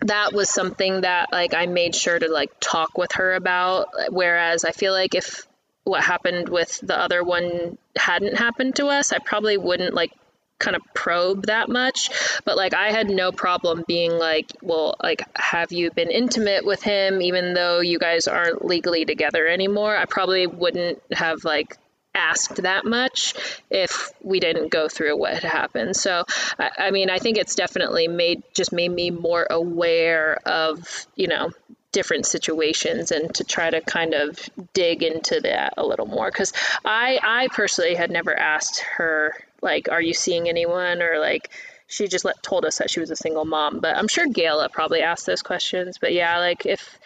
that 0.01 0.33
was 0.33 0.49
something 0.49 1.01
that 1.01 1.31
like 1.31 1.53
I 1.53 1.65
made 1.65 1.95
sure 1.95 2.17
to 2.17 2.31
like 2.31 2.51
talk 2.59 2.97
with 2.97 3.13
her 3.13 3.33
about. 3.33 3.87
Whereas 4.09 4.65
I 4.65 4.71
feel 4.71 4.93
like 4.93 5.15
if 5.15 5.47
what 5.83 6.03
happened 6.03 6.49
with 6.49 6.79
the 6.81 6.99
other 6.99 7.23
one 7.23 7.77
hadn't 7.95 8.37
happened 8.37 8.75
to 8.77 8.87
us, 8.87 9.13
I 9.13 9.19
probably 9.19 9.57
wouldn't 9.57 9.93
like 9.93 10.11
kind 10.57 10.75
of 10.75 10.81
probe 10.93 11.47
that 11.47 11.69
much. 11.69 12.09
But 12.45 12.57
like 12.57 12.73
i 12.73 12.91
had 12.91 13.09
no 13.09 13.31
problem 13.31 13.83
being 13.87 14.11
like 14.11 14.51
well 14.61 14.95
like 15.01 15.23
have 15.35 15.71
you 15.71 15.91
been 15.91 16.09
intimate 16.09 16.65
with 16.65 16.81
him 16.81 17.21
even 17.21 17.53
though 17.53 17.81
you 17.81 17.99
guys 17.99 18.27
aren't 18.27 18.63
legally 18.65 19.05
together 19.05 19.47
anymore? 19.47 19.95
I 19.95 20.05
probably 20.05 20.47
wouldn't 20.47 21.01
have 21.11 21.43
like 21.43 21.77
asked 22.15 22.63
that 22.63 22.85
much 22.85 23.33
if 23.69 24.11
we 24.21 24.39
didn't 24.39 24.69
go 24.69 24.87
through 24.87 25.17
what 25.17 25.43
happened. 25.43 25.95
So, 25.95 26.23
I, 26.57 26.71
I 26.77 26.91
mean, 26.91 27.09
I 27.09 27.19
think 27.19 27.37
it's 27.37 27.55
definitely 27.55 28.07
made 28.07 28.43
just 28.53 28.71
made 28.71 28.91
me 28.91 29.11
more 29.11 29.45
aware 29.49 30.39
of, 30.45 31.05
you 31.15 31.27
know, 31.27 31.51
different 31.95 32.25
situations 32.25 33.11
and 33.11 33.33
to 33.33 33.45
try 33.45 33.69
to 33.69 33.79
kind 33.79 34.13
of 34.13 34.37
dig 34.73 35.01
into 35.01 35.39
that 35.39 35.75
a 35.77 35.85
little 35.85 36.05
more. 36.05 36.29
Because 36.29 36.51
I 36.83 37.19
I 37.23 37.47
personally 37.53 37.95
had 37.95 38.11
never 38.11 38.37
asked 38.37 38.81
her 38.97 39.33
like 39.61 39.87
are 39.89 40.01
you 40.01 40.13
seeing 40.13 40.49
anyone? 40.49 41.01
or 41.01 41.19
like 41.19 41.49
she 41.87 42.07
just 42.07 42.25
let 42.25 42.41
told 42.43 42.65
us 42.65 42.79
that 42.79 42.89
she 42.89 42.99
was 42.99 43.11
a 43.11 43.15
single 43.15 43.45
mom. 43.45 43.79
But 43.79 43.95
I'm 43.95 44.09
sure 44.09 44.27
Gayla 44.27 44.71
probably 44.71 45.01
asked 45.03 45.25
those 45.25 45.41
questions. 45.41 45.97
But 45.97 46.11
yeah 46.11 46.39
like 46.39 46.65
if 46.65 46.99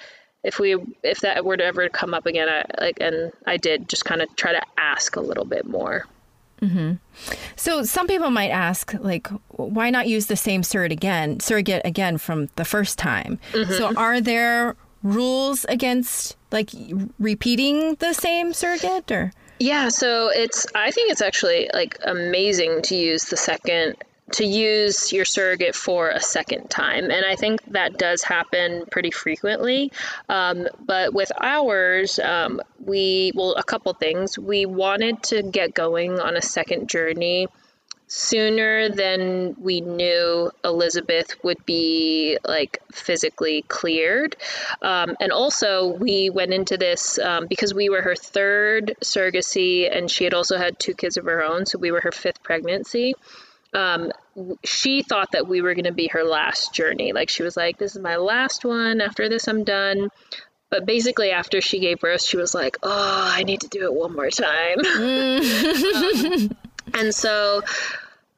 if 0.43 0.59
we 0.59 0.77
if 1.03 1.19
that 1.21 1.43
were 1.43 1.57
to 1.57 1.65
ever 1.65 1.89
come 1.89 2.13
up 2.13 2.25
again, 2.25 2.47
I 2.49 2.63
like 2.79 2.97
and 3.01 3.31
I 3.45 3.57
did 3.57 3.89
just 3.89 4.05
kind 4.05 4.21
of 4.21 4.33
try 4.35 4.53
to 4.53 4.61
ask 4.77 5.15
a 5.15 5.21
little 5.21 5.45
bit 5.45 5.65
more. 5.65 6.05
Mm-hmm. 6.61 6.93
So 7.55 7.83
some 7.83 8.07
people 8.07 8.31
might 8.31 8.49
ask, 8.49 8.93
like, 8.99 9.27
why 9.49 9.89
not 9.89 10.07
use 10.07 10.25
the 10.25 10.35
same 10.35 10.63
surrogate 10.63 10.91
again, 10.91 11.39
surrogate 11.39 11.83
again 11.85 12.17
from 12.17 12.49
the 12.55 12.65
first 12.65 12.97
time? 12.97 13.39
Mm-hmm. 13.53 13.71
So 13.73 13.95
are 13.95 14.19
there 14.19 14.75
rules 15.01 15.65
against 15.65 16.35
like 16.51 16.71
repeating 17.17 17.95
the 17.95 18.13
same 18.13 18.53
surrogate 18.53 19.11
or? 19.11 19.31
Yeah, 19.59 19.89
so 19.89 20.29
it's 20.29 20.65
I 20.73 20.91
think 20.91 21.11
it's 21.11 21.21
actually 21.21 21.69
like 21.73 21.97
amazing 22.03 22.81
to 22.83 22.95
use 22.95 23.23
the 23.25 23.37
second 23.37 23.95
to 24.33 24.45
use 24.45 25.11
your 25.11 25.25
surrogate 25.25 25.75
for 25.75 26.09
a 26.09 26.19
second 26.19 26.69
time. 26.69 27.05
And 27.05 27.25
I 27.25 27.35
think 27.35 27.63
that 27.71 27.97
does 27.97 28.23
happen 28.23 28.85
pretty 28.89 29.11
frequently. 29.11 29.91
Um, 30.27 30.67
but 30.85 31.13
with 31.13 31.31
ours, 31.39 32.19
um, 32.19 32.61
we, 32.83 33.31
well, 33.35 33.55
a 33.55 33.63
couple 33.63 33.93
things. 33.93 34.37
We 34.37 34.65
wanted 34.65 35.23
to 35.23 35.43
get 35.43 35.73
going 35.73 36.19
on 36.19 36.35
a 36.35 36.41
second 36.41 36.89
journey 36.89 37.47
sooner 38.11 38.89
than 38.89 39.55
we 39.59 39.81
knew 39.81 40.49
Elizabeth 40.65 41.35
would 41.43 41.63
be 41.65 42.39
like 42.43 42.81
physically 42.91 43.61
cleared. 43.67 44.35
Um, 44.81 45.15
and 45.19 45.31
also, 45.31 45.87
we 45.87 46.31
went 46.31 46.51
into 46.51 46.75
this 46.75 47.19
um, 47.19 47.45
because 47.47 47.71
we 47.71 47.89
were 47.89 48.01
her 48.01 48.15
third 48.15 48.95
surrogacy 49.03 49.95
and 49.95 50.09
she 50.09 50.23
had 50.23 50.33
also 50.33 50.57
had 50.57 50.79
two 50.79 50.95
kids 50.95 51.17
of 51.17 51.25
her 51.25 51.43
own. 51.43 51.67
So 51.67 51.77
we 51.77 51.91
were 51.91 52.01
her 52.01 52.11
fifth 52.11 52.41
pregnancy 52.41 53.13
um, 53.73 54.11
she 54.63 55.03
thought 55.03 55.31
that 55.33 55.47
we 55.47 55.61
were 55.61 55.73
going 55.73 55.85
to 55.85 55.91
be 55.91 56.07
her 56.07 56.23
last 56.23 56.73
journey. 56.73 57.13
Like 57.13 57.29
she 57.29 57.43
was 57.43 57.55
like, 57.55 57.77
"This 57.77 57.95
is 57.95 58.01
my 58.01 58.15
last 58.17 58.65
one. 58.65 59.01
After 59.01 59.29
this, 59.29 59.47
I'm 59.47 59.63
done." 59.63 60.09
But 60.69 60.85
basically, 60.85 61.31
after 61.31 61.61
she 61.61 61.79
gave 61.79 61.99
birth, 61.99 62.21
she 62.23 62.37
was 62.37 62.53
like, 62.53 62.77
"Oh, 62.83 63.31
I 63.33 63.43
need 63.43 63.61
to 63.61 63.67
do 63.67 63.83
it 63.83 63.93
one 63.93 64.15
more 64.15 64.29
time." 64.29 64.79
um, 64.79 66.49
and 66.93 67.13
so, 67.13 67.61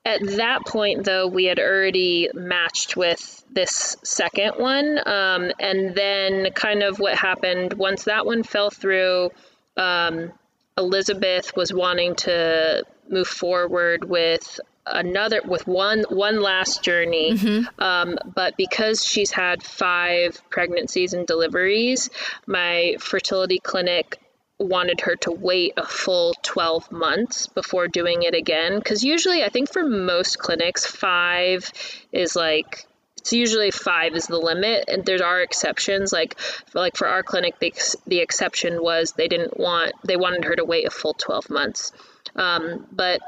at 0.05 0.21
that 0.37 0.65
point, 0.65 1.05
though, 1.05 1.27
we 1.27 1.45
had 1.45 1.59
already 1.59 2.29
matched 2.33 2.97
with 2.97 3.43
this 3.51 3.95
second 4.03 4.53
one. 4.57 4.99
Um, 5.05 5.51
and 5.59 5.95
then, 5.95 6.51
kind 6.53 6.83
of 6.83 6.99
what 6.99 7.17
happened 7.17 7.73
once 7.73 8.05
that 8.05 8.25
one 8.25 8.43
fell 8.43 8.69
through. 8.69 9.29
Um, 9.77 10.31
Elizabeth 10.77 11.55
was 11.55 11.73
wanting 11.73 12.15
to 12.15 12.83
move 13.09 13.27
forward 13.27 14.05
with 14.05 14.59
another 14.85 15.41
with 15.45 15.67
one 15.67 16.03
one 16.09 16.41
last 16.41 16.83
journey. 16.83 17.33
Mm-hmm. 17.33 17.81
um, 17.81 18.17
but 18.35 18.57
because 18.57 19.05
she's 19.05 19.31
had 19.31 19.63
five 19.63 20.41
pregnancies 20.49 21.13
and 21.13 21.25
deliveries 21.27 22.09
my 22.45 22.95
fertility 22.99 23.59
clinic 23.59 24.19
wanted 24.59 25.01
her 25.01 25.15
to 25.15 25.31
wait 25.31 25.73
a 25.75 25.85
full 25.85 26.35
12 26.43 26.91
months 26.91 27.47
before 27.47 27.87
doing 27.87 28.21
it 28.23 28.35
again. 28.35 28.77
Because 28.77 29.03
usually 29.03 29.43
i 29.43 29.49
think 29.49 29.71
for 29.71 29.83
most 29.83 30.39
clinics 30.39 30.85
five 30.85 31.71
is 32.11 32.35
like 32.35 32.85
it's 33.21 33.33
usually 33.33 33.69
five 33.69 34.15
is 34.15 34.25
the 34.25 34.39
limit 34.39 34.85
and 34.87 35.05
there 35.05 35.23
are 35.23 35.41
exceptions. 35.41 36.11
Like 36.11 36.39
for, 36.39 36.79
like 36.79 36.97
for 36.97 37.07
our 37.07 37.21
clinic 37.21 37.59
the, 37.59 37.73
the 38.07 38.19
exception 38.19 38.81
was 38.81 39.11
they 39.11 39.27
didn't 39.27 39.59
want 39.59 39.93
they 40.03 40.17
wanted 40.17 40.45
her 40.45 40.55
to 40.55 40.65
wait 40.65 40.87
a 40.87 40.89
full 40.89 41.13
12 41.13 41.49
months. 41.49 41.91
Um, 42.35 42.87
but 42.91 43.21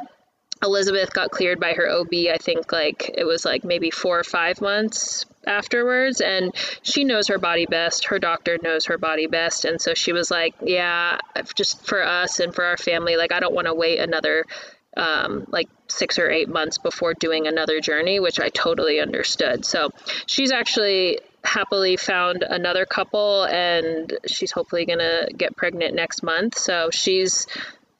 Elizabeth 0.63 1.13
got 1.13 1.29
cleared 1.29 1.59
by 1.59 1.73
her 1.73 1.89
OB, 1.89 2.13
I 2.31 2.37
think 2.39 2.71
like 2.71 3.11
it 3.13 3.25
was 3.25 3.45
like 3.45 3.63
maybe 3.63 3.91
four 3.91 4.19
or 4.19 4.23
five 4.23 4.61
months 4.61 5.25
afterwards. 5.45 6.21
And 6.21 6.53
she 6.81 7.03
knows 7.03 7.27
her 7.27 7.37
body 7.37 7.65
best. 7.65 8.05
Her 8.05 8.19
doctor 8.19 8.57
knows 8.63 8.85
her 8.85 8.97
body 8.97 9.27
best. 9.27 9.65
And 9.65 9.81
so 9.81 9.93
she 9.93 10.13
was 10.13 10.31
like, 10.31 10.55
yeah, 10.61 11.17
just 11.55 11.85
for 11.85 12.01
us 12.01 12.39
and 12.39 12.55
for 12.55 12.63
our 12.63 12.77
family, 12.77 13.17
like 13.17 13.33
I 13.33 13.39
don't 13.39 13.53
want 13.53 13.67
to 13.67 13.73
wait 13.73 13.99
another 13.99 14.45
um, 14.95 15.45
like 15.49 15.69
six 15.87 16.17
or 16.19 16.29
eight 16.29 16.47
months 16.47 16.77
before 16.77 17.13
doing 17.13 17.47
another 17.47 17.81
journey, 17.81 18.19
which 18.19 18.39
I 18.39 18.49
totally 18.49 18.99
understood. 18.99 19.65
So 19.65 19.89
she's 20.27 20.51
actually 20.51 21.19
happily 21.43 21.97
found 21.97 22.43
another 22.43 22.85
couple 22.85 23.43
and 23.43 24.17
she's 24.25 24.51
hopefully 24.51 24.85
going 24.85 24.99
to 24.99 25.29
get 25.35 25.57
pregnant 25.57 25.93
next 25.93 26.23
month. 26.23 26.57
So 26.57 26.89
she's 26.91 27.47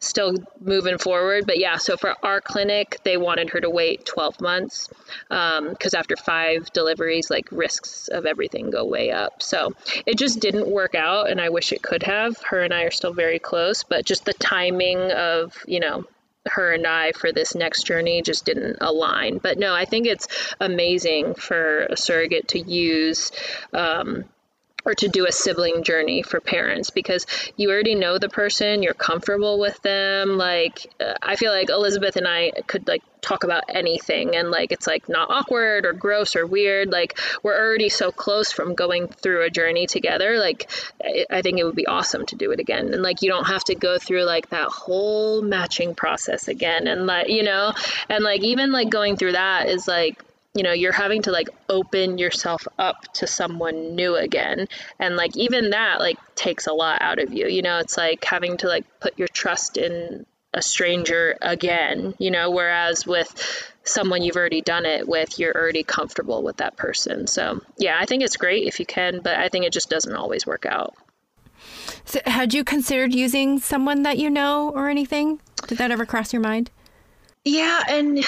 still 0.04 0.36
moving 0.60 0.98
forward. 0.98 1.46
But 1.46 1.60
yeah, 1.60 1.78
so 1.78 1.98
for 1.98 2.16
our 2.24 2.42
clinic, 2.42 3.00
they 3.04 3.18
wanted 3.18 3.52
her 3.52 3.62
to 3.62 3.70
wait 3.70 4.06
12 4.06 4.42
months 4.42 4.90
because 5.30 5.94
um, 5.94 6.00
after 6.00 6.16
five 6.16 6.72
deliveries, 6.74 7.30
like 7.30 7.48
risks 7.52 8.08
of 8.08 8.26
everything 8.26 8.70
go 8.70 8.86
way 8.86 9.12
up. 9.12 9.42
So 9.42 9.74
it 10.06 10.18
just 10.18 10.40
didn't 10.40 10.68
work 10.68 10.96
out, 10.96 11.30
and 11.30 11.40
I 11.40 11.50
wish 11.50 11.72
it 11.72 11.82
could 11.82 12.04
have. 12.04 12.38
Her 12.42 12.62
and 12.62 12.74
I 12.74 12.84
are 12.84 12.92
still 12.92 13.14
very 13.14 13.40
close, 13.40 13.84
but 13.84 14.06
just 14.06 14.26
the 14.26 14.34
timing 14.34 15.12
of, 15.12 15.58
you 15.66 15.80
know, 15.80 16.06
her 16.46 16.74
and 16.74 16.86
I 16.86 17.14
for 17.14 17.32
this 17.32 17.56
next 17.56 17.84
journey 17.84 18.22
just 18.22 18.46
didn't 18.46 18.78
align. 18.82 19.38
But 19.38 19.58
no, 19.58 19.74
I 19.74 19.86
think 19.86 20.08
it's 20.08 20.28
amazing 20.60 21.36
for 21.36 21.86
a 21.86 21.98
surrogate 21.98 22.50
to 22.50 22.60
use 22.60 23.32
um, 23.72 24.26
or 24.86 24.94
to 24.94 25.08
do 25.08 25.26
a 25.26 25.32
sibling 25.32 25.84
journey 25.84 26.24
for 26.24 26.40
parents 26.40 26.90
because 26.90 27.26
you 27.56 27.72
already 27.72 27.96
know 27.96 28.18
the 28.18 28.30
person, 28.30 28.84
you're 28.84 28.94
comfortable 28.94 29.60
with 29.60 29.82
them. 29.82 30.38
Like, 30.38 30.94
uh, 31.00 31.14
I 31.22 31.36
feel 31.36 31.52
like 31.52 31.70
Elizabeth 31.70 32.16
and 32.16 32.28
I 32.28 32.52
could 32.68 32.88
like 32.88 33.02
talk 33.22 33.46
about 33.46 33.64
anything 33.70 34.36
and 34.36 34.52
like 34.52 34.74
it's 34.74 34.86
like 34.86 35.08
not 35.08 35.30
awkward 35.30 35.86
or 35.86 35.94
gross 35.94 36.36
or 36.36 36.46
weird. 36.46 36.92
Like, 36.92 37.18
we're 37.42 37.58
already 37.58 37.90
so 37.90 38.12
close 38.12 38.52
from 38.52 38.76
going 38.76 39.08
through 39.08 39.46
a 39.46 39.50
journey 39.50 39.88
together. 39.88 40.38
Like, 40.38 40.70
I 41.30 41.42
think 41.42 41.60
it 41.60 41.64
would 41.64 41.76
be 41.76 41.88
awesome 41.88 42.26
to 42.28 42.36
do 42.36 42.52
it 42.52 42.60
again. 42.60 42.94
And 42.94 43.02
like, 43.02 43.22
you 43.22 43.30
don't 43.30 43.48
have 43.48 43.64
to 43.66 43.76
go 43.76 43.98
through 43.98 44.24
like 44.24 44.50
that 44.50 44.68
whole 44.68 45.42
matching 45.42 45.96
process 45.96 46.48
again. 46.48 46.88
And 46.88 47.06
like, 47.06 47.30
you 47.30 47.44
know, 47.44 47.74
and 48.10 48.24
like, 48.24 48.44
even 48.44 48.72
like 48.72 48.90
going 48.90 49.16
through 49.16 49.34
that 49.34 49.70
is 49.70 49.88
like, 49.88 50.22
you 50.54 50.64
know 50.64 50.72
you're 50.72 50.94
having 50.94 51.24
to 51.24 51.32
like 51.32 51.50
open 51.70 52.18
yourself 52.18 52.68
up 52.78 53.12
to 53.14 53.28
someone 53.28 53.96
new 53.96 54.16
again. 54.16 54.68
And 55.00 55.16
like 55.16 55.36
even 55.36 55.72
that 55.72 56.00
like 56.00 56.18
takes 56.36 56.68
a 56.68 56.74
lot 56.74 57.02
out 57.02 57.20
of 57.20 57.34
you. 57.34 57.48
You 57.48 57.62
know 57.62 57.80
it's 57.80 57.98
like 57.98 58.24
having 58.24 58.58
to 58.58 58.68
like 58.68 58.86
put 59.00 59.18
your 59.18 59.28
trust 59.28 59.78
in 59.78 60.26
a 60.56 60.62
stranger 60.62 61.36
again 61.42 62.14
you 62.20 62.30
know 62.30 62.52
whereas 62.52 63.08
with 63.08 63.74
someone 63.84 64.22
you've 64.22 64.36
already 64.36 64.62
done 64.62 64.86
it 64.86 65.08
with 65.08 65.40
you're 65.40 65.56
already 65.56 65.82
comfortable 65.84 66.44
with 66.44 66.58
that 66.58 66.78
person. 66.78 67.26
So 67.26 67.62
yeah 67.78 67.98
i 68.00 68.06
think 68.06 68.24
it's 68.24 68.38
great 68.38 68.68
if 68.68 68.80
you 68.80 68.86
can 68.86 69.22
but 69.22 69.36
i 69.36 69.50
think 69.50 69.66
it 69.66 69.74
just 69.74 69.90
doesn't 69.90 70.16
always 70.16 70.46
work 70.46 70.68
out. 70.68 70.94
So 72.06 72.20
had 72.26 72.54
you 72.54 72.64
considered 72.64 73.16
using 73.16 73.60
someone 73.60 74.04
that 74.04 74.18
you 74.18 74.30
know 74.30 74.70
or 74.70 74.90
anything? 74.90 75.40
Did 75.68 75.78
that 75.80 75.90
ever 75.90 76.06
cross 76.06 76.34
your 76.34 76.42
mind? 76.42 76.70
Yeah 77.44 77.82
and 77.90 78.24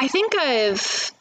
I 0.00 0.08
think 0.08 0.34
I've, 0.34 1.12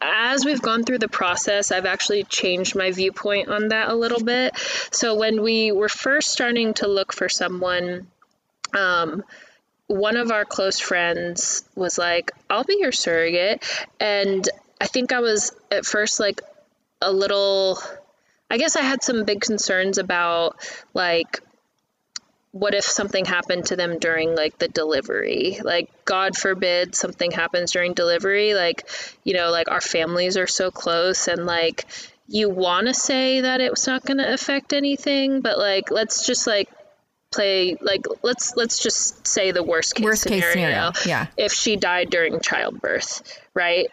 as 0.00 0.46
we've 0.46 0.62
gone 0.62 0.84
through 0.84 1.00
the 1.00 1.08
process, 1.08 1.70
I've 1.70 1.84
actually 1.84 2.24
changed 2.24 2.74
my 2.74 2.90
viewpoint 2.90 3.50
on 3.50 3.68
that 3.68 3.90
a 3.90 3.94
little 3.94 4.24
bit. 4.24 4.56
So 4.90 5.14
when 5.14 5.42
we 5.42 5.72
were 5.72 5.90
first 5.90 6.30
starting 6.30 6.72
to 6.74 6.88
look 6.88 7.12
for 7.12 7.28
someone, 7.28 8.06
um, 8.72 9.22
one 9.88 10.16
of 10.16 10.30
our 10.30 10.46
close 10.46 10.78
friends 10.78 11.68
was 11.74 11.98
like, 11.98 12.32
I'll 12.48 12.64
be 12.64 12.78
your 12.80 12.92
surrogate. 12.92 13.62
And 14.00 14.48
I 14.80 14.86
think 14.86 15.12
I 15.12 15.20
was 15.20 15.52
at 15.70 15.84
first 15.84 16.18
like 16.18 16.40
a 17.02 17.12
little, 17.12 17.78
I 18.50 18.56
guess 18.56 18.74
I 18.74 18.80
had 18.80 19.02
some 19.02 19.24
big 19.24 19.42
concerns 19.42 19.98
about 19.98 20.56
like 20.94 21.40
what 22.54 22.72
if 22.72 22.84
something 22.84 23.24
happened 23.24 23.66
to 23.66 23.74
them 23.74 23.98
during 23.98 24.36
like 24.36 24.56
the 24.58 24.68
delivery? 24.68 25.58
Like 25.60 25.90
god 26.04 26.36
forbid 26.36 26.94
something 26.94 27.32
happens 27.32 27.72
during 27.72 27.94
delivery 27.94 28.54
like 28.54 28.88
you 29.24 29.34
know 29.34 29.50
like 29.50 29.68
our 29.70 29.80
families 29.80 30.36
are 30.36 30.46
so 30.46 30.70
close 30.70 31.26
and 31.26 31.46
like 31.46 31.84
you 32.28 32.48
want 32.48 32.86
to 32.86 32.94
say 32.94 33.40
that 33.40 33.60
it's 33.60 33.88
not 33.88 34.06
going 34.06 34.18
to 34.18 34.32
affect 34.32 34.72
anything 34.72 35.40
but 35.40 35.58
like 35.58 35.90
let's 35.90 36.24
just 36.24 36.46
like 36.46 36.68
play 37.32 37.76
like 37.80 38.06
let's 38.22 38.54
let's 38.54 38.78
just 38.78 39.26
say 39.26 39.50
the 39.50 39.64
worst 39.64 39.96
case, 39.96 40.04
worst 40.04 40.22
scenario, 40.22 40.42
case 40.42 40.52
scenario. 40.52 40.92
yeah. 41.06 41.26
If 41.36 41.52
she 41.52 41.74
died 41.74 42.08
during 42.08 42.38
childbirth 42.38 43.40
right? 43.52 43.88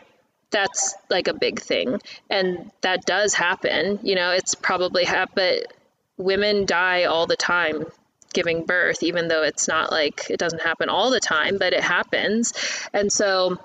That's 0.51 0.93
like 1.09 1.27
a 1.27 1.33
big 1.33 1.61
thing 1.61 1.99
and 2.29 2.69
that 2.81 3.05
does 3.05 3.33
happen 3.33 3.99
you 4.03 4.13
know 4.13 4.31
it's 4.31 4.53
probably 4.53 5.05
happened 5.05 5.65
but 5.65 5.73
women 6.17 6.67
die 6.67 7.05
all 7.05 7.25
the 7.25 7.35
time 7.35 7.85
giving 8.33 8.65
birth, 8.65 9.03
even 9.03 9.27
though 9.27 9.43
it's 9.43 9.67
not 9.67 9.91
like 9.91 10.29
it 10.29 10.37
doesn't 10.37 10.61
happen 10.61 10.89
all 10.89 11.11
the 11.11 11.19
time, 11.19 11.57
but 11.57 11.73
it 11.73 11.83
happens. 11.83 12.53
And 12.93 13.11
so 13.11 13.59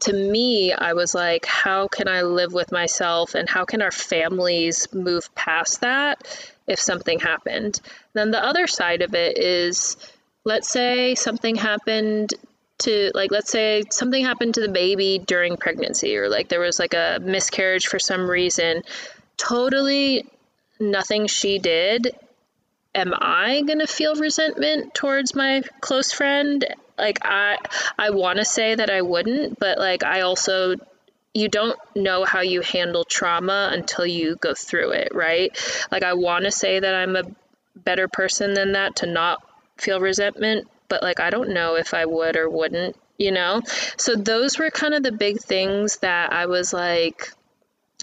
to 0.00 0.12
me, 0.12 0.72
I 0.72 0.94
was 0.94 1.14
like, 1.14 1.44
how 1.46 1.88
can 1.88 2.08
I 2.08 2.22
live 2.22 2.52
with 2.52 2.72
myself 2.72 3.34
and 3.34 3.48
how 3.48 3.64
can 3.64 3.82
our 3.82 3.90
families 3.90 4.92
move 4.92 5.34
past 5.34 5.82
that 5.82 6.50
if 6.66 6.80
something 6.80 7.20
happened? 7.20 7.80
Then 8.14 8.30
the 8.30 8.42
other 8.42 8.66
side 8.66 9.02
of 9.02 9.14
it 9.14 9.38
is 9.38 9.96
let's 10.44 10.70
say 10.70 11.14
something 11.14 11.54
happened 11.54 12.34
to 12.78 13.10
like 13.14 13.30
let's 13.30 13.50
say 13.50 13.84
something 13.90 14.24
happened 14.24 14.54
to 14.54 14.62
the 14.62 14.68
baby 14.68 15.18
during 15.18 15.56
pregnancy 15.58 16.16
or 16.16 16.30
like 16.30 16.48
there 16.48 16.60
was 16.60 16.78
like 16.78 16.94
a 16.94 17.18
miscarriage 17.22 17.86
for 17.86 17.98
some 17.98 18.28
reason 18.28 18.82
totally 19.36 20.26
nothing 20.78 21.26
she 21.26 21.58
did 21.58 22.16
am 22.94 23.12
I 23.16 23.62
going 23.62 23.78
to 23.78 23.86
feel 23.86 24.14
resentment 24.14 24.94
towards 24.94 25.34
my 25.34 25.62
close 25.80 26.12
friend? 26.12 26.64
Like 26.98 27.18
I 27.22 27.56
I 27.98 28.10
want 28.10 28.38
to 28.38 28.44
say 28.44 28.74
that 28.74 28.90
I 28.90 29.02
wouldn't, 29.02 29.58
but 29.58 29.78
like 29.78 30.04
I 30.04 30.22
also 30.22 30.76
you 31.32 31.48
don't 31.48 31.78
know 31.94 32.24
how 32.24 32.40
you 32.40 32.60
handle 32.60 33.04
trauma 33.04 33.70
until 33.72 34.04
you 34.04 34.36
go 34.36 34.52
through 34.52 34.90
it, 34.90 35.14
right? 35.14 35.56
Like 35.90 36.02
I 36.02 36.14
want 36.14 36.44
to 36.44 36.50
say 36.50 36.80
that 36.80 36.94
I'm 36.94 37.16
a 37.16 37.22
better 37.76 38.08
person 38.08 38.52
than 38.54 38.72
that 38.72 38.96
to 38.96 39.06
not 39.06 39.42
feel 39.78 40.00
resentment, 40.00 40.68
but 40.88 41.02
like 41.02 41.20
I 41.20 41.30
don't 41.30 41.50
know 41.50 41.76
if 41.76 41.94
I 41.94 42.04
would 42.04 42.36
or 42.36 42.50
wouldn't, 42.50 42.96
you 43.16 43.30
know? 43.30 43.62
So 43.96 44.16
those 44.16 44.58
were 44.58 44.70
kind 44.70 44.92
of 44.92 45.02
the 45.02 45.12
big 45.12 45.38
things 45.40 45.98
that 45.98 46.32
I 46.32 46.46
was 46.46 46.72
like 46.72 47.32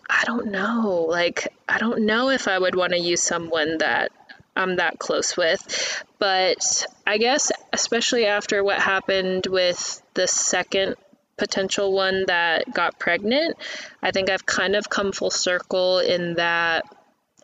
I 0.09 0.23
don't 0.25 0.47
know. 0.47 1.05
Like 1.07 1.53
I 1.67 1.79
don't 1.79 2.05
know 2.05 2.29
if 2.29 2.47
I 2.47 2.57
would 2.57 2.75
want 2.75 2.93
to 2.93 2.99
use 2.99 3.21
someone 3.21 3.79
that 3.79 4.11
I'm 4.57 4.77
that 4.77 4.99
close 4.99 5.37
with. 5.37 6.03
But 6.19 6.85
I 7.05 7.17
guess, 7.17 7.51
especially 7.71 8.25
after 8.25 8.63
what 8.63 8.79
happened 8.79 9.45
with 9.47 10.01
the 10.13 10.27
second 10.27 10.95
potential 11.37 11.93
one 11.93 12.25
that 12.27 12.73
got 12.73 12.99
pregnant, 12.99 13.57
I 14.01 14.11
think 14.11 14.29
I've 14.29 14.45
kind 14.45 14.75
of 14.75 14.89
come 14.89 15.11
full 15.11 15.31
circle 15.31 15.99
in 15.99 16.35
that 16.35 16.85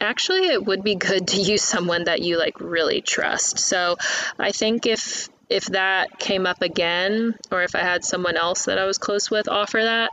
actually 0.01 0.47
it 0.47 0.65
would 0.65 0.83
be 0.83 0.95
good 0.95 1.27
to 1.29 1.41
use 1.41 1.61
someone 1.61 2.05
that 2.05 2.21
you 2.21 2.37
like 2.37 2.59
really 2.59 3.01
trust. 3.01 3.59
So 3.59 3.97
I 4.37 4.51
think 4.51 4.85
if 4.85 5.29
if 5.49 5.65
that 5.67 6.17
came 6.17 6.47
up 6.47 6.61
again 6.61 7.35
or 7.51 7.61
if 7.61 7.75
I 7.75 7.81
had 7.81 8.03
someone 8.03 8.37
else 8.37 8.65
that 8.65 8.79
I 8.79 8.85
was 8.85 8.97
close 8.97 9.29
with 9.29 9.47
offer 9.47 9.83
that, 9.83 10.09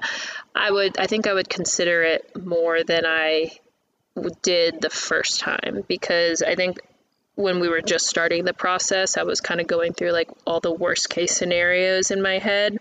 I 0.54 0.70
would 0.70 0.98
I 0.98 1.06
think 1.06 1.26
I 1.26 1.32
would 1.32 1.48
consider 1.48 2.02
it 2.02 2.36
more 2.36 2.84
than 2.84 3.06
I 3.06 3.52
did 4.42 4.80
the 4.80 4.90
first 4.90 5.40
time 5.40 5.84
because 5.88 6.42
I 6.42 6.54
think 6.56 6.80
when 7.40 7.60
we 7.60 7.68
were 7.68 7.80
just 7.80 8.06
starting 8.06 8.44
the 8.44 8.54
process, 8.54 9.16
I 9.16 9.22
was 9.22 9.40
kind 9.40 9.60
of 9.60 9.66
going 9.66 9.94
through 9.94 10.12
like 10.12 10.30
all 10.46 10.60
the 10.60 10.72
worst 10.72 11.08
case 11.10 11.34
scenarios 11.36 12.10
in 12.10 12.22
my 12.22 12.38
head. 12.38 12.78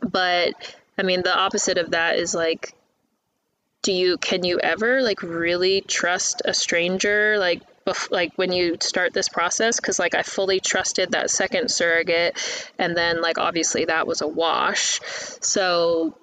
But 0.00 0.54
I 0.96 1.02
mean, 1.02 1.22
the 1.22 1.36
opposite 1.36 1.78
of 1.78 1.90
that 1.90 2.18
is 2.18 2.34
like, 2.34 2.74
do 3.82 3.92
you 3.92 4.18
can 4.18 4.44
you 4.44 4.58
ever 4.58 5.02
like 5.02 5.22
really 5.22 5.80
trust 5.80 6.42
a 6.44 6.52
stranger 6.52 7.38
like 7.38 7.62
bef- 7.84 8.10
like 8.10 8.32
when 8.36 8.52
you 8.52 8.76
start 8.80 9.12
this 9.12 9.28
process? 9.28 9.78
Because 9.78 9.98
like 9.98 10.14
i 10.14 10.22
fully 10.22 10.60
trusted 10.60 11.12
that 11.12 11.30
second 11.30 11.70
surrogate 11.70 12.36
and 12.78 12.96
then 12.96 13.22
like 13.22 13.38
obviously 13.38 13.84
that 13.84 14.06
was 14.06 14.20
a 14.20 14.28
wash. 14.28 15.00
So 15.40 16.16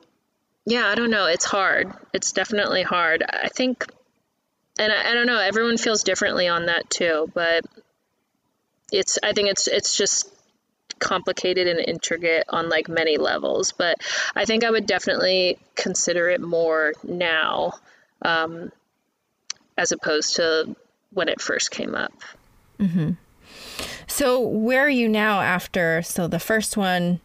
yeah 0.66 0.88
i 0.88 0.96
don't 0.96 1.12
know. 1.12 1.28
It's 1.28 1.46
hard. 1.46 1.94
It's 2.14 2.34
definitely 2.34 2.84
hard. 2.84 3.24
I 3.24 3.48
think 3.48 3.86
and 4.80 4.92
I, 4.92 5.12
I 5.12 5.14
don't 5.14 5.28
know 5.28 5.40
everyone 5.40 5.78
feels 5.78 6.04
differently 6.04 6.48
on 6.48 6.68
that 6.68 6.90
too 6.90 7.30
but 7.34 7.66
it's 8.92 9.18
i 9.24 9.34
think 9.34 9.50
it's 9.50 9.68
it's 9.68 9.98
just 9.98 10.32
complicated 11.00 11.68
and 11.68 11.80
intricate 11.80 12.46
on 12.50 12.70
like 12.70 12.88
many 12.88 13.18
levels 13.18 13.74
but 13.74 13.98
i 14.36 14.46
think 14.46 14.64
i 14.64 14.72
would 14.72 14.86
definitely 14.86 15.58
consider 15.76 16.30
it 16.30 16.42
more 16.42 16.94
now 17.04 17.74
um, 18.22 18.72
as 19.78 19.92
opposed 19.92 20.38
to 20.38 20.76
when 21.12 21.28
it 21.28 21.42
first 21.42 21.70
came 21.70 21.96
up 21.96 22.14
mm-hmm. 22.80 23.12
so 24.08 24.39
where 24.39 24.82
are 24.82 24.89
you 24.89 25.10
now 25.10 25.42
after 25.42 26.02
so 26.02 26.28
the 26.28 26.39
first 26.39 26.78
one 26.78 27.20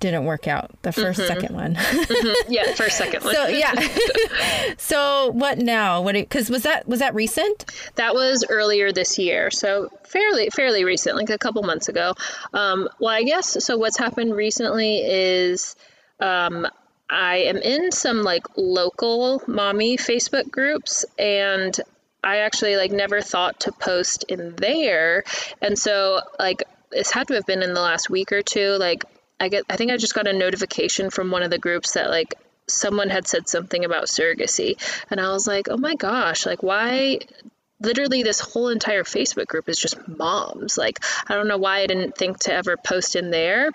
didn't 0.00 0.24
work 0.24 0.48
out. 0.48 0.70
The 0.82 0.90
1st 0.90 1.02
mm-hmm. 1.02 1.26
second 1.26 1.54
one. 1.54 1.74
mm-hmm. 1.74 2.52
Yeah, 2.52 2.72
first, 2.74 2.96
second 2.96 3.22
one. 3.22 3.34
So 3.34 3.46
yeah. 3.46 3.74
so 4.78 5.30
what 5.32 5.58
now? 5.58 6.00
What? 6.00 6.14
Because 6.14 6.50
was 6.50 6.64
that 6.64 6.88
was 6.88 6.98
that 6.98 7.14
recent? 7.14 7.66
That 7.94 8.14
was 8.14 8.44
earlier 8.48 8.92
this 8.92 9.18
year. 9.18 9.50
So 9.50 9.90
fairly 10.04 10.50
fairly 10.50 10.84
recent, 10.84 11.16
like 11.16 11.30
a 11.30 11.38
couple 11.38 11.62
months 11.62 11.88
ago. 11.88 12.14
Um, 12.52 12.88
well, 12.98 13.14
I 13.14 13.22
guess 13.22 13.64
so. 13.64 13.76
What's 13.78 13.98
happened 13.98 14.34
recently 14.34 14.98
is. 14.98 15.76
Um, 16.18 16.66
I 17.12 17.38
am 17.38 17.56
in 17.56 17.90
some 17.90 18.22
like 18.22 18.46
local 18.56 19.42
mommy 19.48 19.96
Facebook 19.96 20.48
groups 20.48 21.04
and 21.18 21.76
I 22.22 22.36
actually 22.38 22.76
like 22.76 22.92
never 22.92 23.20
thought 23.20 23.60
to 23.60 23.72
post 23.72 24.24
in 24.28 24.54
there. 24.54 25.24
And 25.60 25.76
so 25.76 26.20
like 26.38 26.62
it's 26.92 27.10
had 27.10 27.28
to 27.28 27.34
have 27.34 27.46
been 27.46 27.62
in 27.62 27.74
the 27.74 27.80
last 27.80 28.10
week 28.10 28.30
or 28.30 28.42
two. 28.42 28.76
Like 28.78 29.04
I 29.40 29.48
get, 29.48 29.64
I 29.68 29.76
think 29.76 29.90
I 29.90 29.96
just 29.96 30.14
got 30.14 30.28
a 30.28 30.32
notification 30.32 31.10
from 31.10 31.30
one 31.30 31.42
of 31.42 31.50
the 31.50 31.58
groups 31.58 31.94
that 31.94 32.10
like 32.10 32.34
someone 32.66 33.08
had 33.08 33.26
said 33.26 33.48
something 33.48 33.84
about 33.84 34.04
surrogacy, 34.04 34.76
and 35.10 35.20
I 35.20 35.30
was 35.30 35.46
like, 35.46 35.68
oh 35.68 35.78
my 35.78 35.94
gosh, 35.94 36.46
like 36.46 36.62
why? 36.62 37.20
Literally, 37.82 38.22
this 38.22 38.40
whole 38.40 38.68
entire 38.68 39.04
Facebook 39.04 39.46
group 39.46 39.66
is 39.70 39.78
just 39.78 40.06
moms. 40.06 40.76
Like, 40.76 41.00
I 41.26 41.34
don't 41.34 41.48
know 41.48 41.56
why 41.56 41.80
I 41.80 41.86
didn't 41.86 42.14
think 42.14 42.40
to 42.40 42.52
ever 42.52 42.76
post 42.76 43.16
in 43.16 43.30
there. 43.30 43.70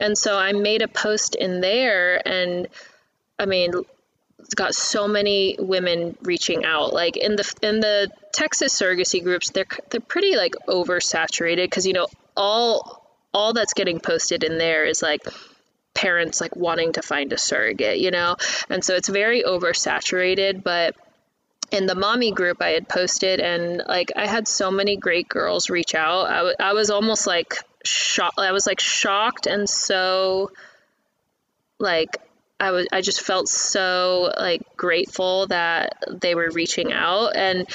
And 0.00 0.16
so 0.16 0.38
I 0.38 0.52
made 0.52 0.80
a 0.80 0.88
post 0.88 1.34
in 1.34 1.60
there, 1.60 2.26
and 2.26 2.68
I 3.38 3.44
mean, 3.44 3.72
it's 4.38 4.54
got 4.54 4.74
so 4.74 5.06
many 5.06 5.56
women 5.58 6.16
reaching 6.22 6.64
out. 6.64 6.92
Like 6.92 7.16
in 7.16 7.36
the 7.36 7.54
in 7.62 7.80
the 7.80 8.10
Texas 8.32 8.78
surrogacy 8.78 9.22
groups, 9.22 9.50
they're 9.50 9.66
they're 9.90 10.00
pretty 10.00 10.36
like 10.36 10.54
oversaturated 10.66 11.64
because 11.64 11.86
you 11.86 11.92
know 11.92 12.08
all 12.36 12.99
all 13.32 13.52
that's 13.52 13.74
getting 13.74 14.00
posted 14.00 14.44
in 14.44 14.58
there 14.58 14.84
is 14.84 15.02
like 15.02 15.22
parents 15.94 16.40
like 16.40 16.56
wanting 16.56 16.92
to 16.92 17.02
find 17.02 17.32
a 17.32 17.38
surrogate, 17.38 17.98
you 17.98 18.10
know, 18.10 18.36
and 18.68 18.84
so 18.84 18.94
it's 18.94 19.08
very 19.08 19.42
oversaturated. 19.42 20.62
But 20.62 20.96
in 21.70 21.86
the 21.86 21.94
mommy 21.94 22.32
group, 22.32 22.60
I 22.60 22.70
had 22.70 22.88
posted 22.88 23.40
and 23.40 23.82
like 23.86 24.12
I 24.16 24.26
had 24.26 24.48
so 24.48 24.70
many 24.70 24.96
great 24.96 25.28
girls 25.28 25.70
reach 25.70 25.94
out. 25.94 26.26
I, 26.26 26.36
w- 26.38 26.56
I 26.58 26.72
was 26.72 26.90
almost 26.90 27.26
like 27.26 27.54
shocked. 27.84 28.38
I 28.38 28.52
was 28.52 28.66
like 28.66 28.80
shocked 28.80 29.46
and 29.46 29.68
so 29.68 30.50
like 31.78 32.16
I 32.58 32.72
was 32.72 32.86
I 32.92 33.00
just 33.00 33.22
felt 33.22 33.48
so 33.48 34.32
like 34.36 34.76
grateful 34.76 35.46
that 35.46 36.02
they 36.08 36.34
were 36.34 36.50
reaching 36.50 36.92
out 36.92 37.34
and 37.36 37.66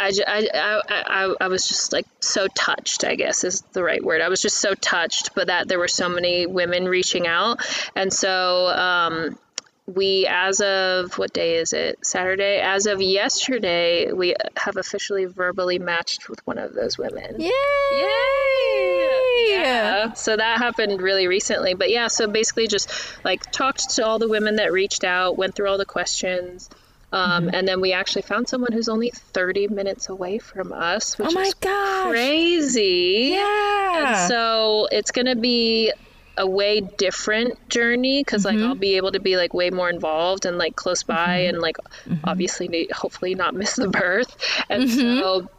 I, 0.00 0.12
I, 0.26 0.80
I, 0.88 1.34
I 1.42 1.48
was 1.48 1.68
just 1.68 1.92
like 1.92 2.06
so 2.20 2.46
touched, 2.48 3.04
I 3.04 3.16
guess 3.16 3.44
is 3.44 3.60
the 3.72 3.82
right 3.82 4.02
word. 4.02 4.22
I 4.22 4.28
was 4.28 4.40
just 4.40 4.56
so 4.56 4.74
touched, 4.74 5.34
but 5.34 5.48
that 5.48 5.68
there 5.68 5.78
were 5.78 5.88
so 5.88 6.08
many 6.08 6.46
women 6.46 6.86
reaching 6.86 7.26
out. 7.26 7.60
And 7.94 8.10
so 8.10 8.68
um, 8.68 9.38
we, 9.86 10.26
as 10.26 10.60
of 10.60 11.18
what 11.18 11.34
day 11.34 11.56
is 11.56 11.74
it? 11.74 11.98
Saturday. 12.04 12.60
As 12.60 12.86
of 12.86 13.02
yesterday, 13.02 14.10
we 14.10 14.34
have 14.56 14.76
officially 14.76 15.26
verbally 15.26 15.78
matched 15.78 16.30
with 16.30 16.46
one 16.46 16.56
of 16.58 16.72
those 16.72 16.96
women. 16.96 17.38
Yay! 17.38 17.50
Yay! 17.92 19.20
Yeah. 19.48 20.12
So 20.14 20.36
that 20.36 20.58
happened 20.58 21.02
really 21.02 21.26
recently. 21.26 21.74
But 21.74 21.90
yeah, 21.90 22.08
so 22.08 22.26
basically 22.26 22.68
just 22.68 22.90
like 23.22 23.50
talked 23.50 23.90
to 23.96 24.06
all 24.06 24.18
the 24.18 24.28
women 24.28 24.56
that 24.56 24.72
reached 24.72 25.04
out, 25.04 25.36
went 25.36 25.54
through 25.54 25.68
all 25.68 25.78
the 25.78 25.84
questions. 25.84 26.70
Um, 27.12 27.46
mm-hmm. 27.46 27.54
And 27.54 27.66
then 27.66 27.80
we 27.80 27.92
actually 27.92 28.22
found 28.22 28.48
someone 28.48 28.72
who's 28.72 28.88
only 28.88 29.10
30 29.10 29.68
minutes 29.68 30.08
away 30.08 30.38
from 30.38 30.72
us, 30.72 31.18
which 31.18 31.28
oh 31.30 31.32
my 31.32 31.42
is 31.42 31.54
gosh. 31.54 32.10
crazy. 32.10 33.30
Yeah. 33.32 34.20
And 34.20 34.28
so 34.28 34.88
it's 34.92 35.10
going 35.10 35.26
to 35.26 35.36
be 35.36 35.92
a 36.36 36.46
way 36.46 36.80
different 36.80 37.68
journey 37.68 38.22
because 38.22 38.44
mm-hmm. 38.44 38.58
like 38.58 38.66
I'll 38.66 38.74
be 38.74 38.96
able 38.96 39.12
to 39.12 39.20
be 39.20 39.36
like 39.36 39.52
way 39.52 39.70
more 39.70 39.90
involved 39.90 40.46
and 40.46 40.56
like 40.56 40.76
close 40.76 41.02
by 41.02 41.40
mm-hmm. 41.40 41.48
and 41.50 41.58
like 41.60 41.76
mm-hmm. 41.76 42.14
obviously 42.24 42.88
hopefully 42.92 43.34
not 43.34 43.54
miss 43.54 43.76
the 43.76 43.88
birth. 43.88 44.36
And 44.68 44.84
mm-hmm. 44.84 45.20
so 45.20 45.50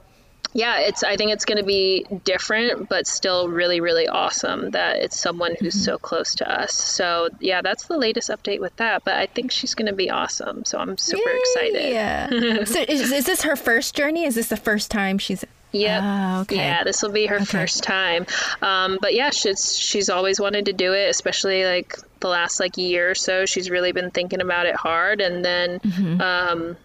yeah, 0.53 0.79
it's 0.79 1.03
I 1.03 1.15
think 1.15 1.31
it's 1.31 1.45
going 1.45 1.57
to 1.57 1.63
be 1.63 2.05
different, 2.23 2.89
but 2.89 3.07
still 3.07 3.47
really 3.47 3.79
really 3.79 4.07
awesome 4.07 4.71
that 4.71 4.97
it's 4.97 5.19
someone 5.19 5.55
who's 5.59 5.75
mm-hmm. 5.75 5.83
so 5.83 5.97
close 5.97 6.35
to 6.35 6.51
us. 6.51 6.73
So 6.73 7.29
yeah, 7.39 7.61
that's 7.61 7.85
the 7.87 7.97
latest 7.97 8.29
update 8.29 8.59
with 8.59 8.75
that. 8.77 9.03
But 9.05 9.15
I 9.15 9.27
think 9.27 9.51
she's 9.51 9.75
going 9.75 9.87
to 9.87 9.95
be 9.95 10.09
awesome. 10.09 10.65
So 10.65 10.77
I'm 10.77 10.97
super 10.97 11.29
Yay! 11.29 11.39
excited. 11.39 11.93
Yeah. 11.93 12.63
so 12.65 12.81
is, 12.87 13.11
is 13.11 13.25
this 13.25 13.43
her 13.43 13.55
first 13.55 13.95
journey? 13.95 14.25
Is 14.25 14.35
this 14.35 14.49
the 14.49 14.57
first 14.57 14.91
time 14.91 15.17
she's? 15.17 15.45
Yeah. 15.71 16.35
Oh, 16.37 16.41
okay. 16.41 16.57
Yeah, 16.57 16.83
this 16.83 17.01
will 17.01 17.11
be 17.11 17.27
her 17.27 17.37
okay. 17.37 17.45
first 17.45 17.83
time. 17.83 18.25
Um, 18.61 18.99
but 19.01 19.13
yeah, 19.13 19.29
she's 19.29 19.77
she's 19.77 20.09
always 20.09 20.37
wanted 20.37 20.65
to 20.65 20.73
do 20.73 20.93
it, 20.93 21.09
especially 21.09 21.63
like 21.63 21.95
the 22.19 22.27
last 22.27 22.59
like 22.59 22.77
year 22.77 23.11
or 23.11 23.15
so. 23.15 23.45
She's 23.45 23.69
really 23.69 23.93
been 23.93 24.11
thinking 24.11 24.41
about 24.41 24.65
it 24.65 24.75
hard, 24.75 25.21
and 25.21 25.45
then. 25.45 25.79
Mm-hmm. 25.79 26.21
Um, 26.21 26.77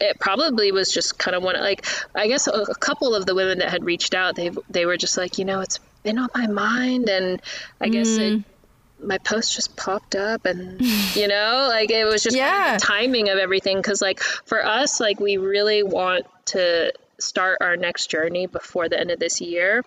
it 0.00 0.18
probably 0.18 0.72
was 0.72 0.90
just 0.92 1.18
kind 1.18 1.34
of 1.34 1.42
one 1.42 1.58
like 1.58 1.86
I 2.14 2.28
guess 2.28 2.46
a, 2.46 2.52
a, 2.52 2.74
couple 2.74 3.14
of 3.14 3.26
the 3.26 3.34
women 3.34 3.58
that 3.58 3.70
had 3.70 3.84
reached 3.84 4.14
out 4.14 4.36
they 4.36 4.50
they 4.70 4.86
were 4.86 4.96
just 4.96 5.16
like 5.16 5.38
you 5.38 5.44
know 5.44 5.60
it's 5.60 5.78
been 6.02 6.18
on 6.18 6.28
my 6.34 6.46
mind 6.46 7.08
and 7.08 7.40
I 7.80 7.88
mm. 7.88 7.92
guess 7.92 8.16
it, 8.16 8.32
mm. 8.34 8.44
my 9.02 9.18
post 9.18 9.54
just 9.54 9.76
popped 9.76 10.14
up 10.14 10.46
and 10.46 10.80
you 11.14 11.28
know 11.28 11.66
like 11.68 11.90
it 11.90 12.04
was 12.04 12.22
just 12.22 12.36
yeah. 12.36 12.64
kind 12.64 12.76
of 12.76 12.82
timing 12.82 13.28
of 13.28 13.38
everything 13.38 13.76
because 13.76 14.00
like 14.02 14.20
for 14.20 14.64
us 14.64 15.00
like 15.00 15.20
we 15.20 15.36
really 15.36 15.82
want 15.82 16.26
to 16.46 16.92
start 17.18 17.58
our 17.60 17.76
next 17.76 18.10
journey 18.10 18.46
before 18.46 18.88
the 18.88 18.98
end 18.98 19.10
of 19.10 19.18
this 19.18 19.40
year. 19.40 19.84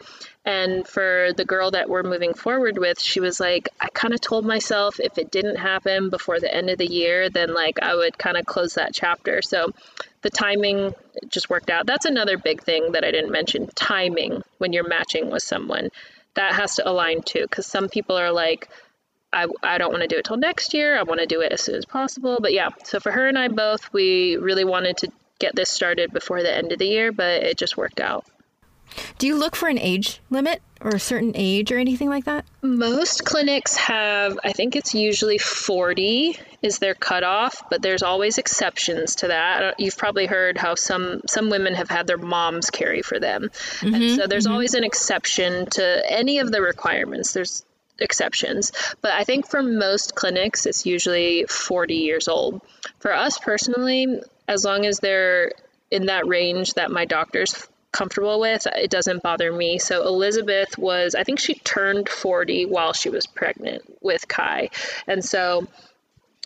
And 0.47 0.87
for 0.87 1.31
the 1.35 1.43
girl 1.43 1.71
that 1.71 1.89
we're 1.89 2.03
moving 2.03 2.33
forward 2.33 2.77
with, 2.77 3.01
she 3.01 3.19
was 3.19 3.37
like, 3.37 3.67
I 3.81 3.89
kind 3.89 4.13
of 4.13 4.21
told 4.21 4.45
myself 4.45 4.97
if 4.97 5.17
it 5.17 5.29
didn't 5.29 5.57
happen 5.57 6.09
before 6.09 6.39
the 6.39 6.51
end 6.51 6.69
of 6.69 6.77
the 6.77 6.87
year, 6.87 7.29
then 7.29 7.53
like 7.53 7.81
I 7.81 7.93
would 7.95 8.17
kind 8.17 8.37
of 8.37 8.45
close 8.45 8.75
that 8.75 8.93
chapter. 8.93 9.41
So 9.41 9.73
the 10.21 10.29
timing 10.29 10.95
just 11.27 11.49
worked 11.49 11.69
out. 11.69 11.85
That's 11.85 12.05
another 12.05 12.37
big 12.37 12.63
thing 12.63 12.93
that 12.93 13.03
I 13.03 13.11
didn't 13.11 13.33
mention 13.33 13.67
timing 13.75 14.41
when 14.57 14.71
you're 14.71 14.87
matching 14.87 15.29
with 15.29 15.43
someone. 15.43 15.89
That 16.35 16.53
has 16.53 16.75
to 16.75 16.89
align 16.89 17.23
too, 17.23 17.41
because 17.41 17.65
some 17.65 17.89
people 17.89 18.15
are 18.15 18.31
like, 18.31 18.69
I, 19.33 19.47
I 19.61 19.77
don't 19.77 19.91
want 19.91 20.03
to 20.03 20.07
do 20.07 20.17
it 20.17 20.23
till 20.23 20.37
next 20.37 20.73
year. 20.73 20.97
I 20.97 21.03
want 21.03 21.19
to 21.19 21.25
do 21.25 21.41
it 21.41 21.51
as 21.51 21.59
soon 21.59 21.75
as 21.75 21.83
possible. 21.83 22.37
But 22.39 22.53
yeah, 22.53 22.69
so 22.85 23.01
for 23.01 23.11
her 23.11 23.27
and 23.27 23.37
I 23.37 23.49
both, 23.49 23.91
we 23.91 24.37
really 24.37 24.63
wanted 24.63 24.95
to 24.99 25.11
get 25.39 25.57
this 25.57 25.69
started 25.69 26.13
before 26.13 26.41
the 26.41 26.55
end 26.55 26.71
of 26.71 26.79
the 26.79 26.87
year, 26.87 27.11
but 27.11 27.43
it 27.43 27.57
just 27.57 27.75
worked 27.75 27.99
out. 27.99 28.25
Do 29.17 29.27
you 29.27 29.37
look 29.37 29.55
for 29.55 29.69
an 29.69 29.77
age 29.77 30.21
limit 30.29 30.61
or 30.81 30.91
a 30.91 30.99
certain 30.99 31.31
age 31.35 31.71
or 31.71 31.77
anything 31.77 32.09
like 32.09 32.25
that? 32.25 32.45
Most 32.61 33.25
clinics 33.25 33.75
have, 33.75 34.39
I 34.43 34.53
think 34.53 34.75
it's 34.75 34.93
usually 34.93 35.37
40 35.37 36.37
is 36.61 36.79
their 36.79 36.93
cutoff, 36.93 37.69
but 37.69 37.81
there's 37.81 38.03
always 38.03 38.37
exceptions 38.37 39.15
to 39.17 39.27
that. 39.27 39.79
You've 39.79 39.97
probably 39.97 40.25
heard 40.25 40.57
how 40.57 40.75
some 40.75 41.21
some 41.27 41.49
women 41.49 41.75
have 41.75 41.89
had 41.89 42.07
their 42.07 42.17
moms 42.17 42.69
carry 42.69 43.01
for 43.01 43.19
them. 43.19 43.49
Mm-hmm, 43.79 43.93
and 43.93 44.15
so 44.15 44.27
there's 44.27 44.45
mm-hmm. 44.45 44.53
always 44.53 44.73
an 44.73 44.83
exception 44.83 45.67
to 45.71 46.11
any 46.11 46.39
of 46.39 46.51
the 46.51 46.61
requirements. 46.61 47.33
There's 47.33 47.63
exceptions, 47.99 48.71
but 49.01 49.11
I 49.11 49.23
think 49.23 49.47
for 49.47 49.63
most 49.63 50.15
clinics 50.15 50.65
it's 50.65 50.85
usually 50.85 51.45
40 51.45 51.95
years 51.95 52.27
old. 52.27 52.61
For 52.99 53.13
us 53.13 53.37
personally, 53.39 54.21
as 54.47 54.63
long 54.63 54.85
as 54.85 54.99
they're 54.99 55.51
in 55.89 56.07
that 56.07 56.27
range 56.27 56.73
that 56.73 56.91
my 56.91 57.05
doctor's 57.05 57.67
comfortable 57.91 58.39
with, 58.39 58.67
it 58.67 58.91
doesn't 58.91 59.23
bother 59.23 59.51
me. 59.51 59.79
So 59.79 60.05
Elizabeth 60.05 60.77
was, 60.77 61.15
I 61.15 61.23
think 61.23 61.39
she 61.39 61.55
turned 61.55 62.09
40 62.09 62.65
while 62.65 62.93
she 62.93 63.09
was 63.09 63.25
pregnant 63.25 63.83
with 64.01 64.27
Kai. 64.27 64.69
And 65.07 65.23
so 65.23 65.67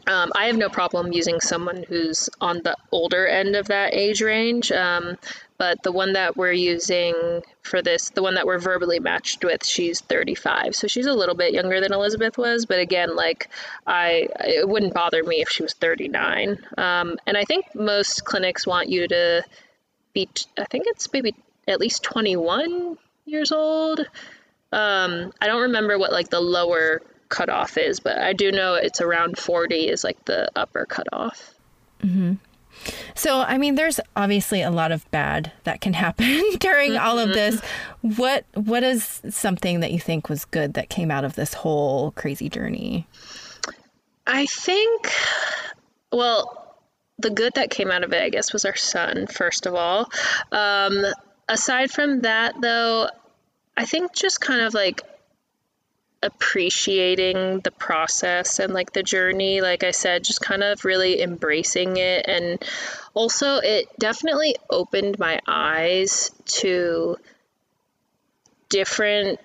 um, 0.08 0.32
I 0.36 0.46
have 0.48 0.58
no 0.58 0.70
problem 0.70 1.12
using 1.12 1.40
someone 1.40 1.84
who's 1.84 2.30
on 2.40 2.62
the 2.64 2.76
older 2.92 3.28
end 3.28 3.56
of 3.56 3.68
that 3.68 3.94
age 3.94 4.22
range. 4.22 4.72
Um, 4.72 5.18
but 5.58 5.84
the 5.84 5.92
one 5.92 6.14
that 6.14 6.36
we're 6.36 6.52
using 6.52 7.14
for 7.62 7.84
this, 7.84 8.10
the 8.10 8.24
one 8.24 8.34
that 8.34 8.48
we're 8.48 8.58
verbally 8.58 9.00
matched 9.00 9.44
with, 9.44 9.64
she's 9.64 10.02
35. 10.02 10.76
So 10.76 10.88
she's 10.88 11.06
a 11.06 11.14
little 11.14 11.36
bit 11.36 11.54
younger 11.54 11.80
than 11.80 11.94
Elizabeth 11.94 12.36
was. 12.38 12.66
But 12.66 12.80
again, 12.80 13.16
like 13.16 13.50
I, 13.86 14.28
it 14.40 14.68
wouldn't 14.68 14.96
bother 14.96 15.24
me 15.24 15.42
if 15.42 15.50
she 15.50 15.62
was 15.62 15.74
39. 15.74 16.58
Um, 16.78 17.18
and 17.28 17.38
I 17.38 17.44
think 17.44 17.76
most 17.76 18.26
clinics 18.26 18.66
want 18.66 18.90
you 18.90 19.08
to 19.08 19.44
be, 20.14 20.30
I 20.58 20.66
think 20.66 20.86
it's 20.88 21.12
maybe 21.12 21.36
at 21.68 21.80
least 21.80 22.04
21 22.04 22.98
years 23.26 23.52
old. 23.52 24.00
Um, 24.72 25.34
I 25.42 25.48
don't 25.48 25.64
remember 25.64 25.98
what 25.98 26.12
like 26.12 26.30
the 26.30 26.40
lower 26.40 27.02
cutoff 27.30 27.78
is, 27.78 28.00
but 28.00 28.18
I 28.18 28.34
do 28.34 28.52
know 28.52 28.76
it's 28.76 29.02
around 29.02 29.38
40 29.38 29.88
is 29.88 30.04
like 30.04 30.24
the 30.26 30.50
upper 30.56 30.86
cutoff. 30.86 31.54
Mm-hmm. 32.04 32.34
So, 33.16 33.42
I 33.42 33.58
mean, 33.58 33.76
there's 33.76 34.00
obviously 34.16 34.62
a 34.62 34.72
lot 34.72 34.92
of 34.92 35.10
bad 35.12 35.52
that 35.64 35.82
can 35.82 35.94
happen 36.06 36.42
during 36.60 36.92
mm-hmm. 36.92 37.06
all 37.06 37.20
of 37.20 37.30
this. 37.30 37.58
Mm-hmm. 37.58 38.16
What 38.16 38.46
What 38.54 38.84
is 38.84 39.22
something 39.30 39.80
that 39.82 39.92
you 39.92 40.00
think 40.00 40.30
was 40.30 40.46
good 40.46 40.74
that 40.76 40.90
came 40.90 41.12
out 41.12 41.26
of 41.26 41.36
this 41.36 41.54
whole 41.54 42.12
crazy 42.12 42.50
journey? 42.50 43.08
I 44.28 44.46
think, 44.46 45.12
well, 46.12 46.61
the 47.20 47.30
good 47.30 47.54
that 47.56 47.70
came 47.70 47.92
out 47.92 48.04
of 48.04 48.14
it, 48.14 48.22
I 48.22 48.30
guess, 48.30 48.54
was 48.54 48.66
our 48.66 48.76
son, 48.76 49.28
first 49.28 49.66
of 49.66 49.76
all. 49.76 50.10
Um, 50.52 51.06
aside 51.48 51.92
from 51.92 52.22
that, 52.22 52.60
though, 52.60 53.10
I 53.78 53.86
think 53.86 54.14
just 54.14 54.42
kind 54.42 54.62
of 54.62 54.74
like 54.74 55.02
appreciating 56.24 57.62
the 57.62 57.72
process 57.72 58.60
and 58.60 58.74
like 58.74 58.94
the 58.94 59.02
journey 59.02 59.60
like 59.60 59.84
i 59.84 59.90
said 59.90 60.24
just 60.24 60.40
kind 60.40 60.62
of 60.62 60.86
really 60.86 61.20
embracing 61.20 61.98
it 61.98 62.28
and 62.28 62.64
also 63.16 63.56
it 63.58 63.88
definitely 63.98 64.56
opened 64.70 65.18
my 65.18 65.40
eyes 65.48 66.30
to 66.46 67.18
different 68.70 69.40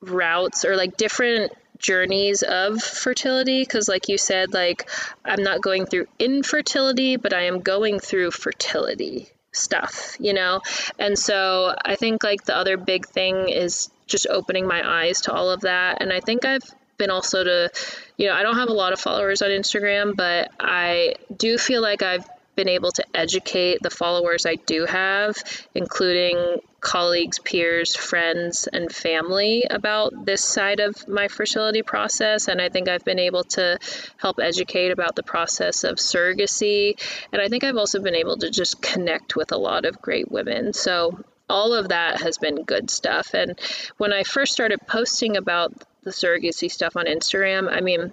routes 0.00 0.64
or 0.64 0.76
like 0.76 0.96
different 0.96 1.52
journeys 1.78 2.42
of 2.42 2.82
fertility 2.82 3.62
because 3.62 3.88
like 3.88 4.08
you 4.08 4.18
said 4.18 4.52
like 4.54 4.88
i'm 5.24 5.42
not 5.42 5.60
going 5.60 5.86
through 5.86 6.06
infertility 6.18 7.16
but 7.16 7.32
i 7.32 7.42
am 7.42 7.60
going 7.60 7.98
through 7.98 8.30
fertility 8.30 9.28
stuff, 9.56 10.16
you 10.20 10.32
know? 10.32 10.60
And 10.98 11.18
so 11.18 11.74
I 11.84 11.96
think 11.96 12.22
like 12.22 12.44
the 12.44 12.56
other 12.56 12.76
big 12.76 13.06
thing 13.06 13.48
is 13.48 13.90
just 14.06 14.26
opening 14.28 14.66
my 14.66 14.82
eyes 14.86 15.22
to 15.22 15.32
all 15.32 15.50
of 15.50 15.62
that. 15.62 16.00
And 16.00 16.12
I 16.12 16.20
think 16.20 16.44
I've 16.44 16.62
been 16.98 17.10
also 17.10 17.44
to, 17.44 17.70
you 18.16 18.28
know, 18.28 18.34
I 18.34 18.42
don't 18.42 18.56
have 18.56 18.68
a 18.68 18.74
lot 18.74 18.92
of 18.92 19.00
followers 19.00 19.42
on 19.42 19.50
Instagram, 19.50 20.14
but 20.16 20.50
I 20.60 21.16
do 21.34 21.58
feel 21.58 21.82
like 21.82 22.02
I've 22.02 22.26
been 22.56 22.68
able 22.68 22.90
to 22.92 23.04
educate 23.14 23.78
the 23.82 23.90
followers 23.90 24.46
I 24.46 24.56
do 24.56 24.86
have, 24.86 25.36
including 25.74 26.60
colleagues, 26.80 27.38
peers, 27.38 27.94
friends, 27.96 28.68
and 28.72 28.90
family 28.90 29.64
about 29.68 30.24
this 30.24 30.42
side 30.42 30.80
of 30.80 31.06
my 31.08 31.28
fertility 31.28 31.82
process. 31.82 32.48
And 32.48 32.60
I 32.60 32.68
think 32.68 32.88
I've 32.88 33.04
been 33.04 33.18
able 33.18 33.44
to 33.44 33.78
help 34.16 34.38
educate 34.40 34.90
about 34.90 35.16
the 35.16 35.22
process 35.22 35.84
of 35.84 35.96
surrogacy. 35.96 36.98
And 37.32 37.42
I 37.42 37.48
think 37.48 37.64
I've 37.64 37.76
also 37.76 38.00
been 38.00 38.14
able 38.14 38.38
to 38.38 38.50
just 38.50 38.80
connect 38.80 39.36
with 39.36 39.52
a 39.52 39.58
lot 39.58 39.84
of 39.84 40.00
great 40.00 40.30
women. 40.30 40.72
So 40.72 41.24
all 41.48 41.74
of 41.74 41.88
that 41.88 42.20
has 42.22 42.38
been 42.38 42.62
good 42.62 42.90
stuff. 42.90 43.34
And 43.34 43.58
when 43.96 44.12
I 44.12 44.22
first 44.22 44.52
started 44.52 44.80
posting 44.86 45.36
about 45.36 45.72
the 46.02 46.10
surrogacy 46.10 46.70
stuff 46.70 46.96
on 46.96 47.06
Instagram, 47.06 47.68
I 47.70 47.80
mean, 47.80 48.12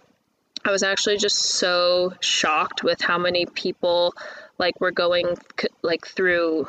I 0.65 0.71
was 0.71 0.83
actually 0.83 1.17
just 1.17 1.37
so 1.37 2.13
shocked 2.19 2.83
with 2.83 3.01
how 3.01 3.17
many 3.17 3.45
people 3.45 4.15
like 4.57 4.79
were 4.79 4.91
going 4.91 5.37
like 5.81 6.07
through 6.07 6.67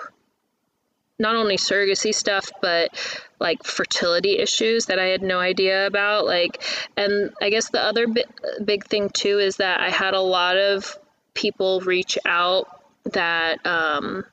not 1.19 1.37
only 1.37 1.57
surrogacy 1.57 2.13
stuff 2.13 2.51
but 2.61 2.91
like 3.39 3.63
fertility 3.65 4.39
issues 4.39 4.87
that 4.87 4.99
I 4.99 5.07
had 5.07 5.23
no 5.23 5.39
idea 5.39 5.87
about 5.87 6.27
like 6.27 6.63
and 6.97 7.33
I 7.41 7.51
guess 7.51 7.71
the 7.71 7.81
other 7.81 8.09
bi- 8.09 8.25
big 8.65 8.85
thing 8.85 9.11
too 9.11 9.39
is 9.39 9.59
that 9.59 9.81
I 9.81 9.91
had 9.91 10.15
a 10.15 10.21
lot 10.21 10.57
of 10.57 10.99
people 11.35 11.81
reach 11.81 12.19
out 12.27 12.69
that 13.13 13.65
um 13.67 14.25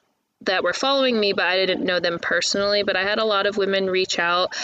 that 0.44 0.64
were 0.64 0.74
following 0.74 1.20
me, 1.20 1.34
but 1.34 1.46
I 1.46 1.56
didn't 1.58 1.86
know 1.86 2.00
them 2.00 2.20
personally. 2.20 2.84
But 2.84 2.96
I 2.96 3.04
had 3.04 3.20
a 3.20 3.26
lot 3.26 3.46
of 3.46 3.58
women 3.58 3.90
reach 3.90 4.20
out 4.20 4.56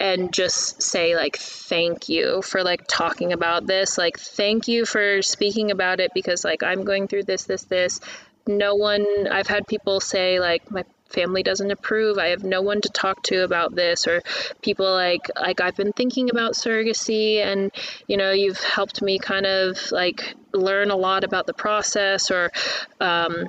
and 0.00 0.32
just 0.32 0.82
say 0.82 1.14
like 1.14 1.36
thank 1.36 2.08
you 2.08 2.40
for 2.40 2.64
like 2.64 2.86
talking 2.88 3.32
about 3.34 3.66
this. 3.66 3.98
Like 3.98 4.18
thank 4.18 4.66
you 4.66 4.86
for 4.86 5.20
speaking 5.20 5.70
about 5.70 6.00
it 6.00 6.12
because 6.14 6.42
like 6.42 6.62
i'm 6.62 6.84
going 6.84 7.06
through 7.06 7.24
this 7.24 7.44
this 7.44 7.64
this. 7.64 8.00
No 8.46 8.74
one 8.74 9.28
i've 9.30 9.46
had 9.46 9.66
people 9.66 10.00
say 10.00 10.40
like 10.40 10.70
my 10.70 10.84
family 11.10 11.42
doesn't 11.42 11.70
approve. 11.70 12.18
I 12.18 12.28
have 12.28 12.44
no 12.44 12.62
one 12.62 12.80
to 12.80 12.88
talk 12.88 13.22
to 13.24 13.44
about 13.44 13.74
this. 13.74 14.06
Or 14.06 14.22
people 14.62 14.90
like 14.90 15.28
like 15.36 15.60
i've 15.60 15.76
been 15.76 15.92
thinking 15.92 16.30
about 16.30 16.54
surrogacy 16.54 17.36
and 17.44 17.70
you 18.06 18.16
know 18.16 18.32
you've 18.32 18.60
helped 18.60 19.02
me 19.02 19.18
kind 19.18 19.44
of 19.44 19.92
like 19.92 20.34
learn 20.54 20.90
a 20.90 20.96
lot 20.96 21.24
about 21.24 21.46
the 21.46 21.54
process. 21.54 22.30
Or 22.30 22.50
um, 23.00 23.48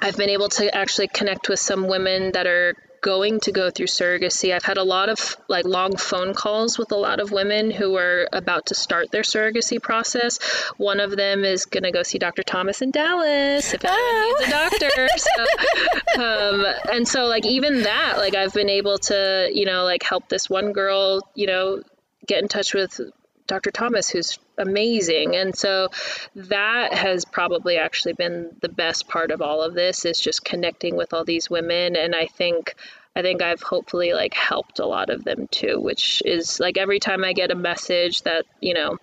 I've 0.00 0.16
been 0.16 0.30
able 0.30 0.48
to 0.48 0.74
actually 0.74 1.08
connect 1.08 1.48
with 1.48 1.60
some 1.60 1.88
women 1.88 2.32
that 2.32 2.46
are 2.46 2.74
going 3.04 3.38
to 3.38 3.52
go 3.52 3.70
through 3.70 3.86
surrogacy. 3.86 4.54
I've 4.54 4.64
had 4.64 4.78
a 4.78 4.82
lot 4.82 5.10
of 5.10 5.36
like 5.46 5.66
long 5.66 5.94
phone 5.98 6.32
calls 6.32 6.78
with 6.78 6.90
a 6.90 6.96
lot 6.96 7.20
of 7.20 7.30
women 7.30 7.70
who 7.70 7.96
are 7.96 8.26
about 8.32 8.66
to 8.66 8.74
start 8.74 9.10
their 9.10 9.20
surrogacy 9.20 9.80
process. 9.80 10.38
One 10.78 11.00
of 11.00 11.14
them 11.14 11.44
is 11.44 11.66
going 11.66 11.82
to 11.82 11.92
go 11.92 12.02
see 12.02 12.16
Dr. 12.16 12.42
Thomas 12.42 12.80
in 12.80 12.92
Dallas 12.92 13.74
if 13.74 13.84
anyone 13.84 14.00
oh. 14.00 14.36
needs 14.38 14.48
a 14.48 14.50
doctor. 14.50 15.08
so, 15.18 16.22
um, 16.22 16.66
and 16.90 17.06
so 17.06 17.26
like 17.26 17.44
even 17.44 17.82
that, 17.82 18.16
like 18.16 18.34
I've 18.34 18.54
been 18.54 18.70
able 18.70 18.96
to, 19.10 19.50
you 19.52 19.66
know, 19.66 19.84
like 19.84 20.02
help 20.02 20.30
this 20.30 20.48
one 20.48 20.72
girl, 20.72 21.20
you 21.34 21.46
know, 21.46 21.82
get 22.26 22.42
in 22.42 22.48
touch 22.48 22.72
with 22.72 22.98
Dr. 23.46 23.70
Thomas, 23.70 24.08
who's 24.08 24.38
amazing. 24.58 25.36
And 25.36 25.56
so 25.56 25.88
that 26.34 26.94
has 26.94 27.24
probably 27.24 27.76
actually 27.78 28.14
been 28.14 28.50
the 28.60 28.68
best 28.68 29.08
part 29.08 29.30
of 29.30 29.42
all 29.42 29.62
of 29.62 29.74
this 29.74 30.04
is 30.04 30.18
just 30.18 30.44
connecting 30.44 30.96
with 30.96 31.12
all 31.12 31.24
these 31.24 31.50
women. 31.50 31.96
And 31.96 32.14
I 32.14 32.26
think 32.26 32.74
I 33.16 33.22
think 33.22 33.42
I've 33.42 33.62
hopefully 33.62 34.12
like 34.12 34.34
helped 34.34 34.80
a 34.80 34.86
lot 34.86 35.10
of 35.10 35.24
them 35.24 35.46
too, 35.48 35.80
which 35.80 36.22
is 36.24 36.58
like 36.58 36.76
every 36.76 36.98
time 36.98 37.24
I 37.24 37.32
get 37.32 37.52
a 37.52 37.54
message 37.56 38.22
that, 38.22 38.44
you 38.60 38.74
know, 38.74 38.98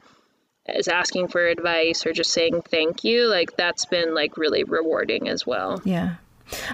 is 0.67 0.87
asking 0.87 1.29
for 1.29 1.45
advice 1.47 2.05
or 2.05 2.11
just 2.11 2.31
saying 2.31 2.61
thank 2.63 3.03
you, 3.03 3.27
like 3.27 3.55
that's 3.55 3.85
been 3.85 4.13
like 4.13 4.37
really 4.37 4.63
rewarding 4.63 5.29
as 5.29 5.47
well. 5.47 5.81
Yeah. 5.85 6.15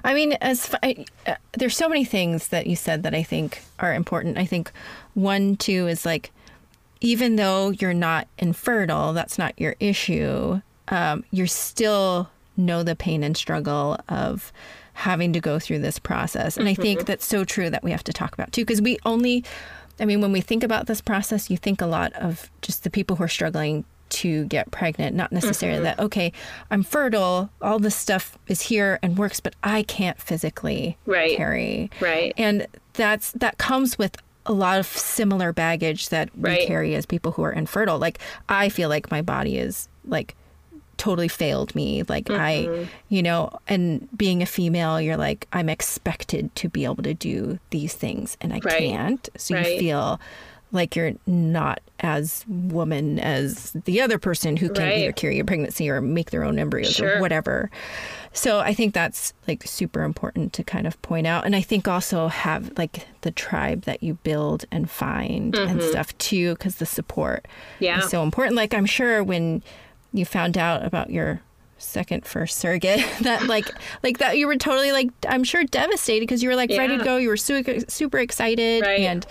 I 0.04 0.16
mean, 0.16 0.34
as 0.42 0.74
I, 0.82 1.06
uh, 1.28 1.36
there's 1.54 1.78
so 1.78 1.88
many 1.88 2.04
things 2.04 2.48
that 2.48 2.66
you 2.66 2.76
said 2.76 3.04
that 3.04 3.14
I 3.14 3.22
think 3.22 3.62
are 3.80 3.94
important. 3.94 4.38
I 4.38 4.46
think 4.46 4.72
one 5.14 5.56
too 5.56 5.88
is 5.88 6.06
like 6.06 6.32
even 7.02 7.36
though 7.36 7.70
you're 7.70 7.94
not 7.94 8.28
infertile, 8.38 9.14
that's 9.14 9.38
not 9.38 9.54
your 9.60 9.76
issue, 9.80 10.62
um, 10.90 11.24
you 11.32 11.48
still 11.48 12.30
know 12.56 12.84
the 12.84 12.96
pain 12.96 13.24
and 13.24 13.38
struggle 13.38 13.98
of 14.10 14.52
having 14.94 15.32
to 15.34 15.40
go 15.40 15.60
through 15.60 15.80
this 15.80 16.00
process. 16.00 16.58
And 16.58 16.68
mm-hmm. 16.68 16.82
I 16.82 16.84
think 16.84 17.06
that's 17.06 17.26
so 17.26 17.46
true 17.46 17.70
that 17.70 17.84
we 17.84 17.92
have 17.92 18.04
to 18.06 18.14
talk 18.14 18.34
about 18.34 18.52
too, 18.52 18.64
because 18.64 18.82
we 18.82 18.98
only, 19.06 19.44
I 20.00 20.06
mean, 20.06 20.22
when 20.22 20.32
we 20.32 20.42
think 20.42 20.64
about 20.64 20.88
this 20.88 21.02
process, 21.02 21.52
you 21.52 21.58
think 21.58 21.82
a 21.82 21.86
lot 21.86 22.14
of 22.14 22.50
just 22.62 22.84
the 22.84 22.90
people 22.90 23.16
who 23.16 23.24
are 23.24 23.30
struggling 23.30 23.86
to 24.10 24.46
get 24.46 24.72
pregnant, 24.72 25.16
not 25.16 25.32
necessarily 25.32 25.78
mm-hmm. 25.78 25.98
that, 25.98 26.00
okay, 26.00 26.32
I'm 26.72 26.82
fertile, 26.82 27.50
all 27.62 27.78
this 27.78 27.96
stuff 27.96 28.38
is 28.48 28.62
here 28.62 28.98
and 29.04 29.18
works, 29.18 29.40
but 29.40 29.54
I 29.64 29.84
can't 29.84 30.20
physically 30.20 30.98
right. 31.06 31.36
carry. 31.36 31.92
Right. 32.00 32.34
And 32.38 32.68
that's, 32.94 33.34
that 33.34 33.58
comes 33.58 33.98
with 34.00 34.18
a 34.48 34.54
lot 34.54 34.80
of 34.80 34.86
similar 34.86 35.54
baggage 35.54 36.10
that 36.10 36.30
right. 36.36 36.60
we 36.60 36.66
carry 36.66 36.96
as 36.96 37.06
people 37.06 37.32
who 37.34 37.44
are 37.44 37.52
infertile. 37.52 38.00
Like 38.00 38.20
I 38.50 38.70
feel 38.70 38.90
like 38.90 39.12
my 39.12 39.22
body 39.22 39.58
is 39.58 39.88
like 40.06 40.36
totally 40.98 41.28
failed 41.28 41.76
me. 41.76 42.04
Like 42.04 42.26
mm-hmm. 42.26 42.42
I, 42.42 42.88
you 43.10 43.22
know, 43.22 43.52
and 43.68 44.08
being 44.18 44.42
a 44.42 44.46
female, 44.46 45.00
you're 45.00 45.18
like 45.18 45.48
I'm 45.54 45.70
expected 45.70 46.54
to 46.56 46.70
be 46.70 46.86
able 46.86 47.04
to 47.04 47.14
do 47.14 47.60
these 47.70 47.94
things 47.94 48.38
and 48.42 48.54
I 48.54 48.60
right. 48.64 48.80
can't. 48.80 49.30
So 49.38 49.56
right. 49.56 49.74
you 49.74 49.80
feel 49.80 50.20
like 50.72 50.96
you're 50.96 51.14
not 51.26 51.80
as 52.00 52.46
woman 52.48 53.20
as 53.20 53.72
the 53.86 54.02
other 54.02 54.20
person 54.20 54.58
who 54.58 54.70
can 54.70 54.84
right. 54.84 54.98
either 55.00 55.12
carry 55.12 55.40
a 55.40 55.46
pregnancy 55.46 55.90
or 55.90 56.02
make 56.02 56.32
their 56.32 56.44
own 56.44 56.60
embryos 56.60 56.94
sure. 56.94 57.18
or 57.18 57.22
whatever. 57.22 57.72
So 58.34 58.60
I 58.60 58.74
think 58.74 58.94
that's 58.94 59.34
like 59.48 59.64
super 59.64 60.04
important 60.04 60.54
to 60.54 60.64
kind 60.64 60.86
of 60.86 61.02
point 61.02 61.26
out. 61.26 61.46
And 61.46 61.56
I 61.56 61.62
think 61.62 61.88
also 61.88 62.28
have 62.28 62.72
like 62.78 63.08
the 63.22 63.32
tribe 63.32 63.84
that 63.84 64.04
you 64.04 64.16
build 64.16 64.66
and 64.72 64.90
find 64.90 65.54
mm-hmm. 65.54 65.72
and 65.72 65.82
stuff 65.82 66.16
too, 66.18 66.54
because 66.54 66.76
the 66.76 66.86
support 66.86 67.48
yeah. 67.80 68.00
is 68.00 68.10
so 68.10 68.22
important. 68.22 68.56
Like 68.56 68.74
I'm 68.74 68.86
sure 68.86 69.24
when 69.24 69.64
you 70.14 70.26
found 70.26 70.58
out 70.58 70.86
about 70.86 71.10
your 71.10 71.42
second 71.80 72.26
first 72.26 72.58
surrogate 72.58 73.06
that 73.22 73.48
like 73.48 73.70
like 74.04 74.18
that 74.20 74.38
you 74.38 74.48
were 74.48 74.56
totally 74.56 74.92
like 74.92 75.10
I'm 75.28 75.44
sure 75.44 75.64
devastated 75.64 76.22
because 76.22 76.44
you 76.44 76.50
were 76.50 76.56
like 76.56 76.72
yeah. 76.72 76.80
ready 76.80 76.98
to 76.98 77.04
go 77.04 77.18
you 77.18 77.30
were 77.30 77.38
super 77.38 77.80
super 77.88 78.18
excited 78.18 78.82
right. 78.82 79.02
and 79.02 79.26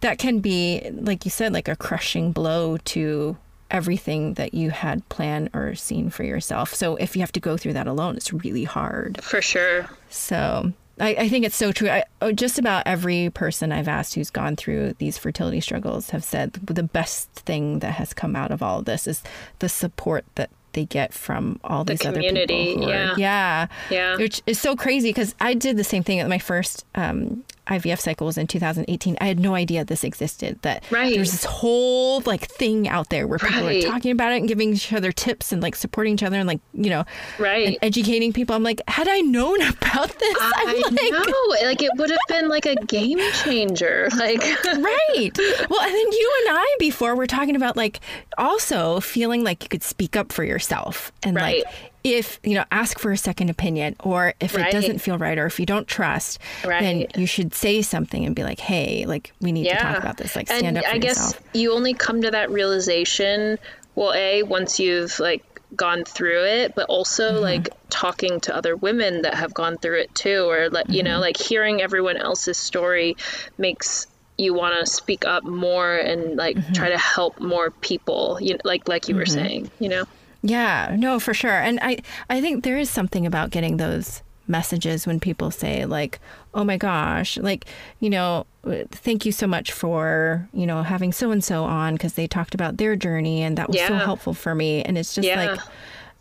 that 0.00 0.18
can 0.18 0.40
be, 0.40 0.90
like 0.92 1.24
you 1.24 1.30
said, 1.30 1.52
like 1.52 1.68
a 1.68 1.76
crushing 1.76 2.32
blow 2.32 2.76
to 2.78 3.36
everything 3.70 4.34
that 4.34 4.54
you 4.54 4.70
had 4.70 5.06
planned 5.08 5.50
or 5.52 5.74
seen 5.74 6.08
for 6.10 6.24
yourself. 6.24 6.74
So 6.74 6.96
if 6.96 7.14
you 7.14 7.20
have 7.20 7.32
to 7.32 7.40
go 7.40 7.56
through 7.56 7.74
that 7.74 7.86
alone, 7.86 8.16
it's 8.16 8.32
really 8.32 8.64
hard. 8.64 9.22
For 9.22 9.42
sure. 9.42 9.88
So 10.08 10.72
I, 11.00 11.08
I 11.10 11.28
think 11.28 11.44
it's 11.44 11.56
so 11.56 11.72
true. 11.72 11.90
I, 11.90 12.04
oh, 12.22 12.32
just 12.32 12.58
about 12.58 12.84
every 12.86 13.30
person 13.30 13.72
I've 13.72 13.88
asked 13.88 14.14
who's 14.14 14.30
gone 14.30 14.56
through 14.56 14.94
these 14.94 15.18
fertility 15.18 15.60
struggles 15.60 16.10
have 16.10 16.24
said 16.24 16.54
the 16.54 16.82
best 16.82 17.30
thing 17.32 17.80
that 17.80 17.92
has 17.92 18.14
come 18.14 18.34
out 18.34 18.50
of 18.50 18.62
all 18.62 18.80
of 18.80 18.84
this 18.84 19.06
is 19.06 19.22
the 19.58 19.68
support 19.68 20.24
that 20.36 20.50
they 20.72 20.84
get 20.84 21.12
from 21.12 21.58
all 21.64 21.84
the 21.84 21.94
these 21.94 22.02
community, 22.02 22.72
other 22.72 22.80
people. 22.80 22.88
yeah. 22.88 23.12
Are, 23.12 23.18
yeah. 23.18 23.66
Yeah. 23.90 24.16
Which 24.16 24.42
is 24.46 24.60
so 24.60 24.76
crazy 24.76 25.10
because 25.10 25.34
I 25.40 25.54
did 25.54 25.76
the 25.76 25.84
same 25.84 26.02
thing 26.02 26.20
at 26.20 26.28
my 26.28 26.38
first 26.38 26.84
um, 26.94 27.44
IVF 27.68 28.00
cycle 28.00 28.26
was 28.26 28.38
in 28.38 28.46
2018. 28.46 29.16
I 29.20 29.26
had 29.26 29.38
no 29.38 29.54
idea 29.54 29.84
this 29.84 30.04
existed. 30.04 30.58
That 30.62 30.84
right. 30.90 31.14
there's 31.14 31.32
this 31.32 31.44
whole 31.44 32.20
like 32.20 32.48
thing 32.48 32.88
out 32.88 33.10
there 33.10 33.26
where 33.26 33.38
people 33.38 33.62
right. 33.62 33.84
are 33.84 33.88
talking 33.88 34.10
about 34.10 34.32
it 34.32 34.36
and 34.36 34.48
giving 34.48 34.72
each 34.72 34.92
other 34.92 35.12
tips 35.12 35.52
and 35.52 35.62
like 35.62 35.76
supporting 35.76 36.14
each 36.14 36.22
other 36.22 36.36
and 36.36 36.46
like 36.46 36.60
you 36.72 36.90
know, 36.90 37.04
right, 37.38 37.78
educating 37.82 38.32
people. 38.32 38.54
I'm 38.54 38.62
like, 38.62 38.80
had 38.88 39.08
I 39.08 39.20
known 39.20 39.60
about 39.68 40.08
this, 40.18 40.36
I 40.40 40.82
like, 40.90 41.12
know, 41.12 41.66
like 41.68 41.82
it 41.82 41.90
would 41.96 42.10
have 42.10 42.18
been 42.28 42.48
like 42.48 42.66
a 42.66 42.76
game 42.86 43.20
changer. 43.42 44.08
Like 44.18 44.40
right. 44.40 45.30
Well, 45.70 45.80
and 45.80 45.94
then 45.94 46.12
you 46.12 46.44
and 46.46 46.58
I 46.58 46.76
before 46.80 47.14
we're 47.14 47.26
talking 47.26 47.54
about 47.54 47.76
like 47.76 48.00
also 48.36 48.98
feeling 48.98 49.44
like 49.44 49.62
you 49.62 49.68
could 49.68 49.82
speak 49.84 50.16
up 50.16 50.32
for 50.32 50.42
yourself 50.42 51.12
and 51.22 51.36
right. 51.36 51.64
like 51.64 51.87
if 52.04 52.38
you 52.42 52.54
know 52.54 52.64
ask 52.70 52.98
for 52.98 53.10
a 53.10 53.16
second 53.16 53.50
opinion 53.50 53.96
or 54.00 54.34
if 54.40 54.54
right. 54.54 54.68
it 54.68 54.72
doesn't 54.72 54.98
feel 54.98 55.18
right 55.18 55.38
or 55.38 55.46
if 55.46 55.58
you 55.58 55.66
don't 55.66 55.86
trust 55.86 56.38
right. 56.64 56.80
then 56.80 57.06
you 57.20 57.26
should 57.26 57.54
say 57.54 57.82
something 57.82 58.24
and 58.24 58.34
be 58.34 58.42
like 58.42 58.60
hey 58.60 59.04
like 59.06 59.32
we 59.40 59.52
need 59.52 59.66
yeah. 59.66 59.78
to 59.78 59.82
talk 59.82 59.98
about 59.98 60.16
this 60.16 60.36
like 60.36 60.46
stand 60.46 60.66
and 60.66 60.78
up 60.78 60.84
for 60.84 60.90
i 60.90 60.94
yourself. 60.94 61.32
guess 61.32 61.60
you 61.60 61.72
only 61.72 61.94
come 61.94 62.22
to 62.22 62.30
that 62.30 62.50
realization 62.50 63.58
well 63.94 64.12
a 64.14 64.42
once 64.42 64.78
you've 64.78 65.18
like 65.18 65.44
gone 65.76 66.04
through 66.04 66.44
it 66.44 66.74
but 66.74 66.88
also 66.88 67.32
mm-hmm. 67.32 67.42
like 67.42 67.68
talking 67.90 68.40
to 68.40 68.54
other 68.56 68.74
women 68.74 69.22
that 69.22 69.34
have 69.34 69.52
gone 69.52 69.76
through 69.76 70.00
it 70.00 70.14
too 70.14 70.48
or 70.48 70.70
like 70.70 70.86
mm-hmm. 70.86 70.94
you 70.94 71.02
know 71.02 71.12
mm-hmm. 71.12 71.20
like 71.20 71.36
hearing 71.36 71.82
everyone 71.82 72.16
else's 72.16 72.56
story 72.56 73.16
makes 73.58 74.06
you 74.38 74.54
want 74.54 74.78
to 74.78 74.86
speak 74.86 75.26
up 75.26 75.44
more 75.44 75.94
and 75.96 76.36
like 76.36 76.56
mm-hmm. 76.56 76.72
try 76.72 76.88
to 76.88 76.96
help 76.96 77.40
more 77.40 77.70
people 77.70 78.38
you 78.40 78.54
know, 78.54 78.60
like 78.64 78.88
like 78.88 79.08
you 79.08 79.16
were 79.16 79.24
mm-hmm. 79.24 79.34
saying 79.34 79.70
you 79.78 79.88
know 79.88 80.04
yeah, 80.42 80.94
no, 80.98 81.18
for 81.18 81.34
sure. 81.34 81.50
And 81.60 81.78
I, 81.82 81.98
I 82.30 82.40
think 82.40 82.64
there 82.64 82.78
is 82.78 82.88
something 82.90 83.26
about 83.26 83.50
getting 83.50 83.76
those 83.76 84.22
messages 84.46 85.06
when 85.06 85.20
people 85.20 85.50
say 85.50 85.84
like 85.84 86.18
oh 86.54 86.64
my 86.64 86.78
gosh 86.78 87.36
like 87.36 87.66
you 88.00 88.08
know 88.08 88.46
thank 88.92 89.26
you 89.26 89.30
so 89.30 89.46
much 89.46 89.70
for 89.72 90.48
you 90.54 90.66
know 90.66 90.82
having 90.82 91.12
so 91.12 91.30
and 91.30 91.44
so 91.44 91.64
on 91.64 91.92
because 91.92 92.14
they 92.14 92.26
talked 92.26 92.54
about 92.54 92.78
their 92.78 92.96
journey 92.96 93.42
and 93.42 93.58
that 93.58 93.68
was 93.68 93.78
so 93.78 93.96
helpful 93.96 94.32
for 94.32 94.54
me 94.54 94.80
and 94.84 94.96
it's 94.96 95.14
just 95.14 95.28
Yeah. 95.28 95.50
like 95.50 95.60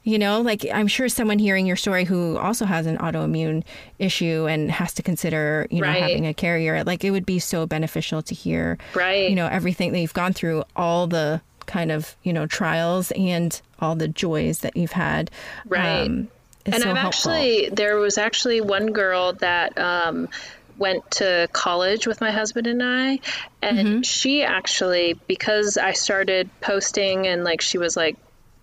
you 0.04 0.20
know 0.20 0.42
like 0.42 0.66
i'm 0.74 0.88
sure 0.88 1.08
someone 1.08 1.40
hearing 1.40 1.66
your 1.66 1.78
story 1.78 2.04
who 2.04 2.38
also 2.38 2.66
has 2.66 2.86
an 2.86 2.98
autoimmune 2.98 3.64
issue 3.98 4.46
and 4.50 4.70
has 4.72 4.94
to 4.96 5.02
consider 5.04 5.66
you 5.72 5.80
know 5.80 5.88
Right. 5.88 6.02
having 6.02 6.28
a 6.28 6.34
carrier 6.34 6.84
like 6.84 7.06
it 7.06 7.12
would 7.12 7.26
be 7.26 7.40
so 7.40 7.66
beneficial 7.66 8.22
to 8.24 8.36
hear 8.36 8.78
Right. 8.94 9.30
you 9.30 9.38
know 9.38 9.48
everything 9.48 9.94
that 9.94 10.02
you've 10.02 10.14
gone 10.14 10.34
through 10.34 10.66
all 10.76 11.08
the 11.08 11.40
kind 11.68 11.92
of 11.92 12.16
you 12.24 12.34
know 12.34 12.48
trials 12.48 13.12
and 13.12 13.62
all 13.80 13.96
the 13.96 14.08
joys 14.08 14.60
that 14.60 14.76
you've 14.76 14.94
had 14.94 15.30
Right. 15.68 16.08
um, 16.08 16.28
and 16.66 16.82
so 16.84 16.90
I've 16.92 16.98
helpful. 16.98 17.32
actually 17.32 17.70
there 17.70 17.98
was 17.98 18.18
actually 18.18 18.60
one 18.62 18.92
girl 18.92 19.34
that 19.34 19.78
um, 19.78 20.28
went 20.78 21.10
to 21.12 21.48
college 21.54 22.08
with 22.08 22.20
my 22.22 22.32
husband 22.32 22.68
and 22.68 22.82
I, 22.84 23.20
and 23.62 23.78
Mm-hmm. 23.78 24.02
she 24.02 24.44
actually 24.44 25.14
because 25.28 25.78
I 25.78 25.94
started 25.94 26.50
posting 26.62 27.26
and 27.28 27.44
like 27.44 27.62
she 27.62 27.78
was 27.78 27.96
like 27.96 28.18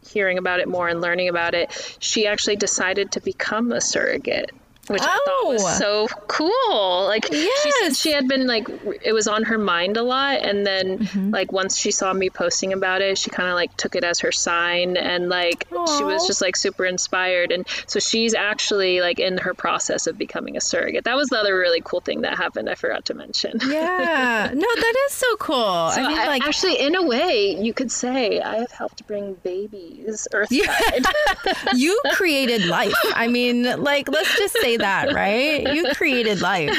hearing 0.06 0.36
about 0.36 0.60
it 0.60 0.68
more 0.68 0.86
and 0.88 1.00
learning 1.00 1.28
about 1.28 1.54
it, 1.54 1.96
she 1.98 2.26
actually 2.26 2.56
decided 2.56 3.12
to 3.12 3.20
become 3.20 3.72
a 3.72 3.80
surrogate. 3.80 4.50
Which 4.88 5.00
I 5.02 5.06
thought 5.06 5.20
Oh. 5.26 5.50
was 5.52 5.78
so 5.78 6.06
cool. 6.28 7.04
Like 7.06 7.26
she 7.26 7.50
Yes. 7.82 7.98
she 7.98 8.12
had 8.12 8.28
been 8.28 8.46
like 8.46 8.68
it 9.02 9.12
was 9.12 9.28
on 9.28 9.44
her 9.44 9.58
mind 9.58 9.96
a 9.96 10.02
lot 10.02 10.38
and 10.42 10.66
then 10.66 10.98
Mm-hmm. 10.98 11.30
like 11.30 11.52
once 11.52 11.76
she 11.78 11.90
saw 11.90 12.12
me 12.12 12.28
posting 12.30 12.72
about 12.72 13.00
it, 13.02 13.16
she 13.18 13.30
kind 13.30 13.48
of 13.48 13.54
like 13.54 13.76
took 13.76 13.94
it 13.96 14.04
as 14.04 14.20
her 14.20 14.32
sign 14.32 14.96
and 14.96 15.28
like 15.28 15.66
she 15.70 16.04
was 16.04 16.26
just 16.26 16.40
like 16.40 16.56
super 16.56 16.84
inspired 16.84 17.50
and 17.52 17.66
so 17.86 17.98
she's 18.00 18.34
actually 18.34 19.00
like 19.00 19.18
in 19.18 19.38
her 19.38 19.54
process 19.54 20.06
of 20.06 20.16
becoming 20.18 20.56
a 20.56 20.60
surrogate 20.60 21.04
that 21.04 21.16
was 21.16 21.28
the 21.28 21.38
other 21.38 21.56
really 21.56 21.80
cool 21.84 22.00
thing 22.00 22.22
that 22.22 22.36
happened 22.36 22.68
i 22.68 22.74
forgot 22.74 23.04
to 23.06 23.14
mention 23.14 23.58
yeah 23.66 24.50
no 24.54 24.60
that 24.74 24.94
is 25.08 25.12
so 25.12 25.36
cool 25.36 25.90
So 25.90 26.02
i 26.02 26.08
mean 26.08 26.18
I- 26.18 26.26
like 26.26 26.42
actually 26.46 26.78
in 26.80 26.94
a 26.94 27.02
way 27.02 27.56
you 27.60 27.72
could 27.72 27.90
say 27.90 28.40
i 28.40 28.56
have 28.58 28.70
helped 28.72 29.06
bring 29.06 29.34
babies 29.42 30.28
earthside 30.32 31.04
you 31.74 32.00
created 32.12 32.66
life 32.66 32.94
i 33.14 33.28
mean 33.28 33.62
like 33.82 34.08
let's 34.08 34.36
just 34.36 34.56
say 34.60 34.73
that 34.76 35.12
right 35.12 35.72
you 35.74 35.84
created 35.94 36.40
life 36.40 36.70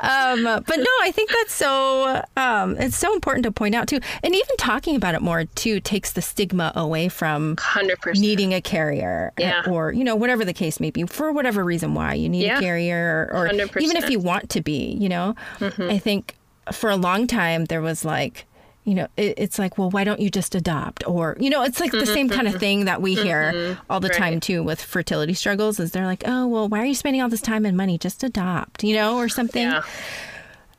um 0.00 0.42
but 0.44 0.76
no 0.76 0.86
i 1.02 1.10
think 1.12 1.30
that's 1.30 1.52
so 1.54 2.22
um 2.36 2.76
it's 2.78 2.96
so 2.96 3.12
important 3.14 3.42
to 3.44 3.52
point 3.52 3.74
out 3.74 3.88
too 3.88 4.00
and 4.22 4.34
even 4.34 4.56
talking 4.58 4.96
about 4.96 5.14
it 5.14 5.22
more 5.22 5.44
too 5.54 5.80
takes 5.80 6.12
the 6.12 6.22
stigma 6.22 6.72
away 6.74 7.08
from 7.08 7.56
100% 7.56 8.18
needing 8.18 8.52
a 8.54 8.60
carrier 8.60 9.32
uh, 9.38 9.42
Yeah. 9.42 9.62
or 9.68 9.92
you 9.92 10.04
know 10.04 10.16
whatever 10.16 10.44
the 10.44 10.52
case 10.54 10.80
may 10.80 10.90
be 10.90 11.04
for 11.04 11.32
whatever 11.32 11.64
reason 11.64 11.94
why 11.94 12.14
you 12.14 12.28
need 12.28 12.44
Yeah. 12.44 12.58
a 12.58 12.60
carrier 12.60 13.28
or, 13.32 13.46
or 13.46 13.48
100%. 13.48 13.80
even 13.80 13.96
if 13.96 14.10
you 14.10 14.18
want 14.20 14.50
to 14.50 14.60
be 14.60 14.92
you 15.00 15.08
know 15.08 15.34
Mm-hmm. 15.58 15.90
i 15.90 15.98
think 15.98 16.36
for 16.72 16.90
a 16.90 16.96
long 16.96 17.26
time 17.26 17.66
there 17.66 17.80
was 17.80 18.04
like 18.04 18.44
you 18.86 18.94
know 18.94 19.06
it, 19.18 19.34
it's 19.36 19.58
like 19.58 19.76
well 19.76 19.90
why 19.90 20.04
don't 20.04 20.20
you 20.20 20.30
just 20.30 20.54
adopt 20.54 21.06
or 21.06 21.36
you 21.38 21.50
know 21.50 21.62
it's 21.62 21.80
like 21.80 21.90
the 21.92 22.06
same 22.06 22.28
kind 22.30 22.48
of 22.48 22.54
thing 22.58 22.86
that 22.86 23.02
we 23.02 23.14
hear 23.14 23.76
all 23.90 24.00
the 24.00 24.08
time 24.08 24.34
Mm-hmm. 24.34 24.38
Too 24.40 24.62
with 24.62 24.80
fertility 24.80 25.34
struggles 25.34 25.78
is 25.78 25.90
they're 25.90 26.06
like 26.06 26.22
oh 26.26 26.46
well 26.46 26.68
why 26.68 26.80
are 26.80 26.86
you 26.86 26.94
spending 26.94 27.20
all 27.20 27.28
this 27.28 27.42
time 27.42 27.66
and 27.66 27.76
money 27.76 27.98
just 27.98 28.22
adopt 28.24 28.82
you 28.84 28.94
know 28.94 29.18
or 29.18 29.28
something 29.28 29.62
yeah 29.68 29.82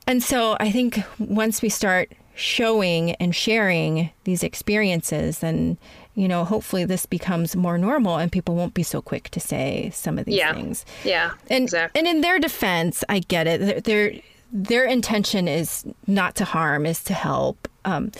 and 0.07 0.23
so 0.23 0.55
I 0.59 0.71
think 0.71 0.99
once 1.19 1.61
we 1.61 1.67
start 1.69 2.13
showing 2.34 3.11
and 3.15 3.35
sharing 3.35 4.11
these 4.23 4.41
experiences, 4.43 5.39
then, 5.39 5.77
you 6.15 6.27
know, 6.27 6.45
hopefully 6.45 6.85
this 6.85 7.05
becomes 7.05 7.55
more 7.55 7.77
normal 7.77 8.15
and 8.17 8.31
people 8.31 8.55
won't 8.55 8.73
be 8.73 8.84
so 8.84 9.01
quick 9.01 9.29
to 9.31 9.39
say 9.41 9.89
some 9.93 10.17
of 10.17 10.25
these 10.25 10.35
Yeah. 10.35 10.53
things. 10.53 10.85
yeah 11.03 11.31
And, 11.49 11.63
exactly 11.63 11.99
and 11.99 12.07
in 12.07 12.21
their 12.21 12.39
defense, 12.39 13.03
I 13.09 13.19
get 13.19 13.47
it. 13.47 13.59
Their, 13.59 13.81
their, 13.81 14.21
their 14.52 14.86
intention 14.86 15.48
is 15.48 15.86
not 16.07 16.36
to 16.36 16.45
harm, 16.45 16.86
is 16.86 17.03
to 17.06 17.14
help. 17.14 17.68
Um, 17.86 18.11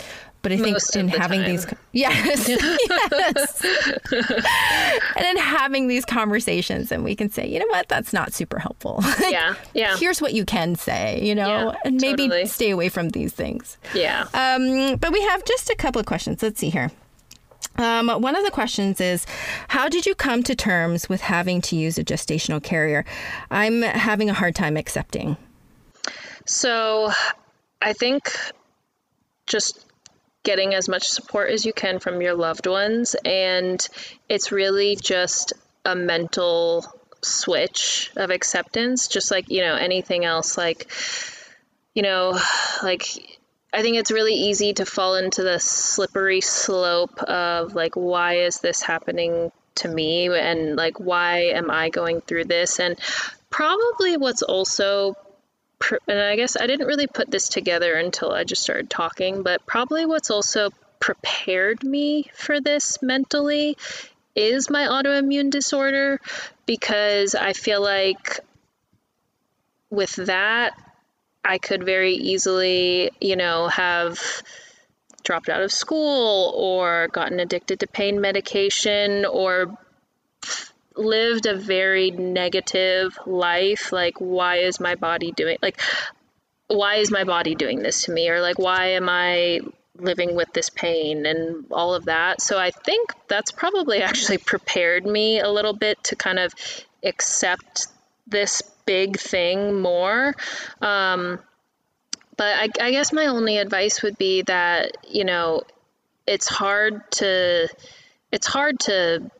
but 0.42 0.52
I 0.52 0.56
think 0.56 0.72
Most 0.74 0.94
of 0.94 1.00
in 1.00 1.06
the 1.06 1.18
having 1.18 1.40
time. 1.40 1.50
these, 1.50 1.66
yes, 1.92 2.48
yes, 2.48 3.64
and 5.16 5.26
in 5.26 5.36
having 5.36 5.88
these 5.88 6.04
conversations, 6.04 6.92
and 6.92 7.02
we 7.04 7.16
can 7.16 7.28
say, 7.30 7.46
you 7.48 7.58
know 7.58 7.66
what, 7.70 7.88
that's 7.88 8.12
not 8.12 8.32
super 8.32 8.58
helpful. 8.58 9.02
Yeah 9.28 9.54
yeah 9.74 9.96
here's 9.96 10.22
what 10.22 10.32
you 10.34 10.44
can 10.44 10.74
say, 10.76 11.20
you 11.22 11.34
know, 11.34 11.72
Yeah, 11.72 11.78
and 11.84 12.00
maybe 12.00 12.24
totally. 12.28 12.46
stay 12.46 12.70
away 12.70 12.88
from 12.88 13.10
these 13.10 13.32
things. 13.32 13.76
yeah 13.94 14.22
Um, 14.32 14.96
but 14.96 15.12
we 15.12 15.20
have 15.22 15.44
just 15.44 15.70
a 15.70 15.76
couple 15.76 15.98
of 16.00 16.06
questions. 16.06 16.42
Let's 16.42 16.60
see 16.60 16.70
here. 16.70 16.90
Um, 17.76 18.08
one 18.08 18.34
of 18.36 18.44
the 18.44 18.50
questions 18.50 19.00
is 19.00 19.26
How 19.68 19.88
did 19.88 20.06
you 20.06 20.14
come 20.14 20.42
to 20.44 20.54
terms 20.54 21.08
with 21.08 21.20
having 21.20 21.60
to 21.62 21.76
use 21.76 21.98
a 21.98 22.04
gestational 22.04 22.62
carrier? 22.62 23.04
I'm 23.50 23.82
having 23.82 24.30
a 24.30 24.34
hard 24.34 24.54
time 24.54 24.76
accepting. 24.76 25.36
So 26.48 27.12
I 27.80 27.92
think 27.92 28.32
just 29.46 29.84
getting 30.42 30.74
as 30.74 30.88
much 30.88 31.06
support 31.06 31.50
as 31.50 31.66
you 31.66 31.74
can 31.74 31.98
from 31.98 32.22
your 32.22 32.34
loved 32.34 32.66
ones. 32.66 33.14
And 33.22 33.86
it's 34.30 34.50
really 34.50 34.96
just 34.96 35.52
a 35.84 35.94
mental 35.94 36.86
switch 37.20 38.10
of 38.16 38.30
acceptance, 38.30 39.08
just 39.08 39.30
like, 39.30 39.50
you 39.50 39.60
know, 39.60 39.74
anything 39.74 40.24
else. 40.24 40.56
Like, 40.56 40.90
you 41.94 42.02
know, 42.02 42.40
like, 42.82 43.06
I 43.70 43.82
think 43.82 43.98
it's 43.98 44.10
really 44.10 44.32
easy 44.32 44.72
to 44.72 44.86
fall 44.86 45.16
into 45.16 45.42
the 45.42 45.58
slippery 45.58 46.40
slope 46.40 47.22
of 47.24 47.74
like, 47.74 47.94
why 47.94 48.36
is 48.36 48.60
this 48.60 48.80
happening 48.80 49.52
to 49.74 49.88
me? 49.88 50.28
And 50.34 50.76
like, 50.76 50.98
why 50.98 51.50
am 51.50 51.70
I 51.70 51.90
going 51.90 52.22
through 52.22 52.44
this? 52.44 52.80
And 52.80 52.98
probably 53.50 54.16
what's 54.16 54.40
also 54.40 55.14
and 56.08 56.20
I 56.20 56.36
guess 56.36 56.56
I 56.56 56.66
didn't 56.66 56.86
really 56.86 57.06
put 57.06 57.30
this 57.30 57.48
together 57.48 57.94
until 57.94 58.32
I 58.32 58.44
just 58.44 58.62
started 58.62 58.90
talking, 58.90 59.42
but 59.42 59.64
probably 59.66 60.06
what's 60.06 60.30
also 60.30 60.70
prepared 61.00 61.82
me 61.82 62.30
for 62.34 62.60
this 62.60 63.00
mentally 63.02 63.76
is 64.34 64.70
my 64.70 64.86
autoimmune 64.86 65.50
disorder 65.50 66.20
because 66.66 67.34
I 67.34 67.52
feel 67.52 67.82
like 67.82 68.40
with 69.90 70.14
that, 70.16 70.74
I 71.44 71.58
could 71.58 71.84
very 71.84 72.14
easily, 72.14 73.10
you 73.20 73.36
know, 73.36 73.68
have 73.68 74.20
dropped 75.24 75.48
out 75.48 75.62
of 75.62 75.72
school 75.72 76.52
or 76.56 77.08
gotten 77.08 77.40
addicted 77.40 77.80
to 77.80 77.86
pain 77.86 78.20
medication 78.20 79.24
or 79.24 79.76
lived 80.98 81.46
a 81.46 81.54
very 81.54 82.10
negative 82.10 83.18
life 83.26 83.92
like 83.92 84.20
why 84.20 84.56
is 84.56 84.80
my 84.80 84.94
body 84.94 85.32
doing 85.32 85.56
like 85.62 85.80
why 86.68 86.96
is 86.96 87.10
my 87.10 87.24
body 87.24 87.54
doing 87.54 87.80
this 87.82 88.02
to 88.02 88.12
me? 88.12 88.28
Or 88.28 88.40
like 88.40 88.58
why 88.58 88.88
am 88.90 89.08
i 89.08 89.60
living 89.96 90.36
with 90.36 90.52
this 90.52 90.70
pain 90.70 91.26
and 91.26 91.64
all 91.72 91.94
of 91.94 92.04
that? 92.04 92.40
So 92.40 92.58
i 92.58 92.70
think 92.70 93.10
that's 93.26 93.50
probably 93.50 94.02
actually 94.02 94.38
prepared 94.38 95.04
me 95.04 95.40
a 95.40 95.50
little 95.50 95.72
bit 95.72 96.02
to 96.04 96.16
kind 96.16 96.38
of 96.38 96.54
accept 97.02 97.88
this 98.26 98.62
big 98.84 99.18
thing 99.18 99.80
more. 99.80 100.34
Um, 100.82 101.40
but 102.36 102.56
I, 102.56 102.68
I 102.80 102.90
guess 102.90 103.12
my 103.12 103.26
only 103.26 103.56
advice 103.56 104.02
would 104.02 104.18
be 104.18 104.42
that 104.42 104.96
you 105.08 105.24
know 105.24 105.62
it's 106.26 106.48
hard 106.48 107.10
to 107.12 107.68
it's 108.30 108.46
hard 108.46 108.78
to 108.80 109.30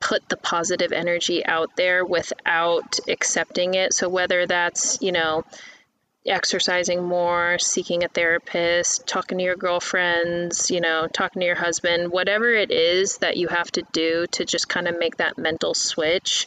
put 0.00 0.28
the 0.28 0.36
positive 0.36 0.92
energy 0.92 1.44
out 1.44 1.76
there 1.76 2.04
without 2.04 2.98
accepting 3.08 3.74
it. 3.74 3.92
So 3.92 4.08
whether 4.08 4.46
that's, 4.46 4.98
you 5.02 5.12
know, 5.12 5.44
exercising 6.26 7.02
more, 7.02 7.58
seeking 7.58 8.04
a 8.04 8.08
therapist, 8.08 9.06
talking 9.06 9.38
to 9.38 9.44
your 9.44 9.56
girlfriends, 9.56 10.70
you 10.70 10.80
know, 10.80 11.08
talking 11.12 11.40
to 11.40 11.46
your 11.46 11.56
husband, 11.56 12.12
whatever 12.12 12.52
it 12.52 12.70
is 12.70 13.18
that 13.18 13.36
you 13.36 13.48
have 13.48 13.70
to 13.72 13.82
do 13.92 14.26
to 14.32 14.44
just 14.44 14.68
kind 14.68 14.88
of 14.88 14.98
make 14.98 15.16
that 15.16 15.38
mental 15.38 15.74
switch. 15.74 16.46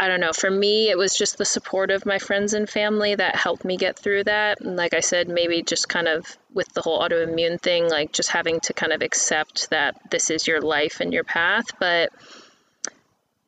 I 0.00 0.06
don't 0.06 0.20
know. 0.20 0.32
For 0.32 0.48
me, 0.48 0.90
it 0.90 0.96
was 0.96 1.16
just 1.16 1.38
the 1.38 1.44
support 1.44 1.90
of 1.90 2.06
my 2.06 2.20
friends 2.20 2.54
and 2.54 2.70
family 2.70 3.16
that 3.16 3.34
helped 3.34 3.64
me 3.64 3.76
get 3.76 3.98
through 3.98 4.24
that. 4.24 4.60
And 4.60 4.76
like 4.76 4.94
I 4.94 5.00
said, 5.00 5.28
maybe 5.28 5.62
just 5.62 5.88
kind 5.88 6.06
of 6.06 6.38
with 6.54 6.72
the 6.72 6.82
whole 6.82 7.00
autoimmune 7.00 7.60
thing, 7.60 7.88
like 7.88 8.12
just 8.12 8.30
having 8.30 8.60
to 8.60 8.72
kind 8.74 8.92
of 8.92 9.02
accept 9.02 9.70
that 9.70 9.96
this 10.08 10.30
is 10.30 10.46
your 10.46 10.60
life 10.60 11.00
and 11.00 11.12
your 11.12 11.24
path. 11.24 11.66
But 11.80 12.12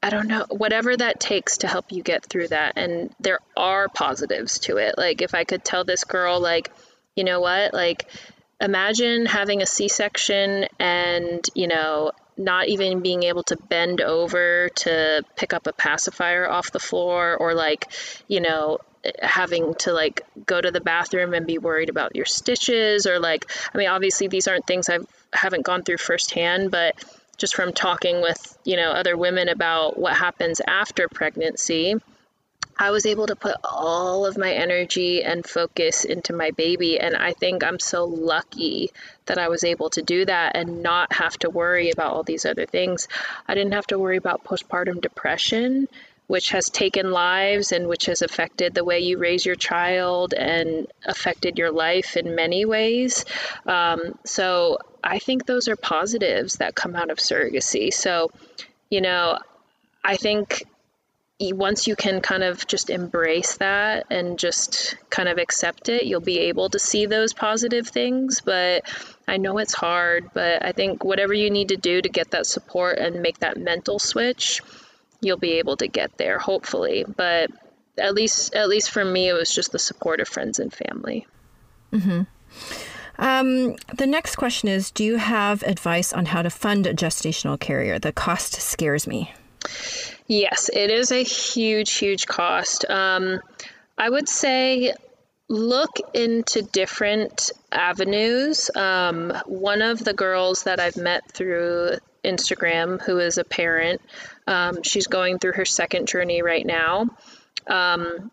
I 0.03 0.11
don't 0.11 0.29
know, 0.29 0.47
whatever 0.49 0.97
that 0.97 1.21
takes 1.21 1.59
to 1.59 1.69
help 1.69 1.93
you 1.93 2.03
get 2.03 2.25
through 2.25 2.49
that. 2.49 2.75
And 2.77 3.15
there 3.21 3.41
are 3.57 3.89
positives 3.89 4.59
to 4.61 4.79
it. 4.79 4.97
Like 4.97 5.21
if 5.21 5.35
I 5.35 5.45
could 5.45 5.65
tell 5.65 5.85
this 5.85 6.05
girl, 6.05 6.41
like, 6.41 6.73
you 7.17 7.25
know 7.25 7.41
what, 7.41 7.75
like, 7.75 8.07
imagine 8.61 9.27
having 9.27 9.61
a 9.61 9.67
C 9.67 9.89
section 9.89 10.67
and, 10.79 11.47
you 11.55 11.67
know, 11.67 12.13
not 12.37 12.69
even 12.69 13.01
being 13.01 13.25
able 13.25 13.43
to 13.45 13.57
bend 13.57 14.01
over 14.01 14.71
to 14.75 15.23
pick 15.37 15.53
up 15.53 15.67
a 15.67 15.73
pacifier 15.73 16.49
off 16.49 16.73
the 16.73 16.79
floor 16.79 17.37
or 17.37 17.53
like, 17.53 17.93
you 18.29 18.41
know, 18.41 18.79
having 19.23 19.75
to 19.75 19.93
like 19.93 20.23
go 20.47 20.61
to 20.61 20.71
the 20.71 20.81
bathroom 20.81 21.33
and 21.33 21.47
be 21.47 21.59
worried 21.59 21.89
about 21.89 22.17
your 22.17 22.27
stitches 22.27 23.07
or 23.07 23.19
like 23.19 23.51
I 23.73 23.79
mean 23.79 23.89
obviously 23.89 24.29
these 24.29 24.47
aren't 24.47 24.67
things 24.67 24.91
I've 24.91 25.07
haven't 25.33 25.65
gone 25.65 25.85
through 25.85 25.97
firsthand 25.97 26.71
but 26.71 27.03
just 27.41 27.57
from 27.57 27.73
talking 27.73 28.21
with, 28.21 28.59
you 28.65 28.77
know, 28.77 28.91
other 28.91 29.17
women 29.17 29.49
about 29.49 29.99
what 29.99 30.15
happens 30.15 30.61
after 30.67 31.09
pregnancy, 31.09 31.95
I 32.79 32.91
was 32.91 33.07
able 33.07 33.27
to 33.27 33.37
put 33.37 33.57
all 33.65 34.27
of 34.27 34.39
my 34.39 34.53
energy 34.53 35.23
and 35.23 35.45
focus 35.45 36.05
into 36.05 36.35
my 36.35 36.51
baby. 36.51 37.01
And 37.01 37.17
I 37.17 37.33
think 37.33 37.65
I'm 37.65 37.79
so 37.79 38.05
lucky 38.05 38.91
that 39.27 39.39
I 39.39 39.49
was 39.49 39.65
able 39.65 39.91
to 39.91 40.03
do 40.03 40.25
that 40.25 40.57
and 40.57 40.83
not 40.83 41.13
have 41.15 41.39
to 41.39 41.51
worry 41.51 41.91
about 41.91 42.13
all 42.13 42.23
these 42.23 42.45
other 42.45 42.67
things. 42.67 43.09
I 43.49 43.55
didn't 43.55 43.73
have 43.73 43.87
to 43.89 43.99
worry 43.99 44.17
about 44.17 44.45
postpartum 44.45 45.01
depression, 45.01 45.89
which 46.31 46.51
has 46.51 46.71
taken 46.71 47.11
lives 47.11 47.73
and 47.73 47.89
which 47.89 48.07
has 48.07 48.23
affected 48.23 48.73
the 48.73 48.85
way 48.85 49.01
you 49.01 49.19
raise 49.19 49.45
your 49.45 49.57
child 49.57 50.33
and 50.33 50.87
affected 51.05 51.59
your 51.59 51.73
life 51.73 52.17
in 52.17 52.37
many 52.37 52.65
ways. 52.65 53.25
Um, 53.67 54.17
so 54.25 54.79
I 55.03 55.19
think 55.19 55.45
those 55.45 55.67
are 55.67 55.75
positives 55.75 56.59
that 56.59 56.77
come 56.77 56.95
out 56.95 57.11
of 57.11 57.19
surrogacy. 57.19 57.93
So, 57.93 58.31
you 58.91 59.01
know, 59.01 59.41
I 60.05 60.15
think 60.15 60.63
once 61.41 61.89
you 61.89 61.97
can 61.97 62.21
kind 62.21 62.45
of 62.45 62.65
just 62.65 62.91
embrace 62.91 63.57
that 63.57 64.07
and 64.09 64.39
just 64.39 64.95
kind 65.11 65.29
of 65.29 65.39
accept 65.39 65.89
it, 65.89 66.05
you'll 66.05 66.21
be 66.21 66.39
able 66.39 66.69
to 66.69 66.79
see 66.79 67.07
those 67.07 67.33
positive 67.33 67.89
things. 67.89 68.41
But 68.41 68.85
I 69.27 69.39
know 69.39 69.59
it's 69.59 69.75
hard, 69.75 70.31
but 70.33 70.65
I 70.65 70.71
think 70.71 71.03
whatever 71.03 71.35
you 71.35 71.51
need 71.51 71.71
to 71.71 71.77
do 71.77 72.01
to 72.01 72.09
get 72.09 72.31
that 72.31 72.47
support 72.47 72.99
and 72.99 73.21
make 73.21 73.41
that 73.41 73.57
mental 73.57 73.99
switch, 73.99 74.61
you'll 75.21 75.39
be 75.39 75.55
able 75.55 75.77
to 75.79 75.89
get 75.89 76.17
there, 76.19 76.39
hopefully. 76.39 77.05
But 77.05 77.51
at 77.99 78.15
least, 78.15 78.55
at 78.55 78.69
least 78.69 78.91
for 78.91 79.05
me, 79.05 79.29
it 79.29 79.35
was 79.35 79.55
just 79.55 79.73
the 79.73 79.79
support 79.79 80.21
of 80.21 80.29
friends 80.29 80.59
and 80.59 80.73
family. 80.73 81.27
Mm-hmm. 81.93 82.23
Um, 83.19 83.77
the 83.95 84.07
next 84.07 84.37
question 84.37 84.69
is 84.69 84.91
Do 84.91 85.05
you 85.05 85.17
have 85.17 85.63
advice 85.63 86.13
on 86.13 86.27
how 86.27 86.43
to 86.43 86.51
fund 86.51 86.87
a 86.87 86.95
gestational 86.95 87.61
carrier? 87.61 87.99
The 87.99 88.13
cost 88.13 88.55
scares 88.55 89.07
me. 89.07 89.33
Yes, 90.27 90.71
it 90.73 90.91
is 90.91 91.13
a 91.13 91.23
huge, 91.23 91.93
huge 91.95 92.27
cost. 92.27 92.89
Um, 92.89 93.41
I 93.99 94.09
would 94.09 94.29
say 94.29 94.95
look 95.49 95.99
into 96.15 96.63
different 96.63 97.51
avenues. 97.73 98.71
Um, 98.75 99.33
one 99.47 99.83
of 99.83 100.03
the 100.03 100.15
girls 100.15 100.63
that 100.63 100.81
I've 100.81 100.97
met 100.97 101.31
through 101.33 101.97
Instagram, 102.25 103.03
who 103.03 103.19
is 103.19 103.37
a 103.37 103.45
parent, 103.45 104.01
um, 104.51 104.83
she's 104.83 105.07
going 105.07 105.39
through 105.39 105.53
her 105.53 105.65
second 105.65 106.09
journey 106.09 106.43
right 106.43 106.67
now. 106.67 107.09
Um, 107.69 108.31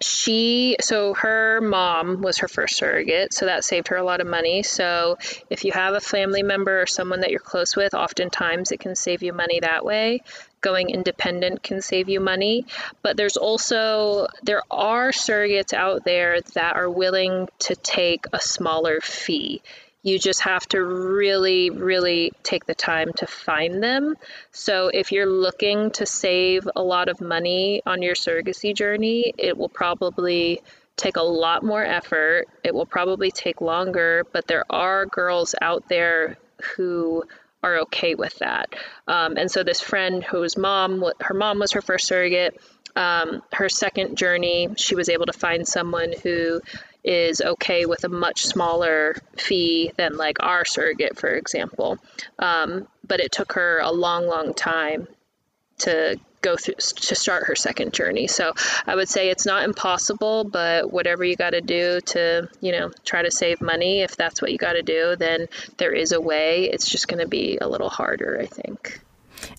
she 0.00 0.76
so 0.80 1.14
her 1.14 1.60
mom 1.62 2.20
was 2.20 2.38
her 2.38 2.48
first 2.48 2.76
surrogate 2.76 3.32
so 3.32 3.46
that 3.46 3.64
saved 3.64 3.88
her 3.88 3.96
a 3.96 4.02
lot 4.02 4.20
of 4.20 4.26
money. 4.26 4.62
So 4.62 5.16
if 5.48 5.64
you 5.64 5.72
have 5.72 5.94
a 5.94 6.00
family 6.00 6.42
member 6.42 6.82
or 6.82 6.86
someone 6.86 7.20
that 7.20 7.30
you're 7.30 7.40
close 7.40 7.74
with 7.74 7.94
oftentimes 7.94 8.70
it 8.70 8.80
can 8.80 8.96
save 8.96 9.22
you 9.22 9.32
money 9.32 9.60
that 9.60 9.84
way. 9.84 10.20
Going 10.60 10.90
independent 10.90 11.62
can 11.62 11.80
save 11.80 12.08
you 12.10 12.20
money. 12.20 12.66
But 13.02 13.16
there's 13.16 13.38
also 13.38 14.26
there 14.42 14.62
are 14.70 15.10
surrogates 15.10 15.72
out 15.72 16.04
there 16.04 16.40
that 16.54 16.76
are 16.76 16.90
willing 16.90 17.48
to 17.60 17.76
take 17.76 18.26
a 18.32 18.40
smaller 18.40 19.00
fee 19.00 19.62
you 20.04 20.18
just 20.18 20.42
have 20.42 20.68
to 20.68 20.84
really, 20.84 21.70
really 21.70 22.30
take 22.42 22.66
the 22.66 22.74
time 22.74 23.10
to 23.14 23.26
find 23.26 23.82
them. 23.82 24.14
So, 24.52 24.88
if 24.88 25.10
you're 25.10 25.26
looking 25.26 25.90
to 25.92 26.04
save 26.06 26.68
a 26.76 26.82
lot 26.82 27.08
of 27.08 27.22
money 27.22 27.82
on 27.86 28.02
your 28.02 28.14
surrogacy 28.14 28.76
journey, 28.76 29.32
it 29.38 29.56
will 29.56 29.70
probably 29.70 30.62
take 30.96 31.16
a 31.16 31.22
lot 31.22 31.64
more 31.64 31.82
effort. 31.82 32.46
It 32.62 32.74
will 32.74 32.86
probably 32.86 33.30
take 33.30 33.62
longer, 33.62 34.24
but 34.30 34.46
there 34.46 34.64
are 34.68 35.06
girls 35.06 35.54
out 35.60 35.88
there 35.88 36.36
who 36.76 37.24
are 37.62 37.78
okay 37.78 38.14
with 38.14 38.38
that. 38.40 38.74
Um, 39.08 39.38
and 39.38 39.50
so, 39.50 39.64
this 39.64 39.80
friend 39.80 40.22
whose 40.22 40.58
mom, 40.58 41.02
her 41.20 41.34
mom 41.34 41.58
was 41.58 41.72
her 41.72 41.82
first 41.82 42.06
surrogate, 42.06 42.60
um, 42.94 43.42
her 43.52 43.70
second 43.70 44.16
journey, 44.18 44.68
she 44.76 44.94
was 44.94 45.08
able 45.08 45.26
to 45.26 45.32
find 45.32 45.66
someone 45.66 46.12
who 46.22 46.60
is 47.04 47.40
okay 47.40 47.84
with 47.86 48.04
a 48.04 48.08
much 48.08 48.46
smaller 48.46 49.16
fee 49.36 49.92
than 49.96 50.16
like 50.16 50.42
our 50.42 50.64
surrogate, 50.64 51.18
for 51.18 51.28
example. 51.28 51.98
Um, 52.38 52.88
but 53.06 53.20
it 53.20 53.30
took 53.30 53.52
her 53.52 53.78
a 53.80 53.92
long, 53.92 54.26
long 54.26 54.54
time 54.54 55.06
to 55.78 56.18
go 56.40 56.56
through 56.56 56.74
to 56.74 57.14
start 57.14 57.46
her 57.46 57.54
second 57.54 57.92
journey. 57.92 58.26
So 58.26 58.52
I 58.86 58.94
would 58.94 59.08
say 59.08 59.30
it's 59.30 59.46
not 59.46 59.64
impossible, 59.64 60.44
but 60.44 60.92
whatever 60.92 61.24
you 61.24 61.36
got 61.36 61.50
to 61.50 61.60
do 61.60 62.00
to, 62.00 62.48
you 62.60 62.72
know, 62.72 62.90
try 63.04 63.22
to 63.22 63.30
save 63.30 63.60
money, 63.60 64.02
if 64.02 64.16
that's 64.16 64.42
what 64.42 64.52
you 64.52 64.58
got 64.58 64.74
to 64.74 64.82
do, 64.82 65.16
then 65.16 65.48
there 65.78 65.92
is 65.92 66.12
a 66.12 66.20
way. 66.20 66.64
It's 66.70 66.88
just 66.88 67.08
going 67.08 67.20
to 67.20 67.28
be 67.28 67.58
a 67.60 67.68
little 67.68 67.88
harder, 67.88 68.38
I 68.40 68.46
think. 68.46 69.00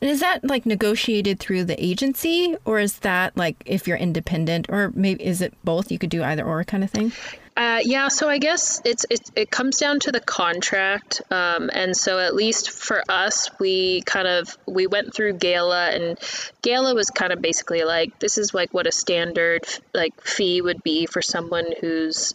And 0.01 0.09
is 0.09 0.19
that 0.19 0.43
like 0.43 0.65
negotiated 0.65 1.39
through 1.39 1.65
the 1.65 1.83
agency 1.83 2.55
or 2.65 2.79
is 2.79 2.99
that 2.99 3.35
like 3.37 3.55
if 3.65 3.87
you're 3.87 3.97
independent 3.97 4.67
or 4.69 4.91
maybe 4.95 5.23
is 5.23 5.41
it 5.41 5.53
both? 5.63 5.91
You 5.91 5.99
could 5.99 6.09
do 6.09 6.23
either 6.23 6.43
or 6.43 6.63
kind 6.63 6.83
of 6.83 6.91
thing? 6.91 7.11
Uh, 7.57 7.79
yeah, 7.85 8.09
so 8.09 8.27
I 8.27 8.37
guess 8.37 8.81
it's 8.83 9.05
it, 9.09 9.31
it 9.33 9.49
comes 9.49 9.77
down 9.77 10.01
to 10.01 10.11
the 10.11 10.19
contract, 10.19 11.21
um, 11.31 11.69
and 11.73 11.95
so 11.95 12.19
at 12.19 12.35
least 12.35 12.69
for 12.69 13.01
us, 13.07 13.49
we 13.59 14.01
kind 14.01 14.27
of 14.27 14.57
we 14.67 14.87
went 14.87 15.13
through 15.15 15.33
Gala, 15.33 15.89
and 15.91 16.19
Gala 16.61 16.93
was 16.93 17.09
kind 17.09 17.31
of 17.31 17.41
basically 17.41 17.85
like 17.85 18.19
this 18.19 18.37
is 18.37 18.53
like 18.53 18.73
what 18.73 18.87
a 18.87 18.91
standard 18.91 19.63
like 19.93 20.19
fee 20.21 20.61
would 20.61 20.83
be 20.83 21.05
for 21.05 21.21
someone 21.21 21.67
who's 21.79 22.33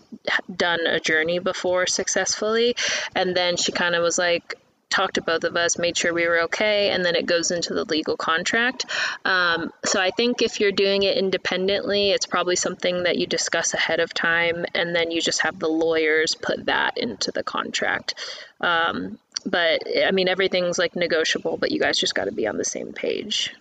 done 0.56 0.86
a 0.86 0.98
journey 0.98 1.38
before 1.38 1.86
successfully, 1.86 2.74
and 3.14 3.36
then 3.36 3.58
she 3.58 3.72
kind 3.72 3.94
of 3.94 4.02
was 4.02 4.16
like, 4.16 4.54
talked 4.90 5.14
to 5.14 5.22
both 5.22 5.44
of 5.44 5.56
us, 5.56 5.78
made 5.78 5.96
sure 5.96 6.12
we 6.12 6.26
were 6.26 6.42
okay, 6.42 6.90
and 6.90 7.04
then 7.04 7.14
it 7.14 7.24
goes 7.24 7.50
into 7.50 7.72
the 7.72 7.84
legal 7.84 8.16
contract. 8.16 8.86
Um, 9.24 9.72
so 9.84 10.00
I 10.00 10.10
think 10.10 10.42
if 10.42 10.60
you're 10.60 10.72
doing 10.72 11.04
it 11.04 11.16
independently, 11.16 12.10
it's 12.10 12.26
probably 12.26 12.56
something 12.56 13.04
that 13.04 13.16
you 13.16 13.26
discuss 13.26 13.72
ahead 13.72 14.00
of 14.00 14.12
time, 14.12 14.66
and 14.74 14.94
then 14.94 15.10
you 15.10 15.20
just 15.20 15.42
have 15.42 15.58
the 15.58 15.68
lawyers 15.68 16.34
put 16.34 16.66
that 16.66 16.98
into 16.98 17.30
the 17.30 17.42
contract. 17.42 18.14
Um, 18.60 19.18
but 19.46 19.82
I 20.04 20.10
mean, 20.10 20.28
everything's 20.28 20.78
like 20.78 20.96
negotiable, 20.96 21.56
but 21.56 21.70
you 21.70 21.80
guys 21.80 21.98
just 21.98 22.14
got 22.14 22.24
to 22.24 22.32
be 22.32 22.46
on 22.46 22.58
the 22.58 22.64
same 22.64 22.92
page. 22.92 23.54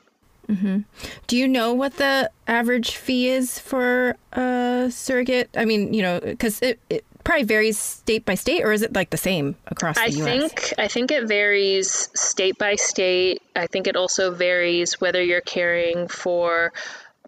Mm-hmm. 0.49 0.79
Do 1.27 1.37
you 1.37 1.47
know 1.47 1.73
what 1.73 1.97
the 1.97 2.31
average 2.47 2.95
fee 2.97 3.29
is 3.29 3.59
for 3.59 4.17
a 4.33 4.89
surrogate? 4.91 5.49
I 5.55 5.65
mean, 5.65 5.93
you 5.93 6.01
know, 6.01 6.19
because 6.19 6.59
it, 6.61 6.79
it, 6.89 7.05
probably 7.23 7.43
varies 7.43 7.77
state 7.77 8.25
by 8.25 8.35
state, 8.35 8.63
or 8.63 8.71
is 8.71 8.81
it 8.81 8.93
like 8.93 9.09
the 9.09 9.17
same 9.17 9.55
across 9.67 9.95
the 9.95 10.03
I 10.03 10.05
U.S.? 10.07 10.23
think 10.23 10.73
I 10.77 10.87
think 10.87 11.11
it 11.11 11.27
varies 11.27 12.09
state 12.15 12.57
by 12.57 12.75
state. 12.75 13.41
I 13.55 13.67
think 13.67 13.87
it 13.87 13.95
also 13.95 14.31
varies 14.31 14.99
whether 14.99 15.21
you're 15.21 15.41
caring 15.41 16.07
for 16.07 16.73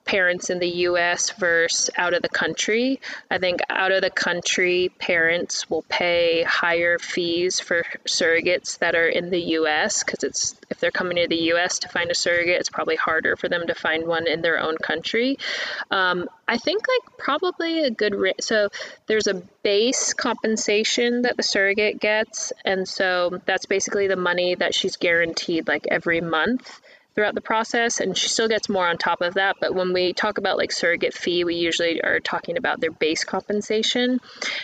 parents 0.06 0.50
in 0.50 0.60
the 0.60 0.70
US 0.88 1.32
versus 1.32 1.90
out 1.98 2.14
of 2.14 2.22
the 2.22 2.30
country. 2.30 3.00
I 3.30 3.38
think 3.38 3.62
out 3.70 3.92
of 3.92 4.02
the 4.02 4.10
country 4.10 4.92
parents 5.00 5.70
will 5.70 5.84
pay 5.84 6.44
higher 6.44 6.98
fees 7.00 7.60
for 7.60 7.84
surrogates 8.06 8.80
that 8.80 8.96
are 8.96 9.08
in 9.08 9.30
the 9.30 9.42
US 9.60 10.04
because 10.04 10.24
it's 10.24 10.56
if 10.70 10.80
they're 10.80 10.92
coming 10.92 11.18
to 11.18 11.28
the 11.28 11.52
US 11.54 11.80
to 11.80 11.90
find 11.90 12.10
a 12.12 12.16
surrogate, 12.16 12.60
it's 12.60 12.70
probably 12.70 12.96
harder 12.96 13.36
for 13.36 13.50
them 13.50 13.68
to 13.68 13.76
find 13.76 14.06
one 14.08 14.28
in 14.28 14.42
their 14.42 14.60
own 14.60 14.78
country. 14.78 15.38
Um, 15.90 16.30
I 16.48 16.58
think 16.58 16.84
like 16.88 17.18
probably 17.18 17.84
a 17.84 17.92
good 17.92 18.16
so 18.42 18.70
there's 19.08 19.28
a 19.28 19.42
base 19.64 20.14
compensation 20.14 21.22
that 21.22 21.38
the 21.38 21.44
surrogate 21.44 22.00
gets 22.00 22.52
and 22.66 22.88
so 22.88 23.40
that's 23.46 23.66
basically 23.66 24.08
the 24.08 24.16
money 24.16 24.56
that 24.56 24.76
she's 24.76 24.98
guaranteed 24.98 25.68
like 25.68 25.88
every 25.90 26.20
month 26.20 26.82
throughout 27.14 27.36
the 27.36 27.42
process 27.42 28.00
and 28.00 28.18
she 28.18 28.30
still 28.30 28.48
gets 28.48 28.70
more 28.70 28.88
on 28.88 28.98
top 28.98 29.22
of 29.22 29.36
that. 29.36 29.58
But 29.60 29.76
when 29.76 29.94
we 29.94 30.14
talk 30.14 30.38
about 30.38 30.58
like 30.58 30.72
surrogate 30.72 31.14
fee 31.14 31.44
we 31.44 31.56
usually 31.56 32.02
are 32.02 32.20
talking 32.20 32.58
about 32.58 32.80
their 32.80 32.92
base 32.92 33.24
compensation. 33.24 34.20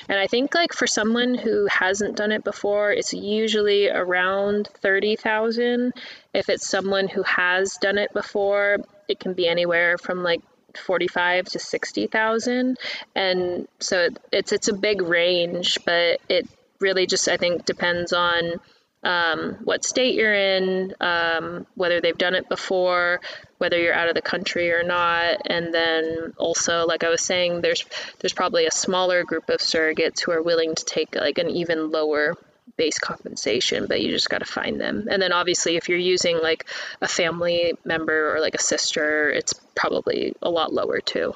And 0.10 0.20
i 0.20 0.28
think 0.28 0.54
like 0.56 0.74
for 0.74 0.88
someone 0.88 1.36
who 1.36 1.68
hasn't 1.68 2.16
done 2.16 2.32
it 2.32 2.44
before 2.44 2.92
it's 2.92 3.14
usually 3.14 3.90
around 3.90 4.68
30,000 4.82 5.94
if 6.34 6.50
it's 6.50 6.68
someone 6.68 7.08
who 7.08 7.24
has 7.24 7.78
done 7.82 7.98
it 7.98 8.14
before 8.14 8.78
it 9.08 9.20
can 9.20 9.34
be 9.34 9.48
anywhere 9.48 9.98
from 9.98 10.24
like 10.24 10.42
45 10.78 11.46
to 11.46 11.60
60,000 11.60 12.78
and 13.16 13.68
so 13.80 14.10
it's 14.32 14.52
it's 14.52 14.68
a 14.68 14.74
big 14.74 15.02
range 15.02 15.80
but 15.86 16.20
it 16.30 16.48
really 16.80 17.08
just 17.08 17.28
i 17.28 17.38
think 17.38 17.66
depends 17.66 18.14
on 18.14 18.60
um, 19.08 19.56
what 19.64 19.86
state 19.86 20.16
you're 20.16 20.34
in, 20.34 20.94
um, 21.00 21.66
whether 21.76 22.02
they've 22.02 22.18
done 22.18 22.36
it 22.36 22.50
before, 22.50 23.22
whether 23.58 23.80
you're 23.80 23.94
out 23.94 24.10
of 24.10 24.16
the 24.16 24.22
country 24.22 24.70
or 24.74 24.84
not, 24.84 25.44
and 25.46 25.74
then 25.74 26.34
also, 26.36 26.86
like 26.86 27.06
I 27.06 27.10
was 27.10 27.22
saying, 27.22 27.62
there's 27.62 27.86
there's 28.20 28.34
probably 28.34 28.66
a 28.66 28.72
smaller 28.72 29.24
group 29.24 29.50
of 29.50 29.62
surrogates 29.62 30.20
who 30.20 30.34
are 30.34 30.42
willing 30.42 30.76
to 30.76 30.84
take 30.84 31.16
like 31.16 31.38
an 31.38 31.50
even 31.50 31.90
lower 31.90 32.36
base 32.76 33.00
compensation, 33.00 33.86
but 33.88 34.02
you 34.02 34.10
just 34.10 34.30
got 34.30 34.40
to 34.40 34.46
find 34.46 34.80
them. 34.80 35.08
And 35.10 35.22
then 35.22 35.32
obviously, 35.32 35.78
if 35.78 35.88
you're 35.88 35.98
using 35.98 36.42
like 36.42 36.66
a 37.02 37.08
family 37.08 37.76
member 37.86 38.36
or 38.36 38.42
like 38.42 38.56
a 38.56 38.62
sister, 38.62 39.30
it's 39.30 39.54
probably 39.74 40.36
a 40.42 40.50
lot 40.50 40.74
lower 40.74 41.00
too. 41.00 41.34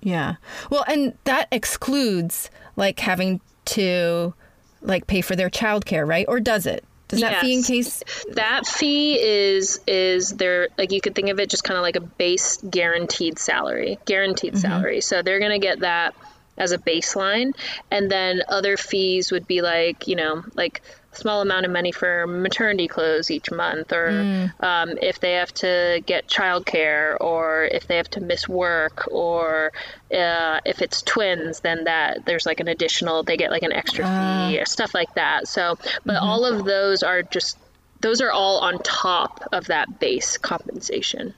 Yeah. 0.00 0.36
Well, 0.70 0.84
and 0.88 1.18
that 1.24 1.48
excludes 1.52 2.50
like 2.76 2.98
having 3.00 3.42
to 3.66 4.32
like 4.80 5.06
pay 5.06 5.20
for 5.20 5.36
their 5.36 5.50
childcare, 5.50 6.08
right? 6.08 6.24
Or 6.26 6.40
does 6.40 6.64
it? 6.64 6.82
Does 7.10 7.20
that 7.22 7.32
yes. 7.32 7.40
fee 7.42 7.54
in 7.54 7.62
case 7.64 8.02
that 8.30 8.66
fee 8.66 9.20
is 9.20 9.80
is 9.86 10.30
there 10.30 10.68
like 10.78 10.92
you 10.92 11.00
could 11.00 11.14
think 11.14 11.28
of 11.28 11.40
it 11.40 11.50
just 11.50 11.64
kind 11.64 11.76
of 11.76 11.82
like 11.82 11.96
a 11.96 12.00
base 12.00 12.58
guaranteed 12.58 13.38
salary, 13.38 13.98
guaranteed 14.04 14.52
mm-hmm. 14.52 14.60
salary. 14.60 15.00
So 15.00 15.22
they're 15.22 15.40
going 15.40 15.50
to 15.50 15.58
get 15.58 15.80
that 15.80 16.14
as 16.56 16.72
a 16.72 16.78
baseline 16.78 17.52
and 17.90 18.10
then 18.10 18.42
other 18.48 18.76
fees 18.76 19.32
would 19.32 19.46
be 19.46 19.60
like, 19.60 20.06
you 20.06 20.14
know, 20.14 20.44
like 20.54 20.82
small 21.12 21.42
amount 21.42 21.66
of 21.66 21.72
money 21.72 21.92
for 21.92 22.26
maternity 22.26 22.86
clothes 22.86 23.30
each 23.30 23.50
month, 23.50 23.92
or 23.92 24.10
mm. 24.10 24.62
um, 24.62 24.90
if 25.02 25.18
they 25.18 25.32
have 25.34 25.52
to 25.52 26.02
get 26.06 26.28
childcare, 26.28 27.16
or 27.20 27.64
if 27.64 27.86
they 27.86 27.96
have 27.96 28.08
to 28.10 28.20
miss 28.20 28.48
work, 28.48 29.08
or 29.10 29.72
uh, 30.14 30.60
if 30.64 30.82
it's 30.82 31.02
twins, 31.02 31.60
then 31.60 31.84
that 31.84 32.24
there's 32.24 32.46
like 32.46 32.60
an 32.60 32.68
additional, 32.68 33.22
they 33.22 33.36
get 33.36 33.50
like 33.50 33.64
an 33.64 33.72
extra 33.72 34.04
uh. 34.04 34.48
fee, 34.48 34.60
or 34.60 34.66
stuff 34.66 34.94
like 34.94 35.12
that. 35.14 35.48
So, 35.48 35.76
but 36.04 36.14
mm-hmm. 36.14 36.24
all 36.24 36.44
of 36.44 36.64
those 36.64 37.02
are 37.02 37.22
just, 37.22 37.58
those 38.00 38.20
are 38.20 38.30
all 38.30 38.60
on 38.60 38.78
top 38.78 39.48
of 39.52 39.66
that 39.66 39.98
base 39.98 40.38
compensation. 40.38 41.34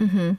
Mm-hmm. 0.00 0.32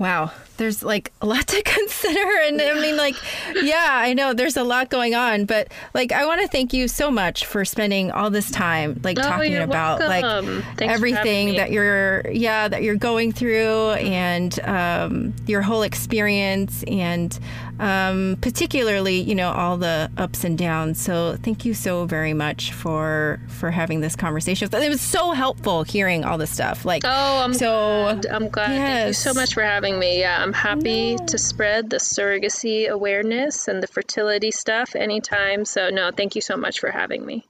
Wow, 0.00 0.32
there's 0.56 0.82
like 0.82 1.12
a 1.20 1.26
lot 1.26 1.46
to 1.46 1.62
consider. 1.64 2.24
And 2.46 2.60
I 2.60 2.72
mean, 2.80 2.96
like, 2.96 3.16
yeah, 3.54 3.86
I 3.90 4.14
know 4.14 4.32
there's 4.32 4.56
a 4.56 4.64
lot 4.64 4.88
going 4.88 5.14
on, 5.14 5.44
but 5.44 5.68
like, 5.92 6.10
I 6.10 6.24
want 6.24 6.40
to 6.40 6.48
thank 6.48 6.72
you 6.72 6.88
so 6.88 7.10
much 7.10 7.44
for 7.44 7.66
spending 7.66 8.10
all 8.10 8.30
this 8.30 8.50
time, 8.50 8.98
like, 9.04 9.18
oh, 9.18 9.22
talking 9.22 9.56
about 9.56 10.00
welcome. 10.00 10.56
like 10.56 10.64
Thanks 10.78 10.94
everything 10.94 11.56
that 11.56 11.70
you're, 11.70 12.26
yeah, 12.30 12.66
that 12.66 12.82
you're 12.82 12.96
going 12.96 13.32
through 13.32 13.90
and 13.90 14.58
um, 14.60 15.34
your 15.46 15.60
whole 15.60 15.82
experience 15.82 16.82
and 16.84 17.38
um, 17.80 18.36
particularly, 18.42 19.20
you 19.20 19.34
know, 19.34 19.52
all 19.52 19.78
the 19.78 20.10
ups 20.18 20.44
and 20.44 20.56
downs. 20.56 21.00
So 21.00 21.36
thank 21.42 21.64
you 21.64 21.72
so 21.72 22.04
very 22.04 22.34
much 22.34 22.72
for 22.72 23.40
for 23.48 23.70
having 23.70 24.00
this 24.00 24.14
conversation. 24.14 24.68
It 24.72 24.88
was 24.88 25.00
so 25.00 25.32
helpful 25.32 25.82
hearing 25.82 26.24
all 26.24 26.36
this 26.36 26.50
stuff. 26.50 26.84
Like, 26.84 27.02
oh, 27.06 27.42
I'm 27.42 27.54
so 27.54 28.18
glad. 28.20 28.26
I'm 28.26 28.48
glad. 28.48 28.72
Yes. 28.72 28.86
Thank 28.86 29.06
you 29.08 29.12
so 29.14 29.34
much 29.34 29.54
for 29.54 29.62
having 29.62 29.89
me. 29.98 30.20
Yeah, 30.20 30.40
I'm 30.40 30.52
happy 30.52 31.16
no. 31.16 31.26
to 31.26 31.38
spread 31.38 31.90
the 31.90 31.96
surrogacy 31.96 32.88
awareness 32.88 33.68
and 33.68 33.82
the 33.82 33.86
fertility 33.86 34.50
stuff 34.50 34.94
anytime. 34.94 35.64
So 35.64 35.90
no, 35.90 36.10
thank 36.10 36.34
you 36.34 36.40
so 36.40 36.56
much 36.56 36.80
for 36.80 36.90
having 36.90 37.24
me. 37.24 37.46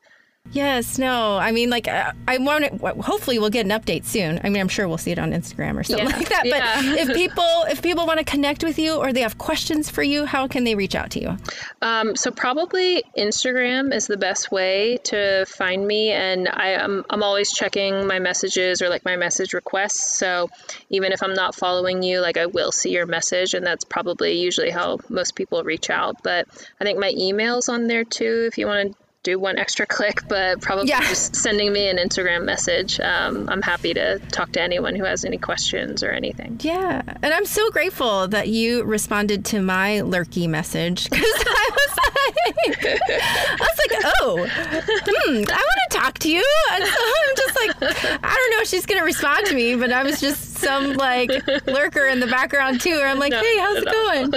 Yes, 0.52 0.98
no. 0.98 1.36
I 1.36 1.52
mean, 1.52 1.70
like, 1.70 1.86
uh, 1.86 2.12
I 2.26 2.38
want 2.38 2.64
to. 2.64 2.94
Hopefully, 3.02 3.38
we'll 3.38 3.50
get 3.50 3.66
an 3.66 3.72
update 3.72 4.04
soon. 4.04 4.40
I 4.42 4.48
mean, 4.48 4.60
I'm 4.60 4.68
sure 4.68 4.88
we'll 4.88 4.98
see 4.98 5.12
it 5.12 5.18
on 5.18 5.30
Instagram 5.30 5.78
or 5.78 5.84
something 5.84 6.08
yeah. 6.08 6.16
like 6.16 6.28
that. 6.28 6.42
But 6.42 6.58
yeah. 6.58 6.94
if 7.02 7.08
people, 7.14 7.64
if 7.68 7.82
people 7.82 8.06
want 8.06 8.18
to 8.18 8.24
connect 8.24 8.64
with 8.64 8.78
you 8.78 8.96
or 8.96 9.12
they 9.12 9.20
have 9.20 9.38
questions 9.38 9.90
for 9.90 10.02
you, 10.02 10.24
how 10.24 10.48
can 10.48 10.64
they 10.64 10.74
reach 10.74 10.96
out 10.96 11.10
to 11.12 11.20
you? 11.20 11.36
Um, 11.82 12.16
so 12.16 12.32
probably 12.32 13.04
Instagram 13.16 13.94
is 13.94 14.08
the 14.08 14.16
best 14.16 14.50
way 14.50 14.98
to 15.04 15.46
find 15.46 15.86
me, 15.86 16.10
and 16.10 16.48
I 16.48 16.70
am 16.70 17.04
I'm 17.08 17.22
always 17.22 17.52
checking 17.52 18.06
my 18.08 18.18
messages 18.18 18.82
or 18.82 18.88
like 18.88 19.04
my 19.04 19.16
message 19.16 19.54
requests. 19.54 20.18
So 20.18 20.50
even 20.88 21.12
if 21.12 21.22
I'm 21.22 21.34
not 21.34 21.54
following 21.54 22.02
you, 22.02 22.20
like 22.20 22.36
I 22.36 22.46
will 22.46 22.72
see 22.72 22.90
your 22.90 23.06
message, 23.06 23.54
and 23.54 23.64
that's 23.64 23.84
probably 23.84 24.40
usually 24.40 24.70
how 24.70 24.98
most 25.08 25.36
people 25.36 25.62
reach 25.62 25.90
out. 25.90 26.24
But 26.24 26.48
I 26.80 26.84
think 26.84 26.98
my 26.98 27.12
email's 27.16 27.68
on 27.68 27.86
there 27.86 28.04
too. 28.04 28.48
If 28.50 28.58
you 28.58 28.66
want 28.66 28.90
to 28.90 29.09
do 29.22 29.38
one 29.38 29.58
extra 29.58 29.86
click, 29.86 30.26
but 30.28 30.62
probably 30.62 30.88
yeah. 30.88 31.00
just 31.00 31.36
sending 31.36 31.72
me 31.72 31.88
an 31.88 31.98
Instagram 31.98 32.44
message. 32.44 32.98
Um, 33.00 33.48
I'm 33.50 33.60
happy 33.60 33.92
to 33.94 34.18
talk 34.18 34.52
to 34.52 34.62
anyone 34.62 34.94
who 34.94 35.04
has 35.04 35.24
any 35.24 35.36
questions 35.36 36.02
or 36.02 36.10
anything. 36.10 36.58
Yeah. 36.62 37.02
And 37.22 37.34
I'm 37.34 37.44
so 37.44 37.70
grateful 37.70 38.28
that 38.28 38.48
you 38.48 38.82
responded 38.84 39.44
to 39.46 39.60
my 39.60 40.00
lurky 40.00 40.46
message 40.46 41.10
because 41.10 41.22
I 41.46 41.70
was 41.70 41.98
like, 41.98 42.86
I 42.86 43.56
was 43.58 43.78
like, 43.90 44.14
oh, 44.22 44.46
hmm, 44.46 45.36
I 45.36 45.62
want 45.62 45.90
to 45.90 45.98
talk 45.98 46.18
to 46.20 46.30
you. 46.30 46.44
And 46.72 46.84
so 46.84 47.00
I'm 47.00 47.36
just 47.36 47.56
like, 47.56 48.22
I 48.24 48.34
don't 48.34 48.50
know 48.52 48.62
if 48.62 48.68
she's 48.68 48.86
going 48.86 49.00
to 49.00 49.04
respond 49.04 49.46
to 49.46 49.54
me, 49.54 49.76
but 49.76 49.92
I 49.92 50.02
was 50.02 50.20
just 50.20 50.49
some 50.60 50.94
like 50.94 51.30
lurker 51.66 52.06
in 52.06 52.20
the 52.20 52.26
background 52.26 52.80
too. 52.80 52.90
Where 52.90 53.08
I'm 53.08 53.18
like, 53.18 53.32
no, 53.32 53.40
hey, 53.40 53.58
how's 53.58 53.78
it 53.78 53.84
going? 53.84 54.30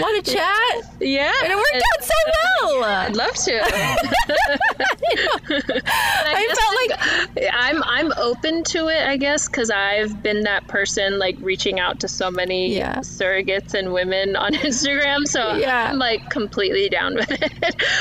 Want 0.00 0.24
to 0.24 0.32
chat? 0.32 0.84
Yeah. 1.00 1.32
And 1.42 1.52
it 1.52 1.56
worked 1.56 1.74
out 1.74 2.04
so 2.04 2.14
uh, 2.26 2.30
well. 2.80 2.84
I'd 2.84 3.16
love 3.16 3.34
to. 3.34 3.54
I, 5.86 6.26
I 6.26 6.54
felt 6.54 6.74
like 7.36 7.48
I'm 7.52 7.82
I'm 7.82 8.12
open 8.16 8.64
to 8.64 8.88
it, 8.88 9.06
I 9.06 9.16
guess, 9.16 9.48
because 9.48 9.70
I've 9.70 10.22
been 10.22 10.42
that 10.44 10.68
person 10.68 11.18
like 11.18 11.36
reaching 11.40 11.80
out 11.80 12.00
to 12.00 12.08
so 12.08 12.30
many 12.30 12.76
yeah. 12.76 12.98
surrogates 12.98 13.72
and 13.74 13.92
women 13.92 14.36
on 14.36 14.54
Instagram. 14.54 15.26
So 15.26 15.54
yeah. 15.54 15.90
I'm 15.90 15.98
like 15.98 16.30
completely 16.30 16.88
down 16.88 17.14
with 17.14 17.30
it. 17.30 17.40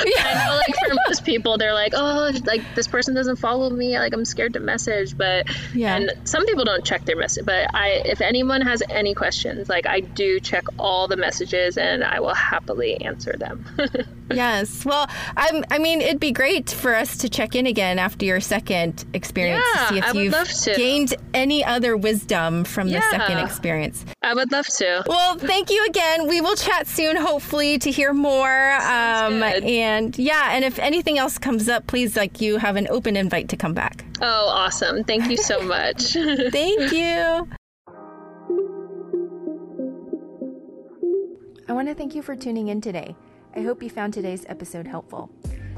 Yeah. 0.06 0.24
I 0.26 0.46
know, 0.46 0.56
like 0.56 0.76
for 0.88 0.96
most 1.08 1.26
people, 1.26 1.58
they're 1.58 1.74
like, 1.74 1.94
oh, 1.96 2.32
like 2.46 2.62
this 2.76 2.88
person 2.88 3.14
doesn't 3.14 3.38
follow 3.38 3.70
me. 3.70 3.98
Like 3.98 4.14
I'm 4.14 4.26
scared 4.26 4.54
to 4.54 4.60
message, 4.60 5.18
but 5.18 5.48
yeah. 5.74 5.96
And 5.96 6.12
some 6.24 6.46
people 6.46 6.66
don't 6.66 6.86
check 6.86 7.06
their 7.06 7.18
message. 7.18 7.46
But 7.46 7.63
I, 7.74 8.02
if 8.06 8.22
anyone 8.22 8.62
has 8.62 8.82
any 8.90 9.14
questions, 9.14 9.68
like 9.68 9.86
I 9.86 10.00
do 10.00 10.40
check 10.40 10.64
all 10.80 11.08
the 11.08 11.18
messages 11.18 11.78
and 11.78 12.04
I 12.04 12.22
will 12.22 12.34
happily 12.34 13.02
answer 13.02 13.34
them. 13.38 13.66
yes. 14.32 14.86
Well, 14.86 15.10
I'm. 15.36 15.66
I 15.70 15.80
mean. 15.80 16.02
It 16.02 16.14
it'd 16.14 16.20
be 16.20 16.32
great 16.32 16.70
for 16.70 16.94
us 16.94 17.18
to 17.18 17.30
check 17.30 17.56
in 17.56 17.66
again 17.66 17.98
after 17.98 18.24
your 18.24 18.40
second 18.40 19.04
experience 19.14 19.66
yeah, 19.74 19.82
to 19.82 19.88
see 19.88 19.98
if 20.00 20.68
you've 20.68 20.78
gained 20.78 21.16
any 21.34 21.66
other 21.66 21.98
wisdom 21.98 22.64
from 22.64 22.88
yeah. 22.88 23.00
the 23.00 23.18
second 23.18 23.40
experience. 23.40 24.06
I 24.22 24.36
would 24.36 24.52
love 24.52 24.68
to. 24.68 25.04
Well, 25.08 25.40
thank 25.40 25.72
you 25.72 25.84
again. 25.88 26.28
We 26.28 26.40
will 26.40 26.56
chat 26.56 26.86
soon, 26.86 27.16
hopefully, 27.16 27.80
to 27.80 27.90
hear 27.90 28.14
more. 28.14 28.74
Um, 28.74 29.42
and 29.42 30.18
yeah, 30.20 30.50
and 30.52 30.64
if 30.64 30.78
anything 30.78 31.18
else 31.18 31.40
comes 31.40 31.68
up, 31.68 31.88
please, 31.88 32.16
like, 32.16 32.40
you 32.40 32.58
have 32.58 32.76
an 32.76 32.88
open 32.92 33.18
invite 33.18 33.50
to 33.50 33.58
come 33.58 33.74
back. 33.74 34.06
Oh, 34.22 34.48
awesome. 34.50 35.04
Thank 35.04 35.32
you 35.32 35.38
so 35.38 35.62
much. 35.62 36.14
thank 36.52 36.92
you. 36.92 37.48
I 41.68 41.72
want 41.72 41.88
to 41.88 41.96
thank 41.96 42.14
you 42.14 42.22
for 42.22 42.36
tuning 42.36 42.68
in 42.68 42.82
today. 42.82 43.16
I 43.56 43.62
hope 43.62 43.82
you 43.82 43.90
found 43.90 44.14
today's 44.14 44.46
episode 44.50 44.86
helpful. 44.86 45.30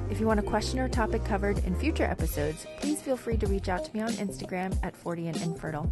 If 0.10 0.20
you 0.20 0.26
want 0.26 0.40
a 0.40 0.44
question 0.44 0.80
or 0.80 0.90
topic 0.90 1.24
covered 1.24 1.60
in 1.60 1.76
future 1.76 2.06
episodes, 2.06 2.66
please 2.80 3.02
feel 3.02 3.18
free 3.18 3.38
to 3.38 3.48
reach 3.48 3.70
out 3.70 3.86
to 3.86 3.94
me 3.94 4.02
on 4.02 4.10
Instagram 4.14 4.78
at 4.84 4.96
40 4.96 5.28
and 5.28 5.42
infertile. 5.44 5.92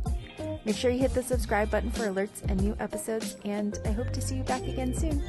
Make 0.65 0.75
sure 0.75 0.89
you 0.89 0.99
hit 0.99 1.13
the 1.13 1.21
subscribe 1.21 1.69
button 1.69 1.91
for 1.91 2.07
alerts 2.07 2.41
and 2.47 2.59
new 2.59 2.75
episodes, 2.79 3.37
and 3.45 3.79
I 3.85 3.91
hope 3.91 4.11
to 4.13 4.21
see 4.21 4.37
you 4.37 4.43
back 4.43 4.63
again 4.63 4.95
soon. 4.95 5.21